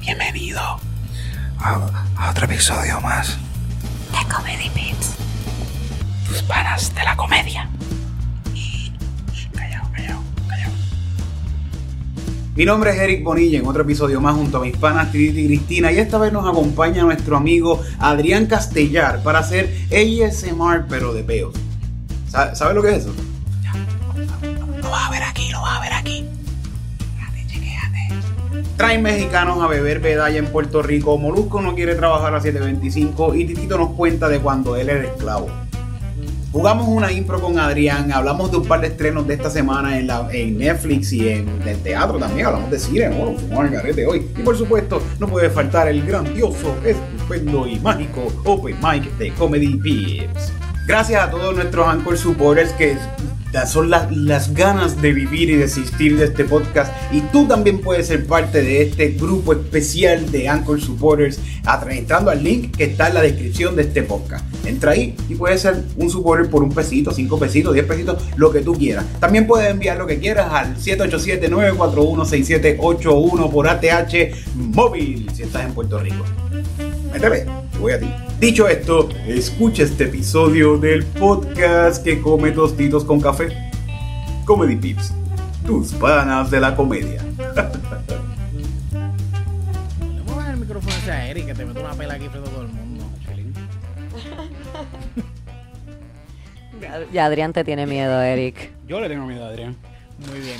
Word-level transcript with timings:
Bienvenido 0.00 0.60
a, 1.58 2.06
a 2.16 2.30
otro 2.30 2.44
episodio 2.46 3.00
más 3.00 3.38
De 4.10 4.34
Comedy 4.34 4.68
Pips. 4.74 5.14
tus 6.28 6.42
panas 6.42 6.94
de 6.94 7.04
la 7.04 7.16
comedia. 7.16 7.68
Callao, 9.54 9.90
callao, 9.92 10.22
callao. 10.48 10.70
Mi 12.56 12.64
nombre 12.64 12.90
es 12.90 12.98
Eric 12.98 13.22
Bonilla 13.24 13.58
en 13.60 13.66
otro 13.66 13.82
episodio 13.82 14.20
más 14.20 14.34
junto 14.34 14.58
a 14.58 14.60
mis 14.60 14.76
panas 14.76 15.10
Titi 15.12 15.40
y 15.40 15.46
Cristina 15.46 15.92
y 15.92 15.98
esta 15.98 16.18
vez 16.18 16.32
nos 16.32 16.46
acompaña 16.48 17.04
nuestro 17.04 17.36
amigo 17.36 17.80
Adrián 17.98 18.46
Castellar 18.46 19.22
para 19.22 19.38
hacer 19.38 19.74
ASMR 19.90 20.86
pero 20.88 21.14
de 21.14 21.22
peos. 21.22 21.54
¿Sabe, 22.28 22.56
sabe 22.56 22.74
lo 22.74 22.82
que 22.82 22.90
es 22.90 23.04
eso? 23.04 23.14
Traen 28.76 29.02
mexicanos 29.02 29.62
a 29.62 29.66
beber 29.66 30.00
bedalla 30.00 30.38
en 30.38 30.46
Puerto 30.46 30.82
Rico, 30.82 31.16
Molusco 31.18 31.60
no 31.60 31.74
quiere 31.74 31.94
trabajar 31.94 32.34
a 32.34 32.40
725 32.40 33.34
y 33.34 33.44
Titito 33.44 33.78
nos 33.78 33.90
cuenta 33.90 34.28
de 34.28 34.40
cuando 34.40 34.76
él 34.76 34.88
era 34.88 35.04
esclavo. 35.04 35.48
Jugamos 36.52 36.86
una 36.88 37.10
impro 37.10 37.40
con 37.40 37.58
Adrián, 37.58 38.12
hablamos 38.12 38.50
de 38.50 38.58
un 38.58 38.66
par 38.66 38.82
de 38.82 38.88
estrenos 38.88 39.26
de 39.26 39.34
esta 39.34 39.48
semana 39.48 39.98
en, 39.98 40.06
la, 40.06 40.28
en 40.32 40.58
Netflix 40.58 41.12
y 41.12 41.28
en 41.28 41.48
el 41.66 41.78
teatro 41.78 42.18
también, 42.18 42.46
hablamos 42.46 42.70
de 42.70 42.78
cine, 42.78 43.08
¿no? 43.08 43.34
Fuimos 43.38 43.58
al 43.58 43.70
garete 43.70 44.06
hoy. 44.06 44.26
Y 44.36 44.42
por 44.42 44.56
supuesto, 44.56 45.02
no 45.18 45.28
puede 45.28 45.48
faltar 45.48 45.88
el 45.88 46.04
grandioso, 46.04 46.76
estupendo 46.84 47.66
y 47.66 47.78
mágico 47.80 48.26
Open 48.44 48.76
Mic 48.82 49.16
de 49.16 49.32
Comedy 49.32 49.76
Pips. 49.76 50.52
Gracias 50.86 51.22
a 51.22 51.30
todos 51.30 51.54
nuestros 51.54 51.86
Anchor 51.88 52.18
Supporters 52.18 52.72
que 52.72 52.98
son 53.66 53.90
las, 53.90 54.14
las 54.14 54.54
ganas 54.54 55.00
de 55.00 55.12
vivir 55.12 55.50
y 55.50 55.56
de 55.56 55.64
existir 55.64 56.18
de 56.18 56.26
este 56.26 56.44
podcast. 56.44 56.92
Y 57.12 57.20
tú 57.20 57.46
también 57.46 57.80
puedes 57.80 58.08
ser 58.08 58.26
parte 58.26 58.62
de 58.62 58.82
este 58.82 59.10
grupo 59.10 59.52
especial 59.52 60.30
de 60.30 60.48
Anchor 60.48 60.80
Supporters 60.80 61.38
entrando 61.90 62.30
al 62.30 62.42
link 62.42 62.74
que 62.76 62.84
está 62.84 63.08
en 63.08 63.14
la 63.14 63.22
descripción 63.22 63.74
de 63.76 63.82
este 63.82 64.02
podcast. 64.02 64.44
Entra 64.66 64.92
ahí 64.92 65.14
y 65.28 65.34
puedes 65.34 65.60
ser 65.60 65.82
un 65.96 66.08
supporter 66.10 66.48
por 66.50 66.62
un 66.62 66.72
pesito, 66.72 67.12
cinco 67.12 67.38
pesitos, 67.38 67.74
diez 67.74 67.86
pesitos, 67.86 68.22
lo 68.36 68.50
que 68.52 68.60
tú 68.60 68.74
quieras. 68.74 69.04
También 69.20 69.46
puedes 69.46 69.70
enviar 69.70 69.98
lo 69.98 70.06
que 70.06 70.18
quieras 70.18 70.50
al 70.52 70.76
787-941-6781 70.76 73.50
por 73.50 73.68
ATH 73.68 74.14
móvil 74.54 75.28
si 75.34 75.42
estás 75.42 75.64
en 75.64 75.74
Puerto 75.74 75.98
Rico. 75.98 76.24
Métele, 77.12 77.46
te 77.72 77.78
voy 77.78 77.92
a 77.92 78.00
ti. 78.00 78.06
Dicho 78.42 78.66
esto, 78.66 79.08
escucha 79.28 79.84
este 79.84 80.02
episodio 80.02 80.76
del 80.76 81.04
podcast 81.04 82.02
que 82.02 82.20
come 82.20 82.50
tostitos 82.50 83.04
con 83.04 83.20
café. 83.20 83.70
Comedy 84.44 84.74
Pips, 84.74 85.14
tus 85.64 85.92
panas 85.92 86.50
de 86.50 86.58
la 86.58 86.74
comedia. 86.74 87.22
Le 87.22 87.36
voy 90.22 90.32
a 90.32 90.34
bajar 90.34 90.54
el 90.54 90.56
micrófono 90.58 90.92
a 91.08 91.26
Eric 91.28 91.46
que 91.46 91.54
te 91.54 91.64
meto 91.64 91.78
una 91.82 91.94
pela 91.94 92.14
aquí 92.14 92.28
frente 92.28 92.48
a 92.48 92.52
todo 92.52 92.62
el 92.62 92.68
mundo. 92.68 93.04
Ya, 96.80 96.98
ya 97.12 97.26
Adrián 97.26 97.52
te 97.52 97.62
tiene 97.62 97.86
miedo, 97.86 98.20
Eric. 98.20 98.72
Yo 98.88 99.00
le 99.00 99.08
tengo 99.08 99.24
miedo 99.24 99.44
a 99.44 99.50
Adrián. 99.50 99.76
Muy 100.18 100.40
bien. 100.40 100.58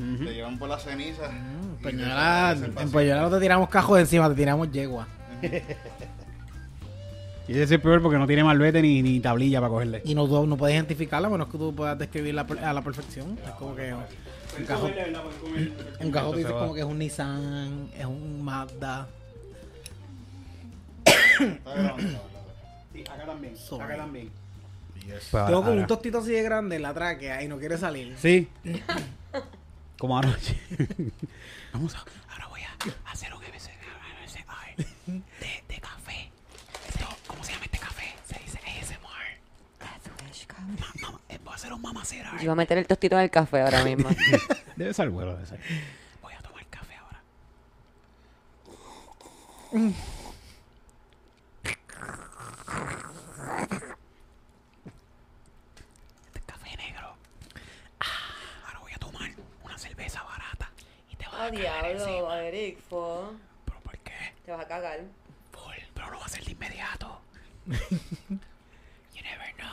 Te 0.00 0.34
llevan 0.34 0.58
por 0.58 0.68
las 0.68 0.82
cenizas. 0.82 1.30
En 1.30 1.76
y 1.78 1.82
Peñuela, 1.82 2.56
en 2.56 2.90
Peñuela 2.90 3.22
no 3.22 3.30
te 3.30 3.40
tiramos 3.40 3.68
cajos 3.68 3.96
de 3.96 4.02
encima, 4.02 4.28
te 4.28 4.34
tiramos 4.34 4.70
yegua. 4.70 5.06
Y 7.48 7.58
ese 7.58 7.74
es 7.74 7.80
peor 7.80 8.00
porque 8.00 8.16
no 8.16 8.28
tiene 8.28 8.44
malvete 8.44 8.80
ni, 8.80 9.02
ni 9.02 9.18
tablilla 9.18 9.58
para 9.58 9.70
cogerle. 9.70 10.02
Y 10.04 10.14
no, 10.14 10.46
no 10.46 10.56
puedes 10.56 10.76
identificarla, 10.76 11.28
menos 11.28 11.48
que 11.48 11.58
tú 11.58 11.74
puedas 11.74 11.98
describirla 11.98 12.46
a 12.62 12.72
la 12.72 12.80
perfección. 12.80 13.36
Es 13.44 13.50
como 13.54 13.74
que 13.74 13.92
un 13.92 14.64
cajón, 14.64 14.92
un 15.98 16.12
cajón 16.12 16.36
dices 16.36 16.52
como 16.52 16.74
que 16.74 16.80
es 16.80 16.86
un 16.86 16.98
Nissan, 17.00 17.88
es 17.98 18.06
un 18.06 18.44
Mazda. 18.44 19.08
Grabando. 21.64 22.20
acá 23.12 23.26
también. 23.26 23.56
Sorry. 23.56 23.82
Acá 23.82 23.96
también. 23.96 24.30
Tengo 25.32 25.64
como 25.64 25.72
un 25.72 25.86
tostito 25.88 26.18
así 26.18 26.30
de 26.30 26.42
grande 26.44 26.76
en 26.76 26.82
la 26.82 26.94
tráquea 26.94 27.42
y 27.42 27.48
no 27.48 27.58
quiere 27.58 27.78
salir. 27.78 28.14
Sí. 28.16 28.48
Como 30.00 30.16
anoche. 30.18 30.58
Vamos 31.74 31.94
a, 31.94 32.04
ahora 32.32 32.46
voy 32.48 32.62
a 32.62 33.10
hacer 33.12 33.32
un 33.34 33.42
ASMR 33.44 34.76
de, 35.06 35.64
de 35.68 35.80
café. 35.80 36.30
Esto, 36.88 37.06
¿Cómo 37.26 37.44
se 37.44 37.52
llama 37.52 37.66
este 37.66 37.78
café? 37.78 38.14
Se 38.26 38.38
dice 38.40 38.58
ASMR. 38.58 39.38
Ma- 40.78 40.92
mama- 41.02 41.20
eh, 41.28 41.38
voy 41.44 41.52
a 41.52 41.56
hacer 41.56 41.72
un 41.72 41.82
mamacera. 41.82 42.30
Yo 42.32 42.38
voy 42.38 42.48
a 42.48 42.54
meter 42.54 42.78
el 42.78 42.86
tostito 42.86 43.16
en 43.16 43.22
el 43.22 43.30
café 43.30 43.60
ahora 43.60 43.84
mismo. 43.90 44.08
Debe 44.76 44.94
ser 44.94 45.10
bueno, 45.10 45.32
debe 45.34 45.46
ser. 45.46 45.60
Voy 46.22 46.32
a 46.32 46.40
tomar 46.40 46.64
café 46.66 46.94
ahora. 46.96 47.22
Este 56.26 56.40
café 56.46 56.76
negro. 56.76 57.14
Ah, 58.00 58.66
ahora 58.66 58.78
voy 58.80 58.92
a 58.92 58.98
tomar 58.98 59.30
una 59.64 59.78
cerveza 59.78 60.22
barata. 60.22 60.70
Y 61.10 61.16
te 61.16 61.26
vas 61.26 61.29
a 61.46 61.50
cagar 61.52 61.86
encima. 61.90 62.40
Eric, 62.42 62.78
fo. 62.88 63.32
¿Pero 63.64 63.80
por 63.80 63.98
qué? 63.98 64.12
Te 64.44 64.52
vas 64.52 64.64
a 64.64 64.68
cagar. 64.68 65.00
Full, 65.52 65.74
pero 65.94 66.10
lo 66.10 66.16
va 66.18 66.24
a 66.24 66.26
hacer 66.26 66.44
de 66.44 66.52
inmediato. 66.52 67.20
you 67.66 69.22
never 69.22 69.54
know. 69.56 69.70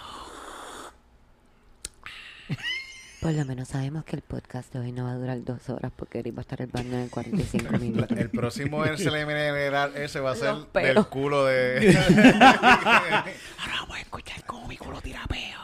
Por 3.21 3.33
lo 3.33 3.45
menos 3.45 3.67
sabemos 3.69 4.05
que 4.05 4.15
el 4.15 4.21
podcast 4.21 4.71
de 4.73 4.79
hoy 4.79 4.91
no 4.91 5.05
va 5.05 5.13
a 5.13 5.15
durar 5.15 5.43
dos 5.43 5.67
horas 5.69 5.91
porque 5.95 6.19
Eric 6.19 6.35
va 6.35 6.39
a 6.39 6.41
estar 6.41 6.61
el 6.61 6.67
baño 6.67 6.97
en 6.99 7.09
45 7.09 7.77
minutos. 7.79 8.15
El 8.17 8.29
próximo 8.29 8.85
celebrar 8.95 9.97
ese 9.97 10.19
va 10.19 10.31
a 10.31 10.35
ser 10.35 10.53
Los 10.53 10.65
pelos. 10.67 10.95
del 10.95 11.05
culo 11.07 11.45
de. 11.45 11.97
Ahora 13.59 13.73
vamos 13.81 13.97
a 13.97 14.01
escuchar 14.01 14.43
cómo 14.45 14.67
mi 14.67 14.77
culo 14.77 15.01
tira 15.01 15.23
peo. 15.27 15.59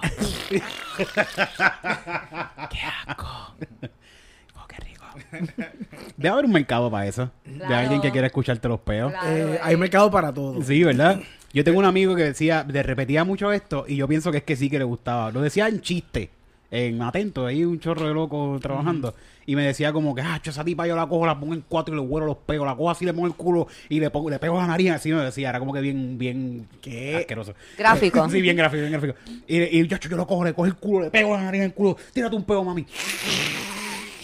¡Qué 2.69 2.80
asco! 3.08 3.56
Debe 6.17 6.29
haber 6.33 6.45
un 6.45 6.51
mercado 6.51 6.89
para 6.91 7.07
eso. 7.07 7.31
De 7.45 7.57
Claro. 7.57 7.75
alguien 7.75 8.01
que 8.01 8.11
quiera 8.11 8.27
escucharte 8.27 8.67
los 8.67 8.79
peos. 8.79 9.11
Claro, 9.11 9.29
Eh, 9.29 9.53
eh. 9.55 9.59
hay 9.61 9.77
mercado 9.77 10.09
para 10.11 10.33
todo. 10.33 10.61
Sí, 10.61 10.83
¿verdad? 10.83 11.19
Yo 11.53 11.63
tengo 11.63 11.79
un 11.79 11.85
amigo 11.85 12.16
que 12.16 12.23
decía, 12.23 12.63
de 12.63 12.81
repetía 12.83 13.23
mucho 13.23 13.51
esto 13.51 13.85
y 13.88 13.95
yo 13.97 14.07
pienso 14.07 14.31
que 14.31 14.38
es 14.39 14.44
que 14.44 14.55
sí 14.55 14.69
que 14.69 14.79
le 14.79 14.85
gustaba. 14.85 15.31
Lo 15.31 15.41
decía 15.41 15.67
en 15.67 15.81
chiste, 15.81 16.29
en 16.71 17.01
atento, 17.01 17.45
ahí 17.45 17.63
un 17.63 17.79
chorro 17.79 18.07
de 18.07 18.13
loco 18.13 18.57
trabajando. 18.61 19.13
Y 19.45 19.55
me 19.57 19.63
decía 19.63 19.91
como 19.91 20.16
que, 20.16 20.21
ah, 20.21 20.39
esa 20.44 20.63
tipa 20.63 20.88
yo 20.88 20.95
la 20.95 21.05
cojo, 21.05 21.25
la 21.27 21.38
pongo 21.38 21.53
en 21.53 21.63
cuatro 21.67 21.94
y 21.94 21.97
le 22.00 22.03
huelo 22.03 22.25
los 22.25 22.38
pegos, 22.38 22.65
la 22.65 22.75
cojo 22.75 22.89
así, 22.89 23.03
le 23.05 23.13
pongo 23.13 23.27
el 23.27 23.33
culo 23.35 23.67
y 23.89 24.00
le 24.00 24.09
pongo, 24.09 24.29
le 24.29 24.39
pego 24.39 24.57
la 24.57 24.65
nariz, 24.65 24.91
así 24.91 25.11
me 25.11 25.21
decía, 25.21 25.50
era 25.50 25.59
como 25.59 25.73
que 25.73 25.81
bien, 25.81 26.17
bien, 26.17 26.65
¿Qué? 26.81 27.17
asqueroso. 27.17 27.53
Gráfico. 27.77 28.27
sí, 28.31 28.41
bien 28.41 28.55
gráfico, 28.55 28.79
bien 28.88 28.94
gráfico. 28.94 29.13
Y, 29.45 29.61
y 29.79 29.85
yo, 29.88 29.97
yo 29.97 30.15
lo 30.15 30.25
cojo, 30.25 30.45
le 30.45 30.53
cojo 30.53 30.65
el 30.65 30.75
culo, 30.75 31.03
le 31.05 31.11
pego 31.11 31.35
la 31.35 31.44
nariz 31.44 31.59
en 31.59 31.65
el 31.65 31.73
culo, 31.73 31.97
tírate 32.13 32.35
un 32.38 32.44
pego, 32.45 32.63
mami. 32.63 32.85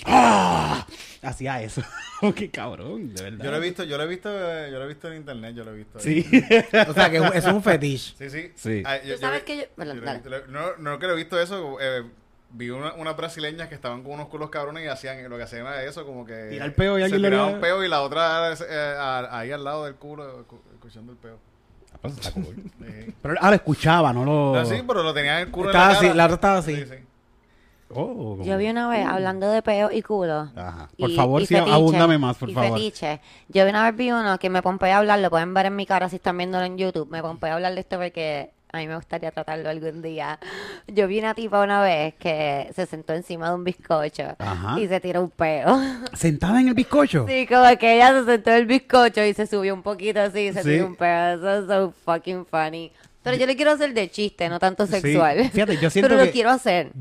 ¡Ah! 0.09 0.85
Hacía 1.21 1.61
eso. 1.61 1.81
Qué 2.35 2.49
cabrón, 2.49 3.13
de 3.13 3.21
verdad. 3.23 3.43
Yo 3.45 3.51
lo 3.51 3.57
he 3.57 3.59
visto, 3.59 3.83
yo 3.83 3.97
lo 3.97 4.03
he 4.03 4.07
visto, 4.07 4.29
eh, 4.31 4.69
yo 4.71 4.79
lo 4.79 4.85
he 4.85 4.87
visto 4.87 5.07
en 5.09 5.17
internet, 5.17 5.53
yo 5.55 5.63
lo 5.65 5.71
he 5.71 5.75
visto. 5.77 5.99
Sí. 5.99 6.25
O 6.87 6.93
sea 6.93 7.09
que 7.09 7.17
es 7.17 7.21
un- 7.21 7.33
es 7.35 7.45
un 7.45 7.61
fetiche. 7.63 8.13
Sí, 8.17 8.29
sí. 8.29 8.51
Sí. 8.55 8.83
Ah, 8.85 8.97
yo- 9.03 9.15
Tú 9.15 9.21
sabes 9.21 9.39
yo- 9.41 9.45
que 9.45 9.57
yo- 9.57 9.63
Bueno, 9.75 9.93
yo 9.93 9.99
lo 10.01 10.03
he 10.03 10.05
dale. 10.05 10.19
visto, 10.19 10.29
lo- 10.29 10.47
No, 10.47 10.77
no 10.77 10.99
que 10.99 11.07
lo 11.07 11.13
he 11.13 11.17
visto 11.17 11.39
eso, 11.39 11.77
eh, 11.81 12.03
vi 12.51 12.69
una, 12.69 12.93
unas 12.93 13.15
brasileñas 13.17 13.67
que 13.67 13.75
estaban 13.75 14.01
con 14.03 14.13
unos 14.13 14.27
culos 14.29 14.49
cabrones 14.49 14.83
y 14.85 14.87
hacían, 14.87 15.29
lo 15.29 15.37
que 15.37 15.43
hacían 15.43 15.61
era 15.67 15.83
eso, 15.83 16.05
como 16.05 16.25
que... 16.25 16.47
Tirar 16.51 16.73
peo 16.73 16.97
y 16.97 17.01
se 17.01 17.05
alguien 17.05 17.21
le 17.21 17.29
tiraba 17.29 17.47
un 17.47 17.59
peo 17.61 17.83
y 17.83 17.87
la 17.89 18.01
otra 18.01 18.53
eh, 18.53 18.95
ahí 19.31 19.51
al 19.51 19.63
lado 19.63 19.85
del 19.85 19.95
culo, 19.95 20.45
escu- 20.47 20.61
escuchando 20.73 21.11
el 21.11 21.17
peo. 21.17 21.37
Pues 22.01 22.13
está 22.17 22.31
cool. 22.31 22.55
Sí. 22.55 23.13
Pero 23.21 23.35
ah, 23.41 23.49
lo 23.49 23.55
escuchaba, 23.55 24.13
no 24.13 24.23
lo. 24.23 24.53
No, 24.55 24.65
sí, 24.65 24.81
pero 24.87 25.03
lo 25.03 25.13
tenía 25.13 25.41
en 25.41 25.47
el 25.47 25.51
culo 25.51 25.69
Estaba 25.69 25.87
en 25.87 25.91
la 25.91 25.97
así, 25.99 26.17
la 26.17 26.23
otra 26.25 26.35
estaba 26.35 26.57
así. 26.59 26.75
Sí, 26.75 26.85
sí. 26.85 26.95
Oh, 27.91 28.37
Yo 28.43 28.57
vi 28.57 28.67
una 28.69 28.87
vez, 28.87 29.05
hablando 29.05 29.49
de 29.49 29.61
peo 29.61 29.89
y 29.91 30.01
culo. 30.01 30.49
Ajá. 30.55 30.89
Por 30.97 31.11
favor, 31.11 31.41
sí, 31.41 31.55
fetiche, 31.55 31.71
abúndame 31.71 32.17
más, 32.17 32.37
por 32.37 32.49
y 32.49 32.53
favor. 32.53 32.73
fetiche. 32.77 33.19
Yo 33.47 33.63
vi 33.65 33.69
una 33.71 33.83
vez 33.89 33.95
vi 33.97 34.11
uno 34.11 34.37
que 34.37 34.49
me 34.49 34.61
pompé 34.61 34.91
a 34.91 34.99
hablar, 34.99 35.19
lo 35.19 35.29
pueden 35.29 35.53
ver 35.53 35.65
en 35.67 35.75
mi 35.75 35.85
cara 35.85 36.07
si 36.09 36.17
están 36.17 36.37
viéndolo 36.37 36.65
en 36.65 36.77
YouTube. 36.77 37.09
Me 37.09 37.21
pompé 37.21 37.49
a 37.49 37.55
hablar 37.55 37.73
de 37.73 37.79
esto 37.81 37.97
porque 37.97 38.51
a 38.71 38.77
mí 38.77 38.87
me 38.87 38.95
gustaría 38.95 39.31
tratarlo 39.31 39.67
algún 39.69 40.03
día. 40.03 40.37
Yo 40.87 41.07
vi 41.07 41.17
una 41.17 41.33
tipa 41.33 41.63
una 41.63 41.81
vez 41.81 42.13
que 42.19 42.69
se 42.75 42.85
sentó 42.85 43.13
encima 43.13 43.49
de 43.49 43.55
un 43.55 43.63
bizcocho 43.63 44.35
Ajá. 44.37 44.79
y 44.79 44.87
se 44.87 44.99
tiró 44.99 45.21
un 45.23 45.31
peo. 45.31 45.65
¿Sentada 46.13 46.61
en 46.61 46.67
el 46.67 46.75
bizcocho? 46.75 47.25
Sí, 47.27 47.47
como 47.47 47.75
que 47.79 47.95
ella 47.95 48.11
se 48.19 48.25
sentó 48.25 48.51
en 48.51 48.57
el 48.57 48.65
bizcocho 48.67 49.23
y 49.25 49.33
se 49.33 49.47
subió 49.47 49.73
un 49.73 49.81
poquito 49.81 50.21
así 50.21 50.41
y 50.49 50.53
se 50.53 50.61
Sí. 50.61 50.69
tiró 50.69 50.85
un 50.85 50.95
peo. 50.95 51.33
Eso 51.37 51.59
es 51.59 51.65
so 51.67 51.91
fucking 52.05 52.45
funny. 52.45 52.91
Pero 53.23 53.35
yo 53.35 53.47
le 53.47 53.55
quiero 53.55 53.71
hacer 53.71 53.93
de 53.95 54.09
chiste, 54.11 54.47
no 54.47 54.59
tanto 54.59 54.85
Sí. 54.85 54.93
sexual. 55.01 55.49
Fíjate, 55.49 55.77
yo 55.77 55.89
siento 55.89 56.07
Pero 56.07 56.19
que- 56.21 56.25
lo 56.27 56.31
quiero 56.31 56.49
hacer. 56.51 56.91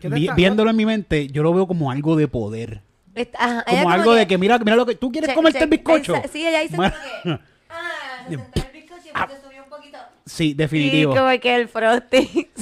¿Qué 0.00 0.08
te 0.08 0.14
Vi- 0.14 0.28
viéndolo 0.34 0.70
en 0.70 0.76
mi 0.76 0.86
mente, 0.86 1.26
yo 1.28 1.42
lo 1.42 1.52
veo 1.52 1.66
como 1.66 1.90
algo 1.90 2.16
de 2.16 2.26
poder. 2.28 2.80
Está- 3.14 3.38
ajá, 3.38 3.64
ella 3.66 3.82
Como 3.82 3.94
algo 3.94 4.14
de 4.14 4.26
que, 4.26 4.38
mira, 4.38 4.58
mira 4.58 4.76
lo 4.76 4.86
que 4.86 4.94
tú 4.94 5.10
quieres 5.12 5.28
Che- 5.30 5.34
comerte 5.34 5.58
che- 5.58 5.64
el 5.64 5.70
bizcocho. 5.70 6.14
esa- 6.16 6.28
Sí, 6.28 6.46
ella 6.46 6.60
dice 6.60 6.76
como 6.76 6.88
Ma- 6.88 6.94
que. 7.22 7.30
Ah, 7.72 8.24
se 8.28 8.36
sentó 8.36 8.60
el 8.66 8.72
bizcocho 8.72 9.02
y 9.02 9.34
se 9.34 9.40
subió 9.42 9.62
un 9.64 9.68
poquito. 9.68 9.98
Sí, 10.26 10.50
Y 10.50 10.54
definitivo. 10.54 11.14
como 11.14 11.40
que 11.40 11.54
el 11.56 11.68
frosting. 11.68 12.48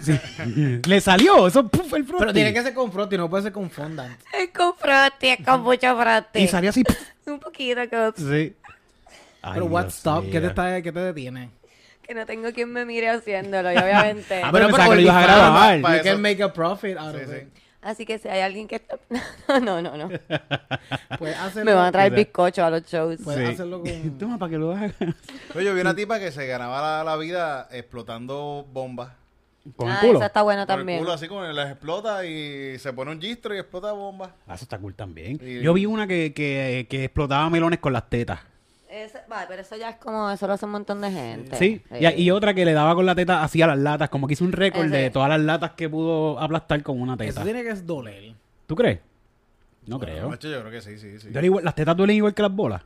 Sí. 0.00 0.12
Le 0.86 1.00
salió, 1.00 1.48
eso 1.48 1.66
puf, 1.66 1.92
el 1.94 2.04
frosty. 2.04 2.18
Pero 2.20 2.32
tiene 2.32 2.52
que 2.54 2.62
ser 2.62 2.72
con 2.74 2.92
frosty, 2.92 3.16
no 3.16 3.28
puede 3.28 3.42
ser 3.42 3.52
con 3.52 3.68
fondant. 3.68 4.16
Es 4.32 4.50
con 4.56 4.72
frosty, 4.76 5.28
es 5.30 5.44
con 5.44 5.62
mucho 5.62 5.96
frosty. 6.00 6.38
Y 6.40 6.46
salió 6.48 6.70
así. 6.70 6.84
Un 7.26 7.40
poquito 7.40 7.80
que, 7.90 8.12
Sí. 8.16 8.56
Ay, 9.42 9.52
Pero 9.54 9.66
what 9.66 9.82
Dios 9.86 9.94
stop, 9.96 10.24
¿qué 10.30 10.40
te, 10.40 10.46
está, 10.46 10.80
¿qué 10.80 10.92
te 10.92 11.00
detiene? 11.00 11.50
Que 12.08 12.14
no 12.14 12.24
tengo 12.24 12.50
quien 12.52 12.72
me 12.72 12.86
mire 12.86 13.10
haciéndolo, 13.10 13.70
y 13.70 13.76
obviamente. 13.76 14.40
Ah, 14.42 14.48
pero 14.50 14.66
pensaba 14.68 14.88
que 14.88 14.94
lo 14.96 15.00
ibas 15.02 15.16
a 15.16 15.22
grabar. 15.22 15.78
You 15.80 15.86
eso- 15.88 16.04
can 16.04 16.22
make 16.22 16.42
a 16.42 16.50
profit 16.52 16.96
out 16.96 17.14
Sí, 17.14 17.22
of 17.22 17.30
sí. 17.30 17.36
it. 17.36 17.48
Así 17.82 18.06
que 18.06 18.18
si 18.18 18.28
hay 18.28 18.40
alguien 18.40 18.66
que 18.66 18.76
está... 18.76 18.98
No, 19.60 19.80
no, 19.82 19.96
no. 19.96 20.08
Hacerlo, 21.40 21.64
Me 21.64 21.74
van 21.74 21.86
a 21.86 21.92
traer 21.92 22.12
bizcocho 22.12 22.64
a 22.64 22.70
los 22.70 22.82
shows. 22.86 23.20
Puedes 23.22 23.46
Sí. 23.48 23.54
hacerlo 23.54 23.82
con... 23.82 24.18
Toma 24.18 24.38
para 24.38 24.50
que 24.50 24.58
lo 24.58 24.72
hagas. 24.72 24.94
Oye, 25.54 25.64
yo 25.66 25.74
vi 25.74 25.80
una 25.82 25.94
tipa 25.94 26.18
que 26.18 26.32
se 26.32 26.46
ganaba 26.46 26.80
la, 26.80 27.04
la 27.04 27.16
vida 27.16 27.68
explotando 27.70 28.66
bombas. 28.72 29.10
Con 29.76 29.88
el 29.88 29.94
Ah, 29.94 29.98
culo. 30.00 30.18
esa 30.18 30.26
está 30.26 30.42
buena 30.42 30.64
Por 30.66 30.72
el 30.74 30.78
también. 30.80 30.98
culo 31.00 31.12
así 31.12 31.28
como 31.28 31.42
las 31.44 31.70
explota 31.70 32.24
y 32.24 32.78
se 32.78 32.92
pone 32.94 33.10
un 33.12 33.20
gistro 33.20 33.54
y 33.54 33.58
explota 33.58 33.92
bombas. 33.92 34.30
Ah, 34.46 34.54
eso 34.54 34.64
está 34.64 34.78
cool 34.78 34.94
también. 34.94 35.38
Yo 35.38 35.74
vi 35.74 35.84
una 35.84 36.06
que, 36.06 36.32
que, 36.32 36.86
que 36.88 37.04
explotaba 37.04 37.48
melones 37.50 37.78
con 37.78 37.92
las 37.92 38.08
tetas. 38.08 38.40
Vale, 39.28 39.46
pero 39.48 39.62
eso 39.62 39.76
ya 39.76 39.90
es 39.90 39.96
como... 39.96 40.30
Eso 40.30 40.46
lo 40.46 40.54
hace 40.54 40.64
un 40.64 40.72
montón 40.72 41.00
de 41.02 41.10
gente. 41.10 41.56
Sí. 41.56 41.82
Y, 42.00 42.22
y 42.22 42.30
otra 42.30 42.54
que 42.54 42.64
le 42.64 42.72
daba 42.72 42.94
con 42.94 43.04
la 43.04 43.14
teta 43.14 43.42
hacia 43.42 43.66
las 43.66 43.78
latas. 43.78 44.08
Como 44.08 44.26
que 44.26 44.32
hizo 44.32 44.44
un 44.44 44.52
récord 44.52 44.86
Ese. 44.86 44.96
de 44.96 45.10
todas 45.10 45.28
las 45.28 45.40
latas 45.40 45.72
que 45.72 45.88
pudo 45.88 46.38
aplastar 46.40 46.82
con 46.82 47.00
una 47.00 47.14
Eso 47.14 47.22
teta. 47.24 47.42
tiene 47.44 47.62
que 47.62 47.74
doler. 47.74 48.32
¿Tú 48.66 48.74
crees? 48.74 49.00
No 49.86 49.98
creo. 49.98 50.28
Macho, 50.30 50.48
yo 50.48 50.60
creo 50.60 50.70
que 50.72 50.80
sí, 50.80 50.98
sí, 50.98 51.18
sí. 51.18 51.28
Duele 51.28 51.46
igual- 51.46 51.64
¿Las 51.64 51.74
tetas 51.74 51.96
duelen 51.96 52.16
igual 52.16 52.34
que 52.34 52.42
las 52.42 52.52
bolas? 52.54 52.82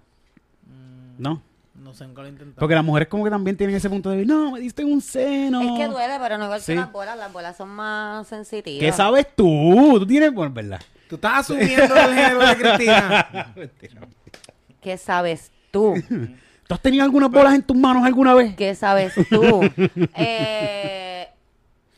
No. 1.19 1.43
No 1.75 1.95
sé, 1.95 2.07
nunca 2.07 2.21
lo 2.23 2.27
he 2.29 2.31
intentado. 2.31 2.59
Porque 2.61 2.75
las 2.75 2.85
mujeres 2.85 3.09
como 3.09 3.25
que 3.25 3.31
también 3.31 3.57
tienen 3.57 3.75
ese 3.77 3.89
punto 3.89 4.11
de 4.11 4.25
no, 4.27 4.53
me 4.53 4.61
diste 4.61 4.85
un 4.85 5.01
seno. 5.01 5.61
Es 5.63 5.79
que 5.79 5.87
duele, 5.89 6.15
pero 6.21 6.37
no 6.39 6.45
igual 6.45 6.61
Sí. 6.61 6.73
que 6.73 6.79
las 6.81 6.93
bolas. 6.93 7.17
Las 7.17 7.33
bolas 7.33 7.57
son 7.57 7.69
más 7.71 8.27
sensitivas. 8.27 8.81
¿Qué 8.81 8.93
sabes 8.93 9.27
tú? 9.37 9.97
Tú 9.99 10.07
tienes, 10.07 10.33
bueno, 10.35 10.53
¿verdad? 10.53 10.81
Tú 11.09 11.15
estás 11.17 11.41
asumiendo 11.41 11.95
el 11.95 12.15
género 12.15 12.39
de 12.47 12.57
Cristina. 12.57 13.55
¿Qué 14.81 14.97
sabes 14.99 15.52
tú? 15.73 15.95
¿Tú 16.69 16.75
has 16.75 16.81
tenido 16.81 17.03
algunas 17.03 17.31
bolas 17.31 17.55
en 17.55 17.63
tus 17.63 17.77
manos 17.77 18.05
alguna 18.05 18.35
vez? 18.35 18.55
¿Qué 18.55 18.75
sabes 18.77 19.13
tú? 19.29 19.61
Eh, 20.15 21.12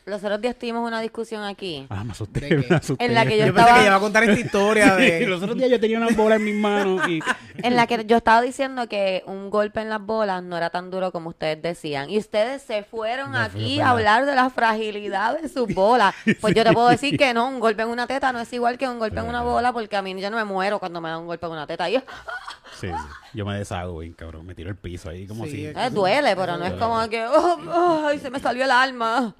los 0.06 0.22
otros 0.22 0.40
días 0.40 0.56
tuvimos 0.58 0.86
una 0.86 1.00
discusión 1.00 1.42
aquí. 1.44 1.86
Ah, 1.88 2.04
me 2.04 2.12
asusté, 2.12 2.40
¿De 2.40 2.48
qué? 2.48 2.66
me 2.68 2.76
asusté. 2.76 3.04
En 3.04 3.14
la 3.14 3.24
que 3.24 3.38
yo 3.38 3.46
Yo 3.46 3.54
pensé 3.54 3.60
estaba- 3.68 3.80
que 3.80 3.86
iba 3.86 3.96
a 3.96 4.00
contar 4.00 4.24
esta 4.24 4.40
historia 4.40 4.96
Sí, 4.98 5.02
de... 5.02 5.26
los 5.26 5.42
otros 5.42 5.56
días 5.56 5.70
yo 5.70 5.80
tenía 5.80 5.96
unas 5.98 6.14
bolas 6.16 6.38
en 6.38 6.44
mis 6.44 6.54
manos 6.56 7.08
y... 7.08 7.20
En 7.62 7.76
la 7.76 7.86
que 7.86 8.04
yo 8.04 8.16
estaba 8.18 8.42
diciendo 8.42 8.88
que 8.88 9.22
un 9.26 9.48
golpe 9.50 9.80
en 9.80 9.88
las 9.88 10.00
bolas 10.00 10.42
no 10.42 10.56
era 10.56 10.70
tan 10.70 10.90
duro 10.90 11.10
como 11.12 11.30
ustedes 11.30 11.62
decían. 11.62 12.10
Y 12.10 12.18
ustedes 12.18 12.62
se 12.62 12.82
fueron 12.82 13.32
No, 13.32 13.38
aquí 13.38 13.80
a 13.80 13.90
hablar 13.90 14.26
de 14.26 14.34
la 14.34 14.50
fragilidad 14.50 15.40
de 15.40 15.48
sus 15.48 15.72
bolas. 15.74 16.14
Pues 16.40 16.54
yo 16.54 16.64
te 16.64 16.72
puedo 16.72 16.88
decir 16.88 17.16
que 17.16 17.32
no, 17.32 17.48
un 17.48 17.58
golpe 17.60 17.82
en 17.82 17.88
una 17.88 18.06
teta 18.06 18.32
no 18.32 18.40
es 18.40 18.52
igual 18.52 18.76
que 18.76 18.86
un 18.88 18.98
golpe 18.98 19.20
en 19.20 19.26
una 19.26 19.42
bola 19.42 19.72
porque 19.72 19.96
a 19.96 20.02
mí 20.02 20.20
yo 20.20 20.30
no 20.30 20.36
me 20.36 20.44
muero 20.44 20.78
cuando 20.78 21.00
me 21.00 21.08
da 21.08 21.18
un 21.18 21.26
golpe 21.26 21.46
en 21.46 21.52
una 21.52 21.66
teta. 21.66 21.88
Y 21.88 21.94
yo, 21.94 22.00
Sí, 22.80 22.88
sí. 22.88 22.94
Yo 23.32 23.46
me 23.46 23.56
deshago, 23.56 23.98
bien, 23.98 24.12
cabrón. 24.12 24.44
Me 24.44 24.54
tiro 24.54 24.68
el 24.68 24.76
piso 24.76 25.08
ahí 25.08 25.26
como 25.26 25.44
Sí, 25.44 25.50
si... 25.52 25.66
es 25.66 25.76
eh, 25.76 25.90
duele, 25.90 26.34
pero 26.36 26.56
no 26.58 26.64
es 26.66 26.72
como 26.74 27.08
que, 27.08 27.24
oh, 27.24 27.58
oh, 27.68 28.06
ay, 28.08 28.18
se 28.18 28.30
me 28.30 28.38
salió 28.40 28.64
el 28.64 28.70
alma. 28.70 29.34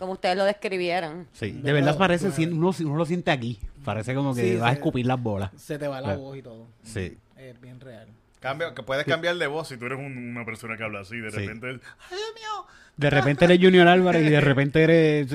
Como 0.00 0.12
ustedes 0.14 0.36
lo 0.36 0.44
describieron. 0.44 1.28
Sí, 1.32 1.52
de 1.52 1.72
verdad 1.72 1.96
parece, 1.96 2.32
si- 2.32 2.46
uno, 2.46 2.72
uno 2.80 2.96
lo 2.96 3.04
siente 3.06 3.30
aquí. 3.30 3.60
Parece 3.84 4.14
como 4.14 4.34
que 4.34 4.42
Sí, 4.54 4.56
vas 4.56 4.70
a 4.70 4.72
escupir 4.72 5.06
las 5.06 5.22
bolas. 5.22 5.50
Se 5.56 5.78
te 5.78 5.86
va 5.86 6.00
la 6.00 6.08
Claro. 6.08 6.20
voz 6.20 6.36
y 6.38 6.42
todo. 6.42 6.66
Sí. 6.82 7.16
Es 7.36 7.60
bien 7.60 7.78
real. 7.78 8.08
Cambia, 8.40 8.74
que 8.74 8.82
puedes 8.82 9.04
cambiar 9.04 9.36
de 9.36 9.46
voz 9.46 9.68
si 9.68 9.76
tú 9.76 9.86
eres 9.86 9.98
un- 9.98 10.16
una 10.30 10.44
persona 10.44 10.76
que 10.76 10.82
habla 10.82 11.00
así. 11.00 11.16
De 11.18 11.30
Sí. 11.30 11.36
repente, 11.36 11.66
¡ay, 11.68 11.76
Dios 12.10 12.34
mío! 12.34 12.66
De 12.96 13.10
repente 13.10 13.44
eres 13.44 13.58
Junior 13.62 13.86
Álvarez 13.86 14.26
y 14.26 14.30
de 14.30 14.40
repente 14.40 14.82
eres... 14.82 15.28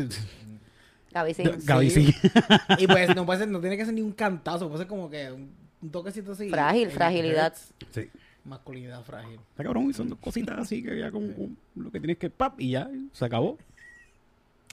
Gaby, 1.12 1.34
sí. 1.34 1.44
Gaby, 1.64 1.90
sí. 1.92 2.14
Y 2.80 2.88
pues 2.88 3.16
no 3.16 3.26
puede 3.26 3.40
ser, 3.40 3.48
no 3.48 3.60
tiene 3.62 3.78
que 3.78 3.86
ser 3.86 3.94
ni 3.94 4.02
un 4.02 4.12
cantazo, 4.12 4.68
puede 4.68 4.80
ser 4.80 4.88
como 4.88 5.10
que 5.10 5.32
un, 5.32 5.50
un 5.82 5.90
toquecito 5.92 6.34
así. 6.34 6.50
Frágil, 6.50 6.88
Eh, 6.90 6.92
fragilidad. 6.92 7.54
Sí. 7.92 8.10
Masculinidad 8.44 9.02
frágil. 9.04 9.40
Está 9.52 9.64
cabrón, 9.64 9.90
y 9.90 9.94
son 9.94 10.10
dos 10.10 10.20
cositas 10.20 10.60
así 10.60 10.84
que 10.84 11.00
ya 11.00 11.10
como 11.12 11.34
como 11.34 11.50
lo 11.76 11.90
que 11.92 12.00
tienes 12.00 12.18
que 12.18 12.30
pap 12.30 12.60
y 12.60 12.72
ya 12.72 12.90
se 13.14 13.26
acabó. 13.26 13.58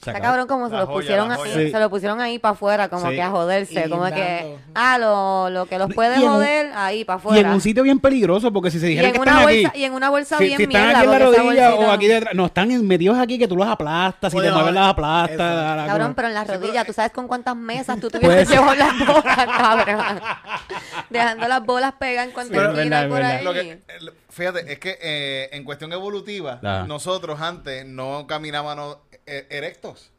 Se 0.02 0.10
Está 0.10 0.18
acabó. 0.18 0.32
cabrón 0.32 0.48
como 0.48 0.68
se 0.68 0.74
lo 0.74 0.86
joya, 0.86 0.98
pusieron 0.98 1.28
la 1.28 1.34
ahí, 1.36 1.40
joya. 1.40 1.54
Sí. 1.54 1.70
se 1.70 1.78
lo 1.78 1.88
pusieron 1.88 2.20
ahí 2.20 2.38
para 2.40 2.54
afuera, 2.54 2.88
como 2.88 3.08
Sí. 3.08 3.14
que 3.14 3.22
a 3.22 3.30
joderse, 3.30 3.84
Y 3.86 3.88
como 3.88 4.04
que 4.06 4.56
ah 4.74 4.98
lo, 4.98 5.48
lo 5.48 5.66
que 5.66 5.78
los 5.78 5.94
puede 5.94 6.16
Y 6.18 6.22
en 6.22 6.28
un- 6.28 6.34
joder 6.34 6.72
ahí 6.74 7.04
para 7.04 7.18
Y 7.18 7.20
en 7.20 7.28
afuera. 7.28 7.52
un 7.54 7.60
sitio 7.60 7.84
bien 7.84 8.00
peligroso 8.00 8.52
porque 8.52 8.72
si 8.72 8.80
se 8.80 8.88
en 8.92 9.12
que 9.12 9.20
una 9.20 9.30
están 9.30 9.42
bolsa, 9.44 9.68
aquí, 9.68 9.80
y 9.80 9.84
en 9.84 9.92
una 9.92 10.10
bolsa 10.10 10.38
si, 10.38 10.44
bien 10.46 10.56
si 10.56 10.62
están 10.64 10.82
mierda, 10.82 10.98
aquí 10.98 11.06
en 11.06 11.12
la 11.12 11.18
rodilla 11.20 11.74
o 11.76 11.90
aquí 11.92 12.08
detrás, 12.08 12.34
no, 12.34 12.46
están 12.46 12.86
metidos 12.88 13.16
aquí 13.16 13.38
que 13.38 13.46
tú 13.46 13.56
los 13.56 13.68
aplastas, 13.68 14.32
si 14.32 14.40
te 14.40 14.50
mueves 14.50 14.74
las 14.74 14.88
aplastas. 14.88 15.38
la- 15.38 15.76
la- 15.76 15.86
Cabrón, 15.86 16.06
como- 16.08 16.16
pero 16.16 16.28
en 16.28 16.34
las 16.34 16.48
rodillas, 16.48 16.84
¿tú 16.84 16.92
sabes 16.92 17.12
con 17.12 17.28
cuántas 17.28 17.54
mesas 17.54 18.00
tú 18.00 18.08
Puede 18.10 18.24
tuvieses 18.24 18.48
ser. 18.48 18.58
llevado 18.58 18.74
las 18.74 19.06
bolas, 19.06 19.46
cabrón? 19.56 20.20
Dejando 21.10 21.46
las 21.48 21.64
bolas 21.64 21.92
pegadas 22.00 22.26
en 22.28 22.32
cuanto 22.34 22.52
Sí, 22.54 22.58
verdad, 22.58 23.02
por 23.08 23.18
verdad. 23.18 23.30
ahí. 23.36 23.44
Lo 23.44 23.52
que, 23.52 23.82
fíjate, 24.30 24.72
es 24.72 24.78
que 24.78 24.98
eh, 25.00 25.50
en 25.52 25.62
cuestión 25.64 25.92
evolutiva, 25.92 26.58
nosotros 26.88 27.40
antes 27.40 27.86
no 27.86 28.26
caminábamos 28.26 28.96
eh, 29.11 29.11
erectos. 29.26 30.10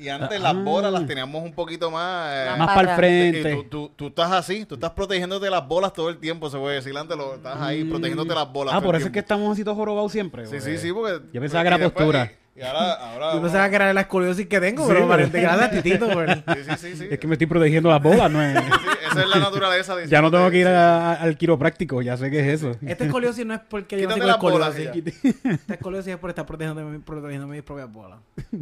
Y 0.00 0.08
antes 0.10 0.38
Ah. 0.38 0.52
las 0.54 0.64
bolas 0.64 0.92
las 0.92 1.06
teníamos 1.08 1.42
un 1.42 1.52
poquito 1.52 1.90
más... 1.90 2.32
eh, 2.32 2.54
Más 2.56 2.72
para 2.72 2.92
el 2.92 2.96
frente. 2.96 3.54
tú, 3.56 3.64
tú, 3.64 3.90
tú 3.96 4.06
estás 4.08 4.30
así, 4.30 4.64
tú 4.64 4.76
estás 4.76 4.92
protegiéndote 4.92 5.46
de 5.46 5.50
las 5.50 5.66
bolas 5.66 5.92
todo 5.92 6.08
el 6.08 6.18
tiempo, 6.18 6.48
se 6.48 6.56
puede 6.56 6.76
decir. 6.76 6.96
Antes 6.96 7.16
lo, 7.16 7.34
estás 7.34 7.60
ahí 7.60 7.82
protegiéndote 7.82 8.32
las 8.32 8.52
bolas. 8.52 8.74
Ah, 8.74 8.78
todo 8.78 8.86
por 8.86 8.94
el 8.94 9.00
eso 9.00 9.08
es 9.08 9.12
que 9.12 9.18
estamos 9.18 9.52
así 9.52 9.64
todos 9.64 9.76
jorobados 9.76 10.12
siempre. 10.12 10.46
Sí, 10.46 10.52
porque- 10.56 10.64
sí, 10.64 10.78
sí, 10.78 10.92
porque... 10.92 11.20
Yo 11.32 11.40
pensaba 11.40 11.64
que 11.64 11.66
era 11.68 11.78
después- 11.78 11.92
postura. 11.94 12.32
Y, 12.58 12.62
ahora... 12.62 12.92
ahora 12.94 13.34
Yo 13.34 13.42
pensaba 13.42 13.68
que 13.70 13.76
era 13.76 13.92
la 13.92 14.00
escoliosis 14.02 14.46
que 14.46 14.60
tengo, 14.60 14.82
Sí, 14.86 14.92
pero 14.92 15.06
parece 15.08 15.40
gracias 15.40 15.70
Titito. 15.82 16.08
Pero... 16.08 16.34
Sí, 16.34 16.42
sí, 16.64 16.76
sí, 16.78 16.96
sí. 16.96 17.06
Es 17.10 17.18
que 17.18 17.26
me 17.26 17.34
estoy 17.34 17.46
protegiendo 17.46 17.88
las 17.88 18.02
bolas, 18.02 18.30
no 18.30 18.42
es... 18.42 18.58
Sí, 18.58 18.64
esa 19.10 19.22
es 19.22 19.28
la 19.28 19.38
naturaleza. 19.38 19.94
de- 19.96 20.08
Ya 20.08 20.20
no 20.20 20.30
tengo 20.30 20.50
que 20.50 20.58
ir 20.58 20.66
a- 20.66 21.14
al 21.14 21.36
quiropráctico, 21.36 22.02
ya 22.02 22.16
sé 22.16 22.30
que 22.30 22.40
es 22.40 22.60
eso. 22.62 22.76
Esta 22.84 23.04
escoliosis 23.04 23.46
no 23.46 23.54
es 23.54 23.60
porque 23.68 23.96
yo 23.96 24.08
Quítate 24.08 24.14
tengo 24.20 24.26
las 24.26 24.38
bolas 24.40 24.76
escoliosis. 24.76 25.22
ya. 25.22 25.50
Esta 25.50 25.74
escoliosis 25.74 26.12
es 26.14 26.18
por 26.18 26.30
estar 26.30 26.46
protegiendo, 26.46 26.84
mi- 26.84 26.98
protegiendo 26.98 27.46
mis 27.46 27.62
propias 27.62 27.92
bolas. 27.92 28.18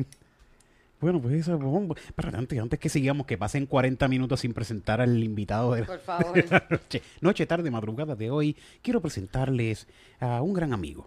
Bueno, 0.99 1.21
pues 1.21 1.35
eso, 1.35 1.59
pues, 1.59 2.01
pero 2.15 2.39
antes, 2.39 2.59
antes 2.59 2.79
que 2.81 2.89
sigamos, 2.89 3.27
que 3.27 3.37
pasen 3.37 3.67
40 3.67 4.09
minutos 4.09 4.41
sin 4.41 4.55
presentar 4.55 5.03
al 5.03 5.23
invitado 5.23 5.75
de 5.75 5.81
la, 5.83 5.87
Por 5.87 5.99
favor. 6.01 6.33
de 6.33 6.47
la 6.51 6.65
noche, 6.71 7.03
noche, 7.21 7.47
tarde, 7.47 7.71
madrugada 7.71 8.17
de 8.17 8.31
hoy, 8.31 8.57
quiero 8.83 9.03
presentarles 9.03 9.87
a 10.21 10.41
un 10.41 10.55
gran 10.55 10.73
amigo. 10.73 11.07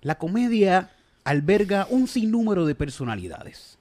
La 0.00 0.16
comedia 0.16 0.90
alberga 1.24 1.86
un 1.90 2.06
sinnúmero 2.06 2.66
de 2.66 2.74
personalidades. 2.74 3.78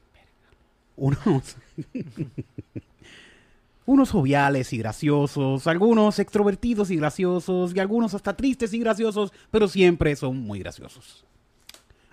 Unos, 0.96 1.58
unos 3.86 4.12
joviales 4.12 4.72
y 4.74 4.78
graciosos, 4.78 5.68
algunos 5.68 6.20
extrovertidos 6.20 6.90
y 6.90 6.96
graciosos, 6.96 7.76
y 7.76 7.80
algunos 7.80 8.14
hasta 8.14 8.36
tristes 8.36 8.74
y 8.74 8.80
graciosos, 8.80 9.34
pero 9.52 9.68
siempre 9.68 10.16
son 10.16 10.38
muy 10.38 10.60
graciosos. 10.60 11.26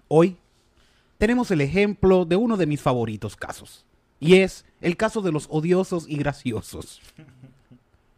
Hoy 0.09 0.37
tenemos 1.19 1.51
el 1.51 1.61
ejemplo 1.61 2.25
de 2.25 2.37
uno 2.37 2.57
de 2.57 2.67
mis 2.67 2.81
favoritos 2.81 3.37
casos. 3.37 3.85
Y 4.19 4.37
es 4.37 4.67
el 4.81 4.97
caso 4.97 5.23
de 5.23 5.33
los 5.33 5.47
odiosos 5.51 6.07
y 6.09 6.17
graciosos. 6.17 7.01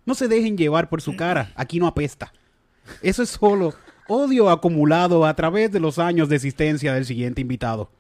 No 0.05 0.15
se 0.15 0.27
dejen 0.27 0.57
llevar 0.57 0.89
por 0.89 1.01
su 1.01 1.15
cara, 1.15 1.53
aquí 1.55 1.79
no 1.79 1.87
apesta. 1.87 2.33
Eso 3.03 3.23
es 3.23 3.31
solo 3.31 3.75
odio 4.09 4.51
acumulado 4.51 5.25
a 5.27 5.35
través 5.35 5.73
de 5.73 5.81
los 5.81 5.99
años 5.99 6.29
de 6.29 6.37
existencia 6.37 6.95
del 6.95 7.05
siguiente 7.05 7.41
invitado, 7.41 7.91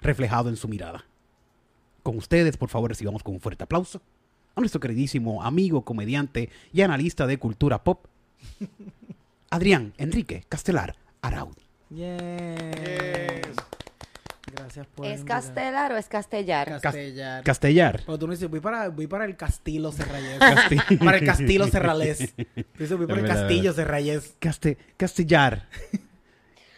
reflejado 0.00 0.48
en 0.48 0.56
su 0.56 0.68
mirada. 0.68 1.04
Con 2.02 2.16
ustedes, 2.16 2.56
por 2.56 2.68
favor, 2.68 2.90
recibamos 2.90 3.22
con 3.22 3.34
un 3.34 3.40
fuerte 3.40 3.64
aplauso 3.64 4.00
a 4.54 4.60
nuestro 4.60 4.80
queridísimo 4.80 5.42
amigo, 5.42 5.84
comediante 5.84 6.50
y 6.72 6.80
analista 6.80 7.26
de 7.26 7.38
cultura 7.38 7.84
pop, 7.84 8.06
Adrián 9.50 9.92
Enrique 9.98 10.44
Castelar 10.48 10.96
Araud. 11.20 11.56
Yes. 11.90 13.75
Gracias 14.56 14.86
por 14.88 15.06
¿Es 15.06 15.20
invitar. 15.20 15.36
castelar 15.42 15.92
o 15.92 15.96
es 15.96 16.08
castellar? 16.08 16.80
Castellar. 16.80 17.44
Castellar. 17.44 18.02
Pero 18.04 18.18
tú 18.18 18.26
no 18.26 18.32
dices, 18.32 18.48
voy 18.50 18.60
para, 18.60 18.88
voy 18.88 19.06
para 19.06 19.24
el 19.24 19.36
Castillo 19.36 19.92
Serrayés. 19.92 20.38
Casti- 20.40 20.98
para 21.04 21.18
el 21.18 21.24
Castillo 21.26 21.66
Serralés. 21.68 22.34
Tú 22.36 22.44
dices, 22.78 22.96
voy 22.96 23.06
para 23.06 23.20
el 23.20 23.26
Castillo 23.26 23.72
Serrayés. 23.72 24.34
Caste- 24.40 24.76
Castellar. 24.96 25.68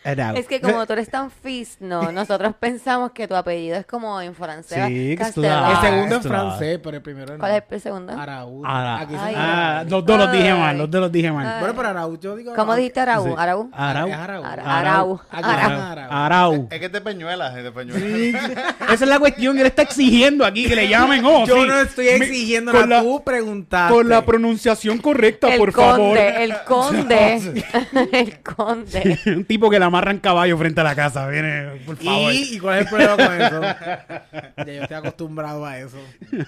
Es 0.04 0.46
que 0.46 0.60
como 0.60 0.86
tú 0.86 0.92
eres 0.94 1.10
tan 1.10 1.30
fisno, 1.30 2.12
nosotros 2.12 2.54
pensamos 2.58 3.10
que 3.12 3.28
tu 3.28 3.34
apellido 3.34 3.76
es 3.76 3.84
como 3.86 4.20
en 4.20 4.34
francés. 4.34 4.86
Sí, 4.86 5.16
Castelar. 5.18 5.72
El 5.72 5.90
segundo 5.90 6.16
es 6.16 6.22
francés, 6.26 6.80
pero 6.82 6.96
el 6.96 7.02
primero 7.02 7.32
no. 7.34 7.38
¿Cuál 7.38 7.52
es 7.56 7.62
el 7.70 7.80
segundo? 7.80 8.12
Araúd. 8.18 8.64
Ara- 8.64 9.00
Aquí 9.00 9.14
Ay. 9.18 9.34
Ah, 9.36 9.84
los 9.88 10.04
dos 10.06 10.18
los 10.18 10.32
dije 10.32 10.54
mal, 10.54 10.78
los 10.78 10.90
dos 10.90 11.00
los 11.02 11.12
dije 11.12 11.30
mal. 11.32 11.46
Ay. 11.46 11.60
Bueno, 11.60 11.74
pero 11.76 11.88
Araúd, 11.88 12.18
yo 12.20 12.36
digo. 12.36 12.54
¿Cómo 12.54 12.74
dijiste 12.74 13.00
Araú? 13.00 13.26
Sí. 13.26 13.34
Araú. 13.36 13.70
Arau. 13.72 14.08
Es 14.08 14.14
Araúd. 14.16 14.44
Ara- 14.44 14.78
Arau. 14.78 15.20
Aquí 15.30 15.44
Arau. 15.44 15.60
se 15.68 15.68
llama 15.74 15.92
Araúd. 15.92 16.12
Arau. 16.12 16.68
Es 16.70 16.78
que 16.78 16.86
es 16.86 16.92
de 16.92 17.00
Peñuelas, 17.00 17.56
es 17.56 17.64
de 17.64 17.72
Peñuelas. 17.72 18.50
Esa 18.92 18.92
es 19.04 19.08
la 19.08 19.18
cuestión, 19.18 19.58
él 19.58 19.66
está 19.66 19.82
exigiendo 19.82 20.44
aquí 20.46 20.66
que 20.66 20.76
le 20.76 20.88
llamen. 20.88 21.24
Oh, 21.24 21.44
Yo 21.44 21.62
sí. 21.62 21.68
no 21.68 21.80
estoy 21.80 22.08
exigiendo 22.08 22.72
con 22.72 22.88
nada. 22.88 23.02
la- 23.02 23.08
Tú 23.08 23.22
preguntaste. 23.24 23.94
Con 23.94 24.08
la 24.08 24.24
pronunciación 24.24 24.98
correcta, 24.98 25.52
El 25.52 25.58
por 25.58 25.72
conde, 25.72 25.92
favor. 25.92 26.18
el 26.40 26.54
conde, 26.66 27.64
el 28.12 28.40
conde. 28.42 29.18
Un 29.26 29.44
tipo 29.44 29.68
que 29.70 29.78
la 29.78 29.87
amarran 29.88 30.18
caballo 30.18 30.56
frente 30.56 30.80
a 30.80 30.84
la 30.84 30.94
casa. 30.94 31.26
Viene, 31.28 31.82
por 31.84 31.96
favor. 31.96 32.32
¿Y, 32.32 32.54
¿Y 32.54 32.58
cuál 32.58 32.78
es 32.78 32.84
el 32.84 32.88
problema 32.88 33.16
con 33.16 33.40
eso? 33.40 33.60
ya 34.56 34.64
yo 34.64 34.82
estoy 34.82 34.96
acostumbrado 34.96 35.64
a 35.64 35.78
eso. 35.78 35.98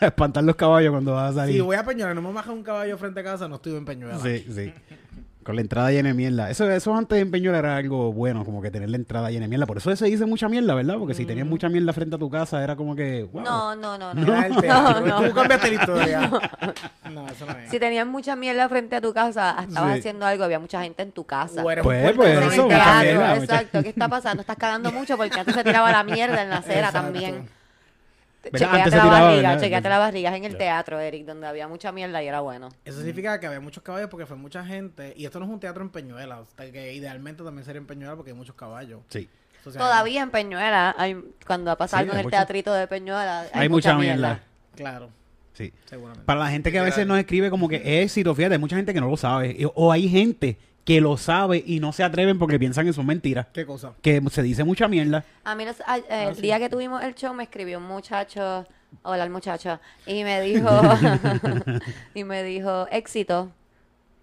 a 0.01 0.07
espantar 0.07 0.45
los 0.45 0.57
caballos 0.57 0.93
cuando 0.93 1.13
vas 1.15 1.33
a 1.33 1.41
salir. 1.41 1.57
Si 1.57 1.61
voy 1.61 1.77
a 1.77 1.85
Peñuela 1.85 2.15
no 2.15 2.23
me 2.23 2.33
baja 2.33 2.53
un 2.53 2.63
caballo 2.63 2.97
frente 2.99 3.21
a 3.21 3.25
casa, 3.25 3.49
no 3.49 3.57
estoy 3.57 3.75
en 3.77 3.85
Peñuela. 3.85 4.19
Sí, 4.19 4.47
sí. 4.55 4.73
Con 5.51 5.57
la 5.57 5.63
entrada 5.63 5.91
llena 5.91 6.11
de 6.11 6.15
mierda. 6.15 6.49
Eso, 6.49 6.71
eso 6.71 6.95
antes 6.95 7.21
en 7.21 7.29
Peñuela 7.33 7.59
era 7.59 7.77
algo 7.77 8.13
bueno, 8.13 8.45
como 8.45 8.63
que 8.63 8.71
tener 8.71 8.89
la 8.89 8.95
entrada 8.97 9.31
llena 9.33 9.47
de 9.47 9.49
mierda. 9.49 9.67
Por 9.67 9.79
eso 9.79 9.97
se 9.97 10.07
dice 10.07 10.25
mucha 10.25 10.49
mierda, 10.49 10.75
¿verdad? 10.77 10.95
Porque 10.97 11.13
si 11.13 11.27
tenías 11.27 11.45
mucha 11.45 11.69
mierda 11.69 11.93
frente 11.93 12.15
a 12.15 12.19
tu 12.21 12.31
casa, 12.31 12.63
era 12.63 12.77
como 12.77 12.95
que. 12.95 13.25
wow. 13.33 13.43
No, 13.43 13.75
no, 13.75 13.99
no, 13.99 14.15
no. 14.15 14.25
Teatro. 14.61 14.61
No, 15.01 15.01
no. 15.01 15.29
Tú 15.29 15.35
cambiaste 15.35 15.73
la 15.73 15.75
historia. 15.75 16.31
No, 17.11 17.27
eso 17.27 17.45
no 17.45 17.59
es. 17.59 17.69
Si 17.69 17.81
tenías 17.81 18.07
mucha 18.07 18.37
mierda 18.37 18.69
frente 18.69 18.95
a 18.95 19.01
tu 19.01 19.13
casa, 19.13 19.57
estabas 19.67 19.95
Sí. 19.95 19.99
haciendo 19.99 20.25
algo, 20.25 20.45
había 20.45 20.61
mucha 20.61 20.81
gente 20.85 21.03
en 21.03 21.11
tu 21.11 21.25
casa. 21.25 21.61
Pues, 21.65 21.81
pues, 21.83 22.17
no 22.17 22.25
En 22.25 22.43
eso, 22.45 22.71
exacto. 23.43 23.83
¿Qué 23.83 23.89
está 23.89 24.09
pasando? 24.09 24.43
Estás 24.43 24.57
cagando 24.57 24.93
mucho 24.93 25.17
porque 25.17 25.41
antes 25.41 25.53
se 25.57 25.65
tiraba 25.65 25.91
la 25.91 26.05
mierda 26.05 26.45
en 26.45 26.51
la 26.51 26.59
acera 26.59 26.87
Exacto. 26.91 27.01
también. 27.11 27.49
Chequeate 28.43 28.91
la 28.97 29.05
barriga, 29.05 29.59
chequeate 29.61 29.89
la 29.89 29.99
barriga 29.99 30.37
en 30.37 30.45
el 30.45 30.57
teatro, 30.57 30.99
Eric, 30.99 31.27
donde 31.27 31.47
había 31.47 31.69
mucha 31.69 31.93
mierda 31.93 32.23
y 32.23 32.29
era 32.29 32.41
bueno. 32.41 32.71
Eso 32.85 32.99
significa 32.99 33.39
que 33.39 33.47
había 33.47 33.61
muchos 33.61 33.83
caballos 33.83 34.09
porque 34.09 34.27
fue 34.27 34.37
mucha 34.37 34.65
gente. 34.65 35.13
Y 35.17 35.27
esto 35.27 35.39
no 35.41 35.45
es 35.47 35.51
un 35.51 35.61
teatro 35.61 35.83
en 35.83 35.91
Peñuela. 35.91 36.41
o 36.41 36.47
sea, 36.57 36.71
que 36.73 36.93
idealmente 36.95 37.43
también 37.45 37.65
sería 37.65 37.81
en 37.81 37.87
Peñuela 37.87 38.17
porque 38.17 38.31
hay 38.31 38.37
muchos 38.37 38.55
caballos. 38.55 39.01
Sí. 39.09 39.29
O 39.67 39.71
sea, 39.71 39.79
Todavía 39.81 40.23
en 40.23 40.31
Peñuela, 40.31 40.95
hay, 40.97 41.23
cuando 41.47 41.71
ha 41.71 41.77
pasado 41.77 42.03
Sí, 42.05 42.11
en 42.11 42.17
el 42.17 42.23
mucho- 42.25 42.31
teatrito 42.37 42.73
de 42.73 42.87
Peñuela, 42.87 43.41
hay, 43.53 43.63
Hay 43.63 43.69
mucha 43.69 43.95
mierda. 43.95 44.41
Claro, 44.75 45.11
Sí. 45.53 45.71
seguramente. 45.85 46.25
Para 46.25 46.41
la 46.41 46.49
gente 46.51 46.73
que 46.73 46.79
a 46.79 46.83
veces 46.83 47.07
nos 47.07 47.19
escribe 47.19 47.51
como 47.51 47.69
que 47.69 47.77
es 47.77 48.05
éxito, 48.07 48.35
fíjate, 48.35 48.55
hay 48.55 48.61
mucha 48.61 48.77
gente 48.77 48.95
que 48.95 49.01
no 49.03 49.11
lo 49.11 49.19
sabe. 49.19 49.55
O 49.75 49.93
hay 49.93 50.09
gente 50.09 50.57
que 50.85 51.01
lo 51.01 51.17
sabe 51.17 51.63
y 51.67 51.79
no 51.81 51.93
se 51.93 52.03
atreven 52.03 52.39
porque 52.39 52.59
piensan 52.59 52.87
que 52.87 52.93
son 52.93 53.07
mentiras. 53.07 53.47
¿Qué 53.53 53.67
cosa? 53.67 53.93
Que 54.03 54.21
se 54.31 54.43
dice 54.43 54.65
mucha 54.65 54.89
mierda. 54.89 55.25
A 55.45 55.55
mí, 55.55 55.65
los- 55.65 55.81
a- 55.87 55.99
eh, 55.99 56.29
el 56.31 56.41
día 56.41 56.59
que 56.59 56.69
tuvimos 56.69 57.03
el 57.05 57.15
show, 57.15 57.33
me 57.35 57.43
escribió 57.45 57.79
un 57.79 57.85
muchacho, 57.85 58.67
hola 59.03 59.25
el 59.25 59.31
muchacho, 59.31 59.79
y 60.07 60.25
me 60.25 60.41
dijo, 60.43 60.69
y 62.15 62.25
me 62.25 62.43
dijo, 62.43 62.87
éxito, 62.91 63.53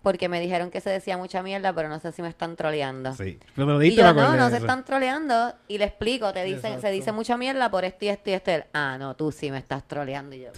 porque 0.02 0.30
me 0.30 0.40
dijeron 0.40 0.72
que 0.72 0.80
se 0.82 0.90
decía 0.90 1.18
mucha 1.18 1.44
mierda, 1.44 1.74
pero 1.74 1.90
no 1.90 2.00
sé 2.00 2.12
si 2.12 2.22
me 2.22 2.30
están 2.30 2.56
troleando. 2.56 3.14
Sí. 3.14 3.40
Pero 3.56 3.68
lo 3.68 3.84
Y 3.84 3.96
yo, 3.96 4.14
me 4.14 4.22
no, 4.22 4.36
no 4.36 4.50
se 4.50 4.58
están 4.58 4.86
troleando, 4.86 5.54
y 5.68 5.78
le 5.78 5.86
explico, 5.86 6.32
te 6.34 6.44
dicen, 6.44 6.80
se 6.82 6.92
dice 6.92 7.12
mucha 7.12 7.38
mierda 7.38 7.70
por 7.70 7.84
esto 7.86 8.06
y 8.06 8.10
esto 8.10 8.30
y 8.30 8.34
esto. 8.34 8.52
Ah, 8.74 8.98
no, 9.00 9.16
tú 9.16 9.32
sí 9.32 9.52
me 9.52 9.58
estás 9.58 9.86
troleando. 9.88 10.36
Y 10.36 10.42
yo, 10.42 10.50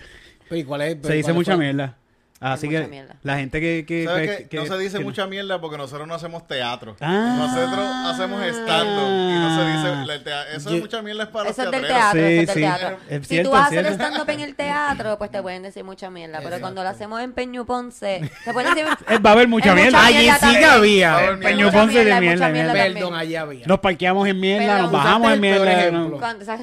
Pero, 0.47 0.61
¿y 0.61 0.63
cuál 0.63 0.81
es? 0.81 0.97
Se 1.05 1.13
dice 1.13 1.33
mucha 1.33 1.57
mierda. 1.57 1.97
Así 2.41 2.67
mucha 2.67 2.81
que 2.83 2.87
mierda. 2.87 3.15
la 3.21 3.35
gente 3.37 3.59
que... 3.59 3.85
que, 3.85 4.05
¿Sabes 4.05 4.37
que- 4.37 4.47
que- 4.47 4.57
no 4.57 4.65
se 4.65 4.77
dice 4.77 4.97
que- 4.99 5.03
mucha 5.03 5.27
mierda 5.27 5.59
porque 5.59 5.77
nosotros 5.77 6.07
no 6.07 6.13
hacemos 6.13 6.47
teatro. 6.47 6.95
Ah. 7.01 7.35
nosotros 7.37 7.85
hacemos 8.05 8.41
stand-up 8.41 9.09
y 9.09 9.39
no 9.39 9.57
se 9.57 9.71
dice... 9.71 10.05
la 10.05 10.23
tea- 10.23 10.49
eso 10.55 10.69
Yo- 10.69 10.75
es 10.77 10.81
mucha 10.81 11.01
mierda 11.01 11.23
es 11.23 11.29
para 11.29 11.49
Eso 11.49 11.61
es 11.61 11.65
los 11.65 11.71
del 11.73 11.87
teatreros. 11.87 12.13
teatro, 12.13 12.27
Sí, 12.29 12.33
eso 12.33 12.39
es 12.39 12.47
del 12.47 12.55
sí. 12.55 12.61
teatro. 12.61 12.97
Es 13.09 13.21
si 13.21 13.27
cierto, 13.27 13.49
tú 13.51 13.57
es 13.57 13.69
cierto. 13.69 13.91
stand-up 13.93 14.29
en 14.29 14.39
el 14.39 14.55
teatro, 14.55 15.17
pues 15.17 15.31
te 15.31 15.41
pueden 15.41 15.63
decir 15.63 15.83
mucha 15.83 16.09
mierda. 16.09 16.39
Pero 16.41 16.59
cuando 16.61 16.81
lo 16.83 16.89
hacemos 16.89 17.19
en 17.21 17.33
Peñu 17.33 17.65
Ponce, 17.65 18.21
te 18.45 18.53
pueden 18.53 18.73
decir... 18.73 18.85
Va 19.25 19.29
a 19.29 19.33
haber 19.33 19.47
mucha 19.49 19.69
Es 19.69 19.75
mierda. 19.75 20.05
Allí 20.05 20.29
sí 20.39 20.57
que 20.57 20.65
había. 20.65 21.37
Mucha 21.41 21.71
Ponce 21.71 22.05
de 22.05 22.19
mierda, 22.21 22.51
Perdón, 22.51 23.15
allí 23.15 23.35
había. 23.35 23.67
Nos 23.67 23.79
parqueamos 23.79 24.27
en 24.27 24.39
mierda, 24.39 24.81
nos 24.83 24.91
bajamos 24.91 25.33
en 25.33 25.41
mierda. 25.41 26.19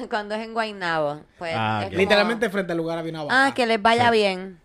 Cuando, 0.09 0.33
es 0.35 0.41
en 0.41 0.53
Guaynabo. 0.53 1.21
Pues 1.37 1.53
Ah, 1.55 1.85
es 1.85 1.95
Literalmente 1.95 2.49
frente 2.49 2.71
al 2.71 2.77
lugar 2.77 2.97
había 2.97 3.11
una. 3.21 3.27
Ah, 3.47 3.53
que 3.53 3.65
les 3.65 3.79
vaya 3.81 4.09
bien. 4.09 4.59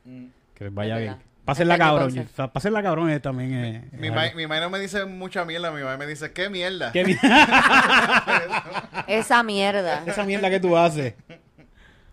Que 0.54 0.64
les 0.64 0.74
vaya 0.74 0.96
Es 0.96 1.02
bien. 1.02 1.16
Pásenla 1.44 1.74
Es 1.74 1.80
cabrón. 1.80 2.28
Pásenla 2.52 2.82
cabrón 2.82 3.10
eh, 3.10 3.18
también. 3.18 3.52
eh, 3.52 3.88
Mi 3.92 4.08
es 4.08 4.14
ma, 4.14 4.22
algo. 4.22 4.36
mi 4.36 4.46
ma 4.46 4.60
no 4.60 4.70
me 4.70 4.78
dice 4.78 5.04
mucha 5.06 5.44
mierda, 5.44 5.72
mi 5.72 5.80
mamá 5.82 5.96
me 5.96 6.06
dice, 6.06 6.32
¿qué 6.32 6.48
mierda? 6.48 6.92
¿Qué 6.92 7.04
mierda? 7.04 9.04
Esa 9.08 9.42
mierda. 9.42 10.04
Esa 10.06 10.24
mierda 10.24 10.50
que 10.50 10.60
tú 10.60 10.76
haces. 10.76 11.14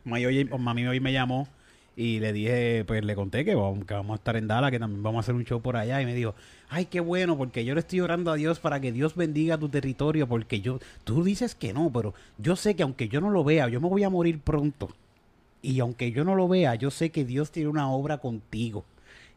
Mami 0.04 0.26
hoy, 0.26 0.46
mami 0.46 0.88
hoy 0.88 1.00
me 1.00 1.14
llamó 1.14 1.48
y 1.96 2.20
le 2.20 2.34
dije, 2.34 2.86
pues 2.88 3.04
le 3.04 3.14
conté 3.14 3.46
que 3.46 3.54
vamos, 3.54 3.86
que 3.86 3.94
vamos 3.94 4.14
a 4.14 4.16
estar 4.16 4.36
en 4.38 4.48
Dallas, 4.48 4.72
que 4.72 4.80
también 4.80 5.04
vamos 5.04 5.20
a 5.20 5.22
hacer 5.22 5.36
un 5.36 5.44
show 5.46 5.62
por 5.62 5.78
allá. 5.78 6.02
Y 6.02 6.06
me 6.06 6.16
dijo, 6.16 6.34
ay, 6.70 6.86
qué 6.86 7.00
bueno, 7.00 7.38
porque 7.38 7.66
yo 7.66 7.74
le 7.76 7.82
estoy 7.82 8.00
orando 8.00 8.32
a 8.32 8.36
Dios 8.36 8.60
para 8.60 8.80
que 8.80 8.92
Dios 8.92 9.16
bendiga 9.16 9.58
tu 9.58 9.70
territorio, 9.70 10.28
porque 10.28 10.62
yo, 10.62 10.80
tú 11.04 11.24
dices 11.24 11.54
que 11.54 11.74
no, 11.74 11.92
pero 11.94 12.14
yo 12.38 12.56
sé 12.56 12.76
que 12.76 12.84
aunque 12.84 13.10
yo 13.10 13.22
no 13.22 13.30
lo 13.30 13.44
vea, 13.44 13.68
yo 13.68 13.80
me 13.82 13.90
voy 13.90 14.04
a 14.04 14.10
morir 14.10 14.40
pronto. 14.40 14.90
Y 15.62 15.80
aunque 15.80 16.12
yo 16.12 16.24
no 16.24 16.36
lo 16.36 16.48
vea, 16.48 16.76
yo 16.76 16.90
sé 16.92 17.10
que 17.12 17.26
Dios 17.26 17.52
tiene 17.52 17.70
una 17.70 17.92
obra 17.92 18.20
contigo. 18.20 18.86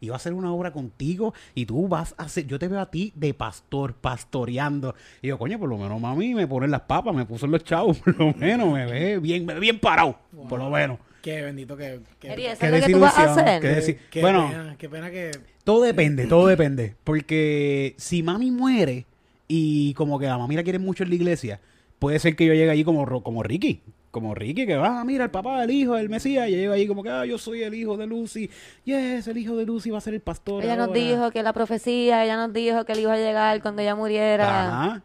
Y 0.00 0.08
va 0.08 0.14
a 0.14 0.16
hacer 0.16 0.32
una 0.32 0.52
obra 0.52 0.72
contigo 0.72 1.32
y 1.54 1.64
tú 1.66 1.86
vas 1.86 2.14
a 2.18 2.24
hacer, 2.24 2.46
yo 2.48 2.58
te 2.58 2.66
veo 2.66 2.80
a 2.80 2.90
ti 2.90 3.12
de 3.14 3.34
pastor, 3.34 3.94
pastoreando. 3.94 4.94
Y 5.20 5.28
yo, 5.28 5.38
coño, 5.38 5.58
por 5.60 5.68
lo 5.68 5.78
menos 5.78 6.00
mami 6.00 6.34
me 6.34 6.46
ponen 6.48 6.72
las 6.72 6.80
papas, 6.82 7.14
me 7.14 7.24
puso 7.24 7.46
los 7.46 7.62
chavos, 7.62 7.98
por 8.04 8.18
lo 8.18 8.32
menos 8.34 8.72
me 8.72 8.84
ve 8.86 9.18
bien, 9.18 9.46
me 9.46 9.54
ve 9.54 9.60
bien 9.60 9.78
parado, 9.78 10.18
por 10.48 10.58
lo 10.58 10.70
menos. 10.70 10.98
Qué 11.22 11.40
bendito 11.42 11.76
que... 11.76 12.00
que- 12.18 12.32
¿eso 12.32 12.58
Qué 12.58 12.66
es 12.66 12.72
lo 12.72 12.86
que 12.86 12.92
tú 12.92 12.98
vas 12.98 13.16
a 13.16 13.22
desilusión, 13.26 13.48
hacer? 13.48 13.60
qué 13.84 13.98
qué 14.10 14.20
bueno, 14.22 14.48
pena, 14.50 14.76
qué 14.76 14.88
pena 14.88 15.10
que... 15.12 15.30
todo 15.62 15.82
depende, 15.82 16.26
todo 16.26 16.48
depende. 16.48 16.96
Porque 17.04 17.94
si 17.96 18.24
mami 18.24 18.50
muere 18.50 19.06
y 19.46 19.94
como 19.94 20.18
que 20.18 20.26
la 20.26 20.36
mami 20.36 20.56
la 20.56 20.64
quiere 20.64 20.80
mucho 20.80 21.04
en 21.04 21.10
la 21.10 21.14
iglesia, 21.14 21.60
puede 22.00 22.18
ser 22.18 22.34
que 22.34 22.44
yo 22.44 22.54
llegue 22.54 22.70
allí 22.70 22.82
como, 22.82 23.04
Ro- 23.06 23.22
como 23.22 23.44
Ricky. 23.44 23.82
Como 24.12 24.34
Ricky, 24.34 24.66
que 24.66 24.76
va, 24.76 25.02
mira, 25.04 25.24
el 25.24 25.30
papá, 25.30 25.64
el 25.64 25.70
hijo, 25.70 25.96
el 25.96 26.08
Mesías, 26.10 26.46
y 26.48 26.52
llego 26.52 26.74
allí 26.74 26.86
como 26.86 27.02
que, 27.02 27.08
ah, 27.10 27.24
yo 27.26 27.38
soy 27.38 27.62
el 27.62 27.72
hijo 27.74 27.96
de 27.96 28.06
Lucy. 28.06 28.48
Yes, 28.84 29.26
el 29.26 29.38
hijo 29.38 29.56
de 29.56 29.64
Lucy 29.66 29.90
va 29.90 29.98
a 29.98 30.00
ser 30.02 30.12
el 30.14 30.20
pastor. 30.20 30.62
Ella 30.62 30.76
nos 30.76 30.92
dijo 30.92 31.30
que 31.30 31.42
la 31.42 31.52
profecía, 31.54 32.22
ella 32.22 32.36
nos 32.36 32.52
dijo 32.52 32.84
que 32.84 32.92
él 32.92 33.00
iba 33.00 33.14
a 33.14 33.16
llegar 33.16 33.60
cuando 33.62 33.82
ella 33.82 33.96
muriera. 33.96 34.68
Ajá. 34.68 35.02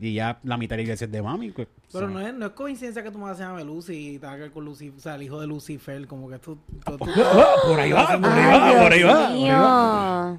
Y 0.00 0.14
ya 0.14 0.38
la 0.42 0.56
mitad 0.58 0.70
de 0.74 0.78
la 0.78 0.82
iglesia 0.82 1.04
es 1.06 1.12
de 1.12 1.22
mami. 1.22 1.50
pues, 1.50 1.66
Pero 1.92 2.08
no 2.08 2.20
es, 2.20 2.34
no 2.34 2.44
es 2.46 2.52
coincidencia 2.52 3.02
que 3.02 3.10
tu 3.10 3.18
madre 3.18 3.36
se 3.36 3.42
llame 3.44 3.64
Lucy 3.64 4.16
y 4.16 4.18
que 4.18 4.26
ver 4.26 4.50
con 4.50 4.64
Lucy, 4.64 4.92
o 4.94 5.00
sea, 5.00 5.14
el 5.14 5.22
hijo 5.22 5.40
de 5.40 5.46
Lucifer, 5.46 6.06
como 6.06 6.28
que 6.28 6.38
tú... 6.38 6.58
tú- 6.84 6.98
tú- 6.98 7.10
Ah, 7.24 7.54
por 7.66 7.80
ahí 7.80 7.92
va, 7.92 8.06
por 8.20 8.28
ahí 8.30 8.46
va, 8.52 8.82
por 8.82 8.92
ahí 8.92 9.02
va. 9.02 9.12
por 9.14 9.32
ahí 9.32 9.48
va. 9.48 10.38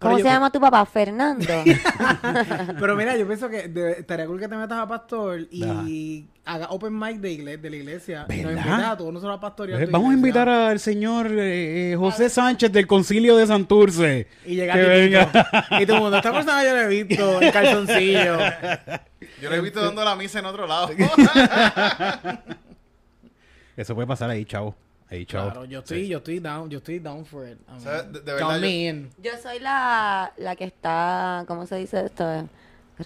¿Cómo 0.00 0.16
se 0.16 0.24
llama 0.24 0.50
tu 0.50 0.58
papá? 0.58 0.84
Fernando. 0.86 1.44
Pero 2.80 2.96
mira, 2.96 3.16
yo 3.18 3.26
pienso 3.26 3.50
que 3.50 3.68
de- 3.68 3.92
estaría 4.00 4.26
cool 4.26 4.40
que 4.40 4.48
te 4.48 4.56
metas 4.56 4.78
a 4.78 4.88
pastor 4.88 5.40
Ajá. 5.62 5.82
y 5.86 6.26
haga 6.46 6.68
open 6.70 6.98
mic 6.98 7.18
de, 7.20 7.32
igle- 7.38 7.60
de 7.60 7.70
la 7.70 7.76
iglesia. 7.76 8.26
Y 8.30 8.36
nos 8.38 8.54
¿Verdad? 8.54 8.64
invitas 8.66 8.90
a 8.92 8.96
todos 8.96 9.12
nosotros 9.12 9.36
a 9.36 9.40
pastorear. 9.40 9.82
Eh, 9.82 9.86
tu 9.86 9.92
Vamos 9.92 10.08
a 10.08 10.12
iglesia. 10.14 10.28
invitar 10.28 10.48
al 10.48 10.80
señor 10.80 11.26
eh, 11.30 11.92
eh, 11.92 11.96
José 11.96 12.30
Sánchez 12.30 12.72
del 12.72 12.86
Concilio 12.86 13.36
de 13.36 13.46
Santurce. 13.46 14.26
Y 14.46 14.54
llega 14.56 14.72
que 14.72 14.80
venga. 14.82 15.28
Y 15.80 15.84
todo 15.86 15.96
el 15.98 16.02
mundo, 16.02 16.16
esta 16.16 16.32
persona 16.32 16.64
yo 16.64 16.74
la 16.74 16.82
he 16.84 16.88
visto 17.04 17.42
en 17.42 17.52
calzoncillo. 17.52 18.38
Yo 19.42 19.50
le 19.50 19.56
he 19.56 19.60
visto 19.60 19.84
dando 19.84 20.02
la 20.02 20.16
misa 20.16 20.38
en 20.38 20.46
otro 20.46 20.66
lado. 20.66 20.88
Eso 23.76 23.94
puede 23.94 24.06
pasar 24.08 24.28
ahí, 24.30 24.44
chavo. 24.44 24.74
Chavo. 25.26 25.50
Claro, 25.50 25.64
yo 25.64 25.80
estoy, 25.80 26.06
yo 26.08 26.18
estoy 26.18 26.38
down, 26.40 26.70
yo 26.70 26.78
estoy 26.78 26.98
down 27.00 27.24
for 27.24 27.46
it. 27.48 27.58
I 27.68 27.72
mean, 27.72 27.80
¿Sabes? 27.82 28.12
De- 28.12 28.20
de 28.20 28.38
count 28.38 28.52
verdad, 28.52 28.60
yo- 28.60 28.66
in. 28.68 29.10
Yo 29.18 29.30
soy 29.42 29.58
la, 29.58 30.32
la 30.38 30.54
que 30.56 30.64
está, 30.64 31.44
¿cómo 31.48 31.66
se 31.66 31.76
dice 31.76 32.06
esto? 32.06 32.48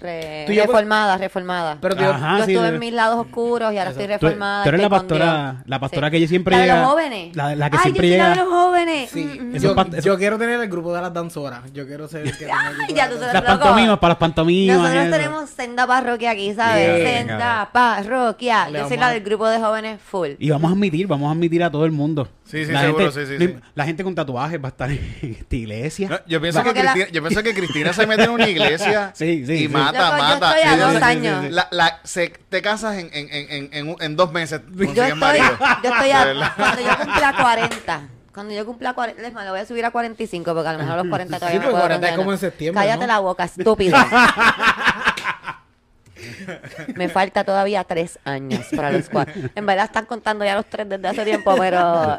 Re- 0.01 0.47
yo- 0.49 0.63
reformada, 0.65 1.17
reformada. 1.19 1.79
Pero 1.81 1.97
yo, 1.97 2.11
Ajá, 2.11 2.39
yo 2.39 2.45
sí, 2.45 2.53
estuve 2.53 2.69
de- 2.69 2.75
en 2.75 2.81
mis 2.81 2.93
lados 2.93 3.19
oscuros 3.19 3.73
y 3.73 3.79
ahora 3.79 3.91
estoy 3.91 4.07
reformada. 4.07 4.63
tú 4.65 4.69
eres 4.71 4.81
la 4.83 4.89
pastora, 4.89 5.63
la 5.67 5.79
pastora 5.81 6.09
Sí. 6.09 6.11
que 6.11 6.17
ella 6.19 6.29
siempre 6.29 6.53
La 6.57 6.59
de 6.59 6.67
llega. 6.67 6.81
los 6.81 6.89
jóvenes. 6.91 7.37
La, 7.37 7.55
la 7.57 7.71
que 7.71 7.77
Ay, 7.77 7.83
siempre 7.83 8.09
yo 8.09 8.13
soy 8.15 8.19
llega. 8.19 8.25
la 8.25 8.31
de 8.31 8.37
los 8.41 8.49
jóvenes. 8.49 9.11
sí, 9.11 9.25
Mm, 9.25 9.45
mm. 9.53 9.57
Yo, 9.59 9.75
pa- 9.75 9.87
eso- 9.93 10.01
yo 10.07 10.19
quiero 10.19 10.39
tener 10.39 10.61
el 10.61 10.69
grupo 10.69 10.95
de 10.95 11.01
las 11.03 11.13
danzoras. 11.13 11.61
Yo 11.73 11.87
quiero 11.87 12.09
ser 12.09 12.23
el 12.27 12.37
que 12.37 12.45
de 12.47 12.95
ya 12.95 13.07
las 13.09 13.15
tú. 13.19 13.21
Las 13.33 13.43
pantomimas, 13.43 13.99
para 13.99 14.11
las 14.11 14.19
pantomimas. 14.19 14.77
Nosotros 14.79 15.11
tenemos 15.11 15.51
senda 15.51 15.87
parroquia 15.87 16.31
aquí, 16.33 16.53
¿sabes? 16.55 17.03
Yeah, 17.03 17.19
senda 17.19 17.35
venga. 17.35 17.71
parroquia. 17.73 18.69
Le 18.69 18.79
Yo 18.81 18.89
soy 18.89 18.97
la 18.97 19.11
del 19.11 19.23
grupo 19.23 19.47
de 19.49 19.59
jóvenes 19.61 20.01
full. 20.01 20.31
Y 20.39 20.51
vamos 20.51 20.71
a 20.71 20.75
admitir, 20.75 21.07
vamos 21.07 21.29
a 21.29 21.33
admitir 21.33 21.63
a 21.63 21.71
todo 21.71 21.85
el 21.85 21.93
mundo. 21.93 22.29
Sí, 22.45 22.67
sí, 22.67 22.73
la 22.73 22.83
seguro, 22.83 23.11
gente, 23.11 23.27
sí, 23.27 23.39
sí, 23.39 23.47
sí. 23.47 23.57
La 23.75 23.85
gente 23.87 24.05
con 24.05 24.15
tatuajes 24.15 24.61
va 24.63 24.67
a 24.67 24.69
estar 24.69 24.91
en 24.91 25.01
esta 25.41 25.57
iglesia. 25.57 26.09
No, 26.11 26.19
yo, 26.27 26.41
pienso 26.43 26.63
que 26.63 26.75
que 26.75 26.83
la- 26.83 26.93
Cristina, 26.93 27.13
yo 27.13 27.23
pienso 27.23 27.43
que 27.43 27.55
Cristina 27.55 27.93
se 27.95 28.07
mete 28.07 28.25
en 28.25 28.31
una 28.31 28.49
iglesia 28.49 29.13
Sí, 29.15 29.47
sí, 29.47 29.53
y 29.55 29.59
sí. 29.61 29.69
Mata, 29.85 29.99
Loco, 30.05 30.17
yo 30.17 30.23
mata. 30.23 30.59
estoy 30.59 30.73
a 30.73 30.77
dos 30.93 31.03
años. 31.03 31.51
La, 31.51 31.69
la- 31.71 32.01
se, 32.05 32.29
te 32.29 32.63
casas 32.63 32.97
en, 32.97 33.11
en, 33.13 33.29
en, 33.31 33.71
en, 33.73 33.97
en, 34.01 34.17
dos 34.17 34.33
meses. 34.33 34.61
Yo 34.73 34.85
estoy, 34.85 35.15
marido. 35.15 35.45
yo 35.83 35.91
estoy 35.91 36.11
a, 36.11 36.55
cuando 36.57 36.81
yo 36.83 36.97
cumpla 36.99 37.35
40. 37.41 38.01
Cuando 38.35 38.53
yo 38.55 38.67
cumpla 38.67 38.95
40, 38.95 39.23
es 39.23 39.33
más, 39.33 39.45
lo 39.45 39.53
voy 39.53 39.61
a 39.61 39.67
subir 39.67 39.85
a 39.85 39.91
45 39.93 40.55
porque 40.55 40.69
a 40.69 40.73
lo 40.73 40.79
mejor 40.81 40.95
a 40.95 40.97
los 40.97 41.07
40 41.09 41.39
todavía 41.39 41.61
Sí, 41.61 41.65
no 41.65 41.71
puedo 41.71 41.83
40 41.83 42.09
es 42.09 42.17
como 42.17 42.33
en 42.33 42.39
septiembre, 42.39 42.83
Cállate 42.83 43.01
¿no? 43.03 43.07
la 43.07 43.19
boca, 43.21 43.45
estúpido. 43.45 43.97
Me 46.95 47.09
falta 47.09 47.45
todavía 47.45 47.85
tres 47.85 48.19
años 48.25 48.67
para 48.75 48.91
los 48.91 49.09
cuatro. 49.09 49.35
En 49.55 49.67
verdad 49.67 49.85
están 49.87 50.07
contando 50.07 50.45
ya 50.45 50.55
los 50.57 50.67
tres 50.67 50.89
desde 50.89 51.07
hace 51.09 51.25
tiempo, 51.25 51.55
pero 51.59 52.19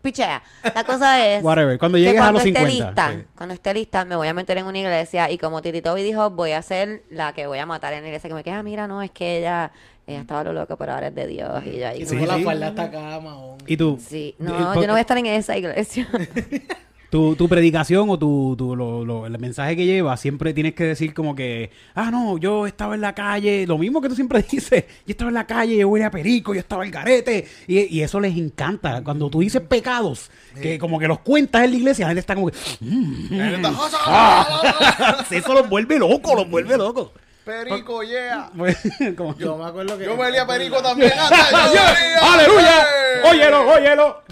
pichea. 0.00 0.42
La 0.74 0.84
cosa 0.84 1.24
es 1.34 1.42
Whatever, 1.42 1.78
cuando 1.78 1.96
que 1.96 2.02
llegues 2.02 2.20
a 2.20 2.24
cuando 2.24 2.38
los 2.40 2.46
esté 2.46 2.60
50, 2.66 2.86
lista, 2.86 3.12
sí. 3.12 3.24
cuando 3.36 3.54
esté 3.54 3.74
lista, 3.74 4.04
me 4.04 4.16
voy 4.16 4.28
a 4.28 4.34
meter 4.34 4.58
en 4.58 4.66
una 4.66 4.78
iglesia 4.78 5.30
y 5.30 5.38
como 5.38 5.62
Titi 5.62 5.82
Toby 5.82 6.02
dijo, 6.02 6.30
voy 6.30 6.52
a 6.52 6.62
ser 6.62 7.02
la 7.10 7.32
que 7.32 7.46
voy 7.46 7.58
a 7.58 7.66
matar 7.66 7.92
en 7.92 8.02
la 8.02 8.08
iglesia. 8.08 8.28
Que 8.28 8.34
me 8.34 8.44
queda, 8.44 8.62
mira, 8.62 8.86
no, 8.86 9.02
es 9.02 9.10
que 9.10 9.38
ella, 9.38 9.72
ella 10.06 10.20
estaba 10.20 10.44
lo 10.44 10.52
loco, 10.52 10.76
pero 10.76 10.92
ahora 10.94 11.08
es 11.08 11.14
de 11.14 11.26
Dios 11.26 11.62
y 11.66 11.78
ya. 11.78 11.94
Y 11.94 12.06
Sí, 12.06 12.16
la 12.26 12.36
sí. 12.36 12.44
falda 12.44 12.68
hasta 12.68 12.82
acá, 12.84 13.20
mahón. 13.20 13.58
¿Y 13.66 13.76
tú? 13.76 13.98
Sí, 14.06 14.34
Eh, 14.38 14.42
no, 14.44 14.74
yo 14.74 14.86
no 14.86 14.92
voy 14.92 14.98
a 14.98 15.00
estar 15.00 15.18
en 15.18 15.26
esa 15.26 15.56
iglesia. 15.56 16.08
tu, 17.12 17.36
tu 17.36 17.46
predicación 17.46 18.08
o 18.08 18.18
tu, 18.18 18.54
tu- 18.56 18.74
lo- 18.74 19.04
lo- 19.04 19.26
el 19.26 19.38
mensaje 19.38 19.76
que 19.76 19.84
llevas, 19.84 20.18
siempre 20.18 20.54
tienes 20.54 20.72
que 20.72 20.84
decir 20.84 21.12
como 21.12 21.34
que, 21.34 21.70
ah, 21.94 22.10
no, 22.10 22.38
yo 22.38 22.66
estaba 22.66 22.94
en 22.94 23.02
la 23.02 23.14
calle, 23.14 23.66
lo 23.66 23.76
mismo 23.76 24.00
que 24.00 24.08
tú 24.08 24.14
siempre 24.14 24.42
dices, 24.50 24.84
yo 25.06 25.10
estaba 25.12 25.28
en 25.28 25.34
la 25.34 25.46
calle, 25.46 25.76
yo 25.76 25.88
huele 25.90 26.06
a 26.06 26.10
perico, 26.10 26.54
yo 26.54 26.60
estaba 26.60 26.86
en 26.86 26.90
garete, 26.90 27.46
y, 27.68 27.80
y 27.80 28.00
eso 28.00 28.18
les 28.18 28.34
encanta. 28.34 29.04
Cuando 29.04 29.28
tú 29.28 29.40
dices 29.40 29.60
pecados, 29.60 30.30
que 30.62 30.78
como 30.78 30.98
que 30.98 31.06
los 31.06 31.18
cuentas 31.18 31.64
en 31.64 31.72
la 31.72 31.76
iglesia, 31.76 32.04
la 32.06 32.08
gente 32.12 32.20
está 32.20 32.34
como 32.34 32.48
que, 32.50 32.56
"Mm". 32.80 33.28
Está, 33.62 35.26
eso 35.30 35.52
los 35.54 35.68
vuelve 35.68 35.98
loco, 35.98 36.34
los 36.34 36.48
vuelve 36.48 36.78
locos. 36.78 37.10
Perico, 37.44 38.02
yeah. 38.02 38.50
Como- 39.16 39.36
Yo 39.36 39.56
me 39.56 39.64
acuerdo 39.64 39.98
que. 39.98 40.04
Yo 40.04 40.16
me 40.16 40.26
olía 40.26 40.42
a 40.42 40.46
perico 40.46 40.80
también. 40.82 41.12
Yo 41.52 41.80
olía, 41.82 42.34
¡Aleluya! 42.34 42.86
¡Óyelo, 43.30 43.70
óyelo! 43.70 44.22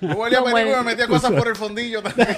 Yo 0.00 0.18
olía 0.18 0.38
a 0.38 0.42
Como 0.42 0.54
perico 0.54 0.72
y 0.74 0.76
me 0.78 0.82
metía 0.82 1.06
cosas 1.06 1.32
por 1.32 1.48
el 1.48 1.56
fondillo 1.56 2.02
también. 2.02 2.36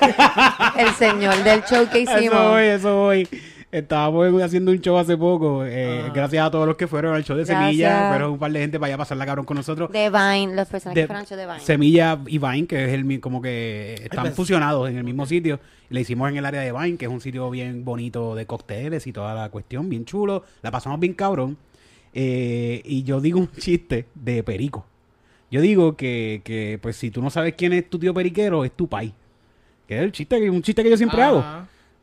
El 0.76 0.95
señor 0.95 1.37
del 1.45 1.65
show 1.65 1.88
que 1.91 2.03
Eso 2.03 2.19
hicimos. 2.19 2.49
voy, 2.50 2.65
eso 2.65 2.95
voy. 2.97 3.29
Estábamos 3.78 4.42
haciendo 4.42 4.71
un 4.73 4.80
show 4.80 4.97
hace 4.97 5.16
poco. 5.18 5.62
eh, 5.66 6.11
Gracias 6.14 6.47
a 6.47 6.50
todos 6.50 6.66
los 6.66 6.76
que 6.76 6.87
fueron 6.87 7.14
al 7.14 7.25
show 7.25 7.37
de 7.37 7.45
Gracias. 7.45 7.66
Semilla. 7.68 8.09
Fueron 8.09 8.33
un 8.33 8.38
par 8.38 8.50
de 8.50 8.61
gente 8.61 8.78
para 8.78 8.87
allá 8.87 8.95
a 8.95 8.99
pasar 8.99 9.18
la 9.18 9.26
cabrón 9.26 9.45
con 9.45 9.56
nosotros. 9.59 9.92
De 9.92 10.09
Vine, 10.09 10.54
los 10.56 10.66
personajes 10.68 10.95
De- 10.95 11.02
que 11.02 11.06
fueron 11.06 11.21
al 11.21 11.26
show 11.26 11.37
de 11.37 11.47
Vine. 11.47 11.61
Semilla 11.61 12.18
y 12.26 12.38
Vine, 12.38 12.66
que 12.66 12.85
es 12.87 12.92
el 12.95 13.21
como 13.21 13.42
que 13.42 13.95
están 14.02 14.25
pues. 14.25 14.35
fusionados 14.35 14.88
en 14.88 14.97
el 14.97 15.04
mismo 15.04 15.26
sitio. 15.26 15.61
Le 15.90 16.00
hicimos 16.00 16.30
en 16.30 16.38
el 16.38 16.47
área 16.47 16.62
de 16.62 16.73
Vine, 16.73 16.97
que 16.97 17.04
es 17.04 17.11
un 17.11 17.21
sitio 17.21 17.50
bien 17.50 17.85
bonito 17.85 18.35
de 18.35 18.47
cócteles 18.47 19.06
y 19.06 19.12
toda 19.12 19.35
la 19.35 19.50
cuestión, 19.50 19.88
bien 19.90 20.04
chulo. 20.06 20.42
La 20.62 20.71
pasamos 20.71 20.99
bien 20.99 21.12
cabrón. 21.12 21.59
Eh, 22.14 22.80
y 22.85 23.02
yo 23.02 23.21
digo 23.21 23.38
un 23.40 23.50
chiste 23.52 24.06
de 24.14 24.42
perico. 24.42 24.87
Yo 25.50 25.61
digo 25.61 25.97
que, 25.97 26.40
que, 26.45 26.78
pues, 26.80 26.97
si 26.97 27.11
tú 27.11 27.21
no 27.21 27.28
sabes 27.28 27.54
quién 27.56 27.75
es 27.75 27.88
tu 27.90 27.99
tío 27.99 28.14
periquero, 28.14 28.64
es 28.64 28.73
tu 28.73 28.88
pai. 28.88 29.12
Que 29.87 29.99
es 29.99 30.02
el 30.02 30.12
chiste, 30.12 30.40
que- 30.40 30.49
un 30.50 30.62
chiste 30.62 30.83
que 30.83 30.88
yo 30.90 30.97
siempre 30.97 31.23
hago. 31.23 31.45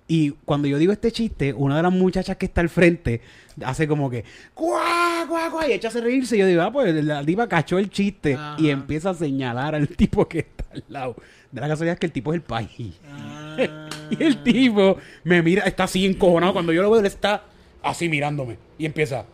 Y 0.08 0.32
cuando 0.46 0.68
yo 0.68 0.78
digo 0.78 0.92
este 0.92 1.12
chiste, 1.12 1.54
una 1.54 1.78
de 1.78 1.84
las 1.84 1.92
muchachas 1.94 2.36
que 2.38 2.46
está 2.46 2.62
al 2.62 2.70
frente 2.70 3.22
hace 3.64 3.88
como 3.88 4.10
que 4.10 4.26
¡Cuá, 4.54 5.26
cuá, 5.30 5.50
cuá! 5.50 5.68
y 5.68 5.74
echa 5.74 5.88
a 5.88 5.92
reírse. 6.02 6.36
Y 6.36 6.40
yo 6.40 6.48
digo, 6.48 6.62
ah, 6.62 6.72
pues 6.72 6.94
la 7.04 7.24
diva 7.24 7.48
cachó 7.48 7.78
el 7.78 7.90
chiste 7.90 8.34
Ajá. 8.34 8.56
y 8.60 8.70
empieza 8.70 9.12
a 9.12 9.14
señalar 9.14 9.76
al 9.76 9.88
tipo 9.96 10.28
que 10.28 10.40
está 10.40 10.66
al 10.74 10.84
lado. 10.90 11.16
De 11.52 11.62
la 11.62 11.68
casualidad 11.68 11.94
es 11.94 12.00
que 12.00 12.06
el 12.08 12.12
tipo 12.12 12.34
es 12.34 12.38
el 12.38 12.42
país. 12.42 13.00
Ah. 13.08 13.58
y 14.10 14.24
el 14.24 14.44
tipo 14.44 14.98
me 15.24 15.42
mira, 15.42 15.64
está 15.64 15.86
así 15.86 16.06
encojonado. 16.06 16.54
Cuando 16.54 16.74
yo 16.74 16.82
lo 16.82 16.92
veo, 16.92 17.00
él 17.00 17.06
está 17.06 17.44
así 17.82 18.10
mirándome. 18.10 18.58
Y 18.78 18.86
empieza, 18.86 19.26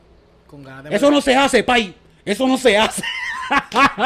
Con 0.47 0.63
ganas 0.63 0.83
de 0.85 0.95
eso 0.95 1.09
no 1.09 1.21
se 1.21 1.35
hace, 1.35 1.63
pai. 1.63 1.95
Eso 2.25 2.47
no 2.47 2.57
se 2.57 2.77
hace. 2.77 3.01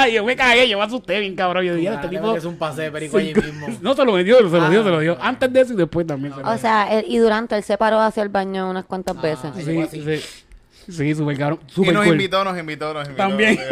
y 0.07 0.11
yo 0.13 0.23
me 0.25 0.35
cagué, 0.35 0.67
yo 0.69 0.77
me 0.77 0.83
asusté 0.85 1.19
bien 1.19 1.35
cabrón. 1.35 1.65
Yo 1.65 1.75
dije, 1.75 1.93
este 1.93 2.07
tipo... 2.09 2.27
meterse 2.27 2.47
un 2.47 2.57
pase 2.57 2.83
de 2.83 2.91
perico 2.91 3.17
allí 3.17 3.33
mismo. 3.33 3.67
No 3.81 3.93
se 3.95 4.05
lo 4.05 4.13
metió, 4.13 4.37
se 4.37 4.43
lo 4.43 4.63
Ah. 4.65 4.69
dio, 4.69 4.83
se 4.83 4.89
lo 4.89 4.99
dio. 4.99 5.17
Antes 5.21 5.51
de 5.51 5.61
eso 5.61 5.73
y 5.73 5.75
después 5.75 6.07
también 6.07 6.33
se 6.33 6.41
lo 6.41 6.49
O 6.49 6.57
sea, 6.57 6.91
él- 6.99 7.05
y 7.07 7.17
durante 7.17 7.55
él 7.55 7.63
se 7.63 7.77
paró 7.77 7.99
hacia 7.99 8.23
el 8.23 8.29
baño 8.29 8.69
unas 8.69 8.85
cuantas 8.85 9.21
veces. 9.21 9.45
Ah, 9.45 9.53
Sí, 9.57 9.63
llegó 9.65 9.83
así. 9.83 10.01
sí. 10.01 10.42
Sí, 10.89 11.15
súper 11.15 11.37
cabrón. 11.37 11.59
Y 11.75 11.81
nos 11.81 12.03
cool. 12.03 12.13
invitó, 12.13 12.43
nos 12.43 12.57
invitó, 12.57 12.93
nos 12.93 13.07
invitó. 13.07 13.23
También. 13.23 13.59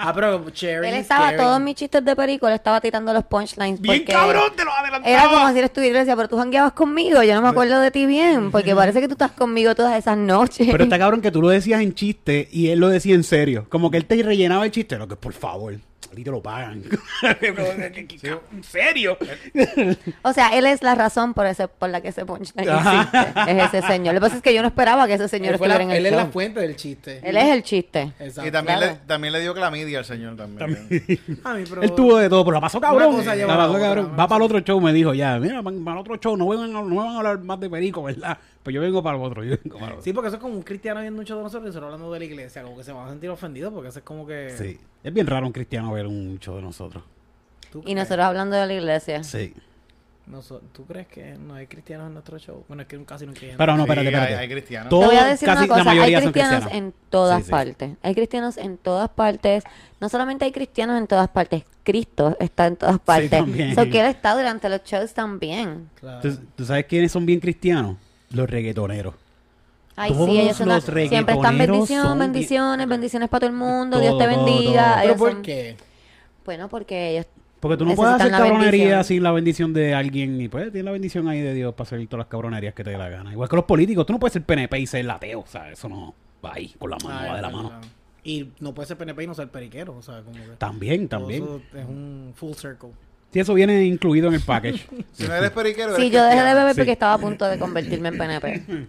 Ah, 0.00 0.12
pero 0.14 0.48
Cherry. 0.50 0.88
Él 0.88 0.94
estaba, 0.94 1.36
todos 1.36 1.60
mis 1.60 1.74
chistes 1.74 2.04
de 2.04 2.14
perico, 2.14 2.48
le 2.48 2.54
estaba 2.54 2.80
tirando 2.80 3.12
los 3.12 3.24
punchlines. 3.24 3.80
Bien 3.80 3.98
porque 3.98 4.12
cabrón, 4.12 4.52
te 4.56 4.64
lo 4.64 4.72
adelantaba. 4.72 5.10
Era 5.10 5.28
como 5.28 5.52
si 5.52 5.58
eres 5.58 5.72
tu 5.72 5.80
iglesia, 5.80 6.14
pero 6.16 6.28
tú 6.28 6.38
jangueabas 6.38 6.72
conmigo. 6.72 7.22
Yo 7.22 7.34
no 7.34 7.42
me 7.42 7.48
acuerdo 7.48 7.80
de 7.80 7.90
ti 7.90 8.06
bien, 8.06 8.50
porque 8.50 8.74
parece 8.74 9.00
que 9.00 9.08
tú 9.08 9.14
estás 9.14 9.32
conmigo 9.32 9.74
todas 9.74 9.98
esas 9.98 10.16
noches. 10.16 10.68
Pero 10.70 10.84
está 10.84 10.98
cabrón 10.98 11.20
que 11.20 11.30
tú 11.30 11.42
lo 11.42 11.48
decías 11.48 11.80
en 11.82 11.94
chiste 11.94 12.48
y 12.50 12.68
él 12.68 12.78
lo 12.78 12.88
decía 12.88 13.14
en 13.14 13.24
serio. 13.24 13.66
Como 13.68 13.90
que 13.90 13.96
él 13.96 14.06
te 14.06 14.22
rellenaba 14.22 14.64
el 14.64 14.70
chiste. 14.70 14.96
Lo 14.98 15.08
que 15.08 15.16
por 15.16 15.32
favor, 15.32 15.74
a 16.10 16.14
ti 16.14 16.24
te 16.24 16.30
lo 16.30 16.40
pagan. 16.42 16.82
¿En 17.22 18.64
serio? 18.64 19.18
O 20.22 20.32
sea, 20.32 20.48
él 20.56 20.66
es 20.66 20.82
la 20.82 20.94
razón 20.94 21.34
por 21.34 21.46
ese 21.46 21.68
por 21.68 21.90
la 21.90 22.00
que 22.00 22.08
ese 22.08 22.24
punchline 22.24 22.68
existe. 22.68 23.18
Es 23.50 23.74
ese 23.74 23.86
señor. 23.86 24.14
Lo 24.14 24.20
que 24.20 24.24
pasa 24.26 24.36
es 24.36 24.42
que 24.42 24.54
yo 24.54 24.62
no 24.62 24.68
esperaba 24.68 25.06
que 25.06 25.14
ese 25.14 25.28
señor 25.28 25.52
Él, 25.52 25.58
fue 25.58 25.68
la- 25.68 25.74
estuviera 25.74 25.92
en 25.94 26.00
el 26.00 26.06
él 26.06 26.12
es 26.12 26.24
la 26.24 26.30
fuente 26.30 26.60
del 26.60 26.76
chiste. 26.76 27.20
Él 27.22 27.36
es 27.36 27.44
el 27.46 27.62
chiste. 27.62 28.12
Exacto. 28.20 28.48
Y 28.48 28.52
también, 28.52 28.78
Claro. 28.78 28.92
le, 28.94 28.98
también 29.06 29.32
le 29.32 29.40
dio 29.40 29.54
clamidia 29.54 29.98
al 29.98 30.04
señor 30.04 30.36
también. 30.36 30.78
A 31.44 31.54
mí, 31.54 31.64
pero- 31.68 31.82
Él 31.82 31.94
tuvo 31.94 32.16
de 32.18 32.28
todo, 32.28 32.44
pero 32.44 32.54
la 32.54 32.60
pasó 32.60 32.80
cabrón. 32.80 33.16
La 33.24 33.56
pasó 33.56 33.72
cabrón. 33.78 34.12
Va 34.18 34.26
para 34.28 34.36
el 34.36 34.42
otro 34.42 34.60
show, 34.60 34.80
me 34.80 34.92
dijo 34.92 35.12
ya. 35.14 35.38
Mira, 35.38 35.60
van- 35.62 35.84
para 35.84 35.96
el 35.96 36.00
otro 36.00 36.16
show, 36.16 36.36
no, 36.36 36.50
a- 36.52 36.66
no 36.66 36.84
me 36.84 36.96
van 36.96 37.08
a 37.08 37.16
hablar 37.18 37.38
más 37.40 37.60
de 37.60 37.68
perico, 37.68 38.02
¿verdad? 38.04 38.38
Pues 38.68 38.74
yo 38.74 38.82
vengo 38.82 39.02
para 39.02 39.16
el 39.16 39.24
otro. 39.24 39.42
Yo 39.44 39.56
vengo 39.64 39.76
para 39.78 39.86
el 39.86 39.92
otro. 39.94 40.04
Sí, 40.04 40.12
porque 40.12 40.28
eso 40.28 40.36
es 40.36 40.42
como 40.42 40.54
un 40.54 40.62
cristiano 40.62 41.00
viendo 41.00 41.18
un 41.20 41.24
show 41.24 41.38
de 41.38 41.42
nosotros 41.44 41.64
y 41.64 41.68
nosotros 41.68 41.86
hablando 41.86 42.12
de 42.12 42.18
la 42.18 42.24
iglesia. 42.26 42.62
Como 42.62 42.76
que 42.76 42.84
se 42.84 42.92
van 42.92 43.06
a 43.06 43.10
sentir 43.10 43.30
ofendidos 43.30 43.72
porque 43.72 43.88
eso 43.88 43.98
es 44.00 44.04
como 44.04 44.26
que. 44.26 44.50
Sí. 44.58 44.78
Es 45.02 45.14
bien 45.14 45.26
raro 45.26 45.46
un 45.46 45.52
cristiano 45.52 45.90
ver 45.92 46.06
un 46.06 46.38
show 46.38 46.54
de 46.56 46.60
nosotros. 46.60 47.02
¿Tú 47.72 47.82
Y 47.86 47.94
nosotros 47.94 48.26
hablando 48.26 48.56
de 48.56 48.66
la 48.66 48.74
iglesia. 48.74 49.24
Sí. 49.24 49.54
¿Tú 50.74 50.84
crees 50.84 51.06
que 51.06 51.32
no 51.38 51.54
hay 51.54 51.66
cristianos 51.66 52.08
en 52.08 52.12
nuestro 52.12 52.38
show? 52.38 52.62
Bueno, 52.68 52.82
es 52.82 52.88
que 52.88 53.02
casi 53.06 53.24
no 53.24 53.30
hay 53.30 53.36
cristianos. 53.38 53.56
Pero 53.56 53.72
no, 53.78 53.84
Sí, 53.84 53.90
espérate, 53.90 54.08
hay- 54.08 54.14
espérate. 54.14 54.36
hay 54.42 54.48
cristianos. 54.50 54.90
Todo- 54.90 55.00
Te 55.00 55.06
voy 55.06 55.16
a 55.16 55.24
decir 55.24 55.46
casi 55.48 55.58
una 55.64 55.68
cosa, 55.68 55.80
hay 55.80 55.86
mayoría 55.86 56.20
son 56.20 56.32
cristianos 56.32 56.60
cristianos. 56.66 56.94
en 56.94 56.94
todas 57.08 57.38
Sí, 57.38 57.44
sí. 57.44 57.50
partes. 57.50 57.90
Hay 58.02 58.14
cristianos 58.14 58.56
en 58.58 58.76
todas 58.76 59.08
partes. 59.08 59.64
No 59.98 60.08
solamente 60.10 60.44
hay 60.44 60.52
cristianos 60.52 60.98
en 61.00 61.06
todas 61.06 61.28
partes, 61.30 61.64
Cristo 61.84 62.36
está 62.38 62.66
en 62.66 62.76
todas 62.76 62.98
partes. 62.98 63.30
también. 63.30 63.74
So 63.74 63.84
que 63.88 64.00
él 64.00 64.06
está 64.08 64.34
durante 64.36 64.68
los 64.68 64.82
shows 64.84 65.14
también. 65.14 65.88
Claro. 65.98 66.20
¿Tú, 66.20 66.38
tú 66.56 66.64
sabes 66.66 66.84
quiénes 66.84 67.10
son 67.10 67.24
bien 67.24 67.40
cristianos? 67.40 67.96
Los 68.30 68.48
reggaetoneros. 68.48 69.14
Ay, 69.96 70.12
Todos 70.12 70.30
sí, 70.30 70.38
ellos 70.38 70.56
son 70.56 70.68
los 70.68 70.76
la- 70.88 70.94
siempre 70.94 71.04
están 71.04 71.26
reggaetoneros 71.58 71.58
bendición, 71.76 72.02
son 72.04 72.18
bien- 72.18 72.32
bendiciones, 72.32 72.88
bendiciones 72.88 73.28
para 73.28 73.40
todo 73.40 73.50
el 73.50 73.56
mundo, 73.56 73.96
Todo, 73.96 74.00
Dios 74.02 74.18
te 74.18 74.26
bendiga. 74.28 74.92
todo. 74.94 75.02
¿Pero 75.02 75.16
por 75.16 75.32
son- 75.32 75.42
qué? 75.42 75.76
Bueno, 76.44 76.68
porque 76.68 77.10
ellos 77.10 77.26
Porque 77.60 77.76
tú 77.76 77.84
no 77.84 77.94
puedes 77.96 78.14
hacer 78.14 78.30
cabronería 78.30 79.02
sin 79.02 79.22
la 79.24 79.32
bendición 79.32 79.72
de 79.74 79.92
alguien. 79.94 80.40
Y 80.40 80.46
pues 80.48 80.66
tienes 80.70 80.84
la 80.84 80.92
bendición 80.92 81.26
ahí 81.26 81.40
de 81.40 81.52
Dios 81.54 81.74
para 81.74 81.88
hacer 81.88 82.06
todas 82.06 82.18
las 82.24 82.26
cabronerías 82.28 82.72
que 82.74 82.84
te 82.84 82.90
dé 82.90 82.96
la 82.98 83.08
gana. 83.08 83.32
Igual 83.32 83.48
que 83.48 83.56
los 83.56 83.64
políticos. 83.64 84.06
Tú 84.06 84.12
no 84.12 84.20
puedes 84.20 84.32
ser 84.34 84.44
PNP 84.44 84.78
y 84.78 84.86
ser 84.86 85.10
ateo. 85.10 85.40
O 85.40 85.46
sea, 85.46 85.68
eso 85.72 85.88
no 85.88 86.14
va 86.44 86.52
ahí 86.54 86.68
con 86.78 86.90
la 86.90 86.96
mano, 87.02 87.18
Ay, 87.18 87.28
va 87.30 87.36
de 87.36 87.42
la 87.42 87.48
verdad. 87.48 87.62
mano. 87.64 87.80
Y 88.22 88.50
no 88.60 88.72
puede 88.74 88.86
ser 88.86 88.96
PNP 88.96 89.24
y 89.24 89.26
no 89.26 89.34
ser 89.34 89.48
periquero. 89.48 89.96
O 89.96 90.02
sea, 90.02 90.20
como 90.22 90.36
que. 90.36 90.52
También, 90.58 91.08
también. 91.08 91.42
eso 91.42 91.60
es 91.74 91.84
un 91.84 92.32
full 92.36 92.52
circle. 92.52 92.90
Si 93.32 93.40
eso 93.40 93.52
viene 93.54 93.84
incluido 93.84 94.28
en 94.28 94.34
el 94.34 94.40
package. 94.40 94.86
Si 95.12 95.26
no 95.26 95.34
eres 95.34 95.50
periquero, 95.50 95.96
Sí, 95.96 96.02
eres 96.02 96.12
yo 96.12 96.24
dejé 96.24 96.42
de 96.42 96.54
beber 96.54 96.74
Sí. 96.74 96.80
porque 96.80 96.92
estaba 96.92 97.14
a 97.14 97.18
punto 97.18 97.44
de 97.46 97.58
convertirme 97.58 98.08
en 98.08 98.18
PNP. 98.18 98.62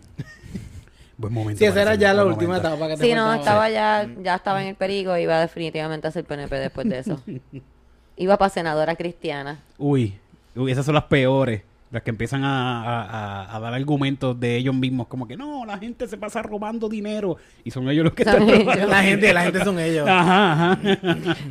Buen 1.17 1.34
momento. 1.34 1.60
Sí, 1.60 1.65
esa 1.65 1.82
era 1.82 1.95
ya 1.95 2.13
la 2.13 2.23
buen 2.23 2.34
última 2.36 2.54
momento. 2.56 2.67
etapa 2.69 2.88
que 2.88 2.95
te 2.97 3.04
Sí, 3.06 3.13
no, 3.13 3.25
faltaba. 3.25 3.67
estaba 3.67 3.69
ya, 3.69 4.10
ya 4.23 4.36
estaba 4.36 4.62
en 4.62 4.69
el 4.69 4.75
perigo 4.75 5.17
y 5.17 5.23
iba 5.23 5.38
definitivamente 5.41 6.08
a 6.08 6.12
ser 6.12 6.23
PNP 6.23 6.56
después 6.56 6.88
de 6.88 6.99
eso. 6.99 7.21
Iba 8.15 8.38
para 8.38 8.49
senadora 8.49 8.95
cristiana. 8.95 9.60
Uy, 9.78 10.17
uy, 10.56 10.71
esas 10.71 10.86
son 10.86 10.95
las 10.95 11.06
peores. 11.06 11.62
Las 11.91 12.04
que 12.04 12.12
empiezan 12.12 12.43
a, 12.43 12.84
a- 12.84 13.04
a- 13.45 13.56
a 13.56 13.60
dar 13.60 13.73
argumentos 13.73 14.39
de 14.39 14.56
ellos 14.58 14.75
mismos, 14.75 15.08
como 15.08 15.28
que 15.28 15.36
no, 15.36 15.65
la 15.65 15.78
gente 15.80 16.08
se 16.08 16.17
pasa 16.17 16.43
robando 16.43 16.88
dinero. 16.88 17.38
Y 17.63 17.71
son 17.71 17.89
ellos 17.89 18.04
los 18.06 18.13
que 18.13 18.21
están 18.23 18.43
ellos. 18.43 18.60
robando. 18.60 18.86
La 18.88 19.02
gente, 19.04 19.34
la 19.34 19.41
gente 19.43 19.63
son 19.63 19.80
ellos. 19.80 20.08
Ajá, 20.10 20.71
ajá. 20.73 20.80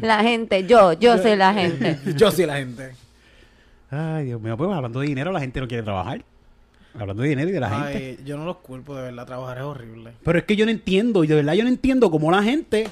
La 0.00 0.22
gente, 0.22 0.64
yo, 0.64 0.92
yo 0.92 1.18
soy 1.18 1.34
la 1.36 1.52
gente. 1.52 1.98
Yo 2.16 2.30
soy 2.30 2.46
la 2.46 2.56
gente. 2.58 2.92
Ay, 3.90 4.26
Dios 4.26 4.40
mío, 4.40 4.56
pues 4.56 4.70
hablando 4.70 5.00
de 5.00 5.06
dinero, 5.08 5.32
la 5.32 5.40
gente 5.40 5.60
no 5.60 5.66
quiere 5.66 5.82
trabajar. 5.82 6.22
Hablando 6.98 7.22
de 7.22 7.28
dinero 7.30 7.48
y 7.48 7.52
de 7.52 7.60
la 7.60 7.70
gente. 7.70 8.16
Ay, 8.18 8.24
yo 8.24 8.36
no 8.36 8.44
los 8.44 8.56
culpo, 8.58 8.94
de 8.94 9.02
verdad. 9.02 9.26
Trabajar 9.26 9.58
es 9.58 9.64
horrible. 9.64 10.12
Pero 10.24 10.38
es 10.38 10.44
que 10.44 10.56
yo 10.56 10.64
no 10.64 10.70
entiendo, 10.70 11.22
y 11.24 11.26
de 11.26 11.34
verdad 11.36 11.54
yo 11.54 11.62
no 11.62 11.68
entiendo 11.68 12.10
cómo 12.10 12.30
la 12.30 12.42
gente 12.42 12.88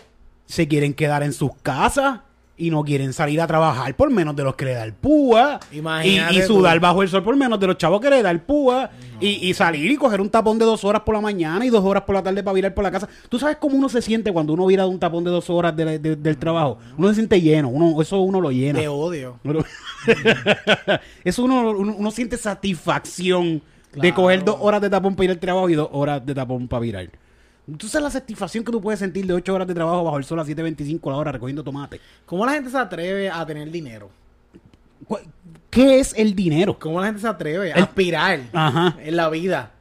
se 0.46 0.66
quieren 0.68 0.94
quedar 0.94 1.22
en 1.22 1.32
sus 1.32 1.50
casas 1.62 2.20
y 2.58 2.70
no 2.70 2.82
quieren 2.84 3.12
salir 3.12 3.40
a 3.40 3.46
trabajar 3.46 3.94
por 3.96 4.10
menos 4.10 4.34
de 4.34 4.42
los 4.44 4.54
que 4.56 4.64
le 4.64 4.72
da 4.74 4.84
el 4.84 4.94
púa. 4.94 5.60
Y, 6.06 6.18
y 6.38 6.42
sudar 6.42 6.76
tú. 6.76 6.82
bajo 6.82 7.02
el 7.02 7.08
sol 7.08 7.22
por 7.22 7.36
menos 7.36 7.60
de 7.60 7.66
los 7.66 7.76
chavos 7.76 8.00
que 8.00 8.08
le 8.08 8.22
da 8.22 8.30
el 8.30 8.40
púa. 8.40 8.90
Y, 9.20 9.48
y 9.48 9.54
salir 9.54 9.90
y 9.90 9.96
coger 9.96 10.20
un 10.20 10.28
tapón 10.30 10.58
de 10.58 10.64
dos 10.64 10.84
horas 10.84 11.02
por 11.02 11.14
la 11.14 11.20
mañana 11.20 11.64
y 11.64 11.70
dos 11.70 11.84
horas 11.84 12.02
por 12.04 12.14
la 12.14 12.22
tarde 12.22 12.42
para 12.42 12.54
virar 12.54 12.72
por 12.74 12.84
la 12.84 12.90
casa. 12.90 13.08
¿Tú 13.28 13.38
sabes 13.38 13.56
cómo 13.58 13.76
uno 13.76 13.88
se 13.88 14.00
siente 14.02 14.32
cuando 14.32 14.52
uno 14.54 14.66
vira 14.66 14.84
de 14.84 14.88
un 14.90 14.98
tapón 14.98 15.24
de 15.24 15.30
dos 15.30 15.48
horas 15.50 15.74
de 15.76 15.84
la- 15.84 15.98
de- 15.98 16.16
del 16.16 16.36
trabajo? 16.38 16.78
Uno 16.98 17.08
se 17.08 17.14
siente 17.16 17.40
lleno, 17.40 17.68
uno, 17.68 18.00
eso 18.00 18.20
uno 18.20 18.40
lo 18.40 18.50
llena. 18.50 18.78
Te 18.78 18.88
odio. 18.88 19.38
Eso 21.24 21.44
uno, 21.44 21.70
uno, 21.70 21.94
uno 21.96 22.10
siente 22.10 22.36
satisfacción 22.36 23.62
de 23.94 24.12
coger 24.14 24.44
dos 24.44 24.56
horas 24.60 24.80
de 24.80 24.90
tapón 24.90 25.14
para 25.16 25.24
ir 25.24 25.30
al 25.32 25.38
trabajo 25.38 25.68
y 25.70 25.74
dos 25.74 25.88
horas 25.92 26.24
de 26.24 26.34
tapón 26.34 26.68
para 26.68 26.80
virar. 26.80 27.08
¿Tú 27.78 27.88
sabes 27.88 28.04
la 28.04 28.10
satisfacción 28.10 28.62
que 28.64 28.70
tú 28.70 28.80
puedes 28.80 29.00
sentir 29.00 29.26
de 29.26 29.32
ocho 29.34 29.52
horas 29.54 29.66
de 29.66 29.74
trabajo 29.74 30.04
bajo 30.04 30.18
el 30.18 30.24
sol 30.24 30.38
a 30.38 30.44
7.25 30.44 31.10
la 31.10 31.16
hora 31.16 31.32
recogiendo 31.32 31.64
tomate? 31.64 32.00
¿Cómo 32.24 32.46
la 32.46 32.52
gente 32.52 32.70
se 32.70 32.78
atreve 32.78 33.28
a 33.28 33.44
tener 33.44 33.70
dinero? 33.70 34.08
¿Cu- 35.06 35.18
¿Qué 35.70 35.98
es 35.98 36.14
el 36.16 36.34
dinero? 36.36 36.78
¿Cómo 36.78 37.00
la 37.00 37.06
gente 37.06 37.20
se 37.22 37.28
atreve 37.28 37.72
a 37.72 37.76
El- 37.76 37.82
aspirar 37.82 38.40
Ajá. 38.52 38.96
en 39.02 39.16
la 39.16 39.28
vida? 39.30 39.72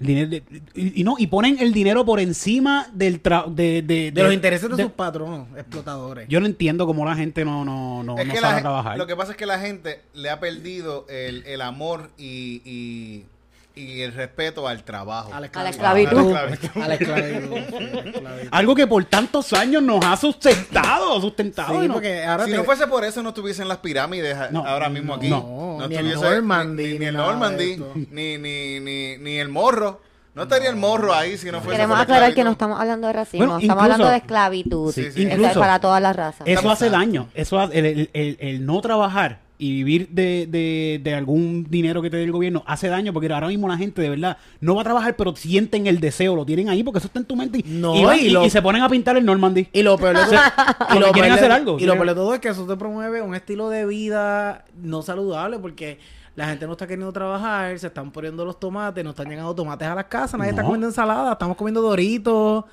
El 0.00 0.06
dinero 0.06 0.30
de- 0.30 0.42
y, 0.74 1.00
y 1.00 1.04
no, 1.04 1.16
y 1.18 1.26
ponen 1.28 1.58
el 1.60 1.72
dinero 1.72 2.04
por 2.04 2.18
encima 2.20 2.86
del 2.92 3.22
tra- 3.22 3.46
de, 3.46 3.82
de, 3.82 4.10
De 4.12 4.22
los 4.22 4.32
intereses 4.32 4.68
de, 4.76 4.82
sus 4.82 4.92
patronos, 4.92 5.46
explotadores. 5.56 6.26
Yo 6.28 6.40
no 6.40 6.46
entiendo 6.46 6.86
cómo 6.86 7.04
la 7.04 7.14
gente 7.16 7.44
no, 7.44 7.64
no, 7.64 8.02
no, 8.02 8.16
no 8.16 8.34
sabe 8.36 8.60
trabajar. 8.60 8.96
lo 8.98 9.06
que 9.06 9.14
pasa 9.16 9.32
es 9.32 9.36
que 9.36 9.46
la 9.46 9.58
gente 9.60 10.00
le 10.14 10.30
ha 10.30 10.40
perdido 10.40 11.06
el, 11.08 11.44
el 11.46 11.60
amor 11.60 12.10
y, 12.18 12.62
y 12.64 13.26
y 13.74 14.02
el 14.02 14.12
respeto 14.12 14.68
al 14.68 14.82
trabajo. 14.84 15.32
A 15.32 15.40
la 15.40 15.48
A 15.52 15.62
la 15.62 15.70
esclavitud. 15.70 16.18
esclavitud. 16.30 16.82
A 16.82 16.88
la 16.88 16.94
esclavitud. 16.94 17.56
sí, 17.56 17.84
a 17.84 17.88
la 17.88 18.04
esclavitud. 18.04 18.48
Algo 18.50 18.74
que 18.74 18.86
por 18.86 19.04
tantos 19.06 19.52
años 19.52 19.82
nos 19.82 20.04
ha 20.04 20.16
sustentado, 20.16 21.20
sustentado. 21.20 21.80
Sí, 21.80 21.88
¿no? 21.88 21.94
porque 21.94 22.24
ahora 22.24 22.44
Si 22.44 22.50
te- 22.50 22.56
no 22.56 22.64
fuese 22.64 22.86
por 22.86 23.04
eso, 23.04 23.22
no 23.22 23.30
estuviesen 23.30 23.68
las 23.68 23.78
pirámides 23.78 24.36
No, 24.50 24.66
ahora 24.66 24.88
mismo 24.88 25.14
aquí. 25.14 25.28
no, 25.28 25.78
ni 25.88 25.96
el 25.96 26.14
Normandy, 26.14 26.82
ni, 26.84 26.92
ni 26.92 26.98
ni 26.98 27.04
el 27.06 27.16
Normandy, 27.16 27.82
ni, 28.10 28.38
ni, 28.38 28.80
ni, 28.80 29.16
ni 29.18 29.38
el 29.38 29.48
morro. 29.48 30.00
No 30.34 30.44
estaría 30.44 30.70
el 30.70 30.76
morro 30.76 31.12
ahí 31.12 31.36
si 31.36 31.50
no 31.50 31.60
fuese 31.60 31.72
Queremos 31.76 31.90
por 31.98 31.98
la 31.98 32.02
aclarar 32.14 32.34
que 32.34 32.42
no 32.42 32.52
estamos 32.52 32.80
hablando 32.80 33.06
de 33.06 33.12
racismo, 33.12 33.38
Bueno, 33.46 33.58
estamos 33.60 33.82
incluso- 33.82 33.82
hablando 33.82 34.08
de 34.10 34.16
esclavitud. 34.16 34.90
Sí, 34.92 35.02
sí. 35.02 35.08
Eso 35.08 35.18
es 35.28 35.34
Incluso- 35.34 35.60
para 35.60 35.78
todas 35.78 36.00
las 36.00 36.16
razas. 36.16 36.46
Eso 36.46 36.70
hace 36.70 36.88
daño. 36.88 37.28
Eso 37.34 37.60
hace- 37.60 37.78
el, 37.78 37.84
el- 37.84 38.10
el- 38.14 38.36
el 38.40 38.64
no 38.64 38.80
trabajar 38.80 39.40
y 39.62 39.72
vivir 39.74 40.08
de, 40.08 40.48
de- 40.50 41.00
de 41.04 41.14
algún 41.14 41.64
dinero 41.70 42.02
que 42.02 42.10
te 42.10 42.16
dé 42.16 42.24
el 42.24 42.32
gobierno 42.32 42.64
hace 42.66 42.88
daño 42.88 43.12
porque 43.12 43.32
ahora 43.32 43.46
mismo 43.46 43.68
la 43.68 43.76
gente 43.76 44.02
de 44.02 44.08
verdad 44.10 44.36
no 44.60 44.74
va 44.74 44.80
a 44.80 44.84
trabajar 44.84 45.14
pero 45.14 45.36
sienten 45.36 45.86
el 45.86 46.00
deseo, 46.00 46.34
lo 46.34 46.44
tienen 46.44 46.68
ahí 46.68 46.82
porque 46.82 46.98
eso 46.98 47.06
está 47.06 47.20
en 47.20 47.26
tu 47.26 47.36
mente 47.36 47.58
y, 47.58 47.62
No, 47.66 47.94
y 47.94 48.04
van- 48.04 48.18
y 48.18 48.22
y- 48.22 48.30
lo- 48.30 48.44
y 48.44 48.50
se 48.50 48.60
ponen 48.60 48.82
a 48.82 48.88
pintar 48.88 49.16
el 49.16 49.24
Normandy. 49.24 49.68
Y 49.72 49.82
lo 49.82 49.96
peor 49.98 50.16
de 50.16 50.24
todo, 50.24 50.96
y 50.96 50.98
lo 50.98 51.12
quieren 51.12 51.32
hacer 51.32 51.52
algo, 51.52 51.78
Y 51.78 51.84
lo 51.86 51.94
peor 51.94 52.08
de 52.08 52.14
todo 52.14 52.34
es 52.34 52.40
que 52.40 52.48
eso 52.48 52.66
te 52.66 52.76
promueve 52.76 53.22
un 53.22 53.34
estilo 53.36 53.68
de 53.68 53.86
vida 53.86 54.64
no 54.82 55.02
saludable 55.02 55.58
porque 55.60 55.98
la 56.34 56.48
gente 56.48 56.66
no 56.66 56.72
está 56.72 56.86
queriendo 56.86 57.12
trabajar, 57.12 57.78
se 57.78 57.86
están 57.86 58.10
poniendo 58.10 58.44
los 58.44 58.58
tomates, 58.58 59.04
no 59.04 59.10
están 59.10 59.28
llegando 59.28 59.54
tomates 59.54 59.86
a 59.86 59.94
las 59.94 60.06
casas, 60.06 60.38
nadie 60.38 60.50
está 60.50 60.62
comiendo 60.62 60.86
ensalada, 60.88 61.32
estamos 61.32 61.56
comiendo 61.56 61.82
doritos, 61.82 62.64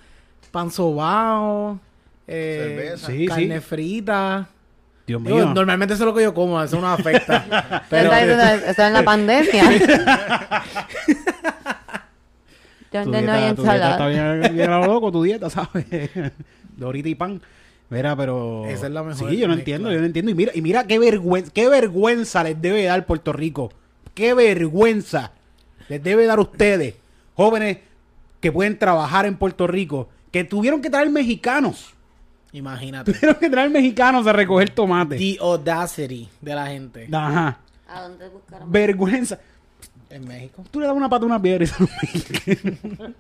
pan 0.50 0.72
sobao, 0.72 1.80
eh, 2.26 2.66
Cerveza. 2.98 3.08
Sí, 3.08 3.26
carne 3.28 3.60
sí. 3.60 3.66
frita. 3.66 4.50
Dios 5.10 5.24
Digo, 5.24 5.36
mío. 5.38 5.54
normalmente 5.54 5.96
eso 5.96 6.04
es 6.04 6.08
lo 6.08 6.14
que 6.14 6.22
yo 6.24 6.34
como, 6.34 6.62
eso 6.62 6.80
no 6.80 6.88
afecta. 6.88 7.84
Pero, 7.90 8.14
eso 8.14 8.84
en 8.86 8.94
la 8.94 9.04
pandemia. 9.04 9.64
Yo 12.92 13.04
Tu 13.04 13.12
no 13.12 13.18
hay 13.18 13.24
dieta 13.24 13.50
está 13.50 13.62
ensalada. 13.62 14.08
bien, 14.08 14.56
bien 14.56 14.70
a 14.72 14.80
lo 14.80 14.88
loco, 14.88 15.12
tu 15.12 15.22
dieta, 15.24 15.50
¿sabes? 15.50 15.86
Dorita 16.76 17.08
y 17.10 17.16
pan. 17.16 17.42
Mira, 17.90 18.16
pero... 18.16 18.66
Esa 18.66 18.86
es 18.88 18.92
la 18.92 19.04
mejor 19.04 19.30
Sí, 19.30 19.38
yo 19.38 19.48
no 19.48 19.56
mezcla. 19.56 19.76
entiendo, 19.76 19.92
yo 19.92 20.00
no 20.00 20.06
entiendo. 20.06 20.32
Y 20.32 20.36
mira, 20.36 20.52
y 20.56 20.62
mira 20.62 20.84
qué 20.86 20.98
vergüenza, 21.00 21.52
qué 21.54 21.70
vergüenza 21.70 22.44
les 22.44 22.60
debe 22.62 22.84
dar 22.86 23.06
Puerto 23.06 23.34
Rico. 23.34 23.72
Qué 24.14 24.34
vergüenza 24.34 25.32
les 25.88 26.02
debe 26.04 26.26
dar 26.26 26.38
a 26.40 26.42
ustedes, 26.42 26.96
jóvenes 27.36 27.78
que 28.42 28.52
pueden 28.52 28.78
trabajar 28.78 29.26
en 29.26 29.38
Puerto 29.38 29.66
Rico, 29.68 30.10
que 30.32 30.44
tuvieron 30.44 30.82
que 30.82 30.90
traer 30.90 31.10
mexicanos. 31.10 31.94
Imagínate. 32.52 33.14
Tuvieron 33.14 33.40
que 33.40 33.50
traer 33.50 33.70
mexicanos 33.70 34.26
a 34.28 34.34
recoger 34.34 34.70
tomate. 34.70 35.18
The 35.18 35.38
audacity 35.42 36.30
de 36.42 36.56
la 36.56 36.68
gente 36.68 37.08
Ajá. 37.12 37.58
¿A 37.88 38.02
dónde 38.04 38.28
buscaron? 38.30 38.72
Vergüenza. 38.72 39.40
en 40.10 40.28
México. 40.28 40.64
Tú 40.72 40.80
le 40.80 40.88
das 40.88 40.96
una 40.96 41.10
pata 41.10 41.24
a 41.24 41.28
una 41.28 41.42
piedra 41.42 41.64
y 41.64 41.68
se 41.68 41.76
lo 41.84 41.88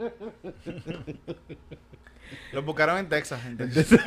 Los 2.51 2.65
buscaron 2.65 2.97
en 2.97 3.07
Texas. 3.09 3.39
en 3.45 3.57
Texas. 3.57 3.99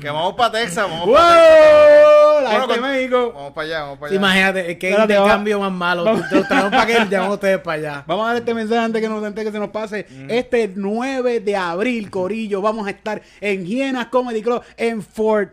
que 0.00 0.10
vamos 0.10 0.34
para 0.34 0.52
Texas, 0.52 0.88
vamos 0.88 1.06
¡Wow! 1.06 1.14
para 1.14 2.40
La 2.42 2.50
gente 2.60 2.74
de 2.74 2.80
México. 2.80 3.32
Vamos 3.34 3.52
para 3.52 3.66
allá, 3.66 3.80
vamos 3.82 3.98
para 3.98 4.10
allá. 4.10 4.16
imagínate, 4.16 4.70
es 4.72 4.78
que 4.78 4.88
Espérate, 4.90 5.14
el 5.14 5.22
va- 5.22 5.28
cambio 5.28 5.60
más 5.60 5.72
malo. 5.72 6.04
Te 6.28 6.36
lo 6.36 6.70
para 6.70 6.86
que 6.86 6.92
llamen 7.10 7.30
ustedes 7.30 7.58
para 7.60 7.78
allá. 7.78 8.04
Vamos 8.06 8.24
a 8.24 8.28
dar 8.28 8.36
este 8.36 8.54
mensaje 8.54 8.80
antes 8.80 9.00
que, 9.02 9.08
nos, 9.08 9.24
antes 9.24 9.44
que 9.44 9.52
se 9.52 9.58
nos 9.58 9.70
pase. 9.70 10.06
Este 10.28 10.70
9 10.74 11.40
de 11.40 11.56
abril, 11.56 12.10
Corillo, 12.10 12.60
vamos 12.60 12.86
a 12.86 12.90
estar 12.90 13.22
en 13.40 13.64
Hienas 13.66 14.06
Comedy 14.06 14.42
Club 14.42 14.62
en 14.76 15.02
Fort... 15.02 15.52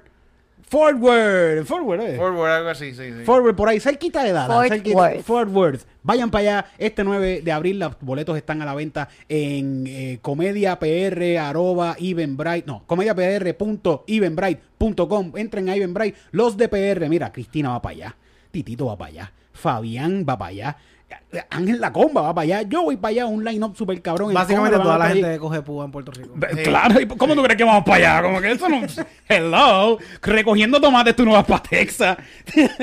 Fort 0.73 0.97
Worth, 0.99 1.69
¿eh? 2.01 2.17
Forward, 2.17 2.51
algo 2.51 2.69
así, 2.69 2.95
sí, 2.95 3.11
sí. 3.11 3.23
Fort 3.25 3.43
Worth, 3.43 3.55
por 3.55 3.69
ahí, 3.69 3.79
cerquita 3.79 4.23
de 4.23 4.31
Dallas. 4.31 4.71
Fort 5.23 5.53
Worth. 5.53 5.85
Vayan 6.01 6.31
para 6.31 6.41
allá 6.41 6.65
este 6.79 7.03
9 7.03 7.41
de 7.43 7.51
abril. 7.51 7.77
Los 7.77 7.95
boletos 8.01 8.35
están 8.35 8.59
a 8.63 8.65
la 8.65 8.73
venta 8.73 9.07
en 9.29 9.85
eh, 9.85 10.17
comediapr, 10.23 11.37
arroba, 11.37 11.95
Eventbrite. 11.99 12.65
No, 12.65 12.81
comediapr.eventbrite.com. 12.87 15.33
Entren 15.35 15.69
a 15.69 15.75
Eventbrite. 15.75 16.17
Los 16.31 16.57
de 16.57 16.67
PR, 16.67 17.07
mira, 17.07 17.31
Cristina 17.31 17.69
va 17.69 17.79
para 17.79 17.93
allá. 17.93 18.15
Titito 18.49 18.87
va 18.87 18.97
para 18.97 19.11
allá. 19.11 19.31
Fabián 19.53 20.25
va 20.27 20.39
para 20.39 20.49
allá. 20.49 20.75
Ángel 21.49 21.81
La 21.81 21.91
Comba 21.91 22.21
va 22.21 22.33
para 22.33 22.43
allá. 22.43 22.61
Yo 22.63 22.83
voy 22.83 22.97
para 22.97 23.09
allá. 23.11 23.25
Un 23.25 23.43
line-up 23.43 23.75
super 23.75 24.01
cabrón. 24.01 24.33
Básicamente 24.33 24.77
toda 24.77 24.97
la 24.97 25.09
gente 25.09 25.37
coge 25.37 25.61
púa 25.61 25.85
en 25.85 25.91
Puerto 25.91 26.11
Rico. 26.11 26.35
Claro, 26.63 26.99
¿y 26.99 27.07
¿cómo 27.07 27.35
tú 27.35 27.43
crees 27.43 27.57
que 27.57 27.63
vamos 27.63 27.83
para 27.83 27.97
allá? 27.97 28.21
Como 28.23 28.41
que 28.41 28.51
eso 28.51 28.69
no. 28.69 28.81
Hello, 29.27 29.97
recogiendo 30.21 30.79
tomates 30.79 31.15
tú 31.15 31.25
no 31.25 31.33
vas 31.33 31.45
para 31.45 31.63
Texas. 31.63 32.17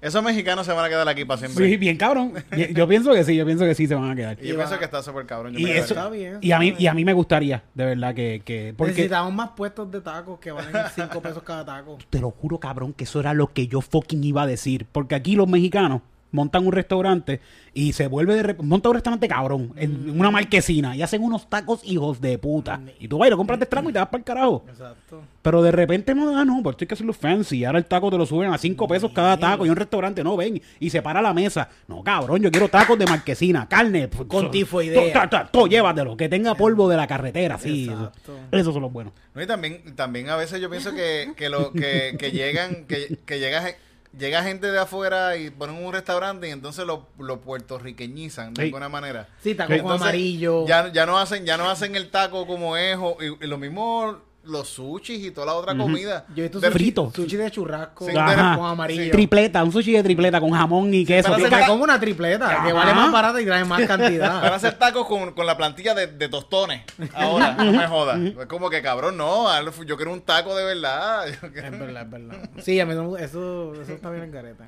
Esos 0.00 0.22
mexicanos 0.22 0.64
se 0.66 0.72
van 0.72 0.84
a 0.84 0.88
quedar 0.88 1.08
aquí 1.08 1.24
para 1.24 1.38
siempre. 1.38 1.66
Sí, 1.66 1.76
bien 1.78 1.96
cabrón. 1.96 2.34
Yo 2.74 2.86
pienso 2.86 3.12
que 3.12 3.24
sí, 3.24 3.34
yo 3.34 3.44
pienso 3.44 3.64
que 3.64 3.74
sí 3.74 3.88
se 3.88 3.94
van 3.96 4.10
a 4.10 4.14
quedar. 4.14 4.38
Y 4.40 4.48
yo 4.48 4.54
pienso 4.54 4.78
que 4.78 4.84
está 4.84 5.02
súper 5.02 5.26
cabrón. 5.26 5.54
Yo 5.54 5.58
Y, 5.58 5.64
me 5.64 5.78
eso, 5.78 5.94
quedaría. 5.94 6.04
Está 6.04 6.10
bien, 6.10 6.38
y, 6.42 6.52
a 6.52 6.58
mí, 6.60 6.74
y 6.78 6.86
a 6.86 6.94
mí 6.94 7.04
me 7.04 7.12
gustaría, 7.12 7.64
de 7.74 7.86
verdad, 7.86 8.14
que... 8.14 8.42
que 8.44 8.72
porque 8.76 8.92
Necesitamos 8.92 9.34
más 9.34 9.50
puestos 9.56 9.90
de 9.90 10.00
tacos 10.02 10.38
que 10.38 10.52
valen 10.52 10.72
5 10.94 11.20
pesos 11.20 11.42
cada 11.42 11.64
taco. 11.64 11.98
te 12.08 12.20
lo 12.20 12.30
juro, 12.30 12.60
cabrón, 12.60 12.92
que 12.92 13.04
eso 13.04 13.18
era 13.18 13.34
lo 13.34 13.52
que 13.52 13.66
yo 13.66 13.80
fucking 13.80 14.22
iba 14.22 14.42
a 14.42 14.46
decir. 14.46 14.86
Porque 14.92 15.14
aquí 15.16 15.34
los 15.34 15.48
mexicanos 15.48 16.02
montan 16.32 16.66
un 16.66 16.72
restaurante 16.72 17.40
y 17.72 17.92
se 17.92 18.06
vuelve 18.08 18.34
de... 18.34 18.42
re- 18.42 18.56
Monta 18.58 18.88
un 18.88 18.94
restaurante 18.94 19.28
cabrón, 19.28 19.72
en 19.76 20.18
una 20.18 20.30
marquesina, 20.30 20.96
y 20.96 21.02
hacen 21.02 21.22
unos 21.22 21.48
tacos 21.48 21.80
hijos 21.84 22.20
de 22.20 22.38
puta. 22.38 22.80
Y 22.98 23.08
tú 23.08 23.18
vas 23.18 23.28
y 23.28 23.30
lo 23.30 23.36
compras 23.36 23.60
de 23.60 23.66
trago 23.66 23.88
y 23.90 23.92
te 23.92 23.98
vas 23.98 24.08
para 24.08 24.18
el 24.18 24.24
carajo. 24.24 24.64
Exacto. 24.68 25.22
Pero 25.42 25.62
de 25.62 25.70
repente, 25.70 26.14
no, 26.14 26.36
ah, 26.36 26.44
no, 26.44 26.62
pues 26.62 26.74
esto 26.74 26.84
hay 26.84 26.88
que 26.88 26.94
hacerlo 26.94 27.12
fancy. 27.12 27.64
Ahora 27.64 27.78
el 27.78 27.84
taco 27.84 28.10
te 28.10 28.18
lo 28.18 28.26
suben 28.26 28.52
a 28.52 28.58
5 28.58 28.88
pesos 28.88 29.12
cada 29.12 29.36
taco. 29.36 29.64
Y 29.66 29.68
un 29.70 29.76
restaurante, 29.76 30.24
no, 30.24 30.36
ven, 30.36 30.60
y 30.80 30.90
se 30.90 31.02
para 31.02 31.22
la 31.22 31.32
mesa. 31.32 31.68
No, 31.86 32.02
cabrón, 32.02 32.42
yo 32.42 32.50
quiero 32.50 32.68
tacos 32.68 32.98
de 32.98 33.06
marquesina, 33.06 33.68
carne. 33.68 34.08
pues, 34.08 34.26
Con 34.28 34.44
so- 34.46 34.50
tifoidea. 34.50 35.12
to- 35.12 35.28
to- 35.28 35.44
to- 35.44 35.50
Todo, 35.52 35.66
llévatelo, 35.68 36.16
que 36.16 36.28
tenga 36.28 36.54
polvo 36.54 36.88
de 36.88 36.96
la 36.96 37.06
carretera, 37.06 37.58
sí. 37.58 37.84
Exacto. 37.88 38.32
Eso- 38.50 38.60
Esos 38.60 38.72
son 38.74 38.82
los 38.82 38.92
buenos. 38.92 39.12
No, 39.34 39.42
y 39.42 39.46
también, 39.46 39.94
también 39.94 40.28
a 40.30 40.36
veces 40.36 40.60
yo 40.60 40.68
pienso 40.70 40.92
que, 40.94 41.32
que, 41.36 41.48
lo, 41.50 41.72
que, 41.72 42.16
que 42.18 42.32
llegan, 42.32 42.84
que, 42.86 43.18
que 43.24 43.38
llega, 43.38 43.62
ge- 43.62 43.76
llega 44.16 44.42
gente 44.42 44.70
de 44.70 44.78
afuera 44.78 45.36
y 45.36 45.50
ponen 45.50 45.84
un 45.84 45.92
restaurante 45.92 46.48
y 46.48 46.50
entonces 46.50 46.84
lo, 46.86 47.06
lo 47.18 47.40
puertorriqueñizan 47.40 48.54
de 48.54 48.62
Sí. 48.62 48.66
alguna 48.68 48.88
manera. 48.88 49.28
Sí, 49.42 49.54
taco 49.54 49.72
Sí. 49.72 49.78
con 49.80 49.86
Entonces, 49.92 50.02
amarillo. 50.02 50.66
Ya, 50.66 50.92
ya 50.92 51.06
no 51.06 51.18
hacen, 51.18 51.44
ya 51.44 51.56
no 51.56 51.68
hacen 51.70 51.96
el 51.96 52.10
taco 52.10 52.46
como 52.46 52.76
es, 52.76 52.96
o- 53.00 53.16
y, 53.20 53.44
y 53.44 53.46
lo 53.46 53.58
mismo 53.58 54.18
los 54.46 54.68
sushis 54.68 55.24
y 55.26 55.30
toda 55.30 55.46
la 55.46 55.54
otra 55.54 55.76
comida. 55.76 56.24
Yo 56.34 56.42
he 56.44 56.48
visto 56.48 56.60
De- 56.60 56.70
frito. 56.70 57.12
sushi 57.14 57.36
de 57.36 57.50
churrasco 57.50 58.06
Sí, 58.06 58.16
Ajá. 58.16 58.56
con 58.56 58.66
amarillo. 58.66 59.10
Tripleta, 59.12 59.62
un 59.64 59.72
sushi 59.72 59.92
de 59.92 60.02
tripleta 60.02 60.40
con 60.40 60.50
jamón 60.50 60.92
y 60.94 61.04
queso. 61.04 61.36
me 61.36 61.66
como 61.66 61.84
una 61.84 61.98
tripleta, 62.00 62.62
que 62.64 62.72
vale 62.72 62.94
más 62.94 63.10
barata 63.12 63.40
y 63.40 63.44
trae 63.44 63.64
más 63.64 63.78
Van 63.78 63.82
a 63.84 63.86
cantidad. 63.86 64.54
hacer 64.54 64.74
tacos 64.78 65.06
con, 65.06 65.32
con 65.32 65.46
la 65.46 65.56
plantilla 65.56 65.94
de, 65.94 66.06
de 66.06 66.28
tostones. 66.28 66.82
Ahora, 67.14 67.52
no 67.52 67.72
me 67.72 67.86
jodas. 67.86 68.18
Es 68.20 68.46
como 68.46 68.70
que 68.70 68.82
cabrón, 68.82 69.16
no. 69.16 69.48
hazlo- 69.48 69.84
Yo 69.84 69.96
quiero 69.96 70.12
un 70.12 70.20
taco 70.22 70.54
de 70.56 70.64
verdad. 70.64 71.28
es 71.28 71.40
verdad, 71.40 72.02
es 72.02 72.10
verdad. 72.10 72.50
Sí, 72.62 72.78
a 72.80 72.86
mí 72.86 72.94
no- 72.94 73.16
eso, 73.16 73.72
eso 73.80 73.92
está 73.92 74.10
bien 74.10 74.24
en 74.24 74.32
careta. 74.32 74.66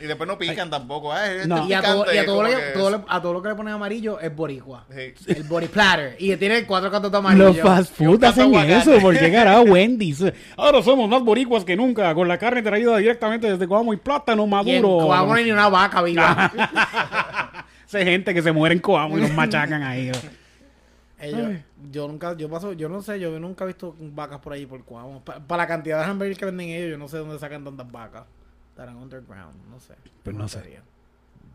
Y 0.00 0.04
después 0.06 0.28
no 0.28 0.38
pican 0.38 0.70
tampoco. 0.70 1.12
Ah, 1.12 1.28
este 1.30 1.48
No. 1.48 1.66
Y 1.68 1.72
a 1.72 1.82
todo, 1.82 2.14
y 2.14 2.18
a 2.18 2.24
todo, 2.24 2.42
lo 2.44 2.48
que, 2.50 2.54
que- 2.56 2.62
todo 2.72 2.90
lo- 2.90 3.04
a 3.08 3.20
todo 3.20 3.32
lo 3.32 3.42
que 3.42 3.48
le 3.48 3.54
ponen 3.56 3.74
amarillo 3.74 4.20
es 4.20 4.34
boricua. 4.34 4.84
Sí. 4.94 5.12
El 5.34 5.42
body 5.42 5.66
platter. 5.66 6.14
Y 6.20 6.36
tiene 6.36 6.64
cuatro 6.66 6.90
cantos 6.90 7.10
de 7.10 7.18
amarillo. 7.18 7.46
Los 7.46 7.58
fast 7.58 8.00
Y 8.00 8.04
food 8.04 8.22
hacen 8.24 8.54
eso, 8.54 8.92
porque 9.00 9.32
carajo, 9.32 9.62
Wendy's. 9.68 10.22
Ahora 10.56 10.82
somos 10.82 11.08
más 11.08 11.22
boricuas 11.22 11.64
que 11.64 11.74
nunca, 11.74 12.14
con 12.14 12.28
la 12.28 12.38
carne 12.38 12.62
traída 12.62 12.96
directamente 12.96 13.50
desde 13.50 13.66
Coamo 13.66 13.92
y 13.92 13.96
plátano 13.96 14.42
Y 14.42 14.44
en 14.44 14.50
maduro. 14.50 15.06
Coamo 15.06 15.26
no 15.26 15.32
hay 15.34 15.44
ni 15.44 15.50
una 15.52 15.68
vaca 15.68 16.00
viva. 16.02 16.52
Esa 17.88 17.98
gente 18.04 18.34
que 18.34 18.42
se 18.42 18.52
muere 18.52 18.74
en 18.74 18.80
Coamo 18.80 19.18
y 19.18 19.22
los 19.22 19.32
machacan 19.32 19.82
ahí. 19.82 20.10
¿no? 20.12 20.18
Ellos- 21.20 21.60
yo 21.90 22.06
nunca, 22.06 22.36
yo 22.36 22.48
paso, 22.48 22.72
yo 22.72 22.88
no 22.88 23.02
sé, 23.02 23.18
yo 23.18 23.38
nunca 23.40 23.64
he 23.64 23.68
visto 23.68 23.96
vacas 23.98 24.38
por 24.40 24.52
ahí 24.52 24.66
por 24.66 24.84
Coamo. 24.84 25.22
Para 25.24 25.62
la 25.62 25.66
cantidad 25.66 25.98
de 26.04 26.10
hamburguesas 26.10 26.38
que 26.38 26.44
venden 26.44 26.68
ellos, 26.70 26.90
yo 26.92 26.98
no 26.98 27.08
sé 27.08 27.16
dónde 27.18 27.38
sacan 27.38 27.64
tantas 27.64 27.90
vacas. 27.90 28.24
Estarán 28.78 28.96
underground, 28.96 29.56
no 29.70 29.80
sé. 29.80 29.94
Pues 30.22 30.36
no 30.36 30.46
sé. 30.46 30.60
sería. 30.60 30.78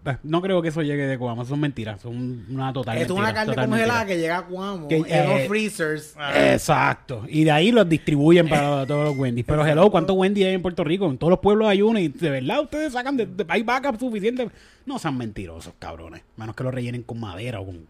Eh, 0.05 0.17
No 0.23 0.41
creo 0.41 0.61
que 0.61 0.67
eso 0.67 0.81
llegue 0.81 1.07
de 1.07 1.17
Coamo, 1.17 1.45
son 1.45 1.61
mentiras, 1.61 2.01
son 2.01 2.45
una 2.49 2.73
total 2.73 2.97
Esto 2.97 3.13
es 3.13 3.19
mentira, 3.19 3.29
una 3.29 3.33
carne 3.33 3.53
total 3.53 3.69
congelada 3.69 3.99
mentira. 3.99 4.15
que 4.15 4.21
llega 4.21 4.37
a 4.39 4.45
Cuamo 4.45 4.87
Que, 4.89 4.97
en 4.97 5.05
eh, 5.07 5.25
unos 5.33 5.47
freezers. 5.47 6.15
Exacto. 6.35 7.23
Y 7.29 7.45
de 7.45 7.51
ahí 7.51 7.71
los 7.71 7.87
distribuyen 7.87 8.49
para 8.49 8.85
todos 8.87 9.05
los 9.05 9.17
Wendy's. 9.17 9.45
Pero 9.45 9.65
hello, 9.65 9.89
¿cuántos 9.89 10.17
Wendy's 10.17 10.45
hay 10.45 10.53
en 10.55 10.61
Puerto 10.61 10.83
Rico? 10.83 11.09
En 11.09 11.17
todos 11.17 11.31
los 11.31 11.39
pueblos 11.39 11.69
hay 11.69 11.81
uno 11.81 11.97
y 11.99 12.09
de 12.09 12.29
verdad 12.29 12.59
ustedes 12.59 12.91
sacan 12.91 13.15
de, 13.15 13.25
de- 13.25 13.45
hay 13.47 13.63
vacas 13.63 13.97
suficientes. 13.97 14.49
No 14.85 14.99
sean 14.99 15.17
mentirosos, 15.17 15.73
cabrones. 15.79 16.21
Menos 16.35 16.57
que 16.57 16.63
lo 16.65 16.71
rellenen 16.71 17.03
con 17.03 17.21
madera 17.21 17.61
o 17.61 17.65
con 17.65 17.87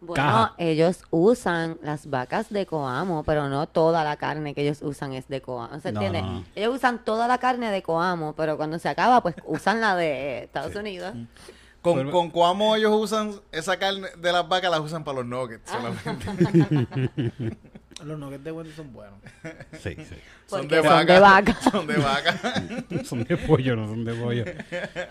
Bueno, 0.00 0.14
Caja. 0.14 0.54
ellos 0.58 1.02
usan 1.10 1.78
las 1.82 2.08
vacas 2.08 2.48
de 2.50 2.64
Coamo, 2.66 3.22
pero 3.24 3.48
no 3.50 3.66
toda 3.68 4.02
la 4.02 4.16
carne 4.16 4.54
que 4.54 4.62
ellos 4.62 4.80
usan 4.82 5.12
es 5.12 5.28
de 5.28 5.42
Coamo. 5.42 5.78
¿Se 5.80 5.92
No, 5.92 6.00
entiende? 6.02 6.22
no. 6.22 6.44
Ellos 6.54 6.76
usan 6.76 7.04
toda 7.04 7.28
la 7.28 7.36
carne 7.38 7.70
de 7.70 7.82
Coamo, 7.82 8.34
pero 8.34 8.56
cuando 8.56 8.78
se 8.78 8.88
acaba, 8.88 9.20
pues 9.22 9.34
usan 9.44 9.80
la 9.80 9.94
de 9.96 10.44
Estados 10.44 10.74
Unidos. 10.74 11.14
Con, 11.82 11.96
Pero- 11.96 12.10
con 12.10 12.30
Cuamo 12.30 12.76
ellos 12.76 12.92
usan 12.94 13.32
esa 13.52 13.78
carne 13.78 14.08
de 14.18 14.32
las 14.32 14.46
vacas, 14.48 14.70
las 14.70 14.80
usan 14.80 15.02
para 15.04 15.18
los 15.18 15.26
nuggets 15.26 15.70
solamente. 15.70 16.26
Los 18.04 18.18
nuggets 18.18 18.42
de 18.44 18.52
Wendy 18.52 18.72
son 18.72 18.92
buenos. 18.94 19.18
Sí, 19.82 19.94
sí. 19.94 20.14
son 20.46 20.66
de 20.68 20.76
son 20.78 20.86
vaca. 20.86 21.12
de 21.12 21.20
vaca. 21.20 21.56
Son 21.70 21.86
de 21.86 21.96
vaca. 21.98 22.34
son 23.04 23.24
de 23.24 23.36
pollo, 23.36 23.76
no 23.76 23.88
son 23.88 24.04
de 24.06 24.14
pollo. 24.14 24.44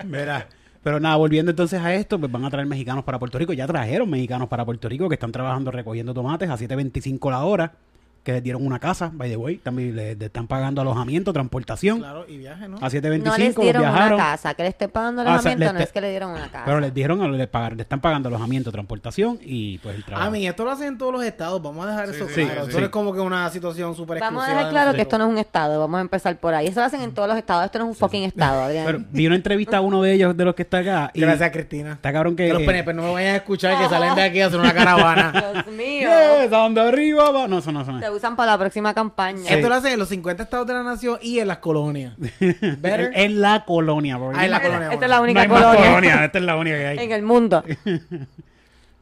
Mira, 0.06 0.48
Pero 0.84 1.00
nada, 1.00 1.18
volviendo 1.18 1.52
entonces 1.52 1.82
a 1.82 1.94
esto, 1.94 2.20
pues 2.20 2.32
van 2.32 2.46
a 2.46 2.50
traer 2.50 2.68
mexicanos 2.68 3.04
para 3.04 3.20
Puerto 3.20 3.38
Rico. 3.38 3.54
Ya 3.54 3.68
trajeron 3.68 4.10
mexicanos 4.10 4.48
para 4.48 4.66
Puerto 4.66 4.88
Rico 4.88 5.10
que 5.10 5.16
están 5.16 5.32
trabajando 5.32 5.72
recogiendo 5.72 6.14
tomates 6.14 6.50
a 6.50 6.58
7.25 6.58 7.30
la 7.32 7.44
hora. 7.44 7.74
Que 8.24 8.34
les 8.34 8.44
dieron 8.44 8.66
una 8.66 8.80
casa, 8.80 9.10
by 9.14 9.30
the 9.30 9.38
way. 9.38 9.58
También 9.58 9.96
le, 9.96 10.16
le 10.16 10.26
están 10.26 10.46
pagando 10.48 10.82
alojamiento, 10.82 11.32
transportación. 11.32 12.00
Claro, 12.00 12.26
y 12.28 12.38
viaje, 12.38 12.68
¿no? 12.68 12.78
A 12.78 12.90
7.25 12.90 13.24
No 13.24 13.38
les 13.38 13.56
los 13.56 13.64
dieron 13.64 13.82
una 13.84 13.92
viajaron. 13.92 14.18
casa, 14.20 14.54
que 14.54 14.64
le 14.64 14.70
esté 14.70 14.88
pagando 14.90 15.22
Ah, 15.22 15.24
o 15.24 15.28
sea, 15.28 15.34
alojamiento, 15.54 15.74
no 15.74 15.78
te- 15.80 15.84
es 15.86 15.92
que 15.92 16.02
le 16.02 16.10
dieron 16.10 16.32
una 16.32 16.52
casa. 16.52 16.66
Pero 16.66 16.80
les 16.80 16.94
dieron, 16.94 17.38
le, 17.38 17.48
pagar- 17.48 17.76
le 17.76 17.82
están 17.84 18.02
pagando 18.02 18.28
alojamiento, 18.30 18.72
transportación 18.72 19.40
y 19.42 19.78
pues 19.80 19.96
el 19.96 20.04
trabajo. 20.04 20.28
A 20.28 20.32
mí, 20.32 20.48
esto 20.48 20.66
lo 20.66 20.72
hacen 20.72 20.88
en 20.90 20.98
todos 20.98 21.14
los 21.14 21.24
estados. 21.24 21.62
Vamos 21.62 21.86
a 21.86 21.90
dejar 21.92 22.10
Sí, 22.10 22.16
eso 22.16 22.28
sí, 22.28 22.46
claro. 22.46 22.64
sí, 22.66 22.70
Esto 22.72 22.84
es 22.84 22.90
como 22.90 23.14
que 23.14 23.20
una 23.20 23.50
situación 23.50 23.96
súper 23.96 24.20
Vamos 24.20 24.44
a 24.44 24.48
dejar 24.50 24.66
de 24.66 24.70
claro 24.72 24.94
que 24.94 25.02
esto 25.02 25.18
no 25.18 25.26
es 25.26 25.30
un 25.32 25.38
estado, 25.38 25.80
vamos 25.80 25.98
a 25.98 26.02
empezar 26.02 26.38
por 26.40 26.54
ahí. 26.54 26.68
Eso 26.68 26.80
lo 26.82 26.86
hacen 26.88 27.02
en 27.02 27.14
todos 27.14 27.28
los 27.30 27.38
estados, 27.38 27.66
esto 27.66 27.80
no 27.80 27.86
es 27.86 27.90
un 27.92 27.96
fucking 27.96 28.24
estado, 28.24 28.64
Adrián. 28.64 28.86
Pero 28.86 29.00
vi 29.12 29.28
una 29.28 29.36
entrevista 29.36 29.78
a 29.78 29.82
uno 29.82 30.02
de 30.02 30.14
ellos, 30.14 30.36
de 30.36 30.46
los 30.46 30.56
que 30.56 30.64
está 30.64 30.80
acá. 30.80 31.12
Y 31.14 31.22
Gracias, 31.22 31.52
Cristina. 31.52 31.94
Está 31.94 32.12
cabrón 32.12 32.36
que... 32.36 32.48
Que 32.48 32.54
los 32.54 32.64
PNP 32.64 32.94
no 32.94 33.04
me 33.04 33.14
vayan 33.14 33.34
a 33.34 33.38
escuchar 33.38 33.78
que 33.82 33.88
salen 33.90 34.14
de 34.16 34.24
aquí 34.24 34.42
a 34.42 34.48
hacer 34.48 34.60
una 34.60 34.74
caravana. 34.74 35.32
Dios 35.64 35.68
mío. 35.76 36.10
Yes, 36.10 36.52
arriba 36.54 37.32
va. 37.32 37.48
No, 37.48 37.60
eso 37.60 37.72
no, 37.72 37.82
eso 37.82 37.92
no. 37.92 38.00
Usan 38.12 38.36
para 38.36 38.54
la 38.54 38.58
próxima 38.58 38.94
campaña. 38.94 39.50
Esto 39.50 39.70
lo 39.70 39.76
hacen 39.76 39.94
en 39.94 40.00
los 40.00 40.10
50 40.10 40.44
estados 40.44 40.68
de 40.68 40.74
la 40.74 40.84
nación 40.84 41.20
y 41.22 41.40
en 41.40 41.48
las 41.48 41.58
colonias. 41.60 42.14
Better. 42.40 43.12
En 43.16 43.42
la 43.42 43.66
colonia. 43.66 44.20
Ah, 44.34 44.46
en 44.46 44.52
la 44.52 44.62
colonia. 44.62 44.92
Esta 44.92 45.06
es 45.06 45.10
la 45.10 45.18
no 45.18 45.24
única 45.24 45.48
más 45.48 45.62
colonia, 45.62 45.90
colonia, 45.90 46.26
Esta 46.26 46.38
es 46.38 46.44
la 46.46 46.56
única 46.56 46.78
que 46.78 46.88
hay. 46.88 46.98
en 47.06 47.12
el 47.12 47.24
mundo. 47.24 47.64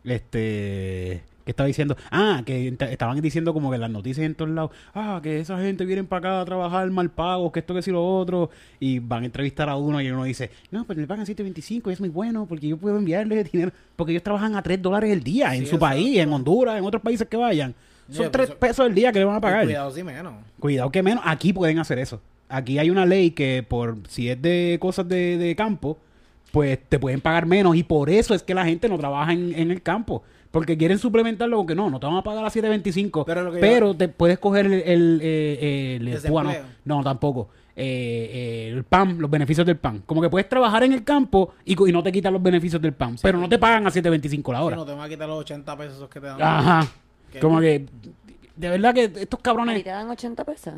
Este, 0.04 1.22
¿qué 1.44 1.52
estaba 1.52 1.68
diciendo? 1.68 1.98
Ah, 2.12 2.42
que 2.46 2.74
estaban 2.80 3.20
diciendo 3.20 3.54
como 3.54 3.70
que 3.72 3.78
las 3.78 3.90
noticias 3.90 4.26
en 4.26 4.36
todos 4.36 4.52
lados, 4.52 4.72
ah, 4.94 5.20
que 5.22 5.42
esa 5.42 5.58
gente 5.60 5.86
viene 5.86 6.04
para 6.06 6.20
acá 6.20 6.42
a 6.42 6.46
trabajar 6.46 6.90
mal 6.92 7.10
pagos, 7.10 7.52
que 7.52 7.60
esto, 7.60 7.74
que 7.74 7.82
si 7.82 7.92
lo 7.92 8.06
otro, 8.06 8.50
y 8.80 9.00
van 9.00 9.24
a 9.24 9.26
entrevistar 9.26 9.68
a 9.70 9.76
uno 9.76 10.00
y 10.00 10.10
uno 10.10 10.24
dice, 10.24 10.50
no, 10.72 10.86
pero 10.86 11.02
le 11.02 11.08
pagan 11.08 11.26
7.25 11.26 11.90
y 11.90 11.94
es 11.94 12.00
muy 12.00 12.08
bueno 12.10 12.46
porque 12.46 12.68
yo 12.68 12.78
puedo 12.78 12.98
enviarle 12.98 13.44
dinero, 13.44 13.72
porque 13.98 14.14
ellos 14.14 14.24
trabajan 14.24 14.56
a 14.56 14.62
3 14.62 14.82
dólares 14.82 15.12
el 15.12 15.24
día 15.24 15.56
en 15.56 15.68
su 15.68 15.78
país, 15.78 16.18
en 16.20 16.32
Honduras, 16.32 16.78
en 16.78 16.86
otros 16.86 17.02
países 17.02 17.28
que 17.28 17.36
vayan. 17.36 17.76
Son 18.10 18.24
Yeah, 18.24 18.32
3 18.32 18.48
pues, 18.48 18.60
pesos 18.60 18.88
el 18.88 18.96
día 18.96 19.12
que 19.12 19.20
le 19.20 19.26
van 19.26 19.36
a 19.36 19.42
pagar. 19.42 19.64
Cuidado, 19.66 19.92
sí 19.92 20.04
menos. 20.04 20.34
Cuidado 20.60 20.90
que 20.92 21.04
menos, 21.04 21.24
aquí 21.26 21.54
pueden 21.54 21.80
hacer 21.80 22.00
eso. 22.00 22.22
Aquí 22.50 22.80
hay 22.80 22.90
una 22.90 23.06
ley 23.06 23.32
que 23.32 23.66
por 23.68 23.98
si 24.08 24.30
es 24.30 24.42
de 24.42 24.78
cosas 24.80 25.08
de, 25.08 25.38
de 25.38 25.56
campo, 25.56 25.98
pues 26.52 26.80
te 26.88 26.98
pueden 27.00 27.20
pagar 27.20 27.46
menos 27.46 27.76
y 27.76 27.84
por 27.84 28.10
eso 28.10 28.34
es 28.34 28.42
que 28.44 28.54
la 28.54 28.64
gente 28.66 28.88
no 28.88 28.98
trabaja 28.98 29.34
en, 29.34 29.54
en 29.54 29.72
el 29.72 29.82
campo. 29.82 30.24
Porque 30.50 30.78
quieren 30.78 30.98
suplementarlo 30.98 31.58
con 31.58 31.68
que 31.68 31.76
no, 31.76 31.90
no 31.90 32.00
te 32.00 32.06
van 32.08 32.16
a 32.16 32.24
pagar 32.24 32.46
a 32.46 32.48
7.25, 32.50 33.26
Pero 33.26 33.52
pero, 33.60 33.94
te 33.96 34.08
puedes 34.08 34.40
coger 34.40 34.66
el, 34.66 34.74
el, 34.74 35.20
eh, 35.22 35.98
el- 36.00 36.06
Desempleo. 36.06 36.32
bueno, 36.32 36.52
no, 36.86 37.04
tampoco. 37.04 37.50
Eh, 37.76 38.32
eh, 38.34 38.74
el 38.74 38.84
PAN, 38.86 39.20
los 39.20 39.30
beneficios 39.30 39.68
del 39.68 39.76
PAN. 39.78 40.02
Como 40.06 40.22
que 40.22 40.30
puedes 40.30 40.48
trabajar 40.50 40.84
en 40.84 40.94
el 40.94 41.04
campo 41.04 41.54
y, 41.66 41.76
no 41.76 42.02
te 42.02 42.12
quitan 42.12 42.34
los 42.34 42.42
beneficios 42.42 42.82
del 42.82 42.94
PAN, 42.94 43.18
pero 43.22 43.38
no 43.38 43.48
te 43.48 43.60
pagan 43.60 43.86
a 43.86 43.92
7.25 43.92 44.52
la 44.54 44.60
Si 44.60 44.64
hora. 44.66 44.76
no 44.78 44.86
te 44.86 44.94
van 44.94 45.02
a 45.02 45.10
quitar 45.10 45.28
los 45.28 45.40
80 45.42 45.78
pesos 45.78 45.98
esos 45.98 46.10
que 46.10 46.20
te 46.22 46.26
dan. 46.28 46.42
Ajá. 46.42 46.88
Como 47.42 47.60
que, 47.60 47.86
de 48.56 48.70
verdad 48.70 48.94
que 48.94 49.04
estos 49.06 49.40
¿Y 49.40 49.44
cabrones... 49.44 49.84
te 49.84 49.90
dan 49.90 50.10
80 50.10 50.44
pesos? 50.46 50.74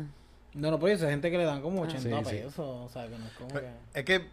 No, 0.54 0.70
no, 0.70 0.78
pues 0.80 1.00
hay 1.02 1.10
gente 1.10 1.30
que 1.30 1.38
le 1.38 1.44
dan 1.44 1.62
como 1.62 1.82
80 1.82 2.00
Sí, 2.02 2.08
sí. 2.08 2.36
pesos. 2.42 2.58
O 2.58 2.88
sea, 2.92 3.04
que 3.04 3.16
no 3.16 3.24
es 3.26 3.32
como 3.32 3.48
que... 3.50 3.68
Es 3.94 4.04
que 4.04 4.26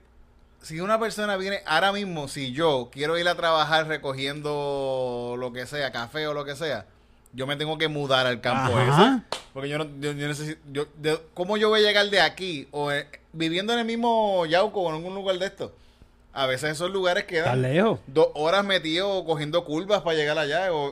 si 0.62 0.80
una 0.82 1.00
persona 1.00 1.38
viene 1.38 1.60
ahora 1.66 1.92
mismo, 1.92 2.28
si 2.28 2.52
yo 2.52 2.90
quiero 2.92 3.18
ir 3.18 3.28
a 3.28 3.36
trabajar 3.36 3.88
recogiendo 3.88 5.36
lo 5.38 5.54
que 5.54 5.66
sea, 5.66 5.92
café 5.92 6.28
o 6.28 6.34
lo 6.34 6.46
que 6.46 6.56
sea, 6.56 6.86
yo 7.34 7.46
me 7.46 7.56
tengo 7.56 7.78
que 7.78 7.88
mudar 7.88 8.26
al 8.26 8.42
campo 8.42 8.76
Ajá. 8.76 9.24
ese. 9.32 9.40
Porque 9.54 9.70
yo 9.70 9.78
no 9.78 9.86
yo, 10.00 10.12
yo 10.14 10.28
necesito. 10.28 10.60
Yo, 10.72 10.86
de- 10.98 11.20
¿Cómo 11.34 11.58
yo 11.58 11.70
voy 11.70 11.82
a 11.82 11.84
llegar 11.88 12.10
de 12.10 12.22
aquí? 12.22 12.68
O 12.72 12.92
eh, 12.92 13.08
viviendo 13.34 13.74
en 13.74 13.80
el 13.80 13.86
mismo 13.86 14.46
Yauco 14.46 14.82
o 14.82 14.90
en 14.90 14.96
algún 14.96 15.14
lugar 15.16 15.38
de 15.38 15.46
esto. 15.46 15.74
A 16.34 16.46
veces 16.46 16.72
esos 16.72 16.92
lugares 16.92 17.24
quedan 17.26 17.62
lejos. 17.62 18.00
dos 18.08 18.28
horas 18.36 18.64
metido 18.66 19.24
cogiendo 19.26 19.64
curvas 19.66 20.02
para 20.02 20.16
llegar 20.18 20.38
allá. 20.38 20.74
O 20.74 20.92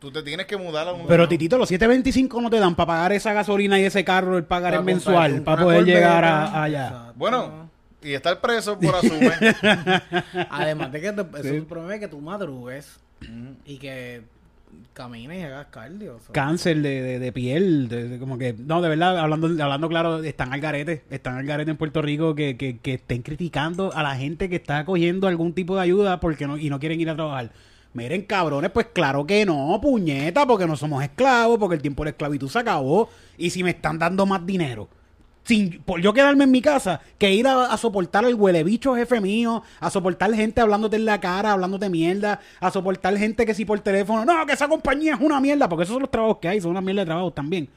tú 0.00 0.10
te 0.10 0.22
tienes 0.22 0.46
que 0.46 0.56
mudar 0.56 0.88
a 0.88 0.92
un 0.92 1.06
Pero 1.06 1.28
Titito, 1.28 1.56
los 1.58 1.70
7.25 1.70 2.42
no 2.42 2.50
te 2.50 2.58
dan 2.58 2.74
para 2.74 2.86
pagar 2.88 3.12
esa 3.12 3.32
gasolina 3.32 3.78
y 3.78 3.84
ese 3.84 4.02
carro, 4.04 4.36
el 4.38 4.44
pagar 4.44 4.74
el 4.74 4.82
mensual, 4.82 5.42
para 5.42 5.58
una 5.58 5.64
poder 5.64 5.78
Corvette, 5.80 5.94
llegar 5.94 6.24
a- 6.24 6.62
allá. 6.64 6.86
exacto. 6.88 7.12
Bueno, 7.16 7.70
y 8.02 8.12
estar 8.14 8.40
preso 8.40 8.78
por 8.78 8.94
asume. 8.96 9.30
Además 10.50 10.90
de 10.92 11.00
que 11.00 11.12
te, 11.12 11.20
eso 11.20 11.30
Sí. 11.42 11.48
es 11.48 11.54
el 11.54 11.64
problema 11.66 11.94
es 11.94 12.00
que 12.00 12.08
tú 12.08 12.20
madrugues 12.20 12.98
y 13.66 13.76
que 13.78 14.22
camines 14.94 15.38
y 15.40 15.42
hagas 15.44 15.66
cardio. 15.66 16.16
o 16.16 16.20
sea. 16.20 16.32
Cáncer 16.32 16.78
de, 16.80 17.02
de- 17.02 17.18
de 17.18 17.32
piel, 17.32 17.88
de, 17.88 18.08
de 18.08 18.18
como 18.18 18.38
que... 18.38 18.54
No, 18.54 18.80
de 18.80 18.88
verdad, 18.88 19.18
hablando, 19.18 19.48
hablando 19.62 19.88
claro, 19.88 20.22
están 20.22 20.52
al 20.52 20.60
garete. 20.60 21.02
Están 21.10 21.36
al 21.36 21.44
garete 21.44 21.70
en 21.72 21.76
Puerto 21.76 22.00
Rico 22.02 22.34
que, 22.34 22.56
que, 22.56 22.78
que 22.78 22.94
estén 22.94 23.22
criticando 23.22 23.92
a 23.94 24.02
la 24.02 24.16
gente 24.16 24.48
que 24.48 24.56
está 24.56 24.84
cogiendo 24.84 25.26
algún 25.26 25.52
tipo 25.52 25.74
de 25.76 25.82
ayuda 25.82 26.20
porque 26.20 26.46
no, 26.46 26.56
y 26.56 26.70
no 26.70 26.78
quieren 26.80 27.00
ir 27.00 27.10
a 27.10 27.14
trabajar. 27.16 27.50
Miren, 27.92 28.22
cabrones, 28.22 28.70
pues 28.70 28.86
claro 28.92 29.26
que 29.26 29.44
no, 29.44 29.78
puñeta, 29.82 30.46
porque 30.46 30.66
no 30.66 30.76
somos 30.76 31.02
esclavos, 31.02 31.58
porque 31.58 31.74
el 31.74 31.82
tiempo 31.82 32.04
de 32.04 32.06
la 32.06 32.10
esclavitud 32.10 32.48
se 32.48 32.60
acabó. 32.60 33.08
Y 33.36 33.50
si 33.50 33.64
me 33.64 33.70
están 33.70 33.98
dando 33.98 34.26
más 34.26 34.46
dinero, 34.46 34.88
sin, 35.42 35.82
por 35.82 36.00
yo 36.00 36.12
quedarme 36.12 36.44
en 36.44 36.52
mi 36.52 36.62
casa, 36.62 37.00
que 37.18 37.32
ir 37.32 37.48
a, 37.48 37.76
soportar 37.76 38.24
al 38.24 38.34
huele 38.34 38.62
bicho 38.62 38.94
jefe 38.94 39.20
mío, 39.20 39.64
a 39.80 39.90
soportar 39.90 40.32
gente 40.34 40.60
hablándote 40.60 40.96
en 40.96 41.04
la 41.04 41.18
cara, 41.18 41.52
hablándote 41.52 41.88
mierda, 41.88 42.40
a 42.60 42.70
soportar 42.70 43.16
gente 43.16 43.44
que 43.44 43.54
si 43.54 43.64
por 43.64 43.80
teléfono, 43.80 44.24
no, 44.24 44.46
que 44.46 44.52
esa 44.52 44.68
compañía 44.68 45.14
es 45.14 45.20
una 45.20 45.40
mierda, 45.40 45.68
porque 45.68 45.82
esos 45.82 45.94
son 45.94 46.02
los 46.02 46.10
trabajos 46.12 46.38
que 46.38 46.46
hay, 46.46 46.60
son 46.60 46.70
una 46.70 46.80
mierda 46.80 47.00
de 47.00 47.06
trabajos 47.06 47.34
también. 47.34 47.68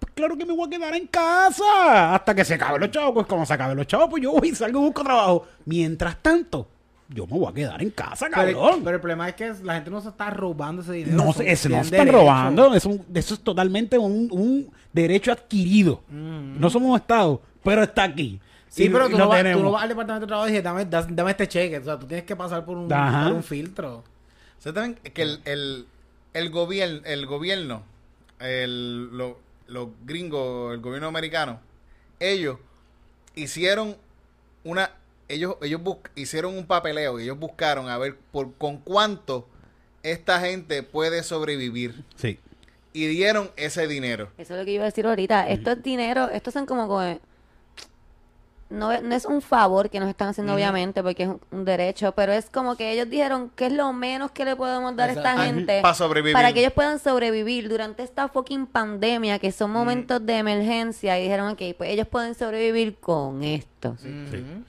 Pues 0.00 0.12
claro 0.12 0.36
que 0.36 0.44
me 0.44 0.54
voy 0.54 0.66
a 0.66 0.70
quedar 0.70 0.96
en 0.96 1.06
casa 1.06 2.14
hasta 2.14 2.34
que 2.34 2.44
se 2.44 2.54
acaben 2.54 2.80
los 2.80 2.90
chavos. 2.90 3.12
Pues 3.12 3.26
cuando 3.26 3.46
se 3.46 3.52
acaben 3.52 3.76
los 3.76 3.86
chavos, 3.86 4.08
pues 4.10 4.22
yo 4.22 4.32
voy 4.32 4.48
y 4.48 4.54
salgo 4.54 4.80
y 4.80 4.84
busco 4.86 5.04
trabajo. 5.04 5.46
Mientras 5.66 6.20
tanto, 6.22 6.66
yo 7.12 7.26
me 7.26 7.38
voy 7.38 7.48
a 7.50 7.52
quedar 7.54 7.82
en 7.82 7.90
casa, 7.90 8.30
cabrón. 8.30 8.80
pero 8.84 8.94
el 8.96 9.00
problema 9.00 9.28
es 9.28 9.34
que 9.34 9.52
la 9.62 9.74
gente 9.74 9.90
no 9.90 10.00
se 10.00 10.08
está 10.10 10.30
robando 10.30 10.82
ese 10.82 10.92
dinero. 10.92 11.16
no, 11.16 11.32
se- 11.32 11.50
ese 11.50 11.68
no 11.68 11.76
se 11.76 11.82
están 11.82 11.98
derecho. 12.06 12.18
robando. 12.18 12.74
Es 12.74 12.84
un- 12.84 13.04
eso 13.14 13.34
es 13.34 13.40
totalmente 13.40 13.98
un, 13.98 14.28
un 14.30 14.70
derecho 14.92 15.32
adquirido. 15.32 16.02
No 16.08 16.70
somos 16.70 17.00
Estado, 17.00 17.40
pero 17.64 17.82
está 17.82 18.04
aquí. 18.04 18.40
Sí, 18.68 18.84
Y- 18.84 18.88
pero 18.88 19.08
y 19.08 19.10
tú 19.10 19.18
lo 19.18 19.24
no, 19.24 19.28
vas, 19.30 19.42
tú 19.52 19.62
no 19.62 19.70
vas 19.72 19.82
al 19.82 19.88
departamento 19.88 20.26
de 20.26 20.28
trabajo 20.28 20.48
y 20.48 20.52
dices, 20.52 20.64
dame, 20.64 20.84
das- 20.84 21.06
dame 21.10 21.30
este 21.32 21.48
cheque. 21.48 21.78
O 21.78 21.84
sea, 21.84 21.98
tú 21.98 22.06
tienes 22.06 22.24
que 22.24 22.36
pasar 22.36 22.64
por 22.64 22.76
un, 22.76 22.88
por 22.88 23.32
un 23.32 23.42
filtro. 23.42 24.04
¿Sabes 24.60 24.74
también 24.74 25.12
que 25.12 25.22
el, 25.22 25.40
el, 25.44 25.86
el, 26.34 26.50
gobierno, 26.50 27.00
el 27.04 27.26
gobierno, 27.26 27.82
el, 28.38 29.08
lo- 29.16 29.38
los 29.66 29.88
gringos, 30.04 30.72
el 30.74 30.80
gobierno 30.80 31.08
americano, 31.08 31.58
ellos 32.20 32.58
hicieron 33.34 33.96
una, 34.64 34.90
ellos, 35.32 35.56
ellos 35.62 35.82
bus- 35.82 35.98
hicieron 36.14 36.56
un 36.56 36.66
papeleo, 36.66 37.18
ellos 37.18 37.38
buscaron 37.38 37.88
a 37.88 37.96
ver 37.98 38.16
por 38.32 38.52
con 38.54 38.78
cuánto 38.78 39.46
esta 40.02 40.40
gente 40.40 40.82
puede 40.82 41.22
sobrevivir 41.22 42.04
Sí. 42.16 42.38
y 42.92 43.06
dieron 43.06 43.50
ese 43.56 43.86
dinero. 43.86 44.30
Eso 44.38 44.54
es 44.54 44.58
lo 44.60 44.64
que 44.64 44.72
iba 44.72 44.82
a 44.84 44.86
decir 44.86 45.06
ahorita. 45.06 45.48
Esto 45.48 45.72
es 45.72 45.82
dinero, 45.82 46.28
estos 46.30 46.54
son 46.54 46.66
como... 46.66 46.88
como- 46.88 47.18
no, 48.70 48.92
es- 48.92 49.02
no 49.02 49.14
es 49.16 49.24
un 49.24 49.42
favor 49.42 49.90
que 49.90 49.98
nos 49.98 50.08
están 50.08 50.28
haciendo, 50.28 50.54
obviamente, 50.54 51.02
porque 51.02 51.24
es 51.24 51.28
un, 51.28 51.40
un 51.50 51.64
derecho, 51.64 52.12
pero 52.12 52.32
es 52.32 52.48
como 52.50 52.76
que 52.76 52.92
ellos 52.92 53.10
dijeron 53.10 53.50
que 53.56 53.66
es 53.66 53.72
lo 53.72 53.92
menos 53.92 54.30
que 54.30 54.44
le 54.44 54.54
podemos 54.54 54.94
dar 54.94 55.10
a 55.10 55.12
esta 55.12 55.38
gente 55.44 55.80
Para 55.82 55.92
sobrevivir. 55.94 56.34
para 56.34 56.52
que 56.52 56.60
ellos 56.60 56.72
puedan 56.72 57.00
sobrevivir 57.00 57.68
durante 57.68 58.04
esta 58.04 58.28
fucking 58.28 58.66
pandemia, 58.66 59.40
que 59.40 59.50
son 59.50 59.72
momentos 59.72 60.24
de 60.24 60.36
emergencia, 60.38 61.18
y 61.18 61.24
dijeron, 61.24 61.48
ok, 61.48 61.62
pues 61.76 61.90
ellos 61.90 62.06
pueden 62.06 62.36
sobrevivir 62.36 62.94
con 62.98 63.42
esto. 63.42 63.96
Ujú. 64.00 64.62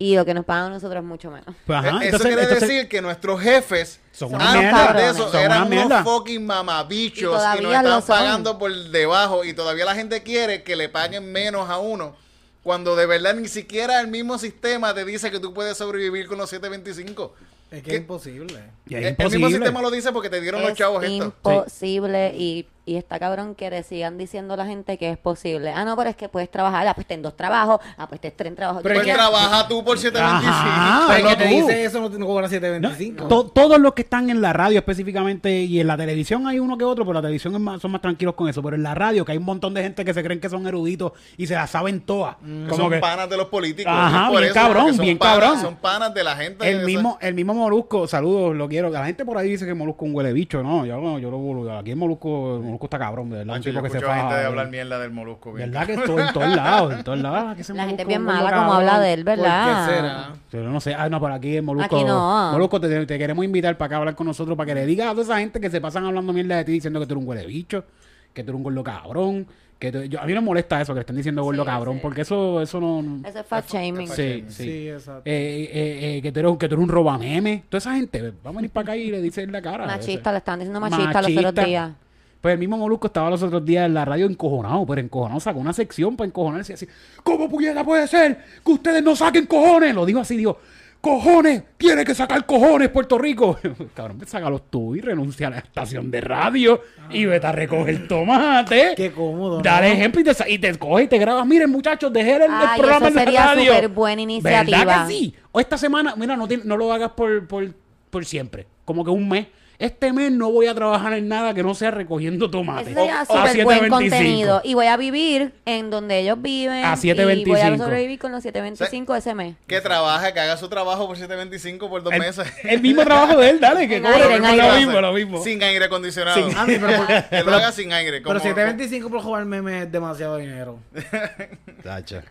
Y 0.00 0.14
lo 0.14 0.24
que 0.24 0.32
nos 0.32 0.44
pagan 0.44 0.66
a 0.66 0.74
nosotros 0.74 1.02
mucho 1.02 1.28
menos. 1.30 1.54
Pues, 1.66 1.78
ajá, 1.78 2.04
Eh, 2.04 2.08
eso 2.08 2.18
quiere 2.20 2.42
entonces- 2.42 2.68
decir 2.68 2.88
que 2.88 3.02
nuestros 3.02 3.40
jefes 3.40 4.00
Son 4.12 4.32
una 4.32 4.52
antes 4.52 4.62
mierda. 4.72 4.92
de 4.92 5.10
eso 5.10 5.30
Son 5.32 5.40
eran 5.40 5.66
una 5.72 5.86
unos 5.86 6.02
fucking 6.04 6.36
Y 6.36 6.44
mamabichos 6.44 7.20
y, 7.34 7.36
todavía 7.36 7.82
nos 7.82 7.90
lo 7.92 7.98
están 7.98 8.02
son. 8.02 8.16
pagando 8.16 8.58
por 8.58 8.72
debajo 8.90 9.44
y 9.44 9.54
todavía 9.54 9.84
la 9.84 9.94
gente 9.96 10.22
quiere 10.22 10.62
que 10.62 10.76
le 10.76 10.88
paguen 10.88 11.32
menos 11.32 11.68
a 11.68 11.78
uno 11.78 12.14
cuando 12.62 12.94
de 12.94 13.06
verdad 13.06 13.34
ni 13.34 13.48
siquiera 13.48 14.00
el 14.00 14.06
mismo 14.08 14.38
sistema 14.38 14.94
te 14.94 15.04
dice 15.04 15.30
que 15.32 15.40
tú 15.40 15.52
puedes 15.52 15.76
sobrevivir 15.78 16.28
con 16.28 16.38
los 16.38 16.48
725. 16.50 17.34
Es 17.70 17.82
que 17.82 17.90
¿Qué? 17.90 17.94
es 17.96 18.00
imposible. 18.02 18.62
Y 18.86 18.94
es 18.94 19.00
el, 19.00 19.06
el 19.06 19.10
mismo 19.10 19.24
imposible. 19.24 19.56
sistema 19.58 19.82
lo 19.82 19.90
dice 19.90 20.12
porque 20.12 20.30
te 20.30 20.40
dieron 20.40 20.62
los 20.62 20.74
chavos 20.74 21.02
esto. 21.02 21.24
imposible 21.24 22.32
y, 22.36 22.66
y 22.88 22.96
está 22.96 23.18
cabrón 23.18 23.54
que 23.54 23.68
le 23.70 23.82
sigan 23.82 24.16
diciendo 24.18 24.54
a 24.54 24.56
la 24.56 24.66
gente 24.66 24.96
que 24.98 25.10
es 25.10 25.18
posible. 25.18 25.70
Ah, 25.70 25.84
no, 25.84 25.96
pero 25.96 26.10
es 26.10 26.16
que 26.16 26.28
puedes 26.28 26.50
trabajar, 26.50 26.86
ah, 26.86 26.94
pues 26.94 27.06
ten 27.06 27.20
dos 27.22 27.36
trabajos, 27.36 27.80
ah, 27.96 28.08
pues 28.08 28.20
ten 28.20 28.32
tres 28.34 28.54
trabajos. 28.54 28.82
Pero 28.82 29.00
es 29.00 29.06
que- 29.06 29.12
trabaja 29.12 29.68
tú 29.68 29.84
por 29.84 29.98
725. 29.98 30.50
Ajá. 30.50 31.04
Pero 31.08 31.28
el 31.28 31.36
que 31.36 31.44
te 31.44 31.48
dice 31.50 31.84
eso 31.84 32.00
no, 32.00 32.08
no 32.08 32.26
cobra 32.26 32.48
725. 32.48 33.28
To- 33.28 33.46
todos 33.48 33.78
los 33.78 33.92
que 33.94 34.02
están 34.02 34.30
en 34.30 34.40
la 34.40 34.52
radio 34.52 34.78
específicamente 34.78 35.62
y 35.62 35.80
en 35.80 35.86
la 35.86 35.96
televisión 35.96 36.46
hay 36.46 36.58
uno 36.58 36.78
que 36.78 36.84
otro, 36.84 37.04
pero 37.04 37.14
la 37.14 37.20
televisión 37.22 37.54
es 37.54 37.60
más- 37.60 37.80
son 37.82 37.90
más 37.90 38.00
tranquilos 38.00 38.34
con 38.34 38.48
eso. 38.48 38.62
Pero 38.62 38.76
en 38.76 38.82
la 38.82 38.94
radio, 38.94 39.24
que 39.24 39.32
hay 39.32 39.38
un 39.38 39.44
montón 39.44 39.74
de 39.74 39.82
gente 39.82 40.04
que 40.04 40.14
se 40.14 40.22
creen 40.22 40.40
que 40.40 40.48
son 40.48 40.66
eruditos 40.66 41.12
y 41.36 41.46
se 41.46 41.54
las 41.54 41.70
saben 41.70 42.00
todas. 42.00 42.36
Que 42.36 42.68
Como 42.68 42.76
son 42.84 42.90
que 42.90 42.98
panas 42.98 43.28
de 43.28 43.36
los 43.36 43.48
políticos. 43.48 43.92
Ajá, 43.94 44.30
bien 44.30 44.44
eso, 44.44 44.54
cabrón, 44.54 44.96
bien 44.96 45.18
panas- 45.18 45.38
cabrón. 45.40 45.60
Son 45.60 45.76
panas 45.76 46.14
de 46.14 46.24
la 46.24 46.36
gente. 46.36 46.68
el 46.68 46.76
esa- 46.78 46.86
mismo, 46.86 47.18
el 47.20 47.34
mismo 47.34 47.54
Molusco, 47.54 48.06
saludos, 48.08 48.56
lo 48.56 48.68
quiero. 48.68 48.88
La 48.90 49.04
gente 49.04 49.24
por 49.24 49.36
ahí 49.36 49.50
dice 49.50 49.66
que 49.66 49.74
Molusco 49.74 50.04
es 50.04 50.10
un 50.10 50.16
huele 50.16 50.32
bicho, 50.32 50.62
no, 50.62 50.86
yo, 50.86 50.98
no, 51.00 51.18
yo 51.18 51.30
lo 51.30 51.58
aquí 51.78 51.90
en 51.90 51.98
Molusco, 51.98 52.60
Molusco 52.62 52.77
Molusco 52.78 52.86
está 52.86 52.98
cabrón, 52.98 53.30
de 53.30 53.36
verdad. 53.38 53.54
Un 53.54 53.58
Macho, 53.58 53.70
tipo 53.70 53.74
yo 53.78 53.82
que 53.82 53.88
se 53.90 53.98
gente 53.98 54.06
faja. 54.06 54.34
de 54.34 54.40
de- 54.40 54.46
hablar 54.46 54.68
mierda 54.70 54.98
del 55.00 55.10
molusco. 55.10 55.52
bien 55.52 55.70
¿Verdad 55.72 55.86
que 55.86 55.94
estoy 55.94 56.22
en 56.22 56.32
todos 56.32 56.48
lados? 56.56 56.92
En 56.94 57.04
todos 57.04 57.18
lados. 57.18 57.54
que 57.56 57.60
ese 57.62 57.74
La 57.74 57.86
gente 57.86 58.04
bien 58.04 58.20
un 58.20 58.26
mala 58.26 58.52
como 58.56 58.72
habla 58.74 59.00
de 59.00 59.12
él, 59.14 59.24
¿Por 59.24 59.34
qué 59.34 59.40
¿verdad? 59.40 59.86
será? 59.88 60.32
Yo 60.52 60.60
no 60.70 60.80
sé. 60.80 60.94
Ah, 60.94 61.08
no, 61.08 61.18
por 61.20 61.32
aquí 61.32 61.56
el 61.56 61.62
Molusco. 61.62 61.96
Aquí 61.96 62.04
no. 62.04 62.52
Molusco, 62.52 62.80
te, 62.80 63.04
te 63.06 63.18
queremos 63.18 63.44
invitar 63.44 63.76
para 63.76 63.86
acá 63.86 63.94
a 63.96 63.98
hablar 63.98 64.14
con 64.14 64.26
nosotros 64.28 64.56
para 64.56 64.66
que 64.68 64.74
le 64.76 64.86
digas 64.86 65.08
a 65.08 65.10
toda 65.10 65.22
esa 65.24 65.38
gente 65.38 65.60
que 65.60 65.70
se 65.70 65.80
pasan 65.80 66.04
hablando 66.06 66.32
mierda 66.32 66.56
de 66.56 66.64
ti 66.64 66.72
diciendo 66.72 67.00
que 67.00 67.06
tú 67.06 67.14
eres 67.14 67.22
un 67.24 67.28
huele 67.28 67.46
bicho, 67.46 67.84
que 68.32 68.42
tú 68.44 68.50
eres 68.50 68.56
un 68.58 68.62
gordo 68.62 68.84
cabrón. 68.84 69.46
Que 69.78 69.92
tú- 69.92 70.02
yo- 70.02 70.20
a 70.20 70.26
mí 70.26 70.34
no 70.34 70.40
me 70.40 70.46
molesta 70.46 70.80
eso, 70.80 70.92
que 70.92 70.96
le 70.96 71.00
estén 71.02 71.14
diciendo 71.14 71.40
gordo 71.44 71.62
Sí, 71.62 71.66
cabrón, 71.68 71.94
sí. 71.96 72.00
porque 72.02 72.22
eso, 72.22 72.60
eso 72.60 72.80
no. 72.80 73.20
Ese 73.24 73.38
es 73.38 73.46
fat 73.46 73.64
shaming. 73.70 74.08
Sí, 74.08 74.44
Sí, 74.48 74.64
sí. 74.64 74.88
exacto. 74.88 75.22
Eh, 75.24 75.70
eh, 75.72 76.16
eh, 76.16 76.22
que, 76.22 76.32
tú 76.32 76.40
eres, 76.40 76.50
un- 76.50 76.58
que 76.58 76.68
tú 76.68 76.74
eres 76.74 76.82
un 76.82 76.88
robameme. 76.88 77.62
Toda 77.68 77.78
esa 77.78 77.94
gente, 77.94 78.20
vamos 78.42 78.56
a 78.56 78.58
venir 78.58 78.70
para 78.72 78.82
acá 78.82 78.96
y 78.96 79.08
le 79.12 79.22
dicen 79.22 79.44
en 79.44 79.52
la 79.52 79.62
cara. 79.62 79.86
Machista, 79.86 80.32
le 80.32 80.38
están 80.38 80.58
diciendo 80.58 80.80
machista, 80.80 81.22
los 81.22 81.36
otros 81.46 81.64
días. 81.64 81.92
Pues 82.40 82.52
el 82.52 82.58
mismo 82.58 82.76
Molusco 82.76 83.08
estaba 83.08 83.30
los 83.30 83.42
otros 83.42 83.64
días 83.64 83.86
en 83.86 83.94
la 83.94 84.04
radio 84.04 84.26
encojonado, 84.26 84.86
pero 84.86 85.00
encojonado 85.00 85.40
sacó 85.40 85.58
una 85.58 85.72
sección 85.72 86.16
para 86.16 86.28
encojonarse 86.28 86.72
y 86.72 86.74
así. 86.74 86.86
¿Cómo 87.24 87.48
puñeta 87.48 87.82
puede 87.84 88.06
ser 88.06 88.38
que 88.64 88.72
ustedes 88.72 89.02
no 89.02 89.16
saquen 89.16 89.46
cojones? 89.46 89.94
Lo 89.94 90.06
dijo 90.06 90.20
así, 90.20 90.36
dijo, 90.36 90.58
cojones, 91.00 91.62
tiene 91.76 92.04
que 92.04 92.14
sacar 92.14 92.46
cojones 92.46 92.90
Puerto 92.90 93.18
Rico. 93.18 93.58
Cabrón, 93.94 94.18
pues 94.18 94.30
sácalos 94.30 94.62
tú 94.70 94.94
y 94.94 95.00
renuncia 95.00 95.48
a 95.48 95.50
la 95.50 95.58
estación 95.58 96.10
de 96.10 96.20
radio 96.20 96.80
y 97.10 97.24
vete 97.24 97.46
a 97.46 97.52
recoger 97.52 98.06
tomate. 98.06 98.94
Qué 98.96 99.10
cómodo, 99.10 99.56
¿no? 99.58 99.62
Dale 99.62 99.92
ejemplo 99.92 100.20
y 100.20 100.24
te, 100.24 100.52
y 100.52 100.58
te 100.58 100.78
coges 100.78 101.06
y 101.06 101.08
te 101.08 101.18
grabas. 101.18 101.46
Miren, 101.46 101.70
muchachos, 101.70 102.12
dejé 102.12 102.36
el, 102.36 102.42
el 102.42 102.50
Ay, 102.52 102.78
programa 102.78 103.08
eso 103.08 103.08
en 103.08 103.14
la 103.14 103.24
sería 103.24 103.46
radio. 103.46 103.72
súper 103.74 103.88
buena 103.88 104.22
iniciativa. 104.22 104.78
¿Verdad 104.78 105.06
que 105.08 105.12
sí? 105.12 105.34
O 105.52 105.60
esta 105.60 105.76
semana, 105.78 106.14
mira, 106.16 106.36
no, 106.36 106.76
lo 106.76 106.92
hagas 106.92 107.10
por, 107.12 107.46
por, 107.46 107.68
por 108.10 108.24
siempre. 108.24 108.66
Como 108.84 109.04
que 109.04 109.10
un 109.10 109.28
mes. 109.28 109.46
Este 109.78 110.12
mes 110.12 110.32
no 110.32 110.50
voy 110.50 110.66
a 110.66 110.74
trabajar 110.74 111.12
en 111.12 111.28
nada 111.28 111.54
que 111.54 111.62
no 111.62 111.72
sea 111.72 111.92
recogiendo 111.92 112.50
tomate. 112.50 112.90
Ese 112.90 112.94
sería 112.94 113.20
A 113.20 113.24
súper 113.26 113.62
buen 113.64 113.78
7.25. 113.82 113.88
contenido. 113.90 114.60
Y 114.64 114.74
voy 114.74 114.86
a 114.86 114.96
vivir 114.96 115.54
en 115.66 115.90
donde 115.90 116.18
ellos 116.18 116.42
viven. 116.42 116.84
A 116.84 116.96
Y 117.00 117.12
voy 117.14 117.44
7.25. 117.44 117.74
a 117.74 117.78
sobrevivir 117.78 118.18
con 118.18 118.32
los 118.32 118.44
7.25 118.44 119.16
ese 119.16 119.34
mes. 119.36 119.54
Que 119.68 119.80
trabaje, 119.80 120.32
que 120.34 120.40
haga 120.40 120.56
su 120.56 120.68
trabajo 120.68 121.06
por 121.06 121.16
7.25 121.16 121.88
por 121.88 122.02
dos 122.02 122.12
El, 122.12 122.18
meses. 122.18 122.52
el 122.64 122.80
mismo 122.82 123.04
trabajo 123.04 123.36
de 123.38 123.50
él, 123.50 123.60
dale. 123.60 123.86
Que 123.86 124.02
cobre, 124.02 124.14
aire, 124.20 124.34
en 124.34 124.42
lo 124.58 124.74
mismo, 124.74 125.00
lo 125.00 125.12
mismo. 125.12 125.44
Sin 125.44 125.62
aire 125.62 125.84
acondicionado. 125.84 126.48
Sin- 126.48 126.58
Ah, 126.58 126.66
sí, 126.66 126.76
pero, 126.80 127.06
que 127.30 127.42
lo 127.44 127.54
haga 127.54 127.70
sin 127.70 127.92
aire. 127.92 128.20
pero 128.20 128.24
como- 128.24 128.40
725 128.40 129.08
por 129.10 129.20
jugar 129.22 129.44
meme 129.44 129.82
es 129.82 129.92
demasiado 129.92 130.38
dinero. 130.38 130.80
Tacho. 131.84 132.22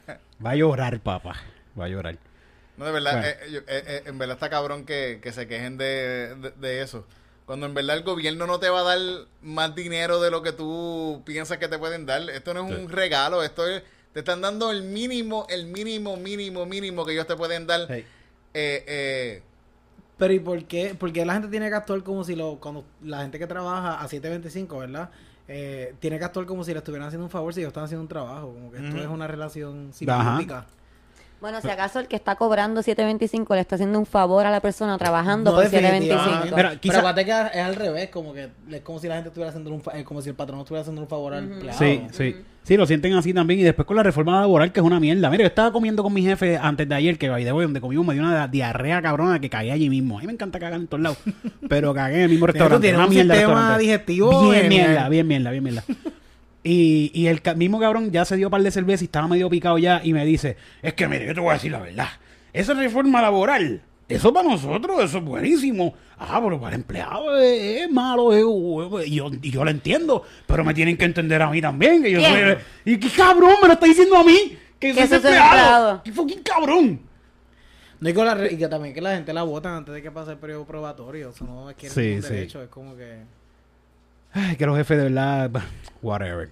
Va 0.45 0.49
a 0.51 0.55
llorar, 0.55 0.99
papá. 0.99 1.35
Va 1.79 1.85
a 1.85 1.87
llorar. 1.87 2.17
No, 2.75 2.85
de 2.85 2.91
verdad, 2.91 3.13
Bueno. 3.13 3.27
eh, 3.27 3.37
yo- 3.51 3.59
eh, 3.61 3.83
eh, 3.87 4.03
en 4.05 4.17
verdad 4.17 4.35
está 4.35 4.49
cabrón 4.49 4.85
que, 4.85 5.19
que 5.23 5.31
se 5.31 5.47
quejen 5.47 5.77
de, 5.77 6.35
de- 6.35 6.51
de 6.59 6.81
eso. 6.81 7.05
Cuando 7.47 7.65
en 7.65 7.73
verdad 7.73 7.95
el 7.95 8.03
gobierno 8.03 8.45
no 8.45 8.59
te 8.59 8.69
va 8.69 8.81
a 8.81 8.83
dar 8.83 8.99
más 9.41 9.73
dinero 9.73 10.19
de 10.19 10.29
lo 10.29 10.41
que 10.41 10.51
tú 10.51 11.21
piensas 11.25 11.57
que 11.59 11.69
te 11.69 11.79
pueden 11.79 12.05
dar. 12.05 12.29
Esto 12.29 12.53
no 12.53 12.67
es 12.67 12.77
un 12.77 12.89
regalo, 12.89 13.41
esto 13.41 13.65
es... 13.65 13.83
Te 14.11 14.19
están 14.19 14.41
dando 14.41 14.69
el 14.69 14.83
mínimo, 14.83 15.47
el 15.49 15.65
mínimo, 15.67 16.17
mínimo, 16.17 16.65
mínimo 16.65 17.05
que 17.05 17.13
ellos 17.13 17.25
te 17.25 17.37
pueden 17.37 17.65
dar. 17.65 17.87
Sí. 17.87 17.93
Eh, 17.93 18.03
eh, 18.53 19.41
Pero 20.17 20.33
¿y 20.33 20.39
por 20.39 20.61
qué? 20.65 20.93
Porque 20.99 21.25
la 21.25 21.33
gente 21.33 21.47
tiene 21.47 21.69
que 21.69 21.75
actuar 21.75 22.03
como 22.03 22.25
si 22.25 22.35
lo, 22.35 22.57
cuando 22.59 22.83
la 23.01 23.21
gente 23.21 23.39
que 23.39 23.47
trabaja 23.47 24.01
a 24.01 24.07
725, 24.09 24.79
¿verdad? 24.79 25.09
Eh, 25.47 25.95
tiene 25.99 26.19
que 26.19 26.25
actuar 26.25 26.45
como 26.47 26.65
si 26.65 26.73
le 26.73 26.79
estuvieran 26.79 27.07
haciendo 27.07 27.27
un 27.27 27.31
favor 27.31 27.53
si 27.53 27.61
ellos 27.61 27.69
están 27.69 27.85
haciendo 27.85 28.01
un 28.01 28.09
trabajo. 28.09 28.53
Como 28.53 28.71
que 28.73 28.85
esto 28.85 28.97
es 28.97 29.07
una 29.07 29.25
relación 29.25 29.93
simbiótica. 29.93 30.65
Bueno, 31.39 31.61
si 31.61 31.69
acaso 31.69 31.99
el 31.99 32.07
que 32.07 32.15
está 32.15 32.35
cobrando 32.35 32.81
7.25 32.81 33.53
le 33.53 33.61
está 33.61 33.75
haciendo 33.75 33.99
un 33.99 34.07
favor 34.07 34.45
a 34.47 34.51
la 34.51 34.59
persona 34.59 34.97
trabajando 34.97 35.51
No, 35.51 35.57
por 35.57 35.69
definitivamente. 35.69 36.15
7.25. 36.15 36.43
Mira, 36.45 36.55
Pero 36.55 36.79
quizá- 36.81 36.97
acuérdate 36.97 37.25
que 37.25 37.31
es 37.31 37.63
al 37.65 37.75
revés, 37.75 38.09
como 38.09 38.33
que 38.33 38.49
es 38.71 38.81
como 38.81 38.97
si 38.99 39.07
la 39.07 39.15
gente 39.15 39.29
estuviera 39.29 39.49
haciendo 39.49 39.69
un 39.71 39.81
fa- 39.81 39.97
eh, 39.99 40.03
como 40.03 40.21
si 40.21 40.29
el 40.29 40.35
patrón 40.35 40.59
estuviera 40.59 40.81
haciendo 40.81 41.01
un 41.01 41.07
favor 41.07 41.33
al 41.35 41.43
empleado. 41.43 41.77
Sí, 41.77 42.01
sí. 42.11 42.35
Sí, 42.63 42.75
lo 42.75 42.85
sienten 42.85 43.13
así 43.13 43.33
también. 43.33 43.61
Y 43.61 43.63
después 43.63 43.85
con 43.85 43.95
la 43.95 44.03
reforma 44.03 44.41
laboral, 44.41 44.73
que 44.73 44.81
es 44.81 44.85
una 44.85 44.99
mierda. 44.99 45.29
Mira, 45.29 45.43
yo 45.43 45.47
estaba 45.47 45.71
comiendo 45.71 46.03
con 46.03 46.11
mi 46.13 46.21
jefe 46.21 46.57
antes 46.57 46.89
de 46.89 46.95
ayer, 46.95 47.17
que 47.17 47.29
by 47.29 47.45
the 47.45 47.53
way, 47.53 47.63
donde 47.63 47.79
comimos 47.79 48.05
me 48.05 48.13
dio 48.15 48.23
una 48.23 48.47
diarrea 48.49 49.01
cabrona 49.01 49.39
que 49.39 49.49
caí 49.49 49.69
allí 49.71 49.89
mismo. 49.89 50.17
A 50.17 50.21
mí 50.21 50.27
me 50.27 50.33
encanta 50.33 50.59
cagar 50.59 50.77
en 50.79 50.87
todos 50.87 51.01
lados. 51.03 51.17
Pero 51.69 51.93
cagué 51.93 52.15
en 52.15 52.21
el 52.23 52.29
mismo 52.29 52.45
Tú 52.47 52.51
restaurante. 52.51 52.81
tienes 52.81 52.97
una 52.97 53.07
un 53.07 53.13
mierda 53.13 53.33
de 53.35 53.39
sistema 53.39 53.53
restaurante. 53.55 53.83
digestivo 53.83 54.49
Bien 54.51 54.63
genial. 54.63 54.87
mierda, 54.89 55.09
bien 55.09 55.27
mierda, 55.27 55.51
bien 55.51 55.63
mierda. 55.63 55.83
Y, 56.69 57.11
y 57.13 57.27
el 57.27 57.41
mismo 57.55 57.79
cabrón 57.79 58.11
ya 58.11 58.25
se 58.25 58.35
dio 58.35 58.49
par 58.49 58.61
de 58.61 58.71
cerveza 58.71 59.03
y 59.03 59.05
estaba 59.05 59.27
medio 59.29 59.49
picado 59.49 59.77
ya 59.77 60.01
y 60.03 60.11
me 60.11 60.25
dice, 60.25 60.57
es 60.81 60.93
que 60.95 61.07
mire, 61.07 61.25
yo 61.25 61.33
te 61.33 61.39
voy 61.39 61.51
a 61.51 61.53
decir 61.53 61.71
la 61.71 61.79
verdad. 61.79 62.09
Esa 62.51 62.73
reforma 62.73 63.21
laboral, 63.21 63.81
eso 64.09 64.33
para 64.33 64.49
nosotros, 64.49 65.01
eso 65.01 65.19
es 65.19 65.23
buenísimo. 65.23 65.93
Ah, 66.19 66.41
pero 66.43 66.59
para 66.59 66.75
el 66.75 66.81
empleado 66.81 67.37
es, 67.37 67.83
es 67.83 67.91
malo. 67.91 68.33
es- 68.33 69.07
y, 69.07 69.15
yo, 69.15 69.29
y 69.41 69.49
yo 69.51 69.63
lo 69.63 69.69
entiendo, 69.71 70.23
pero 70.45 70.65
me 70.65 70.73
tienen 70.73 70.97
que 70.97 71.05
entender 71.05 71.41
a 71.41 71.49
mí 71.49 71.61
también. 71.61 72.03
Que 72.03 72.11
yo 72.11 72.19
¿Quién? 72.19 72.33
soy, 72.33 72.93
y 72.93 72.97
qué 72.99 73.09
cabrón, 73.11 73.53
me 73.61 73.67
lo 73.67 73.73
está 73.75 73.85
diciendo 73.85 74.17
a 74.17 74.23
mí. 74.25 74.57
Que, 74.79 74.93
soy 74.93 75.03
empleado. 75.03 76.01
Qué 76.03 76.11
fucking 76.11 76.41
cabrón. 76.43 76.99
No, 77.99 78.09
y, 78.09 78.13
con 78.13 78.25
la 78.25 78.35
re- 78.35 78.53
y 78.53 78.57
que 78.57 78.67
también 78.67 78.93
que 78.93 79.01
la 79.01 79.15
gente 79.15 79.31
la 79.33 79.43
votan 79.43 79.73
antes 79.75 79.93
de 79.93 80.01
que 80.01 80.11
pase 80.11 80.31
el 80.31 80.37
periodo 80.37 80.65
probatorio. 80.65 81.29
Eso 81.29 81.45
no 81.45 81.69
es 81.69 81.75
que 81.77 81.89
Sí, 81.89 82.15
un 82.15 82.23
sí. 82.23 82.29
derecho, 82.29 82.61
es 82.61 82.69
como 82.69 82.95
que... 82.95 83.19
Ay, 84.33 84.55
que 84.55 84.65
los 84.65 84.77
jefes 84.77 84.97
de 84.97 85.03
verdad, 85.05 85.49
whatever. 86.01 86.49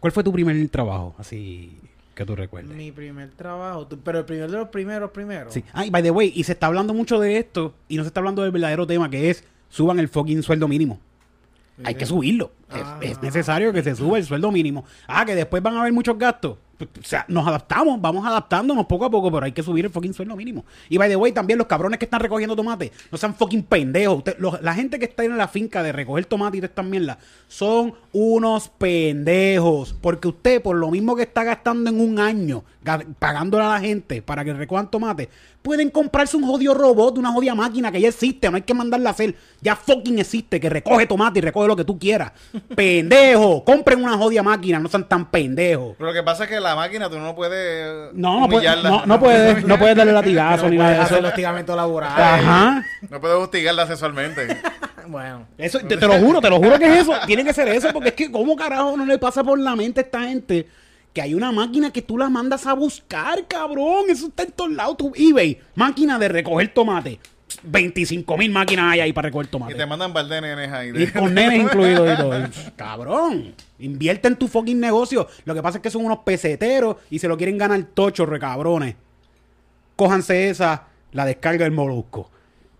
¿Cuál 0.00 0.12
fue 0.12 0.22
tu 0.24 0.32
primer 0.32 0.68
trabajo? 0.68 1.14
Así 1.18 1.78
que 2.14 2.24
tú 2.24 2.34
recuerdes. 2.34 2.76
Mi 2.76 2.90
primer 2.92 3.30
trabajo, 3.30 3.86
tú- 3.86 3.98
pero 4.02 4.18
el 4.20 4.24
primero 4.24 4.50
de 4.50 4.58
los 4.58 4.68
primeros, 4.68 5.10
primero. 5.10 5.50
Sí. 5.50 5.64
Ay, 5.72 5.90
by 5.90 6.02
the 6.02 6.10
way, 6.10 6.32
y 6.34 6.44
se 6.44 6.52
está 6.52 6.66
hablando 6.66 6.92
mucho 6.94 7.20
de 7.20 7.38
esto 7.38 7.74
y 7.88 7.96
no 7.96 8.02
se 8.02 8.08
está 8.08 8.20
hablando 8.20 8.42
del 8.42 8.50
verdadero 8.50 8.86
tema 8.86 9.08
que 9.10 9.30
es 9.30 9.44
suban 9.68 9.98
el 10.00 10.08
fucking 10.08 10.42
sueldo 10.42 10.66
mínimo. 10.68 10.98
Hay 11.84 11.94
que 11.94 12.06
subirlo. 12.06 12.50
Es- 12.70 12.82
Ah. 12.84 12.98
Es, 13.00 13.22
necesario 13.22 13.72
que 13.72 13.82
se 13.82 13.94
suba 13.96 14.18
el 14.18 14.24
sueldo 14.24 14.50
mínimo. 14.52 14.84
Ah, 15.06 15.24
que 15.24 15.34
después 15.34 15.62
van 15.62 15.74
a 15.76 15.80
haber 15.80 15.92
muchos 15.92 16.18
gastos. 16.18 16.56
Pues, 16.76 16.90
O 17.00 17.02
sea, 17.04 17.24
nos 17.26 17.44
adaptamos, 17.46 18.00
vamos 18.00 18.24
adaptándonos 18.24 18.86
poco 18.86 19.04
a 19.06 19.10
poco, 19.10 19.32
pero 19.32 19.44
hay 19.44 19.50
que 19.50 19.64
subir 19.64 19.84
el 19.86 19.90
fucking 19.90 20.14
sueldo 20.14 20.36
mínimo. 20.36 20.64
Y 20.88 20.96
by 20.96 21.08
the 21.08 21.16
way, 21.16 21.32
también 21.32 21.58
los 21.58 21.66
cabrones 21.66 21.98
que 21.98 22.04
están 22.04 22.20
recogiendo 22.20 22.54
tomate, 22.54 22.92
no 23.10 23.18
sean 23.18 23.34
fucking 23.34 23.64
pendejos. 23.64 24.18
Usted- 24.18 24.36
los- 24.38 24.62
la 24.62 24.74
gente 24.74 24.98
que 25.00 25.06
está 25.06 25.24
en 25.24 25.36
la 25.36 25.48
finca 25.48 25.82
de 25.82 25.90
recoger 25.90 26.26
tomate 26.26 26.58
y 26.58 26.60
todas 26.60 26.70
estas 26.70 26.84
mierdas, 26.86 27.18
son 27.48 27.94
unos 28.12 28.68
pendejos. 28.68 29.94
Porque 30.00 30.28
usted, 30.28 30.62
por 30.62 30.76
lo 30.76 30.90
mismo 30.90 31.16
que 31.16 31.22
está 31.22 31.42
gastando 31.42 31.90
en 31.90 32.00
un 32.00 32.20
año, 32.20 32.62
pagándole 33.18 33.64
a 33.64 33.68
la 33.70 33.80
gente 33.80 34.22
para 34.22 34.44
que 34.44 34.52
recojan 34.54 34.88
tomate, 34.90 35.28
pueden 35.62 35.90
comprarse 35.90 36.36
un 36.36 36.46
jodido 36.46 36.74
robot, 36.74 37.18
una 37.18 37.32
jodida 37.32 37.54
máquina 37.56 37.90
que 37.90 38.00
ya 38.00 38.08
existe, 38.08 38.48
no 38.50 38.56
hay 38.56 38.62
que 38.62 38.72
mandarla 38.74 39.10
a 39.10 39.12
hacer. 39.12 39.34
Ya 39.60 39.74
fucking 39.74 40.18
existe, 40.20 40.60
que 40.60 40.70
recoge 40.70 41.06
tomate 41.06 41.40
y 41.40 41.42
recoge 41.42 41.66
lo 41.66 41.76
que 41.76 41.84
tú 41.84 41.98
quieras. 41.98 42.32
Pendejo, 42.74 43.64
compren 43.64 44.02
una 44.02 44.16
jodida 44.16 44.42
máquina, 44.42 44.78
no 44.78 44.88
sean 44.88 45.08
tan 45.08 45.30
pendejos. 45.30 45.94
pero 45.98 46.08
lo 46.10 46.14
que 46.14 46.22
pasa 46.22 46.44
es 46.44 46.50
que 46.50 46.60
la 46.60 46.74
máquina 46.76 47.08
tú 47.10 47.18
no 47.18 47.34
puedes 47.34 48.12
No, 48.14 48.46
no, 48.46 48.60
no, 48.82 49.06
no 49.06 49.20
puedes, 49.20 49.64
no 49.66 49.78
puedes 49.78 49.96
darle 49.96 50.12
latigazo 50.12 50.64
No 50.64 50.70
ni 50.70 50.76
nada 50.78 50.90
de 50.90 50.96
hacer 50.96 51.06
eso. 51.06 51.18
el 51.18 51.24
hostigamiento 51.26 51.74
laboral. 51.76 52.12
Ajá. 52.16 52.84
No 53.10 53.20
puedes 53.20 53.36
hostigarla 53.36 53.86
sexualmente. 53.86 54.46
Bueno. 55.08 55.46
Eso, 55.56 55.78
te, 55.78 55.96
te 55.96 56.06
lo 56.06 56.18
juro, 56.18 56.38
te 56.38 56.50
lo 56.50 56.58
juro 56.58 56.78
que 56.78 56.84
es 56.84 57.00
eso. 57.00 57.14
Tiene 57.26 57.42
que 57.42 57.54
ser 57.54 57.66
eso, 57.68 57.88
porque 57.94 58.10
es 58.10 58.14
que, 58.14 58.30
¿cómo 58.30 58.54
carajo 58.56 58.94
no 58.94 59.06
le 59.06 59.16
pasa 59.16 59.42
por 59.42 59.58
la 59.58 59.74
mente 59.74 60.00
a 60.00 60.02
esta 60.02 60.20
gente 60.24 60.68
que 61.14 61.22
hay 61.22 61.32
una 61.32 61.50
máquina 61.50 61.90
que 61.90 62.02
tú 62.02 62.18
la 62.18 62.28
mandas 62.28 62.66
a 62.66 62.74
buscar, 62.74 63.46
cabrón? 63.48 64.04
Eso 64.10 64.26
está 64.26 64.42
en 64.42 64.52
todos 64.52 64.70
lados. 64.70 64.98
Tu 64.98 65.10
eBay, 65.16 65.58
máquina 65.74 66.18
de 66.18 66.28
recoger 66.28 66.68
tomate. 66.74 67.18
25 67.62 68.36
mil 68.36 68.50
máquinas 68.50 68.92
hay 68.92 69.00
ahí 69.00 69.12
para 69.12 69.26
recoger 69.26 69.46
y 69.46 69.50
tomate. 69.50 69.74
te 69.74 69.86
mandan 69.86 70.12
par 70.12 70.26
de 70.26 70.40
nenes 70.40 70.72
ahí. 70.72 70.92
Y 70.94 71.06
con 71.08 71.34
nenes 71.34 71.60
incluidos 71.64 72.12
y 72.12 72.16
todo. 72.16 72.38
Y, 72.38 72.50
Cabrón, 72.76 73.54
invierte 73.78 74.28
en 74.28 74.36
tu 74.36 74.48
fucking 74.48 74.78
negocio. 74.78 75.26
Lo 75.44 75.54
que 75.54 75.62
pasa 75.62 75.78
es 75.78 75.82
que 75.82 75.90
son 75.90 76.04
unos 76.04 76.18
peseteros 76.18 76.96
y 77.10 77.18
se 77.18 77.28
lo 77.28 77.36
quieren 77.36 77.58
ganar 77.58 77.82
tocho, 77.94 78.26
recabrones. 78.26 78.96
Cójanse 79.96 80.50
esa, 80.50 80.86
la 81.12 81.24
descarga 81.24 81.64
del 81.64 81.72
molusco. 81.72 82.30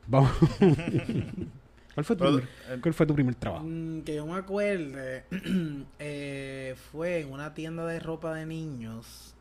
Vamos. 0.06 0.30
¿Cuál 1.94 2.04
fue 2.04 2.14
tu, 2.14 2.24
Pero, 2.24 2.36
primer, 2.36 2.80
cuál 2.80 2.94
fue 2.94 3.06
tu 3.06 3.14
primer 3.14 3.34
trabajo? 3.34 3.64
Mm, 3.66 4.02
que 4.02 4.14
yo 4.14 4.24
me 4.24 4.36
acuerde, 4.36 5.24
eh, 5.98 6.76
fue 6.92 7.22
en 7.22 7.32
una 7.32 7.54
tienda 7.54 7.84
de 7.86 7.98
ropa 7.98 8.34
de 8.34 8.46
niños 8.46 9.34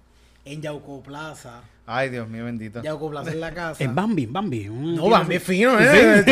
en 0.54 0.62
Yauco 0.62 1.02
Plaza. 1.02 1.62
Ay, 1.86 2.10
Dios 2.10 2.28
mío, 2.28 2.44
bendito. 2.46 2.82
Yauco 2.82 3.10
Plaza 3.10 3.32
en 3.32 3.40
la 3.40 3.52
casa. 3.54 3.84
En 3.84 3.96
Bambi, 3.96 4.24
en 4.24 4.34
Bambi. 4.34 4.68
un- 4.68 4.96
No, 4.96 5.10
Bambi 5.10 5.36
es 5.36 5.44
fino, 5.44 5.80
¿eh? 5.80 6.24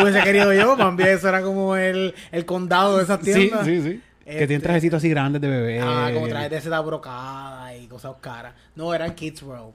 Hubiese 0.00 0.22
querido 0.22 0.52
yo. 0.52 0.76
Bambi 0.76 1.04
eso 1.04 1.28
era 1.28 1.42
como 1.42 1.76
el, 1.76 2.14
el 2.32 2.44
condado 2.46 2.96
de 2.96 3.04
esas 3.04 3.20
Sí, 3.22 3.32
tiendas. 3.32 3.64
sí, 3.66 3.82
sí. 3.82 4.00
Que 4.24 4.32
Este- 4.32 4.46
tienen 4.48 4.62
trajecitos 4.62 4.96
así 4.98 5.08
grandes 5.10 5.40
de 5.42 5.48
bebé. 5.48 5.80
Ah, 5.80 6.10
como 6.12 6.26
trajes 6.28 6.50
de 6.50 6.60
seda 6.60 6.80
brocada 6.80 7.76
y 7.76 7.86
cosas 7.86 8.14
caras. 8.20 8.54
No, 8.74 8.92
era 8.94 9.06
en 9.06 9.14
Kids 9.14 9.42
World. 9.42 9.72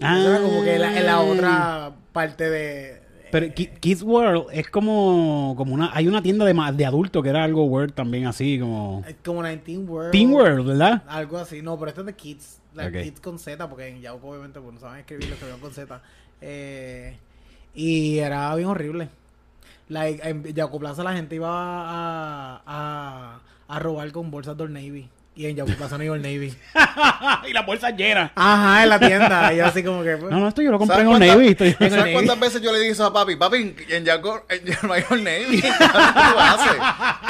Ah. 0.00 0.18
Eso 0.18 0.28
era 0.30 0.40
como 0.42 0.64
que 0.64 0.78
la, 0.78 0.98
en 0.98 1.06
la 1.06 1.20
otra 1.20 1.92
parte 2.12 2.50
de... 2.50 3.02
Pero 3.30 3.52
Ki- 3.54 3.70
Kids 3.80 4.02
World 4.02 4.46
es 4.52 4.68
como, 4.70 5.54
como 5.56 5.74
una... 5.74 5.90
Hay 5.94 6.08
una 6.08 6.22
tienda 6.22 6.44
de, 6.44 6.54
de 6.74 6.86
adultos 6.86 7.22
que 7.22 7.28
era 7.28 7.44
algo 7.44 7.64
World 7.66 7.92
también 7.94 8.26
así, 8.26 8.58
como... 8.58 9.04
Es 9.06 9.16
como 9.24 9.42
19 9.44 9.84
World. 9.88 10.10
Teen 10.12 10.32
World, 10.32 10.66
¿verdad? 10.66 11.02
Algo 11.06 11.38
así. 11.38 11.60
No, 11.62 11.76
pero 11.78 11.90
esto 11.90 12.00
es 12.00 12.06
de 12.06 12.14
Kids. 12.14 12.60
La 12.74 12.86
Ok. 12.86 12.92
Kids 13.02 13.20
con 13.20 13.38
Z, 13.38 13.68
porque 13.68 13.88
en 13.88 14.00
Yauco 14.00 14.28
obviamente 14.28 14.60
pues, 14.60 14.74
no 14.74 14.80
saben 14.80 15.00
escribir, 15.00 15.28
lo 15.28 15.34
escribieron 15.34 15.60
con 15.60 15.72
Z. 15.72 16.02
Eh, 16.40 17.16
y 17.74 18.18
era 18.18 18.54
bien 18.54 18.68
horrible. 18.68 19.08
Like, 19.88 20.28
en 20.28 20.42
Yaco 20.54 20.78
Plaza 20.78 21.02
la 21.02 21.12
gente 21.14 21.34
iba 21.36 21.50
a, 21.50 22.62
a, 22.66 23.40
a 23.68 23.78
robar 23.78 24.10
con 24.12 24.30
bolsas 24.30 24.56
de 24.56 24.62
Old 24.64 24.72
Navy. 24.72 25.08
Y 25.36 25.46
en 25.46 25.56
Yaco 25.56 25.72
Plaza 25.72 25.98
no 25.98 26.04
iba 26.04 26.14
Old 26.14 26.22
Navy. 26.22 26.54
y 27.48 27.52
la 27.52 27.62
bolsa 27.62 27.90
llena. 27.90 28.30
Ajá, 28.36 28.84
en 28.84 28.88
la 28.88 29.00
tienda. 29.00 29.52
Y 29.52 29.56
yo 29.56 29.66
así 29.66 29.82
como 29.82 30.04
que... 30.04 30.16
pues, 30.16 30.30
No, 30.30 30.38
no, 30.38 30.46
esto 30.48 30.62
yo 30.62 30.70
lo 30.70 30.78
compré 30.78 30.94
¿Sabes 30.96 31.06
en 31.08 31.12
Old 31.12 31.18
cuántas- 31.18 31.36
Navy. 31.36 31.48
estoy- 31.48 31.68
En 31.68 31.74
el 31.86 31.90
¿Sabes 31.90 31.96
Navy. 31.98 32.12
cuántas 32.12 32.40
veces 32.40 32.62
yo 32.62 32.72
le 32.72 32.78
dije 32.78 32.92
eso 32.92 33.04
a 33.04 33.12
papi? 33.12 33.34
Papi, 33.34 33.74
en 33.90 34.04
Yaco, 34.04 34.46
en 34.48 34.64
Yaco 34.64 34.88
Navy. 35.16 35.60
¿Qué 35.60 35.72
tú 35.72 36.38
haces? 36.38 36.82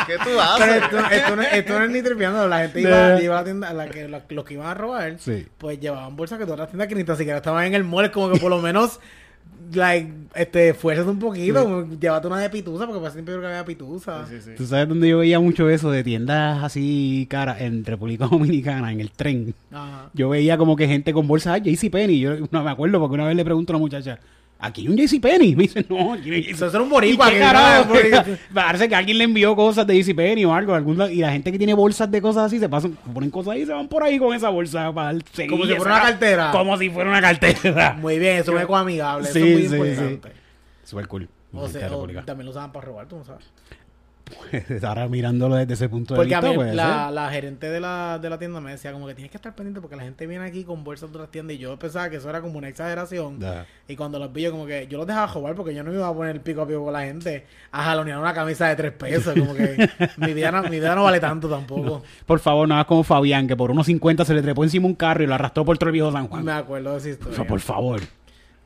¿Qué 0.07 0.19
tú 0.19 0.25
Pero 0.25 0.43
haces? 0.43 0.83
esto, 0.83 0.99
esto 0.99 1.37
no, 1.37 1.43
esto 1.43 1.79
no 1.79 1.85
es 1.87 1.91
ni 1.91 2.03
tripeando. 2.03 2.47
La 2.47 2.59
gente 2.59 2.81
iba, 2.83 3.21
iba 3.23 3.37
a 3.37 3.41
la 3.41 3.45
tienda, 3.45 3.73
la 3.73 3.89
que, 3.89 4.07
la- 4.09 4.23
los 4.29 4.45
que 4.45 4.55
iban 4.55 4.67
a 4.67 4.75
robar, 4.75 5.17
Sí. 5.19 5.47
pues 5.57 5.81
llevaban 5.81 6.15
bolsas 6.15 6.39
que 6.39 6.45
todas 6.45 6.59
las 6.61 6.69
tiendas 6.69 6.89
que 6.89 6.95
ni 6.95 7.05
tan 7.05 7.17
siquiera 7.17 7.39
estaban 7.39 7.65
en 7.65 7.75
el 7.75 7.85
mall. 7.85 8.11
Como 8.11 8.31
que 8.31 8.39
por 8.39 8.51
lo 8.51 8.59
menos, 8.59 9.01
like, 9.73 10.11
este, 10.35 10.71
esfuérzate 10.71 11.09
un 11.09 11.19
poquito. 11.19 11.63
como 11.63 11.99
Llévate 11.99 12.27
una 12.27 12.39
de 12.39 12.51
pituza, 12.51 12.87
porque 12.87 13.01
pues 13.01 13.13
siempre 13.13 13.35
creo 13.35 13.43
que 13.43 13.49
había 13.49 13.65
pituza. 13.65 14.27
Sí, 14.27 14.37
sí, 14.37 14.43
sí. 14.45 14.51
¿Tú 14.57 14.67
sabes 14.67 14.89
dónde 14.89 15.09
yo 15.09 15.19
veía 15.19 15.41
mucho 15.41 15.69
eso 15.69 15.91
de 15.91 16.05
tiendas 16.05 16.63
así 16.63 17.27
caras 17.31 17.61
en 17.61 17.85
República 17.85 18.27
Dominicana, 18.31 18.93
en 18.93 19.01
el 19.01 19.11
tren? 19.11 19.55
Ajá. 19.73 20.11
Yo 20.15 20.29
veía 20.29 20.57
como 20.57 20.77
que 20.77 20.87
gente 20.87 21.13
con 21.13 21.27
bolsas 21.27 21.63
de 21.63 21.75
JCPenney. 21.75 22.21
Yo 22.21 22.37
no 22.51 22.65
me 22.65 22.71
acuerdo 22.71 23.01
porque 23.01 23.15
una 23.15 23.27
vez 23.27 23.37
le 23.37 23.45
pregunto 23.45 23.73
a 23.73 23.77
una 23.77 23.83
muchacha, 23.83 24.19
¿aquí 24.59 24.83
hay 24.83 24.89
un 24.89 24.97
JCPenney? 24.97 25.55
Me 25.57 25.63
dice, 25.65 25.85
no, 25.89 26.15
Eso 26.15 26.67
era 26.67 26.83
un 26.83 26.91
boricua. 26.91 27.29
¿Y 27.29 27.35
qué 27.35 27.39
carajo? 27.39 27.95
Parece 28.55 28.89
que 28.89 28.95
alguien 28.95 29.19
le 29.19 29.25
envió 29.25 29.55
cosas 29.55 29.87
de 29.87 30.03
JCPenney 30.03 30.45
o 30.45 30.55
algo. 30.55 30.77
y 31.09 31.17
la 31.17 31.33
gente 31.33 31.53
que 31.53 31.59
tiene 31.59 31.75
bolsas 31.75 32.11
de 32.11 32.21
cosas 32.21 32.45
así 32.45 32.59
se 32.59 32.69
pasan, 32.69 32.97
ponen 33.13 33.31
cosas 33.31 33.55
ahí 33.55 33.63
y 33.63 33.67
se 33.67 33.73
van 33.73 33.89
por 33.89 34.03
ahí 34.03 34.19
con 34.19 34.35
esa 34.35 34.49
bolsa 34.49 34.93
para 34.93 35.19
seguir 35.33 35.51
Como 35.51 35.65
si 35.67 35.75
fuera 35.75 35.95
una 35.95 36.03
cartera. 36.03 36.51
Como 36.53 36.77
si 36.79 36.91
fuera 36.91 37.11
una 37.11 37.21
cartera. 37.21 37.93
Muy 38.01 38.19
bien, 38.19 38.39
eso 38.39 38.57
es 38.57 38.63
ecoamigable. 38.63 39.29
Sí, 39.29 39.39
eso 39.39 39.75
es 39.75 39.81
muy 39.81 39.89
sí, 39.89 39.95
importante. 39.95 40.33
Súper 40.85 41.09
cool. 41.09 41.29
O 41.53 41.69
sea, 41.69 41.95
o 41.95 42.07
también 42.25 42.47
lo 42.47 42.51
usaban 42.51 42.73
para 42.73 42.87
robar, 42.87 43.07
tú 43.07 43.17
no 43.17 43.25
sabes. 43.25 43.45
Ahora 44.83 45.09
mirándolo 45.09 45.57
desde 45.57 45.75
ese 45.75 45.89
punto 45.89 46.15
de 46.15 46.19
Porque 46.19 46.35
a 46.35 46.41
vista, 46.41 46.51
mí 46.51 46.57
puede 46.57 46.75
la, 46.75 47.11
la 47.11 47.31
gerente 47.31 47.69
de 47.69 47.81
la, 47.81 48.19
de 48.19 48.31
la 48.31 48.39
tienda 48.39 48.61
me 48.61 48.71
decía 48.71 48.93
como 48.93 49.07
que 49.07 49.15
tienes 49.15 49.31
que 49.31 49.37
estar 49.37 49.55
pendiente 49.55 49.81
porque 49.81 49.97
la 49.97 50.03
gente 50.03 50.27
viene 50.27 50.45
aquí 50.45 50.65
con 50.65 50.83
bolsas 50.85 51.11
de 51.11 51.17
otras 51.19 51.31
tiendas 51.31 51.57
y 51.57 51.59
yo 51.59 51.79
pensaba 51.79 52.09
que 52.09 52.17
eso 52.17 52.31
era 52.31 52.41
como 52.41 52.59
una 52.59 52.69
exageración. 52.69 53.39
Da. 53.39 53.67
Y 53.87 53.97
cuando 53.97 54.19
los 54.19 54.33
vi 54.33 54.43
yo 54.43 54.51
como 54.51 54.67
que 54.67 54.87
yo 54.87 54.97
los 54.99 55.07
dejaba 55.07 55.29
jugar 55.29 55.55
porque 55.55 55.75
yo 55.75 55.83
no 55.85 55.91
me 55.91 55.97
iba 55.97 56.09
a 56.09 56.15
poner 56.15 56.35
el 56.37 56.41
pico 56.41 56.63
a 56.63 56.67
pico 56.67 56.85
con 56.85 56.93
la 56.93 57.03
gente 57.03 57.47
a 57.71 57.85
jalonear 57.85 58.19
una 58.19 58.33
camisa 58.33 58.69
de 58.69 58.77
tres 58.77 58.93
pesos. 58.93 59.35
Como 59.39 59.55
que 59.55 59.89
mi 60.17 60.33
vida 60.33 60.51
no, 60.51 60.63
mi 60.65 60.71
vida 60.81 60.95
no 60.95 61.05
vale 61.05 61.21
tanto 61.21 61.49
tampoco. 61.49 62.03
Por 62.25 62.39
favor, 62.39 62.67
no 62.67 62.75
hagas 62.75 62.87
como 62.87 63.03
Fabián, 63.05 63.47
que 63.47 63.57
por 63.57 63.71
unos 63.71 63.87
50 63.87 64.25
se 64.25 64.35
le 64.35 64.43
trepó 64.43 64.65
encima 64.65 64.87
un 64.87 64.95
carro 64.95 65.23
y 65.23 65.27
lo 65.27 65.35
arrastró 65.35 65.65
por 65.65 65.77
todo 65.79 65.89
el 65.89 65.93
viejo 65.93 66.11
San 66.13 66.29
Juan. 66.29 66.45
Me 66.45 66.53
acuerdo 66.53 66.93
de 66.93 66.99
esa 66.99 67.09
O 67.09 67.11
historia. 67.11 67.37
sea, 67.37 67.47
por 67.47 67.61
favor. 67.61 68.01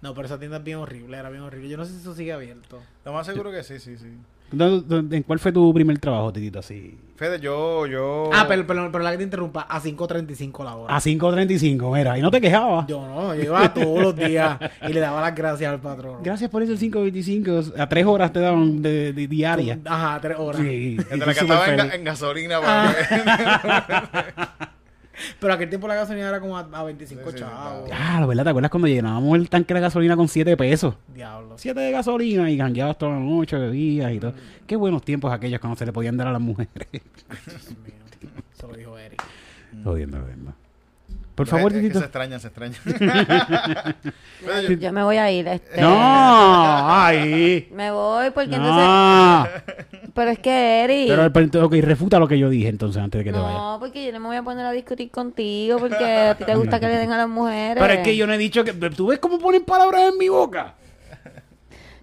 No, 0.00 0.14
pero 0.14 0.26
esa 0.26 0.38
tienda 0.38 0.58
es 0.58 0.64
bien 0.64 0.78
horrible, 0.78 1.16
era 1.16 1.28
bien 1.30 1.42
horrible. 1.42 1.68
Yo 1.68 1.76
no 1.76 1.84
sé 1.84 1.92
si 1.94 2.00
eso 2.00 2.14
sigue 2.14 2.32
abierto. 2.32 2.80
Lo 3.04 3.12
más 3.12 3.26
seguro 3.26 3.50
que 3.50 3.64
sí, 3.64 3.80
sí, 3.80 3.96
sí. 3.96 4.06
¿Dó- 4.50 4.80
dó- 4.80 5.14
¿En 5.14 5.22
cuál 5.24 5.38
fue 5.38 5.52
tu 5.52 5.72
primer 5.74 5.98
trabajo, 5.98 6.32
Titito? 6.32 6.58
Así. 6.58 6.96
Fede, 7.16 7.40
yo, 7.40 7.84
yo... 7.86 8.30
Ah, 8.32 8.44
pero, 8.46 8.64
pero, 8.64 8.92
pero 8.92 9.02
la 9.02 9.10
que 9.10 9.16
te 9.18 9.24
interrumpa, 9.24 9.62
a 9.62 9.80
5.35 9.80 10.64
la 10.64 10.76
hora. 10.76 10.94
A 10.96 11.00
5.35, 11.00 11.92
mira. 11.96 12.16
Y 12.16 12.22
no 12.22 12.30
te 12.30 12.40
quejabas. 12.40 12.86
Yo 12.86 13.00
no, 13.06 13.34
yo 13.34 13.42
iba 13.42 13.74
todos 13.74 14.00
los 14.00 14.14
días 14.16 14.56
y 14.88 14.92
le 14.92 15.00
daba 15.00 15.20
las 15.20 15.34
gracias 15.34 15.72
al 15.72 15.80
patrón. 15.80 16.22
Gracias 16.22 16.48
por 16.48 16.62
eso 16.62 16.72
el 16.72 16.78
5.25. 16.78 17.72
A 17.76 17.88
tres 17.88 18.06
horas 18.06 18.32
te 18.32 18.38
daban 18.38 18.80
de, 18.80 19.12
de 19.12 19.26
diaria. 19.26 19.80
Ajá, 19.84 20.20
tres 20.20 20.36
horas. 20.38 20.60
Sí. 20.60 20.96
Que 20.96 21.16
y 21.16 21.18
te 21.18 21.26
la 21.26 21.26
gastaba 21.26 21.74
en, 21.74 21.80
en 21.92 22.04
gasolina 22.04 22.60
para 22.60 22.94
Pero 25.40 25.52
aquel 25.52 25.68
tiempo 25.68 25.88
la 25.88 25.94
gasolina 25.94 26.28
era 26.28 26.40
como 26.40 26.56
a, 26.56 26.68
a 26.72 26.82
25 26.84 27.22
Sí, 27.24 27.30
sí, 27.30 27.38
chavos. 27.38 27.90
Ah, 27.92 28.24
¿verdad? 28.26 28.44
¿Te 28.44 28.50
acuerdas 28.50 28.70
cuando 28.70 28.88
llenábamos 28.88 29.36
el 29.36 29.48
tanque 29.48 29.74
de 29.74 29.80
gasolina 29.80 30.16
con 30.16 30.28
7 30.28 30.56
pesos? 30.56 30.94
Diablo. 31.14 31.54
7 31.56 31.78
de 31.78 31.90
gasolina 31.90 32.50
y 32.50 32.58
jangueabas 32.58 32.98
toda 32.98 33.12
la 33.12 33.20
noche, 33.20 33.56
bebías 33.56 34.12
y 34.12 34.20
todo. 34.20 34.32
Qué 34.66 34.76
buenos 34.76 35.02
tiempos 35.02 35.32
aquellos 35.32 35.60
cuando 35.60 35.76
se 35.76 35.86
le 35.86 35.92
podían 35.92 36.16
dar 36.16 36.28
a 36.28 36.32
las 36.32 36.40
mujeres. 36.40 36.70
Dios 36.90 37.70
mío. 37.84 37.94
Eso 38.56 38.66
lo 38.68 38.76
dijo 38.76 38.98
Eric. 38.98 39.22
Jodiendo, 39.84 40.20
jodiendo. 40.20 40.67
Por 41.38 41.46
favor, 41.46 41.70
Es 41.72 41.76
que 41.78 41.80
Titito. 41.82 41.98
se 42.00 42.04
extraña, 42.04 42.38
se 42.38 42.48
extraña. 42.48 42.76
Yo, 44.68 44.72
yo 44.74 44.92
me 44.92 45.02
voy 45.02 45.16
a 45.16 45.30
ir. 45.30 45.46
Este, 45.48 45.80
No, 45.80 45.96
ay. 45.98 47.68
Me 47.72 47.90
voy 47.90 48.30
porque 48.30 48.54
entonces. 48.56 48.84
No. 48.84 49.46
Pero 50.14 50.30
es 50.32 50.38
que 50.40 50.84
Eric. 50.84 51.08
Pero, 51.08 51.32
pero, 51.32 51.66
ok, 51.66 51.74
refuta 51.80 52.18
lo 52.18 52.26
que 52.26 52.38
yo 52.38 52.48
dije 52.50 52.68
entonces 52.68 53.00
antes 53.00 53.20
de 53.20 53.24
que 53.24 53.32
te 53.32 53.38
vayas. 53.38 53.52
no, 53.56 53.76
porque 53.78 54.04
yo 54.04 54.12
no 54.12 54.18
me 54.20 54.26
voy 54.26 54.36
a 54.36 54.42
poner 54.42 54.66
a 54.66 54.72
discutir 54.72 55.10
contigo 55.12 55.78
porque 55.78 56.04
a 56.04 56.34
ti 56.36 56.44
te 56.44 56.54
gusta 56.56 56.80
que 56.80 56.88
le 56.88 56.96
den 56.96 57.12
a 57.12 57.18
las 57.18 57.28
mujeres. 57.28 57.76
Pero 57.80 57.92
es 57.94 58.00
que 58.00 58.16
yo 58.16 58.26
no 58.26 58.32
he 58.32 58.38
dicho 58.38 58.64
que. 58.64 58.72
¿Tú 58.72 59.06
ves 59.08 59.20
cómo 59.20 59.38
ponen 59.38 59.64
palabras 59.64 60.02
en 60.12 60.18
mi 60.18 60.28
boca? 60.28 60.74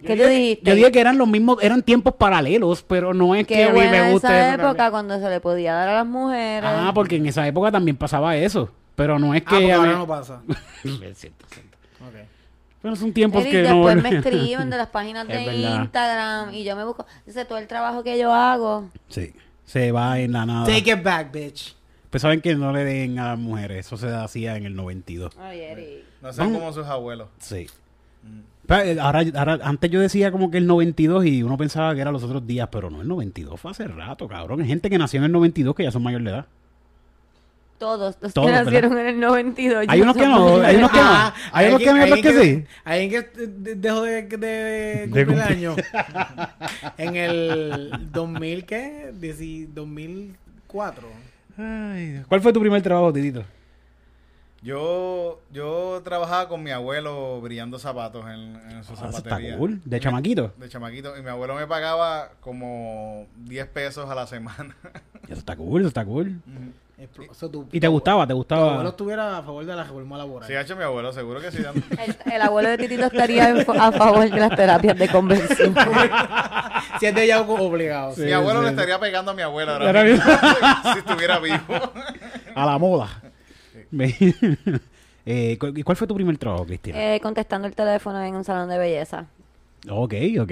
¿Qué 0.05 0.15
tú 0.15 0.23
dijiste? 0.23 0.69
Yo 0.69 0.75
dije 0.75 0.91
que 0.91 0.99
eran 1.01 1.17
los 1.17 1.27
mismos, 1.27 1.57
eran 1.61 1.81
tiempos 1.81 2.13
paralelos, 2.13 2.83
pero 2.83 3.13
no 3.13 3.33
es 3.35 3.47
que 3.47 3.55
Qué 3.55 3.63
a 3.65 3.69
mí 3.73 3.79
me 3.79 4.11
guste. 4.11 4.27
esa 4.27 4.39
eso 4.39 4.47
también. 4.51 4.59
época 4.69 4.91
cuando 4.91 5.19
se 5.19 5.29
le 5.29 5.39
podía 5.41 5.73
dar 5.73 5.89
a 5.89 5.93
las 5.95 6.05
mujeres. 6.05 6.69
Ah, 6.71 6.91
porque 6.93 7.15
en 7.17 7.25
esa 7.25 7.45
época 7.47 7.71
también 7.71 7.97
pasaba 7.97 8.35
eso. 8.37 8.69
Pero 8.95 9.19
no 9.19 9.33
es 9.33 9.41
Ah, 9.45 9.49
que. 9.49 9.55
porque 9.55 9.71
a 9.73 9.77
ahora 9.77 9.93
no 9.93 10.07
pasa. 10.07 10.41
Es 10.83 11.17
cierto, 11.17 11.45
es 11.45 11.53
cierto. 11.53 11.77
Ok. 12.01 12.27
Pero 12.81 12.95
son 12.95 13.13
tiempos 13.13 13.41
Eric, 13.41 13.51
que 13.51 13.61
después 13.63 13.95
no. 13.95 14.01
me 14.03 14.09
escriben 14.17 14.69
de 14.69 14.77
las 14.77 14.87
páginas 14.89 15.27
de. 15.27 15.43
Instagram 15.55 16.53
y 16.53 16.63
yo 16.63 16.75
me 16.75 16.83
busco. 16.85 17.05
Dice 17.25 17.43
todo 17.45 17.57
el 17.57 17.67
trabajo 17.67 18.03
que 18.03 18.17
yo 18.17 18.33
hago. 18.33 18.89
Sí. 19.09 19.33
Se 19.65 19.91
va 19.91 20.19
en 20.19 20.31
la 20.33 20.45
nada. 20.45 20.65
Take 20.67 20.91
it 20.91 21.03
back, 21.03 21.31
bitch. 21.31 21.75
Pues 22.11 22.21
saben 22.21 22.39
que 22.41 22.55
no 22.55 22.71
le 22.71 22.83
den 22.85 23.17
a 23.19 23.29
las 23.29 23.39
mujeres. 23.39 23.87
Eso 23.87 23.97
se 23.97 24.07
hacía 24.13 24.55
en 24.55 24.65
el 24.67 24.75
92. 24.75 25.35
Ay, 25.39 25.59
Eric. 25.61 26.03
No 26.21 26.31
sean 26.31 26.53
como 26.53 26.71
sus 26.71 26.85
abuelos. 26.85 27.27
Sí. 27.39 27.67
Pero, 28.67 28.81
eh, 28.83 28.97
ahora, 28.99 29.23
ahora, 29.35 29.59
antes 29.63 29.91
yo 29.91 29.99
decía 29.99 30.31
como 30.31 30.49
que 30.49 30.57
el 30.57 30.65
92 30.67 31.25
y 31.25 31.43
uno 31.43 31.57
pensaba 31.57 31.93
que 31.93 32.01
era 32.01 32.11
los 32.11 32.23
otros 32.23 32.45
días, 32.47 32.69
pero 32.71 32.89
no, 32.89 33.01
el 33.01 33.07
92 33.07 33.59
fue 33.59 33.71
hace 33.71 33.87
rato, 33.87 34.27
cabrón. 34.27 34.61
Hay 34.61 34.67
gente 34.67 34.89
que 34.89 34.97
nació 34.97 35.19
en 35.19 35.25
el 35.25 35.31
92 35.33 35.75
que 35.75 35.83
ya 35.83 35.91
son 35.91 36.03
mayor 36.03 36.23
de 36.23 36.29
edad. 36.31 36.45
Todos 37.77 38.15
los 38.21 38.33
Todos, 38.33 38.45
que 38.47 38.51
¿verdad? 38.51 38.63
nacieron 38.65 38.97
en 38.97 39.07
el 39.07 39.19
92. 39.19 39.85
Hay 39.89 40.01
unos 40.01 40.15
que 40.15 40.25
no, 40.25 40.61
hay 40.61 40.75
unos 40.77 40.91
que 40.91 40.97
no. 40.97 41.03
Ah, 41.03 41.33
Hay 41.51 41.67
unos 41.67 41.79
que 41.79 41.91
no 41.91 41.97
y 41.97 42.01
otros 42.03 42.21
que 42.21 42.41
sí. 42.43 42.65
Hay 42.85 43.03
alguien 43.03 43.23
que 43.33 43.41
de- 43.47 43.75
dejó 43.75 44.01
de, 44.03 44.21
de, 44.23 45.01
cumplir 45.11 45.41
años. 45.41 45.75
en 46.97 47.15
el 47.17 47.91
2000, 48.11 48.65
¿qué? 48.65 49.13
Dieci- 49.19 49.67
2004. 49.73 51.07
Ay, 51.57 52.21
¿Cuál 52.27 52.41
fue 52.41 52.53
tu 52.53 52.59
primer 52.61 52.81
trabajo, 52.81 53.11
Titito? 53.11 53.43
Yo, 54.61 55.41
yo 55.53 56.01
trabajaba 56.03 56.47
con 56.49 56.63
mi 56.63 56.71
abuelo 56.71 57.39
brillando 57.41 57.77
zapatos 57.77 58.25
en, 58.25 58.55
en 58.71 58.83
su 58.83 58.93
Ah, 58.93 58.95
eso 58.95 59.05
está 59.09 59.11
zapatería. 59.11 59.57
cool. 59.57 59.79
¿De 59.85 59.99
chamaquito? 59.99 60.53
De 60.57 60.67
chamaquito. 60.69 61.15
Y 61.17 61.21
mi 61.21 61.29
abuelo 61.29 61.53
me 61.55 61.67
pagaba 61.67 62.31
como 62.39 63.27
10 63.45 63.67
pesos 63.67 64.09
a 64.09 64.15
la 64.15 64.25
semana. 64.25 64.75
Eso 65.27 65.39
está 65.39 65.55
cool, 65.55 65.81
eso 65.81 65.89
está 65.89 66.03
cool. 66.03 66.39
Explo- 66.97 67.29
eso 67.29 67.49
tu- 67.49 67.67
¿Y 67.73 67.79
te 67.81 67.87
gustaba? 67.89 68.25
¿Te 68.25 68.33
Tu 68.33 68.33
abuelo 68.55 68.67
gustaba? 68.69 68.89
estuviera 68.89 69.37
a 69.39 69.43
favor 69.43 69.65
de 69.65 69.75
la 69.75 69.83
reforma 69.83 70.17
laboral. 70.17 70.47
Sí, 70.47 70.55
ha 70.55 70.61
hecho 70.61 70.77
mi 70.77 70.83
abuelo, 70.83 71.11
seguro 71.11 71.41
que 71.41 71.51
sí. 71.51 71.57
El, 72.25 72.33
el 72.33 72.41
abuelo 72.41 72.69
de 72.69 72.77
Titito 72.77 73.05
estaría 73.05 73.53
a 73.53 73.91
favor 73.91 74.29
de 74.29 74.39
las 74.39 74.55
terapias 74.55 74.97
de 74.97 75.09
conversión. 75.09 75.75
si 76.99 77.05
es 77.07 77.13
de 77.15 77.23
ella 77.25 77.41
obligado. 77.41 78.13
Sí. 78.15 78.21
mi 78.21 78.31
abuelo 78.31 78.59
sí, 78.59 78.63
le 78.65 78.69
sí. 78.69 78.75
estaría 78.75 78.99
pegando 78.99 79.31
a 79.31 79.33
mi 79.33 79.41
abuela 79.41 79.75
ahora 79.75 80.03
mismo, 80.05 80.23
si 80.93 80.99
estuviera 80.99 81.39
vivo. 81.39 81.57
A 82.55 82.65
la 82.65 82.77
moda. 82.77 83.09
Eh, 85.25 85.57
¿cu- 85.59 85.73
¿y 85.75 85.83
¿Cuál 85.83 85.97
fue 85.97 86.07
tu 86.07 86.15
primer 86.15 86.37
trabajo, 86.37 86.65
Cristian? 86.65 86.95
Eh, 86.97 87.19
contestando 87.21 87.67
el 87.67 87.75
teléfono 87.75 88.21
en 88.23 88.35
un 88.35 88.43
salón 88.43 88.69
de 88.69 88.77
belleza. 88.77 89.25
Ok, 89.89 90.13
ok. 90.39 90.51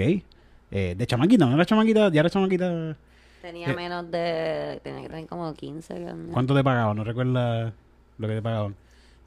Eh, 0.72 0.96
de 0.98 1.08
chamaquita, 1.08 1.46
¿no 1.46 1.56
era 1.56 1.66
chamaquita? 1.66 2.10
¿Ya 2.12 2.22
era 2.22 2.30
chamaquita? 2.30 2.96
Tenía 3.44 3.68
Eh. 3.72 3.76
menos 3.76 4.10
de. 4.10 4.80
Tenía 4.86 5.02
que 5.02 5.10
tener 5.10 5.28
como 5.28 5.54
15 5.54 5.94
años. 5.96 6.16
¿Cuánto 6.32 6.56
te 6.56 6.64
pagaban? 6.64 6.96
No 6.96 7.04
recuerdo 7.04 7.74
lo 8.18 8.28
que 8.30 8.36
te 8.36 8.41
pagaban. 8.41 8.74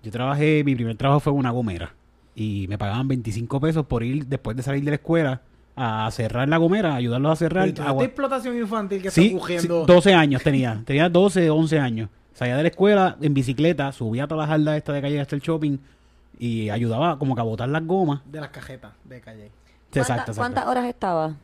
Yo 0.03 0.11
trabajé, 0.11 0.62
mi 0.64 0.75
primer 0.75 0.97
trabajo 0.97 1.21
fue 1.21 1.33
una 1.35 1.51
gomera. 1.51 1.93
Y 2.35 2.64
me 2.67 2.79
pagaban 2.79 3.07
25 3.09 3.61
pesos 3.61 3.85
por 3.85 4.03
ir 4.03 4.27
después 4.27 4.57
de 4.57 4.62
salir 4.62 4.83
de 4.85 4.91
la 4.93 4.95
escuela 4.97 5.43
a 5.77 6.11
cerrar 6.12 6.49
la 6.49 6.57
gomera, 6.57 6.95
ayudarlos 6.95 7.31
a 7.33 7.37
cerrar. 7.37 7.71
Pero 7.75 8.01
a 8.01 8.05
explotación 8.05 8.57
infantil 8.57 9.03
que 9.03 9.11
Sí, 9.11 9.27
está 9.27 9.39
cogiendo. 9.39 9.81
sí, 9.87 9.93
12 9.93 10.14
años 10.14 10.43
tenía. 10.43 10.83
Tenía 10.87 11.11
12, 11.11 11.51
11 11.51 11.79
años. 11.79 12.09
Salía 12.33 12.57
de 12.57 12.62
la 12.62 12.69
escuela 12.71 13.19
en 13.21 13.35
bicicleta, 13.35 13.93
subía 13.93 14.25
a 14.25 14.29
todas 14.29 14.49
las 14.49 14.57
jardas 14.57 14.79
esta 14.79 14.95
de 14.95 15.03
calle 15.03 15.21
hasta 15.21 15.37
el 15.37 15.43
shopping 15.43 15.77
y 16.39 16.71
ayudaba 16.71 17.19
como 17.19 17.35
que 17.35 17.43
a 17.43 17.45
botar 17.45 17.69
las 17.69 17.85
gomas. 17.85 18.21
de 18.25 18.41
las 18.41 18.49
cajetas 18.49 18.93
de 19.05 19.21
calle. 19.21 19.51
¿Cuánta- 19.91 20.01
Exacto, 20.01 20.33
exacto. 20.33 20.41
¿Cuántas 20.41 20.67
horas 20.67 20.85
estaba? 20.87 21.35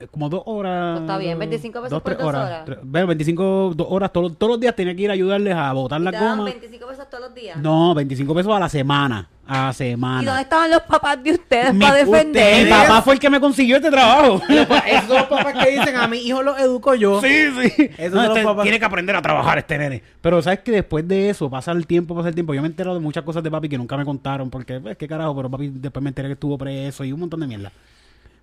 Eh, 0.00 0.06
Como 0.10 0.28
dos 0.30 0.42
horas. 0.46 0.92
Pues 0.98 1.02
está 1.02 1.18
bien, 1.18 1.38
25 1.38 1.82
pesos 1.82 2.02
por 2.02 2.14
tres 2.14 2.18
dos 2.18 2.28
horas. 2.34 2.64
Tres- 2.64 2.78
bueno, 2.82 3.06
25 3.08 3.72
dos 3.76 3.86
horas. 3.90 4.10
Todos, 4.12 4.36
todos 4.38 4.52
los 4.52 4.60
días 4.60 4.74
tenía 4.74 4.94
que 4.96 5.02
ir 5.02 5.10
a 5.10 5.12
ayudarles 5.12 5.54
a 5.54 5.72
botar 5.74 6.00
¿Y 6.00 6.04
las 6.04 6.12
te 6.12 6.18
daban 6.18 6.38
gomas. 6.38 6.54
25 6.54 6.86
pesos 6.88 7.10
todos 7.10 7.24
los 7.24 7.34
días? 7.34 7.56
No, 7.58 7.94
25 7.94 8.34
pesos 8.34 8.52
a 8.54 8.58
la 8.58 8.68
semana. 8.70 9.28
A 9.46 9.66
la 9.66 9.72
semana. 9.72 10.22
¿Y 10.22 10.26
dónde 10.26 10.42
estaban 10.42 10.70
los 10.70 10.82
papás 10.82 11.22
de 11.22 11.32
ustedes 11.32 11.74
Mi- 11.74 11.80
para 11.80 11.92
Mi 12.04 12.10
defender? 12.10 12.68
papá 12.70 13.02
fue 13.02 13.14
el 13.14 13.20
que 13.20 13.28
me 13.28 13.40
consiguió 13.40 13.76
este 13.76 13.90
trabajo. 13.90 14.40
Esos 14.48 15.06
son 15.08 15.16
los 15.18 15.26
papás 15.26 15.52
que 15.64 15.70
dicen 15.72 15.96
a 15.96 16.06
mi 16.08 16.18
hijo 16.18 16.42
lo 16.42 16.56
educo 16.56 16.94
yo. 16.94 17.20
Sí, 17.20 17.28
sí. 17.60 17.90
Esos 17.98 18.14
No, 18.14 18.20
son 18.20 18.28
los 18.28 18.36
este 18.38 18.44
papás. 18.44 18.62
Tiene 18.62 18.78
que 18.78 18.84
aprender 18.86 19.16
a 19.16 19.20
trabajar 19.20 19.58
este 19.58 19.76
nene. 19.76 20.02
Pero 20.22 20.40
sabes 20.40 20.60
que 20.60 20.70
después 20.72 21.06
de 21.06 21.28
eso, 21.30 21.50
pasa 21.50 21.72
el 21.72 21.86
tiempo, 21.86 22.14
pasa 22.14 22.28
el 22.28 22.34
tiempo. 22.34 22.54
Yo 22.54 22.62
me 22.62 22.68
entero 22.68 22.94
de 22.94 23.00
muchas 23.00 23.22
cosas 23.24 23.42
de 23.42 23.50
papi 23.50 23.68
que 23.68 23.76
nunca 23.76 23.96
me 23.98 24.04
contaron. 24.06 24.48
Porque, 24.50 24.78
pues, 24.80 24.96
qué 24.96 25.06
carajo, 25.08 25.34
pero 25.36 25.50
papi 25.50 25.68
después 25.74 26.02
me 26.02 26.08
enteré 26.08 26.28
que 26.28 26.34
estuvo 26.34 26.56
preso 26.56 27.04
y 27.04 27.12
un 27.12 27.20
montón 27.20 27.40
de 27.40 27.46
mierda. 27.48 27.72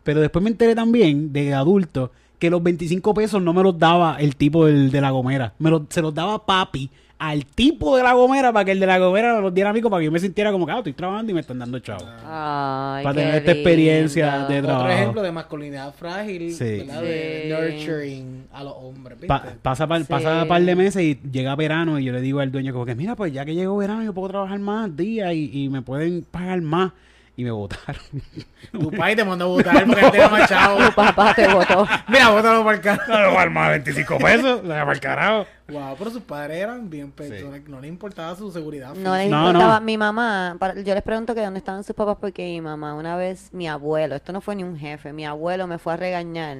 Pero 0.07 0.21
después 0.21 0.41
me 0.41 0.49
enteré 0.49 0.73
también 0.73 1.33
de 1.33 1.53
adulto 1.53 2.11
que 2.39 2.49
los 2.49 2.63
25 2.63 3.13
pesos 3.13 3.41
no 3.41 3.51
me 3.51 3.61
los 3.61 3.77
daba 3.77 4.15
el 4.21 4.37
tipo 4.37 4.65
del, 4.65 4.89
de 4.89 5.01
la 5.01 5.09
gomera. 5.11 5.51
Me 5.59 5.69
los, 5.69 5.81
se 5.89 6.01
los 6.01 6.13
daba 6.15 6.45
papi 6.45 6.89
al 7.19 7.45
tipo 7.45 7.97
de 7.97 8.03
la 8.03 8.13
gomera 8.13 8.53
para 8.53 8.63
que 8.63 8.71
el 8.71 8.79
de 8.79 8.85
la 8.85 8.99
gomera 8.99 9.33
me 9.35 9.41
los 9.41 9.51
diera 9.53 9.71
a 9.71 9.73
mí 9.73 9.81
para 9.81 9.97
que 9.97 10.05
yo 10.05 10.11
me 10.11 10.19
sintiera 10.19 10.51
como 10.51 10.65
que 10.65 10.71
ah, 10.71 10.77
estoy 10.77 10.93
trabajando 10.93 11.31
y 11.31 11.33
me 11.33 11.41
están 11.41 11.59
dando 11.59 11.77
chavo. 11.79 12.05
Ay, 12.25 13.03
Para 13.03 13.15
tener 13.15 13.35
esta 13.35 13.51
experiencia 13.53 14.37
lindo. 14.37 14.53
de 14.53 14.61
trabajo. 14.61 14.83
Otro 14.85 14.93
ejemplo 14.97 15.21
de 15.23 15.31
masculinidad 15.33 15.93
frágil, 15.93 16.53
Sí. 16.53 16.63
¿verdad? 16.85 17.01
De 17.01 17.41
Sí. 17.43 17.85
nurturing 17.87 18.43
a 18.53 18.63
los 18.63 18.73
hombres, 18.77 19.17
¿viste? 19.19 19.27
Pa- 19.27 19.43
pasa, 19.61 19.87
par- 19.87 20.01
Sí. 20.01 20.07
pasa 20.07 20.43
un 20.43 20.47
par 20.47 20.61
de 20.61 20.75
meses 20.75 21.03
y 21.03 21.19
llega 21.31 21.55
verano 21.55 21.99
y 21.99 22.05
yo 22.05 22.13
le 22.13 22.21
digo 22.21 22.39
al 22.39 22.51
dueño 22.51 22.71
como 22.71 22.85
que 22.85 22.95
mira 22.95 23.15
pues 23.15 23.33
ya 23.33 23.43
que 23.45 23.55
llegó 23.55 23.75
verano 23.77 24.03
yo 24.03 24.13
puedo 24.13 24.29
trabajar 24.29 24.59
más 24.59 24.95
días 24.95 25.33
y, 25.33 25.49
y 25.63 25.69
me 25.69 25.81
pueden 25.81 26.23
pagar 26.29 26.61
más 26.61 26.91
y 27.38 27.43
me 27.43 27.51
votaron 27.51 28.01
tu 28.71 28.91
país 28.91 29.15
te 29.15 29.23
mandó 29.23 29.45
a 29.45 29.47
votar 29.47 29.85
porque 29.85 30.27
más 30.29 30.49
chavo. 30.49 30.79
Tu 30.88 30.91
papá 30.93 31.33
te 31.35 31.47
votó. 31.47 31.88
Mira, 32.09 32.29
bótalo 32.31 32.63
para 32.65 32.75
el 32.77 32.81
carajo. 32.81 33.45
no 33.45 33.49
más 33.51 33.69
25 33.69 34.17
pesos 34.17 34.59
para 34.61 34.91
el 34.91 34.99
carajo 34.99 35.45
Wow, 35.69 35.95
pero 35.99 36.09
sus 36.11 36.23
padres 36.23 36.57
eran 36.63 36.89
bien 36.89 37.11
personas, 37.11 37.61
no 37.67 37.79
les 37.81 37.89
importaba 37.89 38.35
su 38.35 38.51
seguridad. 38.51 38.93
No 38.95 39.15
les 39.15 39.29
No, 39.29 39.47
importaba. 39.49 39.79
no. 39.79 39.85
Mi 39.85 39.97
mamá, 39.97 40.55
para- 40.59 40.81
yo 40.81 40.93
les 40.93 41.03
pregunto 41.03 41.35
que 41.35 41.43
dónde 41.43 41.59
estaban 41.59 41.83
sus 41.83 41.95
papás 41.95 42.17
porque 42.19 42.43
mi 42.43 42.61
mamá, 42.61 42.95
una 42.95 43.15
vez 43.17 43.53
mi 43.53 43.67
abuelo, 43.67 44.15
esto 44.15 44.31
no 44.33 44.41
fue 44.41 44.55
ni 44.55 44.63
un 44.63 44.77
jefe, 44.79 45.13
mi 45.13 45.25
abuelo 45.25 45.67
me 45.67 45.77
fue 45.77 45.93
a 45.93 45.97
regañar, 45.97 46.57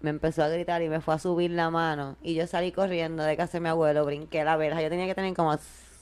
me 0.00 0.10
empezó 0.10 0.42
a 0.42 0.48
gritar 0.48 0.82
y 0.82 0.88
me 0.88 1.00
fue 1.00 1.14
a 1.14 1.18
subir 1.18 1.52
la 1.52 1.70
mano 1.70 2.16
y 2.22 2.34
yo 2.34 2.46
salí 2.48 2.72
corriendo 2.72 3.22
de 3.22 3.36
casa 3.36 3.52
de 3.58 3.60
mi 3.60 3.68
abuelo, 3.68 4.04
brinqué 4.04 4.42
la 4.44 4.56
verja, 4.56 4.82
yo 4.82 4.88
tenía 4.90 5.06
que 5.06 5.14
tener 5.14 5.32
como 5.34 5.52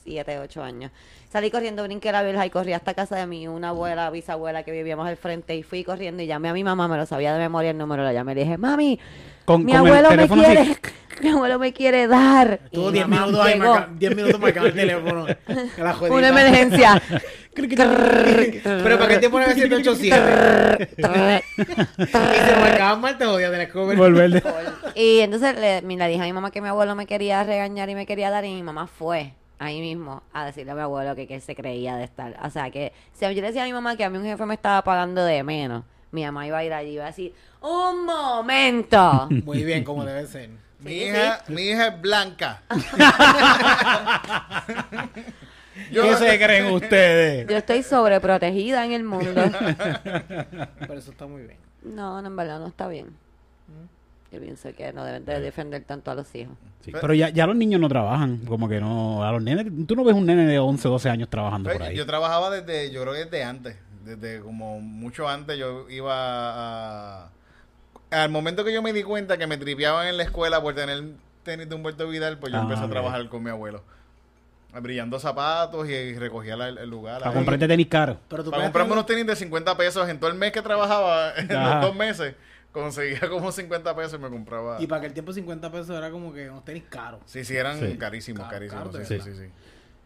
7, 0.08 0.38
8 0.38 0.62
años. 0.62 0.90
Salí 1.30 1.50
corriendo, 1.50 1.82
brinqué 1.84 2.10
la 2.10 2.22
verja 2.22 2.46
y 2.46 2.50
corrí 2.50 2.72
hasta 2.72 2.94
casa 2.94 3.16
de 3.16 3.26
mi 3.26 3.46
una 3.48 3.68
abuela, 3.70 4.08
bisabuela 4.10 4.62
que 4.62 4.72
vivíamos 4.72 5.06
al 5.06 5.16
frente 5.18 5.54
y 5.54 5.62
fui 5.62 5.84
corriendo 5.84 6.22
y 6.22 6.26
llamé 6.26 6.48
a 6.48 6.54
mi 6.54 6.64
mamá, 6.64 6.88
me 6.88 6.96
lo 6.96 7.04
sabía 7.04 7.34
de 7.34 7.38
memoria 7.38 7.70
el 7.72 7.78
número, 7.78 8.02
la 8.02 8.12
llamé 8.14 8.32
y 8.32 8.34
le 8.36 8.40
dije, 8.44 8.56
mami, 8.56 8.98
Con- 9.44 9.64
mi 9.66 9.72
con 9.72 9.86
el 9.86 9.92
abuelo 10.06 10.16
me 10.16 10.28
quiere, 10.28 10.60
así. 10.62 10.76
mi 11.22 11.28
abuelo 11.28 11.58
me 11.58 11.72
quiere 11.74 12.06
dar. 12.06 12.60
Estuvo 12.64 12.88
Y 12.88 12.92
10 12.94 13.08
mamá 13.08 13.26
minutos 13.26 13.46
ahí, 13.46 13.52
llegó. 13.58 13.74
marca- 13.74 13.90
10 13.98 14.16
minutos 14.16 14.40
marcando 14.40 14.68
el 14.68 14.74
teléfono. 14.74 15.26
Que 15.26 15.82
la. 15.82 15.96
Una 15.98 16.28
emergencia. 16.28 17.02
Pero 17.58 18.98
¿para 18.98 19.08
qué 19.08 19.18
te 19.18 19.28
pones 19.30 19.48
a 19.48 19.52
787? 19.54 20.88
y 20.96 21.02
se 21.02 22.56
marcaban 22.60 23.00
mal, 23.00 23.18
te 23.18 23.24
jodía, 23.26 23.50
tenías 23.50 23.70
que 23.72 23.78
volver. 23.78 24.30
de- 24.30 24.42
Y 24.94 25.18
entonces 25.20 25.58
le, 25.58 25.82
me- 25.82 25.96
le 25.96 26.08
dije 26.08 26.22
a 26.22 26.24
mi 26.24 26.32
mamá 26.32 26.50
que 26.52 26.60
mi 26.60 26.68
abuelo 26.68 26.94
me 26.94 27.06
quería 27.06 27.42
regañar 27.44 27.90
y 27.90 27.94
me 27.96 28.06
quería 28.06 28.30
dar 28.30 28.44
y 28.44 28.54
mi 28.54 28.62
mamá 28.62 28.86
fue 28.86 29.32
ahí 29.58 29.80
mismo 29.80 30.22
a 30.32 30.44
decirle 30.44 30.72
a 30.72 30.74
mi 30.74 30.80
abuelo 30.82 31.14
que, 31.16 31.26
que 31.26 31.34
él 31.36 31.40
se 31.42 31.54
creía 31.54 31.96
de 31.96 32.04
estar. 32.04 32.36
O 32.44 32.50
sea, 32.50 32.70
que 32.70 32.92
si 33.12 33.24
yo 33.24 33.30
le 33.32 33.42
decía 33.42 33.62
a 33.62 33.66
mi 33.66 33.72
mamá 33.72 33.96
que 33.96 34.04
a 34.04 34.10
mí 34.10 34.18
un 34.18 34.24
jefe 34.24 34.44
me 34.46 34.54
estaba 34.54 34.82
pagando 34.84 35.24
de 35.24 35.42
menos, 35.42 35.84
mi 36.12 36.24
mamá 36.24 36.46
iba 36.46 36.58
a 36.58 36.64
ir 36.64 36.72
allí 36.72 36.90
y 36.90 36.94
iba 36.94 37.04
a 37.04 37.08
decir, 37.08 37.34
un 37.60 38.04
momento. 38.04 39.28
Muy 39.44 39.64
bien, 39.64 39.84
como 39.84 40.04
debe 40.04 40.26
ser. 40.26 40.50
Mi 40.80 40.90
Sí, 40.92 40.96
hija, 41.06 41.42
mi 41.48 41.62
hija 41.62 41.88
es 41.88 42.00
blanca. 42.00 42.62
Yo- 45.90 46.02
¿Qué 46.02 46.14
se 46.16 46.38
creen 46.38 46.66
ustedes? 46.72 47.46
Yo 47.48 47.56
estoy 47.56 47.82
sobreprotegida 47.82 48.84
en 48.84 48.92
el 48.92 49.02
mundo. 49.04 49.32
Pero 50.78 50.94
eso 50.94 51.10
está 51.10 51.26
muy 51.26 51.42
bien. 51.42 51.56
No, 51.82 52.20
no, 52.22 52.28
en 52.28 52.36
verdad 52.36 52.58
no 52.60 52.66
está 52.68 52.86
bien. 52.88 53.06
Yo 54.30 54.40
pienso 54.40 54.68
que 54.76 54.92
no 54.92 55.04
deben 55.04 55.24
de 55.24 55.40
defender 55.40 55.82
tanto 55.84 56.10
a 56.10 56.14
los 56.14 56.34
hijos. 56.34 56.54
Sí, 56.84 56.92
pero 56.92 57.14
ya, 57.14 57.30
ya 57.30 57.46
los 57.46 57.56
niños 57.56 57.80
no 57.80 57.88
trabajan, 57.88 58.38
como 58.46 58.68
que 58.68 58.78
no, 58.80 59.24
a 59.24 59.32
los 59.32 59.42
nenes, 59.42 59.66
tú 59.86 59.96
no 59.96 60.04
ves 60.04 60.14
un 60.14 60.26
nene 60.26 60.44
de 60.46 60.58
11, 60.58 60.86
12 60.86 61.08
años 61.08 61.28
trabajando 61.30 61.70
por 61.70 61.78
Pues, 61.78 61.90
ahí. 61.90 61.96
Yo 61.96 62.04
trabajaba 62.06 62.50
desde, 62.50 62.90
yo 62.90 63.00
creo 63.02 63.14
que 63.14 63.20
desde 63.24 63.42
antes, 63.44 63.76
desde 64.04 64.40
como 64.40 64.80
mucho 64.80 65.28
antes 65.28 65.58
yo 65.58 65.88
iba 65.88 66.12
a... 66.14 67.30
Al 68.10 68.30
momento 68.30 68.64
que 68.64 68.72
yo 68.72 68.82
me 68.82 68.92
di 68.92 69.02
cuenta 69.02 69.38
que 69.38 69.46
me 69.46 69.56
tripeaban 69.56 70.06
en 70.08 70.16
la 70.18 70.22
escuela 70.24 70.60
por 70.62 70.74
tener 70.74 71.02
tenis 71.42 71.68
de 71.68 71.74
Humberto 71.74 72.06
Vidal, 72.08 72.38
pues 72.38 72.52
yo 72.52 72.58
Ah, 72.58 72.62
empecé 72.62 72.84
a 72.84 72.88
trabajar 72.88 73.26
con 73.28 73.42
mi 73.42 73.50
abuelo. 73.50 73.82
Brillando 74.80 75.18
zapatos 75.18 75.88
y, 75.88 76.14
recogía 76.18 76.54
la- 76.56 76.68
el, 76.68 76.88
lugar. 76.90 77.20
Para 77.22 77.32
comprarte 77.34 77.66
tenis 77.66 77.86
caro. 77.88 78.18
Pero 78.28 78.44
tú 78.44 78.50
Para 78.50 78.64
comprarme 78.64 78.92
unos 78.92 79.06
tenis 79.06 79.26
de 79.26 79.34
50 79.34 79.74
pesos 79.76 80.06
en 80.08 80.18
todo 80.20 80.30
el 80.30 80.36
mes 80.36 80.52
que 80.52 80.60
trabajaba, 80.60 81.32
en 81.36 81.48
los 81.48 81.80
dos 81.80 81.96
meses, 81.96 82.34
conseguía 82.72 83.20
como 83.30 83.50
50 83.52 83.94
pesos 83.96 84.18
y 84.18 84.22
me 84.22 84.28
compraba... 84.30 84.80
Y 84.82 84.86
para 84.86 85.00
aquel 85.00 85.12
tiempo 85.12 85.32
50 85.32 85.70
pesos 85.70 85.90
era 85.96 86.10
como 86.10 86.32
que 86.32 86.48
unos 86.50 86.64
tenis 86.64 86.84
caros. 86.88 87.20
Sí, 87.26 87.44
sí, 87.44 87.56
eran 87.56 87.78
Sí. 87.78 87.96
carísimos, 87.96 88.46
carísimos. 88.48 88.84
caro, 88.88 88.92
sí, 88.92 89.14
de 89.14 89.20
sí, 89.22 89.30
sí, 89.32 89.36
sí. 89.38 89.50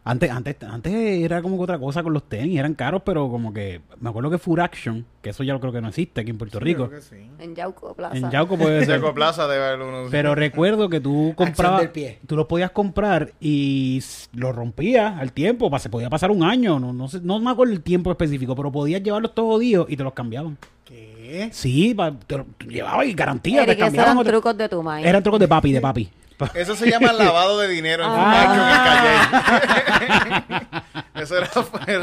Antes, 0.05 0.29
antes, 0.31 0.57
antes 0.63 0.93
era 0.93 1.41
como 1.41 1.55
que 1.55 1.63
otra 1.63 1.79
cosa 1.79 2.03
con 2.03 2.11
los 2.11 2.27
tenis, 2.27 2.59
eran 2.59 2.73
caros, 2.73 3.03
pero 3.05 3.29
como 3.29 3.53
que, 3.53 3.79
me 4.01 4.09
acuerdo 4.09 4.29
que 4.29 4.37
Food 4.37 4.59
Action, 4.59 5.05
que 5.21 5.29
eso 5.29 5.43
ya 5.43 5.57
creo 5.57 5.71
que 5.71 5.79
no 5.79 5.87
existe 5.87 6.19
aquí 6.19 6.29
en 6.29 6.37
Puerto 6.37 6.57
Sí, 6.59 6.63
Rico. 6.65 6.89
creo 6.89 6.99
que 6.99 7.05
sí. 7.05 7.29
En 7.39 7.55
Yauco 7.55 7.93
Plaza. 7.93 8.17
En 8.17 8.29
Yauco 8.29 8.57
puede 8.57 8.79
ser. 8.85 8.99
Seco 8.99 9.13
Plaza 9.13 9.47
debe 9.47 9.63
haber 9.65 9.79
unos... 9.81 10.11
Pero 10.11 10.35
recuerdo 10.35 10.89
que 10.89 10.99
tú 10.99 11.31
comprabas, 11.37 11.79
del 11.83 11.91
pie. 11.91 12.19
tú 12.27 12.35
los 12.35 12.47
podías 12.47 12.71
comprar 12.71 13.31
y 13.39 13.99
s- 13.99 14.27
lo 14.33 14.51
rompías 14.51 15.17
al 15.21 15.31
tiempo, 15.31 15.71
se 15.79 15.89
podía 15.89 16.09
pasar 16.09 16.31
un 16.31 16.43
año, 16.43 16.81
no, 16.81 16.91
no, 16.91 17.07
sé, 17.07 17.21
no 17.21 17.39
me 17.39 17.51
acuerdo 17.51 17.71
el 17.71 17.81
tiempo 17.81 18.11
específico, 18.11 18.57
pero 18.57 18.73
podías 18.73 19.01
llevarlos 19.01 19.33
todos 19.33 19.53
jodidos 19.53 19.89
y 19.89 19.95
te 19.95 20.03
los 20.03 20.11
cambiaban. 20.11 20.57
¿Qué? 20.83 21.12
Sí, 21.51 21.93
pa- 21.93 22.13
te 22.27 22.37
los 22.37 22.45
llevabas 22.67 23.05
y 23.07 23.13
garantía, 23.13 23.57
te 23.65 23.71
Eric, 23.71 23.77
esos 23.77 23.85
cambiaban. 23.87 24.07
eran 24.09 24.17
o 24.17 24.23
te- 24.23 24.29
trucos 24.29 24.57
de 24.57 24.69
tu 24.69 24.83
maíz. 24.83 25.05
Eran 25.05 25.23
trucos 25.23 25.39
de 25.39 25.47
papi, 25.47 25.71
de 25.71 25.81
papi. 25.81 26.09
Eso 26.55 26.75
se 26.75 26.89
llama 26.89 27.13
lavado 27.13 27.59
de 27.59 27.67
dinero 27.69 28.03
en 28.03 28.09
Ah. 28.11 28.45
Fumacho, 28.45 28.61
en 28.63 28.69
el 28.69 30.57
Calle. 30.59 30.83
eso, 31.23 31.37
era, 31.37 31.49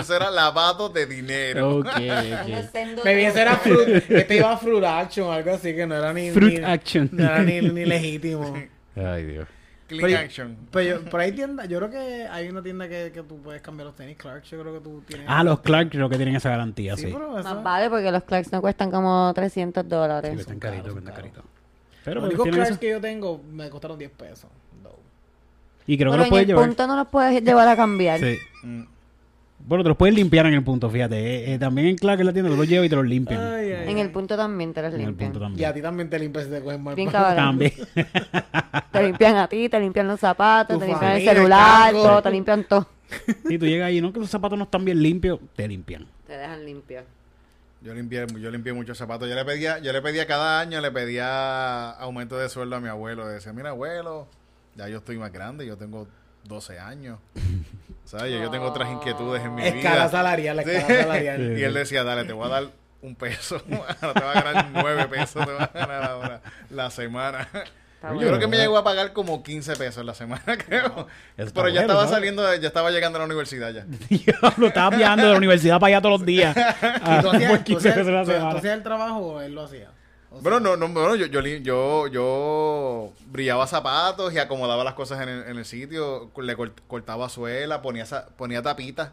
eso 0.00 0.16
era 0.16 0.30
lavado 0.30 0.88
de 0.88 1.06
dinero. 1.06 1.78
Ok, 1.78 1.86
ok. 1.86 3.04
Maybe 3.04 3.26
eso 3.26 3.38
era 3.38 3.56
fruit, 3.56 4.04
este 4.10 4.36
iba 4.36 4.52
a 4.52 4.56
fruit 4.56 4.84
action 4.84 5.26
o 5.28 5.32
algo 5.32 5.52
así 5.52 5.74
que 5.74 5.86
no 5.86 5.94
era 5.96 6.12
ni, 6.12 6.30
Fruit 6.30 6.58
ni- 6.60 6.64
action. 6.64 7.08
no 7.12 7.24
era 7.24 7.42
ni, 7.42 7.60
ni 7.60 7.84
legítimo. 7.84 8.54
Ay, 8.96 9.24
Dios. 9.24 9.46
Pero- 9.98 10.18
action. 10.18 10.56
Pero 10.70 11.00
yo- 11.00 11.10
por 11.10 11.20
ahí 11.20 11.32
tienda, 11.32 11.64
yo 11.64 11.78
creo 11.78 11.90
que 11.90 12.26
hay 12.30 12.48
una 12.48 12.62
tienda 12.62 12.88
que, 12.88 13.10
que 13.12 13.22
tú 13.22 13.38
puedes 13.42 13.60
cambiar 13.62 13.86
los 13.86 13.96
tenis 13.96 14.16
Clark, 14.16 14.42
yo 14.44 14.60
creo 14.60 14.74
que 14.74 14.80
tú 14.80 15.02
tienes. 15.06 15.26
Ah, 15.28 15.42
los 15.42 15.60
Clark 15.60 15.90
creo 15.90 16.08
que 16.08 16.16
tienen 16.16 16.36
esa 16.36 16.50
garantía, 16.50 16.96
sí, 16.96 17.06
sí. 17.06 17.10
pero 17.12 17.38
eso, 17.38 17.48
Más 17.54 17.62
vale 17.62 17.88
porque 17.90 18.12
los 18.12 18.22
Clarks 18.24 18.52
no 18.52 18.60
cuestan 18.60 18.90
como 18.90 19.32
300 19.34 19.82
Sí, 19.84 19.88
dólares. 19.88 20.34
que 20.34 20.40
están 20.42 20.58
caritos, 20.58 20.92
que 20.92 20.98
están 20.98 21.14
caritos. 21.14 21.44
Pero 22.04 22.20
los 22.20 22.28
únicos 22.30 22.46
Clarks 22.48 22.70
eso. 22.70 22.80
que 22.80 22.90
yo 22.90 23.00
tengo 23.00 23.42
me 23.52 23.68
costaron 23.70 23.98
10 23.98 24.10
pesos. 24.12 24.48
No. 24.82 24.90
Y 25.86 25.98
creo 25.98 26.12
que 26.12 26.18
los 26.18 26.28
puedes 26.28 26.46
llevar. 26.46 26.66
punto 26.66 26.86
no 26.86 26.96
los 26.96 27.08
puedes 27.08 27.42
llevar 27.42 27.68
a 27.68 27.76
cambiar. 27.76 28.20
Sí. 28.20 28.36
Mm. 28.62 28.82
Bueno, 29.70 29.84
te 29.84 29.88
los 29.90 29.96
puedes 29.96 30.16
limpiar 30.16 30.46
en 30.46 30.54
el 30.54 30.64
punto, 30.64 30.90
fíjate. 30.90 31.16
Eh, 31.16 31.54
eh, 31.54 31.58
también 31.60 31.86
en 31.86 31.96
Clark 31.96 32.18
en 32.18 32.26
la 32.26 32.32
tienda 32.32 32.50
tú 32.50 32.56
los 32.56 32.66
llevas 32.66 32.86
y 32.86 32.88
te 32.88 32.96
los 32.96 33.06
limpian. 33.06 33.40
Ay, 33.40 33.70
ay, 33.70 33.88
En 33.88 33.98
el 33.98 34.10
punto 34.10 34.36
también 34.36 34.74
te 34.74 34.82
los 34.82 34.92
en 34.92 35.00
el 35.02 35.06
limpian. 35.06 35.56
Y 35.56 35.62
a 35.62 35.72
ti 35.72 35.80
también 35.80 36.10
te 36.10 36.18
limpias 36.18 36.46
si 36.46 36.50
te 36.50 36.60
cogen 36.60 36.82
mal. 36.82 36.96
Bien 36.96 37.08
cabrón. 37.08 37.36
También. 37.36 37.72
Te 38.90 39.04
limpian 39.04 39.36
a 39.36 39.46
ti, 39.46 39.68
te 39.68 39.78
limpian 39.78 40.08
los 40.08 40.18
zapatos, 40.18 40.74
Tu 40.74 40.80
te 40.80 40.86
limpian 40.88 41.12
el 41.12 41.18
familia, 41.18 41.30
el 41.30 41.36
celular, 41.36 41.92
todo, 41.92 42.22
te 42.22 42.30
limpian 42.32 42.64
todo. 42.64 42.88
Y 43.48 43.58
tú 43.58 43.66
llegas 43.66 43.86
ahí, 43.86 44.00
no 44.00 44.12
que 44.12 44.18
los 44.18 44.28
zapatos 44.28 44.58
no 44.58 44.64
están 44.64 44.84
bien 44.84 45.00
limpios, 45.00 45.38
te 45.54 45.68
limpian. 45.68 46.04
Te 46.26 46.36
dejan 46.36 46.64
limpio. 46.64 47.02
Yo 47.80 47.94
limpié, 47.94 48.26
yo 48.40 48.50
limpié 48.50 48.72
muchos 48.72 48.98
zapatos. 48.98 49.28
Yo 49.28 49.36
le 49.36 49.44
pedía, 49.44 49.78
yo 49.78 49.92
le 49.92 50.02
pedía 50.02 50.26
cada 50.26 50.58
año, 50.58 50.80
le 50.80 50.90
pedía 50.90 51.90
aumento 51.92 52.36
de 52.36 52.48
sueldo 52.48 52.74
a 52.74 52.80
mi 52.80 52.88
abuelo. 52.88 53.28
Le 53.28 53.34
decía, 53.34 53.52
mira 53.52 53.70
abuelo, 53.70 54.26
ya 54.74 54.88
yo 54.88 54.98
estoy 54.98 55.16
más 55.16 55.32
grande, 55.32 55.64
yo 55.64 55.76
tengo 55.76 56.08
12 56.48 56.80
años. 56.80 57.20
¿Sabes? 58.04 58.32
Ya 58.32 58.40
Yo 58.40 58.50
tengo 58.50 58.66
otras 58.66 58.90
inquietudes 58.90 59.42
en 59.44 59.54
mi 59.54 59.62
Escala 59.66 59.94
vida. 59.96 60.08
salarial, 60.08 60.56
la 60.56 60.62
Sí. 60.64 60.70
escala 60.70 61.02
salarial. 61.02 61.40
Y 61.58 61.62
él 61.62 61.74
decía, 61.74 62.02
dale, 62.04 62.24
te 62.24 62.32
voy 62.32 62.46
a 62.46 62.48
dar 62.50 62.64
un 63.02 63.14
peso. 63.14 63.62
Ahora 64.02 64.14
te 64.14 64.24
va 64.24 64.32
a 64.32 64.42
ganar 64.42 64.66
nueve 64.72 65.06
pesos, 65.08 65.44
te 65.46 65.52
va 65.52 65.64
a 65.64 65.70
ganar 65.72 66.02
ahora 66.04 66.40
la 66.70 66.90
semana. 66.90 67.48
Yo 68.02 68.18
creo 68.18 68.38
que 68.38 68.46
me 68.46 68.56
llegó 68.56 68.78
a 68.78 68.82
pagar 68.84 69.12
como 69.12 69.42
15 69.42 69.76
pesos 69.76 70.04
la 70.06 70.14
semana, 70.14 70.42
creo. 70.66 71.06
Está 71.36 71.52
Pero 71.62 71.68
ya 71.68 71.80
bueno, 71.80 71.80
estaba 71.80 72.04
¿no? 72.04 72.08
saliendo, 72.10 72.54
ya 72.56 72.66
estaba 72.68 72.90
llegando 72.90 73.18
a 73.18 73.20
la 73.20 73.26
universidad 73.26 73.72
ya. 73.74 73.84
Diablo, 74.08 74.68
estabas 74.68 74.96
viajando 74.98 75.26
de 75.26 75.32
la 75.32 75.36
universidad 75.36 75.78
para 75.78 75.88
allá 75.96 76.00
todos 76.00 76.18
los 76.18 76.26
días. 76.26 76.56
Ah, 76.56 77.18
¿Y 77.18 77.22
tú 77.22 77.30
hacías, 77.30 77.50
por 77.50 77.58
tú 77.58 77.64
15 77.64 77.88
hacías- 77.90 77.94
pesos 78.06 78.12
la 78.28 78.50
tú- 78.50 78.56
hacías 78.56 78.74
el 78.76 78.82
trabajo 78.82 79.16
o 79.18 79.40
él 79.42 79.54
lo 79.54 79.64
hacía? 79.64 79.90
O 80.30 80.34
sea, 80.34 80.42
Bueno, 80.42 80.60
no, 80.60 80.76
no, 80.76 80.88
bueno, 80.92 81.16
yo, 81.16 81.26
yo, 81.26 81.40
yo, 81.40 82.06
yo 82.08 83.12
brillaba 83.26 83.66
zapatos 83.66 84.32
y 84.32 84.38
acomodaba 84.38 84.84
las 84.84 84.94
cosas 84.94 85.20
en 85.22 85.28
el, 85.28 85.42
en 85.48 85.58
el 85.58 85.64
sitio, 85.64 86.30
le 86.40 86.56
cort- 86.56 86.80
cortaba 86.86 87.28
suela, 87.28 87.82
ponía, 87.82 88.04
ponía 88.36 88.62
tapitas. 88.62 89.10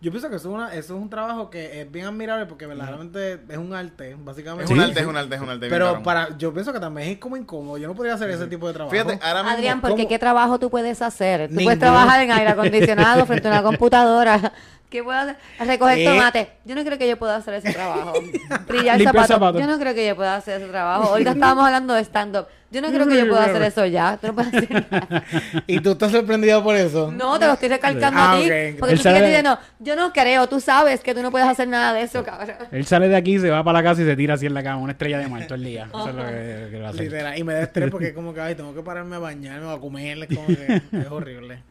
Yo 0.00 0.12
pienso 0.12 0.30
que 0.30 0.36
eso 0.36 0.48
es, 0.50 0.54
una, 0.54 0.68
eso 0.74 0.94
es 0.96 1.02
un 1.02 1.10
trabajo 1.10 1.50
que 1.50 1.80
es 1.80 1.90
bien 1.90 2.06
admirable 2.06 2.46
porque 2.46 2.66
verdaderamente 2.66 3.40
es 3.48 3.56
un 3.58 3.74
arte, 3.74 4.14
básicamente. 4.16 4.62
Es 4.64 4.68
Sí, 4.68 4.74
un 4.74 4.80
arte, 4.80 4.94
sí. 4.94 5.00
es 5.00 5.06
un 5.06 5.16
arte, 5.16 5.34
es 5.34 5.40
un 5.40 5.48
arte. 5.50 5.68
Pero 5.68 6.02
para, 6.04 6.38
yo 6.38 6.52
pienso 6.52 6.72
que 6.72 6.78
también 6.78 7.08
es 7.10 7.18
como 7.18 7.36
incómodo. 7.36 7.78
Yo 7.78 7.88
no 7.88 7.96
podría 7.96 8.14
hacer 8.14 8.30
ese 8.30 8.46
tipo 8.46 8.68
de 8.68 8.74
trabajo. 8.74 8.92
Fíjate, 8.92 9.18
ahora 9.20 9.42
mismo... 9.42 9.56
Adrián, 9.56 9.80
porque 9.80 9.96
¿cómo? 9.96 10.08
qué 10.08 10.18
trabajo 10.20 10.56
tú 10.60 10.70
puedes 10.70 11.02
hacer? 11.02 11.40
Tú 11.48 11.54
Ninguno. 11.54 11.64
puedes 11.64 11.78
trabajar 11.80 12.20
en 12.22 12.30
aire 12.30 12.48
acondicionado 12.50 13.26
frente 13.26 13.48
a 13.48 13.50
una 13.50 13.62
computadora 13.64 14.52
¿Qué 14.90 15.02
puedo 15.04 15.18
hacer? 15.18 15.36
Recoger 15.60 15.98
Eh. 15.98 16.04
tomate. 16.06 16.48
Yo 16.64 16.74
no 16.74 16.82
creo 16.82 16.96
que 16.96 17.06
yo 17.06 17.18
pueda 17.18 17.36
hacer 17.36 17.54
ese 17.54 17.72
trabajo. 17.74 18.14
Brillar 18.68 18.98
zapatos. 19.02 19.60
Yo 19.60 19.66
no 19.66 19.78
creo 19.78 19.94
que 19.94 20.06
yo 20.06 20.16
pueda 20.16 20.36
hacer 20.36 20.62
ese 20.62 20.70
trabajo. 20.70 21.10
Ahorita 21.10 21.32
estábamos 21.32 21.66
hablando 21.66 21.92
de 21.94 22.00
stand-up. 22.04 22.46
Yo 22.70 22.80
no 22.82 22.88
creo 22.88 23.06
que 23.06 23.16
yo 23.18 23.28
pueda 23.28 23.44
hacer 23.44 23.62
eso 23.62 23.84
ya. 23.86 24.18
Tú 24.20 24.28
no 24.28 24.34
puedes 24.34 24.54
hacer 24.54 24.86
nada. 24.90 25.24
¿Y 25.66 25.80
tú 25.80 25.92
estás 25.92 26.10
sorprendido 26.12 26.62
por 26.62 26.74
eso? 26.74 27.10
No, 27.12 27.38
te 27.38 27.46
lo 27.46 27.52
estoy 27.54 27.68
recalcando 27.68 28.18
Ah, 28.20 28.32
a 28.36 28.40
ti. 28.40 28.44
ok. 28.46 28.78
Porque 28.78 28.94
Él 28.94 28.98
tú 28.98 29.08
sigues 29.08 29.22
diciendo, 29.24 29.58
yo 29.78 29.96
no 29.96 30.12
creo, 30.12 30.46
tú 30.48 30.60
sabes 30.60 31.00
que 31.00 31.14
tú 31.14 31.22
no 31.22 31.30
puedes 31.30 31.48
hacer 31.48 31.68
nada 31.68 31.92
de 31.92 32.02
eso, 32.02 32.24
cabrón. 32.24 32.56
Él 32.72 32.86
sale 32.86 33.08
de 33.08 33.16
aquí, 33.16 33.38
se 33.38 33.50
va 33.50 33.62
para 33.64 33.78
la 33.78 33.82
casa 33.82 34.02
y 34.02 34.04
se 34.06 34.16
tira 34.16 34.34
así 34.34 34.46
en 34.46 34.54
la 34.54 34.62
cama, 34.62 34.78
una 34.82 34.92
estrella 34.92 35.18
de 35.18 35.28
mar 35.28 35.42
todo 35.44 35.54
el 35.56 35.64
día. 35.64 35.86
Eso 35.88 36.08
es 36.08 36.14
lo 36.14 36.24
que, 36.26 36.68
que 36.70 36.80
va 36.80 36.86
a 36.86 36.90
hacer. 36.90 37.02
Literal. 37.04 37.38
Y 37.38 37.44
me 37.44 37.52
da 37.54 37.62
estrés 37.62 37.90
porque 37.90 38.08
es 38.08 38.12
como 38.14 38.32
que, 38.34 38.40
ay, 38.40 38.54
tengo 38.54 38.74
que 38.74 38.82
pararme 38.82 39.16
a 39.16 39.18
bañarme 39.18 39.66
o 39.66 39.70
a 39.70 39.80
comer. 39.80 40.26
Como 40.28 40.46
que 40.46 40.82
es 40.92 41.06
horrible. 41.10 41.62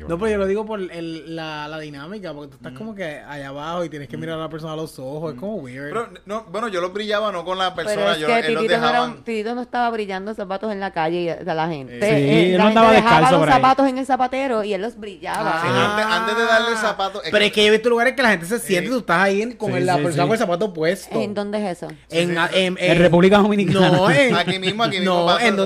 No, 0.00 0.18
pero 0.18 0.30
yo 0.32 0.38
lo 0.38 0.46
digo 0.46 0.66
por 0.66 0.80
el, 0.80 1.36
la, 1.36 1.68
la 1.68 1.78
dinámica, 1.78 2.32
porque 2.32 2.48
tú 2.50 2.56
estás 2.56 2.72
como 2.72 2.94
que 2.94 3.04
allá 3.20 3.48
abajo 3.48 3.84
y 3.84 3.88
tienes 3.88 4.08
que 4.08 4.16
mirar 4.16 4.36
a 4.38 4.42
la 4.42 4.48
persona 4.48 4.72
a 4.72 4.76
los 4.76 4.98
ojos. 4.98 5.34
Es 5.34 5.40
como 5.40 5.56
weird. 5.56 5.88
Pero, 5.90 6.08
no, 6.26 6.44
bueno, 6.50 6.68
yo 6.68 6.80
los 6.80 6.92
brillaba 6.92 7.30
no 7.32 7.44
con 7.44 7.58
la 7.58 7.74
Pero 7.74 7.88
persona, 7.88 8.12
es 8.12 8.18
yo, 8.18 8.26
que 8.26 8.38
él 8.38 8.46
Titito 8.58 8.78
no, 8.78 8.88
era 8.88 9.14
Titito 9.24 9.54
no 9.54 9.62
estaba 9.62 9.90
brillando 9.90 10.34
zapatos 10.34 10.72
en 10.72 10.80
la 10.80 10.92
calle 10.92 11.20
y 11.22 11.28
a 11.48 11.54
la 11.54 11.68
gente. 11.68 12.00
Sí, 12.00 12.06
Eh, 12.06 12.50
él 12.52 12.58
no 12.58 12.64
gente 12.64 12.78
andaba 12.78 12.92
dejaba 12.92 13.20
descalzo 13.20 13.44
los 13.46 13.54
zapatos 13.54 13.88
en 13.88 13.98
el 13.98 14.06
zapatero 14.06 14.64
y 14.64 14.74
él 14.74 14.82
los 14.82 14.98
brillaba. 14.98 15.60
Sí, 15.62 15.68
antes- 15.70 16.06
antes 16.06 16.36
de 16.36 16.44
darle 16.44 16.76
zapatos, 16.76 17.24
es 17.24 17.30
Pero 17.30 17.40
que- 17.40 17.46
es 17.46 17.52
que 17.52 17.60
yo 17.62 17.68
he 17.68 17.70
visto 17.70 17.88
lugares 17.88 18.14
que 18.14 18.22
la 18.22 18.30
gente 18.30 18.46
se 18.46 18.58
siente 18.58 18.88
y 18.88 18.92
tú 18.92 18.98
estás 18.98 19.18
ahí 19.22 19.42
en- 19.42 19.52
con 19.56 19.72
Sí, 19.72 19.80
la 19.80 19.96
sí, 19.96 20.02
persona 20.02 20.22
sí. 20.24 20.28
con 20.28 20.32
el 20.32 20.38
zapato 20.38 20.72
puesto. 20.74 21.20
¿En 21.20 21.34
dónde 21.34 21.58
es 21.58 21.76
eso? 21.78 21.86
En, 22.10 22.30
Sí, 22.30 22.34
sí. 22.52 22.58
en, 22.58 22.76
En 22.80 22.98
República 22.98 23.38
Dominicana. 23.38 23.90
No, 23.90 24.10
en, 24.10 24.34
Aquí 24.36 24.58
mismo, 24.58 24.82
aquí 24.84 24.98
mismo 24.98 25.14
No, 25.26 25.38
en, 25.40 25.56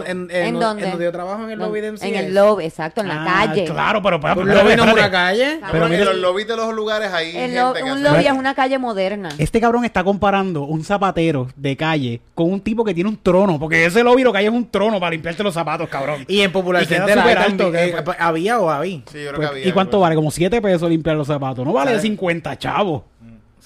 donde 0.59 1.05
yo 1.05 1.13
trabajo 1.13 1.45
en 1.45 1.51
el 1.53 1.59
lobby 1.59 1.81
de 1.81 1.89
En 1.89 2.15
el 2.15 2.35
lobby, 2.35 2.65
exacto, 2.65 3.01
en 3.01 3.09
la 3.09 3.23
Ah, 3.23 3.47
calle. 3.47 3.65
Claro, 3.65 4.03
pero, 4.03 4.18
pero, 4.21 4.41
Un 4.41 4.47
pero, 4.49 4.63
lobby 4.63 4.77
no 4.77 4.85
es 4.85 4.93
una 4.93 5.11
calle. 5.11 5.61
Pero 5.73 5.89
mira- 5.89 6.05
los 6.07 6.17
lobbies 6.17 6.49
de 6.49 6.57
los 6.57 6.75
lugares 6.75 7.13
ahí. 7.13 7.33
Gente 7.33 7.57
que 7.77 7.83
un 7.85 7.91
hace- 7.91 8.01
lobby 8.03 8.27
es 8.27 8.33
una 8.33 8.55
calle 8.55 8.79
moderna. 8.79 9.29
Este 9.39 9.61
cabrón 9.61 9.85
está 9.85 10.03
comparando 10.05 10.63
un 10.63 10.85
zapatero 10.85 11.49
de 11.57 11.77
calle 11.77 12.21
con 12.35 12.53
un 12.53 12.61
tipo 12.61 12.85
que 12.85 12.95
tiene 12.95 13.11
un 13.11 13.17
trono, 13.17 13.59
porque 13.59 13.85
ese 13.87 14.03
lobby 14.03 14.23
lo 14.23 14.33
que 14.33 14.39
hay 14.39 14.47
es 14.47 14.53
un 14.53 14.71
trono 14.71 14.99
para 15.01 15.11
limpiarte 15.11 15.43
los 15.43 15.55
zapatos, 15.55 15.89
cabrón. 15.89 16.25
Y 16.29 16.41
en 16.41 16.53
Popular 16.53 16.83
Y 16.83 16.87
queda 16.87 17.07
Center 17.07 17.19
hay 17.19 17.35
alto, 17.35 17.65
también, 17.65 17.73
que- 17.73 18.11
eh, 18.11 18.15
había 18.19 18.59
o 18.61 18.71
había. 18.71 18.89
Sí, 18.89 19.03
yo 19.05 19.11
creo 19.11 19.35
Pues, 19.35 19.41
que 19.41 19.47
había. 19.57 19.69
¿Y 19.69 19.73
cuánto 19.73 19.93
pues. 19.93 20.03
vale? 20.03 20.15
Como 20.17 20.31
7 20.31 20.61
pesos 20.63 20.89
limpiar 20.91 21.17
los 21.17 21.27
zapatos. 21.27 21.65
No 21.65 21.73
vale 21.73 21.91
¿Sabe? 21.93 22.03
50 22.03 22.59
chavos. 22.59 23.03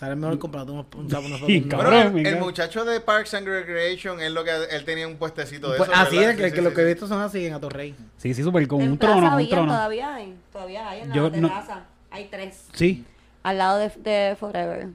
Sale 0.03 0.17
mejor 0.17 0.37
comprar 0.37 0.69
unos, 0.69 0.87
un 0.97 1.09
Sí, 1.47 1.63
cabrón. 1.63 2.11
Bueno, 2.13 2.29
el, 2.29 2.41
muchacho 2.41 2.85
de 2.85 2.99
Parks 3.01 3.35
and 3.35 3.47
Recreation, 3.47 4.21
él 4.21 4.35
lo 4.35 4.43
que 4.43 4.51
él 4.73 4.85
tenía 4.85 5.07
un 5.07 5.15
puestecito 5.15 5.71
de 5.71 5.79
Pues 5.79 5.89
eso. 5.89 5.97
así 5.97 6.17
¿verdad? 6.17 6.33
es, 6.33 6.37
que, 6.39 6.43
Sí, 6.43 6.51
que 6.51 6.57
sí, 6.57 6.63
lo 6.65 6.71
sí, 6.71 6.75
que 6.75 6.83
he 6.83 6.85
visto 6.87 7.07
son 7.07 7.21
así 7.21 7.47
en 7.47 7.55
Atorrey. 7.55 7.95
Sí, 8.17 8.35
sí, 8.35 8.43
súper, 8.43 8.67
con 8.67 8.81
En 8.81 8.91
un 8.91 8.99
trono, 8.99 9.37
un 9.37 9.49
trono. 9.49 9.73
Todavía 9.73 10.13
hay, 10.17 10.35
todavía 10.53 10.91
hay 10.91 11.03
en 11.03 11.09
la 11.11 11.15
Yo 11.15 11.31
no- 11.31 11.49
terraza. 11.49 11.85
Hay 12.11 12.25
tres. 12.29 12.65
Sí. 12.73 13.05
Al 13.45 13.59
lado 13.59 13.79
de, 13.79 13.91
de 13.91 14.35
Forever. 14.35 14.89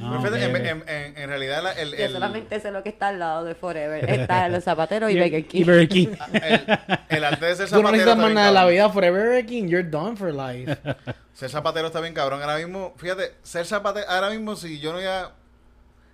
Ah, 0.00 0.22
en, 0.26 0.56
en- 0.56 0.84
en- 0.88 1.18
en 1.18 1.28
realidad 1.28 1.62
la- 1.62 1.72
el, 1.72 1.90
Yo 1.96 2.04
el, 2.04 2.12
solamente 2.12 2.60
sé 2.60 2.70
lo 2.70 2.82
que 2.82 2.88
está 2.90 3.08
al 3.08 3.18
lado 3.18 3.44
de 3.44 3.54
Forever. 3.54 4.08
Está 4.08 4.48
los 4.48 4.64
zapateros 4.64 5.10
y 5.10 5.14
Y- 5.14 5.20
Burger 5.20 5.46
King. 5.46 5.60
Y 5.60 5.64
Burger 5.64 5.88
King. 5.88 6.08
el- 6.32 6.78
el 7.08 7.24
arte 7.24 7.46
de 7.46 7.56
ser 7.56 7.68
Tú 7.68 7.76
no 7.82 7.88
zapatero 7.88 7.92
necesitas 7.92 7.98
está 8.12 8.16
más 8.16 8.24
bien 8.26 8.34
nada 8.34 8.46
de 8.48 8.52
la 8.54 8.60
cabrón. 8.60 8.74
vida. 8.74 8.90
Forever 8.90 9.46
King, 9.46 9.64
you're 9.68 9.88
done 9.88 10.16
for 10.16 10.32
life. 10.32 10.76
Ser 11.34 11.50
zapatero 11.50 11.88
está 11.88 12.00
bien 12.00 12.14
cabrón. 12.14 12.40
Ahora 12.40 12.56
mismo, 12.56 12.94
fíjate, 12.96 13.34
ser 13.42 13.66
zapatero, 13.66 14.08
ahora 14.08 14.30
mismo 14.30 14.56
si 14.56 14.80
yo 14.80 14.94
no 14.94 15.00
ya... 15.02 15.32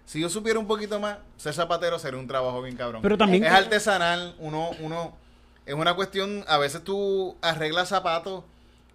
Si 0.05 0.21
yo 0.21 0.29
supiera 0.29 0.59
un 0.59 0.67
poquito 0.67 0.99
más, 0.99 1.19
ser 1.37 1.55
zapatero 1.55 1.97
sería 2.01 2.19
un 2.19 2.27
trabajo 2.27 2.61
bien 2.61 2.75
cabrón. 2.77 3.03
Pero 3.03 3.17
también- 3.17 3.45
Es 3.45 3.53
artesanal, 3.53 4.35
uno, 4.41 4.71
uno... 4.81 5.17
Es 5.65 5.75
una 5.75 5.95
cuestión, 5.95 6.45
a 6.49 6.59
veces 6.59 6.83
tú 6.83 7.37
arreglas 7.41 7.89
zapatos 7.89 8.43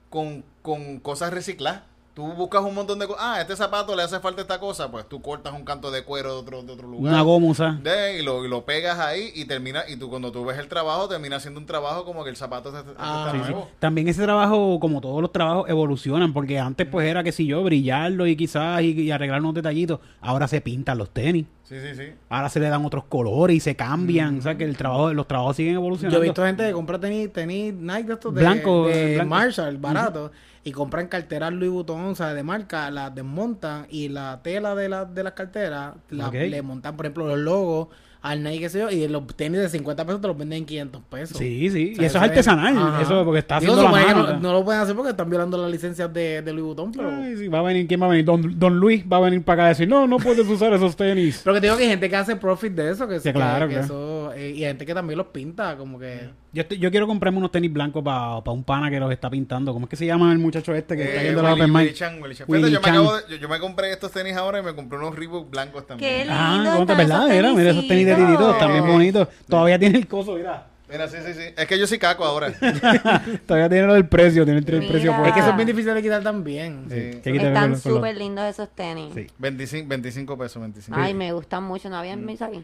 con, 0.10 0.44
con 0.62 1.00
cosas 1.00 1.32
recicladas. 1.34 1.84
Tú 2.18 2.26
buscas 2.34 2.64
un 2.64 2.74
montón 2.74 2.98
de 2.98 3.06
cosas. 3.06 3.22
Ah, 3.24 3.36
a 3.36 3.42
este 3.42 3.56
zapato 3.56 3.96
le 3.96 4.02
hace 4.02 4.20
falta 4.20 4.42
esta 4.42 4.60
cosa. 4.60 4.90
Pues 4.90 5.08
tú 5.08 5.22
cortas 5.22 5.54
un 5.54 5.64
canto 5.64 5.92
de 5.92 6.04
cuero 6.04 6.34
de 6.34 6.40
otro, 6.40 6.64
de 6.64 6.74
otro 6.74 6.88
lugar. 6.88 7.14
Una 7.14 7.22
gomusa. 7.22 7.78
De, 7.84 8.18
y, 8.20 8.24
lo, 8.24 8.44
y 8.44 8.50
lo 8.50 8.66
pegas 8.66 8.98
ahí 8.98 9.30
y 9.36 9.46
termina. 9.46 9.84
Y 9.88 9.98
tú 9.98 10.10
cuando 10.10 10.32
tú 10.32 10.44
ves 10.44 10.58
el 10.58 10.68
trabajo, 10.68 11.08
termina 11.08 11.40
siendo 11.40 11.60
un 11.60 11.68
trabajo 11.68 12.06
como 12.06 12.24
que 12.24 12.32
el 12.32 12.36
zapato 12.36 12.72
se- 12.72 12.82
se- 12.82 12.96
Ah, 12.98 13.26
está 13.28 13.32
sí, 13.38 13.46
sí. 13.46 13.52
nuevo. 13.52 13.70
También 13.78 14.08
ese 14.08 14.24
trabajo, 14.24 14.80
como 14.80 15.00
todos 15.00 15.22
los 15.22 15.32
trabajos, 15.32 15.70
evolucionan, 15.70 16.34
porque 16.34 16.58
antes 16.58 16.88
pues 16.88 17.08
era 17.08 17.24
que 17.24 17.32
si 17.32 17.46
yo 17.46 17.64
brillarlo 17.64 18.26
y 18.26 18.36
quizás 18.36 18.82
y, 18.82 19.00
y 19.00 19.12
arreglar 19.12 19.40
unos 19.42 19.54
detallitos, 19.54 20.00
ahora 20.20 20.48
se 20.48 20.60
pintan 20.60 20.98
los 20.98 21.12
tenis, 21.12 21.46
Sí, 21.66 21.76
sí, 21.80 21.96
sí. 21.96 22.14
ahora 22.30 22.50
se 22.50 22.60
le 22.60 22.68
dan 22.70 22.84
otros 22.84 23.04
colores 23.04 23.58
y 23.58 23.60
se 23.60 23.76
cambian, 23.76 24.40
o 24.40 24.42
sea 24.42 24.58
que 24.58 24.64
el 24.64 24.76
trabajo, 24.76 25.14
los 25.14 25.28
trabajos 25.28 25.56
siguen 25.58 25.76
evolucionando. 25.76 26.18
Yo 26.18 26.24
he 26.24 26.28
visto 26.30 26.44
gente 26.44 26.66
que 26.66 26.72
compra 26.72 26.98
tenis, 27.00 27.32
tenis 27.32 27.74
Nike 27.76 28.04
de 28.08 28.14
estos 28.14 28.34
de, 28.34 28.42
Blanco, 28.42 28.88
de 28.88 29.16
blanco. 29.16 29.30
Marshall, 29.30 29.78
barato, 29.78 30.32
y 30.68 30.72
compran 30.74 31.08
carteras 31.08 31.54
Louis 31.54 31.72
Vuitton, 31.72 32.02
o 32.06 32.16
sea, 32.16 32.34
de 32.34 32.44
marca, 32.44 32.92
las 32.92 33.16
desmontan 33.16 33.88
y 33.90 34.10
la 34.10 34.42
tela 34.44 34.76
de, 34.76 34.90
la, 34.90 35.06
de 35.06 35.24
las 35.24 35.32
carteras 35.34 35.96
la- 36.10 36.28
Ok. 36.28 36.34
le 36.34 36.62
montan, 36.62 36.98
por 36.98 37.06
ejemplo, 37.06 37.26
los 37.28 37.38
logos 37.40 37.88
al 38.22 38.44
Nike, 38.44 38.60
qué 38.62 38.70
sé 38.70 38.80
yo, 38.80 38.90
y 38.90 39.08
los 39.08 39.26
tenis 39.36 39.60
de 39.60 39.70
50 39.70 40.06
pesos 40.06 40.22
te 40.22 40.28
los 40.28 40.38
venden 40.38 40.60
en 40.60 40.66
500 40.66 41.02
pesos. 41.10 41.38
Sí, 41.38 41.70
sí, 41.70 41.92
O 41.94 41.96
sea, 41.96 42.04
y 42.04 42.06
eso 42.06 42.18
es 42.18 42.24
artesanal, 42.24 42.78
Ajá. 42.78 43.02
eso 43.02 43.24
porque 43.24 43.40
está 43.40 43.60
Digo, 43.60 43.74
haciendo 43.74 43.98
la 43.98 44.06
mano. 44.06 44.28
no, 44.34 44.40
no 44.40 44.54
lo 44.54 44.66
pueden 44.66 44.82
hacer 44.82 44.96
porque 44.96 45.12
están 45.12 45.30
violando 45.30 45.58
las 45.58 45.72
licencias 45.72 46.12
de, 46.14 46.42
de 46.42 46.54
Louis 46.54 46.66
Vuitton, 46.66 46.92
pero... 46.92 47.10
Ay, 47.10 47.38
sí, 47.38 47.48
va 47.48 47.60
a 47.60 47.62
venir, 47.64 47.88
¿quién 47.88 48.02
va 48.02 48.06
a 48.08 48.10
venir? 48.10 48.26
Don, 48.26 48.60
Don 48.60 48.78
Luis 48.80 49.04
va 49.12 49.18
a 49.18 49.22
venir 49.22 49.44
para 49.44 49.62
acá 49.62 49.66
a 49.66 49.70
decir, 49.70 49.88
no, 49.88 50.08
no 50.08 50.18
puedes 50.18 50.48
usar 50.48 50.74
esos 50.74 50.96
tenis. 50.96 51.42
Pero 51.44 51.54
que 51.54 51.62
te 51.62 51.68
digo 51.68 51.78
que 51.78 51.84
hay 51.84 51.90
gente 51.90 52.10
que 52.10 52.16
hace 52.16 52.36
profit 52.36 52.74
de 52.74 52.92
eso, 52.92 53.08
que, 53.08 53.18
Sí, 53.20 53.24
que- 53.30 53.34
claro, 53.34 53.68
que 53.68 53.74
claro. 53.76 53.86
eso, 53.86 54.34
eh, 54.34 54.50
y 54.56 54.64
hay 54.64 54.70
gente 54.72 54.86
que 54.86 54.94
también 54.94 55.18
los 55.18 55.28
pinta, 55.28 55.78
como 55.78 56.00
que... 56.00 56.30
Yo, 56.54 56.62
estoy- 56.64 56.80
yo 56.80 56.90
quiero 56.90 57.06
comprarme 57.06 57.38
unos 57.38 57.52
tenis 57.52 57.72
blancos 57.72 58.04
para 58.04 58.40
un 58.52 58.64
pana 58.64 58.90
que 58.90 59.00
los 59.00 59.12
está 59.12 59.30
pintando. 59.30 59.74
¿Cómo 59.74 59.86
es 59.86 59.90
que 59.92 59.96
se 59.96 60.08
llama 60.08 60.32
el 60.32 60.40
muchacho 60.40 60.74
este 60.74 60.96
que 60.96 61.04
está 61.04 61.22
Eh, 61.22 61.26
yendo 61.26 61.42
a 61.42 61.44
la 61.44 61.54
Open 61.54 61.70
Willy 61.76 61.86
Mic? 61.90 61.94
Chan, 61.94 62.20
Willy 62.22 62.34
Chan. 62.36 62.46
Willy 62.50 62.64
Fíjate, 62.64 62.74
yo, 62.74 62.80
me 62.80 62.86
Chan. 62.86 62.94
acabo 62.96 63.16
de- 63.18 63.24
yo, 63.36 63.36
yo 63.42 63.50
me 63.50 63.60
compré 63.60 63.92
estos 63.92 64.12
tenis 64.12 64.36
ahora 64.36 64.60
y 64.60 64.64
me 64.64 64.74
compré 64.74 64.98
unos 64.98 65.16
Reebok 65.16 65.52
blancos 65.52 65.86
también. 65.86 66.10
Qué 66.10 66.18
lindo. 66.20 66.34
Ah, 66.36 66.62
¿cómo 66.74 66.86
te 66.88 66.94
están 66.94 66.98
verdad? 67.08 67.28
Mira, 67.30 67.54
mira 67.54 67.70
esos 67.72 67.88
tenis 67.88 68.07
de. 68.16 68.26
Titito, 68.26 68.52
están 68.52 68.72
bien 68.72 68.88
bonitos. 68.88 69.28
Todavía 69.48 69.80
tiene 69.80 69.98
el 69.98 70.08
coso, 70.08 70.36
mira. 70.36 70.68
Mira, 70.90 71.08
sí, 71.10 71.18
sí, 71.26 71.34
sí. 71.34 71.54
Es 71.58 71.68
que 71.68 71.78
yo 71.78 71.86
soy 71.86 72.00
caco 72.00 72.24
ahora. 72.24 72.54
Todavía 73.46 73.68
tiene 73.68 73.88
lo 73.88 73.94
del 73.94 74.08
precio, 74.08 74.46
tiene 74.46 74.60
el, 74.60 74.66
precio 74.66 75.12
Es 75.26 75.34
que 75.34 75.40
eso 75.40 75.50
es 75.50 75.56
bien 75.56 75.68
difícil 75.68 75.94
de 75.94 76.02
quitar 76.02 76.24
también. 76.24 76.86
Sí. 76.90 77.12
Sí, 77.14 77.32
que 77.32 77.38
Están 77.38 77.78
súper 77.78 78.16
lindos 78.16 78.46
esos 78.46 78.70
tenis. 78.70 79.14
Sí. 79.14 79.28
25, 79.38 79.90
25 79.90 80.38
pesos, 80.38 80.62
25. 80.62 80.98
Ay, 80.98 81.14
me 81.14 81.34
gustan 81.34 81.64
mucho. 81.64 81.90
¿No 81.90 81.98
habían 81.98 82.26
mis 82.26 82.42
aquí? 82.42 82.64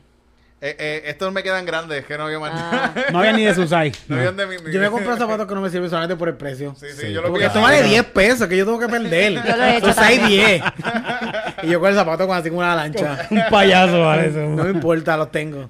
Eh, 0.65 0.77
eh, 0.79 1.03
estos 1.07 1.33
me 1.33 1.43
quedan 1.43 1.65
grandes, 1.65 1.99
es 1.99 2.05
que 2.05 2.17
no 2.17 2.23
había 2.23 2.39
más 2.39 2.51
Ah. 2.55 2.93
No 3.11 3.19
había 3.19 3.33
ni 3.33 3.43
de 3.43 3.53
sus 3.53 3.65
size. 3.69 3.91
No 4.07 4.15
habían 4.15 4.37
de 4.37 4.45
mi, 4.47 4.57
mi- 4.59 4.71
Yo 4.71 4.79
me 4.79 4.89
compré 4.89 5.13
zapatos 5.17 5.45
que 5.45 5.53
no 5.55 5.59
me 5.59 5.69
sirven 5.69 5.89
solamente 5.89 6.15
por 6.15 6.29
el 6.29 6.35
precio. 6.35 6.73
Sí, 6.79 6.85
sí, 6.97 7.11
yo 7.11 7.21
lo 7.21 7.27
Porque 7.27 7.47
esto 7.47 7.59
vale 7.61 7.83
10 7.83 8.05
pesos 8.05 8.47
que 8.47 8.55
yo 8.55 8.63
tengo 8.63 8.79
que 8.79 8.87
perder. 8.87 9.33
Yo 9.45 9.57
lo 9.57 9.63
he 9.65 9.75
hecho 9.77 9.93
Son 9.93 10.03
6, 10.05 10.19
también. 10.21 10.45
10. 10.47 11.63
y 11.63 11.67
yo 11.67 11.79
con 11.81 11.89
el 11.89 11.95
zapato 11.95 12.25
con 12.27 12.37
así 12.37 12.47
como 12.47 12.61
una 12.61 12.75
lancha. 12.77 13.27
Un 13.29 13.43
payaso, 13.49 13.99
vale 14.05 14.27
eso. 14.29 14.39
No 14.39 14.63
me 14.63 14.69
importa, 14.69 15.17
los 15.17 15.29
tengo. 15.33 15.69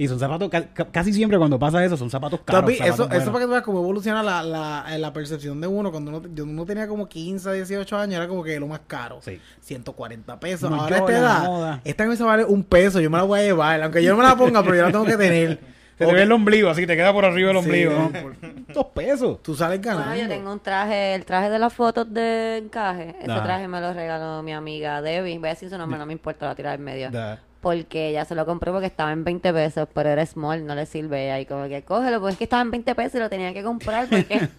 Y 0.00 0.06
son 0.06 0.18
zapatos, 0.20 0.48
ca- 0.48 0.66
ca- 0.72 0.86
casi 0.92 1.12
siempre 1.12 1.36
cuando 1.38 1.58
pasa 1.58 1.84
eso, 1.84 1.96
son 1.96 2.08
zapatos 2.08 2.40
caros. 2.44 2.60
Tapi, 2.62 2.76
zapatos 2.76 3.10
eso, 3.20 3.32
para 3.32 3.40
que 3.40 3.44
tú 3.46 3.50
veas 3.50 3.62
cómo 3.64 3.80
evoluciona 3.80 4.22
la, 4.22 4.42
la, 4.44 4.84
eh, 4.94 4.98
la 4.98 5.12
percepción 5.12 5.60
de 5.60 5.66
uno. 5.66 5.90
Cuando 5.90 6.10
uno, 6.16 6.22
yo- 6.32 6.44
uno 6.44 6.64
tenía 6.64 6.86
como 6.86 7.08
15, 7.08 7.52
18 7.52 7.96
años, 7.98 8.14
era 8.16 8.28
como 8.28 8.44
que 8.44 8.60
lo 8.60 8.68
más 8.68 8.80
caro. 8.86 9.18
Sí. 9.22 9.40
140 9.60 10.38
pesos. 10.38 10.70
Unos 10.70 10.82
Ahora 10.84 10.98
esta 10.98 11.18
edad, 11.18 11.42
moda. 11.44 11.80
esta 11.84 12.04
camisa 12.04 12.24
vale 12.24 12.44
un 12.44 12.62
peso. 12.62 13.00
Yo 13.00 13.10
me 13.10 13.18
la 13.18 13.24
voy 13.24 13.40
a 13.40 13.42
llevar. 13.42 13.82
Aunque 13.82 14.02
yo 14.02 14.12
no 14.12 14.18
me 14.18 14.24
la 14.24 14.36
ponga, 14.36 14.62
pero 14.62 14.76
yo 14.76 14.82
la 14.84 14.92
tengo 14.92 15.04
que 15.04 15.16
tener. 15.16 15.58
Se 15.98 16.06
te 16.06 16.12
ve 16.12 16.22
el 16.22 16.30
ombligo, 16.30 16.70
así 16.70 16.86
te 16.86 16.94
queda 16.94 17.12
por 17.12 17.24
arriba 17.24 17.50
el 17.50 17.56
Sí, 17.58 17.64
ombligo. 17.64 17.90
no, 17.92 18.10
¿no? 18.20 18.72
Dos 18.72 18.86
pesos. 18.94 19.42
Tú 19.42 19.56
sales 19.56 19.82
ganando. 19.82 20.06
Bueno, 20.10 20.22
yo 20.22 20.28
tengo 20.28 20.52
un 20.52 20.60
traje, 20.60 21.16
el 21.16 21.24
traje 21.24 21.50
de 21.50 21.58
las 21.58 21.72
fotos 21.74 22.06
de 22.14 22.58
encaje. 22.58 23.16
Ese 23.20 23.32
Ajá. 23.32 23.42
traje 23.42 23.66
me 23.66 23.80
lo 23.80 23.92
regaló 23.92 24.40
mi 24.44 24.52
amiga 24.52 25.02
Debbie. 25.02 25.38
Voy 25.40 25.48
a 25.48 25.50
decir 25.54 25.68
su 25.68 25.76
nombre, 25.76 25.98
no 25.98 26.06
me 26.06 26.12
importa, 26.12 26.46
la 26.46 26.54
tirar 26.54 26.76
en 26.78 26.84
medio. 26.84 27.10
Da. 27.10 27.40
Porque 27.60 28.10
ella 28.10 28.24
se 28.24 28.34
lo 28.36 28.46
compró 28.46 28.72
porque 28.72 28.86
estaba 28.86 29.12
en 29.12 29.24
20 29.24 29.52
pesos, 29.52 29.88
pero 29.92 30.08
era 30.10 30.24
small, 30.24 30.64
no 30.64 30.74
le 30.76 30.86
sirve. 30.86 31.40
Y 31.40 31.46
como 31.46 31.66
que 31.68 31.82
cógelo, 31.82 32.20
pues 32.20 32.34
es 32.34 32.38
que 32.38 32.44
estaba 32.44 32.62
en 32.62 32.70
20 32.70 32.94
pesos 32.94 33.16
y 33.16 33.18
lo 33.18 33.28
tenía 33.28 33.52
que 33.52 33.62
comprar 33.64 34.08
porque 34.08 34.38